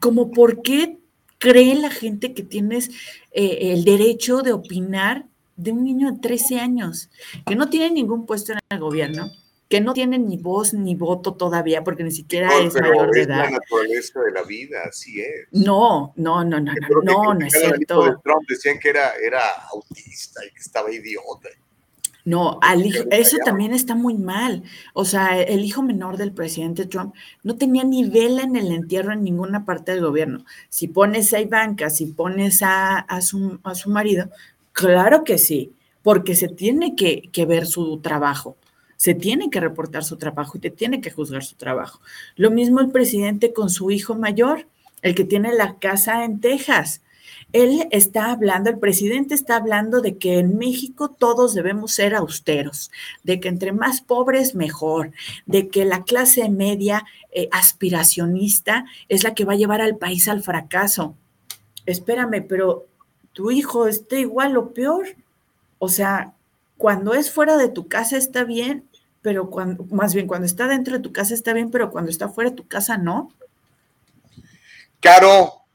como 0.00 0.30
por 0.32 0.62
qué 0.62 0.98
cree 1.38 1.74
la 1.76 1.90
gente 1.90 2.34
que 2.34 2.42
tienes 2.42 2.90
eh, 3.32 3.72
el 3.72 3.84
derecho 3.84 4.42
de 4.42 4.52
opinar 4.52 5.26
de 5.56 5.72
un 5.72 5.84
niño 5.84 6.12
de 6.12 6.18
13 6.18 6.58
años, 6.58 7.08
que 7.46 7.54
no 7.54 7.70
tiene 7.70 7.90
ningún 7.90 8.26
puesto 8.26 8.52
en 8.52 8.58
el 8.68 8.78
gobierno, 8.78 9.30
que 9.68 9.80
no 9.80 9.94
tiene 9.94 10.18
ni 10.18 10.36
voz 10.36 10.74
ni 10.74 10.94
voto 10.94 11.34
todavía, 11.34 11.82
porque 11.82 12.04
ni 12.04 12.10
siquiera 12.10 12.50
es 12.58 12.74
mayor 12.74 13.10
de 13.10 13.22
edad. 13.22 13.44
Es 13.44 13.50
la 13.52 13.58
naturaleza 13.58 14.20
de 14.20 14.32
la 14.32 14.42
vida, 14.42 14.78
así 14.88 15.20
es. 15.20 15.48
No, 15.52 16.12
no, 16.16 16.44
no, 16.44 16.60
no, 16.60 16.72
no, 16.72 17.02
no, 17.02 17.34
no 17.34 17.46
es 17.46 17.52
cierto. 17.52 18.04
De 18.04 18.14
Trump 18.22 18.42
decían 18.48 18.78
que 18.78 18.90
era, 18.90 19.12
era 19.14 19.40
autista 19.72 20.44
y 20.44 20.52
que 20.52 20.60
estaba 20.60 20.92
idiota. 20.92 21.48
No, 22.26 22.58
al 22.60 22.84
hijo, 22.84 23.04
eso 23.12 23.36
también 23.44 23.72
está 23.72 23.94
muy 23.94 24.14
mal. 24.14 24.64
O 24.94 25.04
sea, 25.04 25.40
el 25.40 25.64
hijo 25.64 25.80
menor 25.82 26.16
del 26.16 26.32
presidente 26.32 26.84
Trump 26.84 27.14
no 27.44 27.54
tenía 27.56 27.84
ni 27.84 28.10
vela 28.10 28.42
en 28.42 28.56
el 28.56 28.72
entierro 28.72 29.12
en 29.12 29.22
ninguna 29.22 29.64
parte 29.64 29.92
del 29.92 30.00
gobierno. 30.04 30.44
Si 30.68 30.88
pones 30.88 31.32
a 31.32 31.40
Ivanka, 31.40 31.88
si 31.88 32.06
pones 32.06 32.62
a, 32.62 32.98
a, 32.98 33.22
su, 33.22 33.60
a 33.62 33.76
su 33.76 33.90
marido, 33.90 34.28
claro 34.72 35.22
que 35.22 35.38
sí, 35.38 35.72
porque 36.02 36.34
se 36.34 36.48
tiene 36.48 36.96
que, 36.96 37.30
que 37.30 37.46
ver 37.46 37.64
su 37.66 37.98
trabajo 38.00 38.56
se 38.96 39.14
tiene 39.14 39.50
que 39.50 39.60
reportar 39.60 40.04
su 40.04 40.16
trabajo 40.16 40.56
y 40.56 40.60
te 40.60 40.70
tiene 40.70 41.00
que 41.02 41.10
juzgar 41.10 41.44
su 41.44 41.54
trabajo. 41.54 42.00
Lo 42.34 42.50
mismo 42.50 42.80
el 42.80 42.90
presidente 42.90 43.52
con 43.52 43.68
su 43.68 43.90
hijo 43.90 44.14
mayor, 44.14 44.66
el 45.02 45.14
que 45.14 45.24
tiene 45.24 45.52
la 45.52 45.78
casa 45.78 46.24
en 46.24 46.40
Texas. 46.40 47.02
Él 47.52 47.86
está 47.90 48.32
hablando, 48.32 48.70
el 48.70 48.78
presidente 48.78 49.34
está 49.34 49.56
hablando 49.56 50.00
de 50.00 50.18
que 50.18 50.38
en 50.38 50.58
México 50.58 51.08
todos 51.08 51.54
debemos 51.54 51.92
ser 51.92 52.14
austeros, 52.14 52.90
de 53.22 53.40
que 53.40 53.48
entre 53.48 53.72
más 53.72 54.00
pobres 54.00 54.54
mejor, 54.54 55.12
de 55.46 55.68
que 55.68 55.84
la 55.84 56.02
clase 56.04 56.48
media 56.48 57.04
eh, 57.32 57.48
aspiracionista 57.52 58.84
es 59.08 59.22
la 59.22 59.34
que 59.34 59.44
va 59.44 59.54
a 59.54 59.56
llevar 59.56 59.80
al 59.80 59.96
país 59.96 60.28
al 60.28 60.42
fracaso. 60.42 61.14
Espérame, 61.86 62.44
pero 62.46 62.86
tu 63.32 63.50
hijo 63.50 63.86
está 63.86 64.16
igual 64.16 64.56
o 64.56 64.72
peor. 64.72 65.06
O 65.78 65.88
sea, 65.88 66.32
cuando 66.76 67.14
es 67.14 67.30
fuera 67.30 67.56
de 67.56 67.68
tu 67.68 67.88
casa 67.88 68.16
está 68.16 68.44
bien, 68.44 68.84
pero 69.22 69.50
cuando, 69.50 69.84
más 69.90 70.14
bien 70.14 70.26
cuando 70.26 70.46
está 70.46 70.68
dentro 70.68 70.94
de 70.94 71.02
tu 71.02 71.12
casa 71.12 71.34
está 71.34 71.52
bien, 71.52 71.70
pero 71.70 71.90
cuando 71.90 72.10
está 72.10 72.28
fuera 72.28 72.50
de 72.50 72.56
tu 72.56 72.66
casa 72.66 72.96
no. 72.96 73.32
Caro, 75.00 75.65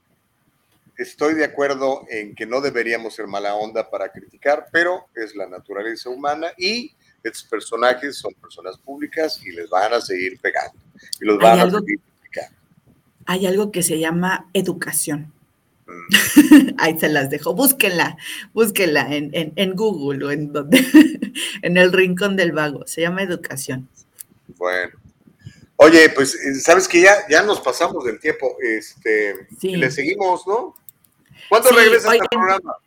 estoy 1.02 1.34
de 1.34 1.45
acuerdo 1.45 2.06
en 2.10 2.36
que 2.36 2.45
no 2.45 2.61
deberíamos 2.61 3.15
ser 3.15 3.28
mala 3.28 3.56
onda 3.56 3.90
para 3.90 4.11
criticar, 4.11 4.68
pero 4.72 5.07
es 5.15 5.36
la 5.36 5.48
naturaleza 5.48 6.10
humana 6.10 6.48
y 6.57 6.94
estos 7.23 7.44
personajes 7.44 8.18
son 8.18 8.34
personas 8.36 8.78
públicas 8.78 9.40
y 9.44 9.52
les 9.52 9.69
van 9.69 9.94
a 9.94 10.02
seguir 10.02 10.40
pegando. 10.40 10.78
Y 11.19 11.26
los 11.26 11.38
van 11.38 11.60
a 11.60 11.69
seguir 11.69 11.99
criticando. 11.99 12.57
Hay 13.26 13.45
algo 13.45 13.72
que 13.72 13.84
se 13.84 13.99
llama 13.99 14.49
educación. 14.53 15.32
Ahí 16.78 16.98
se 16.99 17.10
las 17.10 17.30
dejo. 17.30 17.53
Búsquenla, 17.53 18.18
búsquenla 18.53 19.07
en, 19.11 19.76
Google 19.76 20.26
o 20.26 20.32
en 20.32 20.52
donde, 20.53 20.84
en 21.61 21.78
el 21.78 21.91
rincón 21.91 22.36
del 22.36 22.52
vago. 22.52 22.86
Se 22.88 23.02
llama 23.02 23.23
educación. 23.23 23.90
Bueno. 24.57 24.94
Oye, 25.78 26.10
pues 26.10 26.38
sabes 26.61 26.88
que 26.88 27.02
ya, 27.02 27.28
ya 27.28 27.41
nos 27.41 27.60
pasamos 27.60 28.06
del 28.06 28.19
tiempo. 28.19 28.56
Este, 28.61 29.48
le 29.64 29.90
seguimos, 29.90 30.45
¿no? 30.45 30.76
¿Cuándo 31.52 31.72
regresas 31.72 32.14
al 32.14 32.19
programa? 32.30 32.78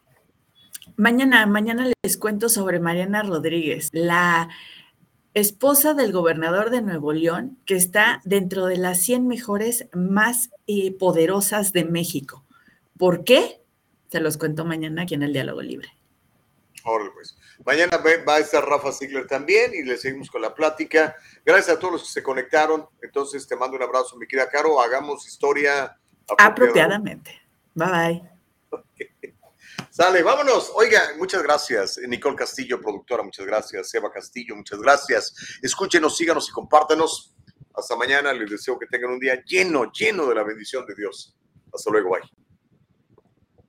Mañana, 0.97 1.45
mañana 1.45 1.87
les 2.03 2.17
cuento 2.17 2.49
sobre 2.49 2.81
Mariana 2.81 3.23
Rodríguez, 3.23 3.91
la 3.93 4.49
esposa 5.35 5.93
del 5.93 6.13
gobernador 6.13 6.71
de 6.71 6.81
Nuevo 6.81 7.13
León, 7.13 7.59
que 7.67 7.75
está 7.75 8.23
dentro 8.25 8.65
de 8.65 8.79
las 8.79 9.03
100 9.03 9.29
mejores 9.29 9.89
más 9.93 10.49
eh, 10.67 10.97
poderosas 10.97 11.75
de 11.75 11.85
México. 11.85 12.47
¿Por 12.97 13.25
qué? 13.25 13.61
Se 14.11 14.21
los 14.21 14.39
cuento 14.39 14.65
mañana 14.65 15.03
aquí 15.03 15.13
en 15.13 15.25
el 15.25 15.35
Diálogo 15.35 15.61
Libre. 15.61 15.91
pues. 16.83 17.37
Mañana 17.67 17.99
va 18.27 18.37
a 18.37 18.39
estar 18.39 18.65
Rafa 18.67 18.93
Ziegler 18.93 19.27
también 19.27 19.75
y 19.75 19.83
le 19.83 19.99
seguimos 19.99 20.31
con 20.31 20.41
la 20.41 20.55
plática. 20.55 21.17
Gracias 21.45 21.77
a 21.77 21.79
todos 21.79 21.93
los 21.93 22.03
que 22.05 22.09
se 22.09 22.23
conectaron. 22.23 22.87
Entonces 23.03 23.47
te 23.47 23.57
mando 23.57 23.77
un 23.77 23.83
abrazo, 23.83 24.17
mi 24.17 24.27
querida 24.27 24.49
Caro. 24.49 24.81
Hagamos 24.81 25.29
historia 25.29 25.99
apropiadamente. 26.39 27.43
Bye 27.75 27.91
bye. 27.91 28.34
Sale, 29.91 30.23
vámonos. 30.23 30.71
Oiga, 30.75 31.13
muchas 31.19 31.43
gracias. 31.43 31.99
Nicole 32.07 32.37
Castillo, 32.37 32.81
productora, 32.81 33.23
muchas 33.23 33.47
gracias. 33.47 33.95
Eva 33.95 34.11
Castillo, 34.13 34.57
muchas 34.57 34.81
gracias. 34.81 35.59
Escúchenos, 35.63 36.17
síganos 36.17 36.49
y 36.49 36.53
compártenos. 36.53 37.35
Hasta 37.75 37.97
mañana. 37.97 38.33
Les 38.33 38.51
deseo 38.51 38.79
que 38.79 38.87
tengan 38.87 39.11
un 39.11 39.21
día 39.21 39.43
lleno, 39.45 39.91
lleno 39.93 40.27
de 40.27 40.35
la 40.35 40.45
bendición 40.45 40.87
de 40.87 40.95
Dios. 40.95 41.37
Hasta 41.73 41.91
luego. 41.91 42.11
Bye. 42.11 42.45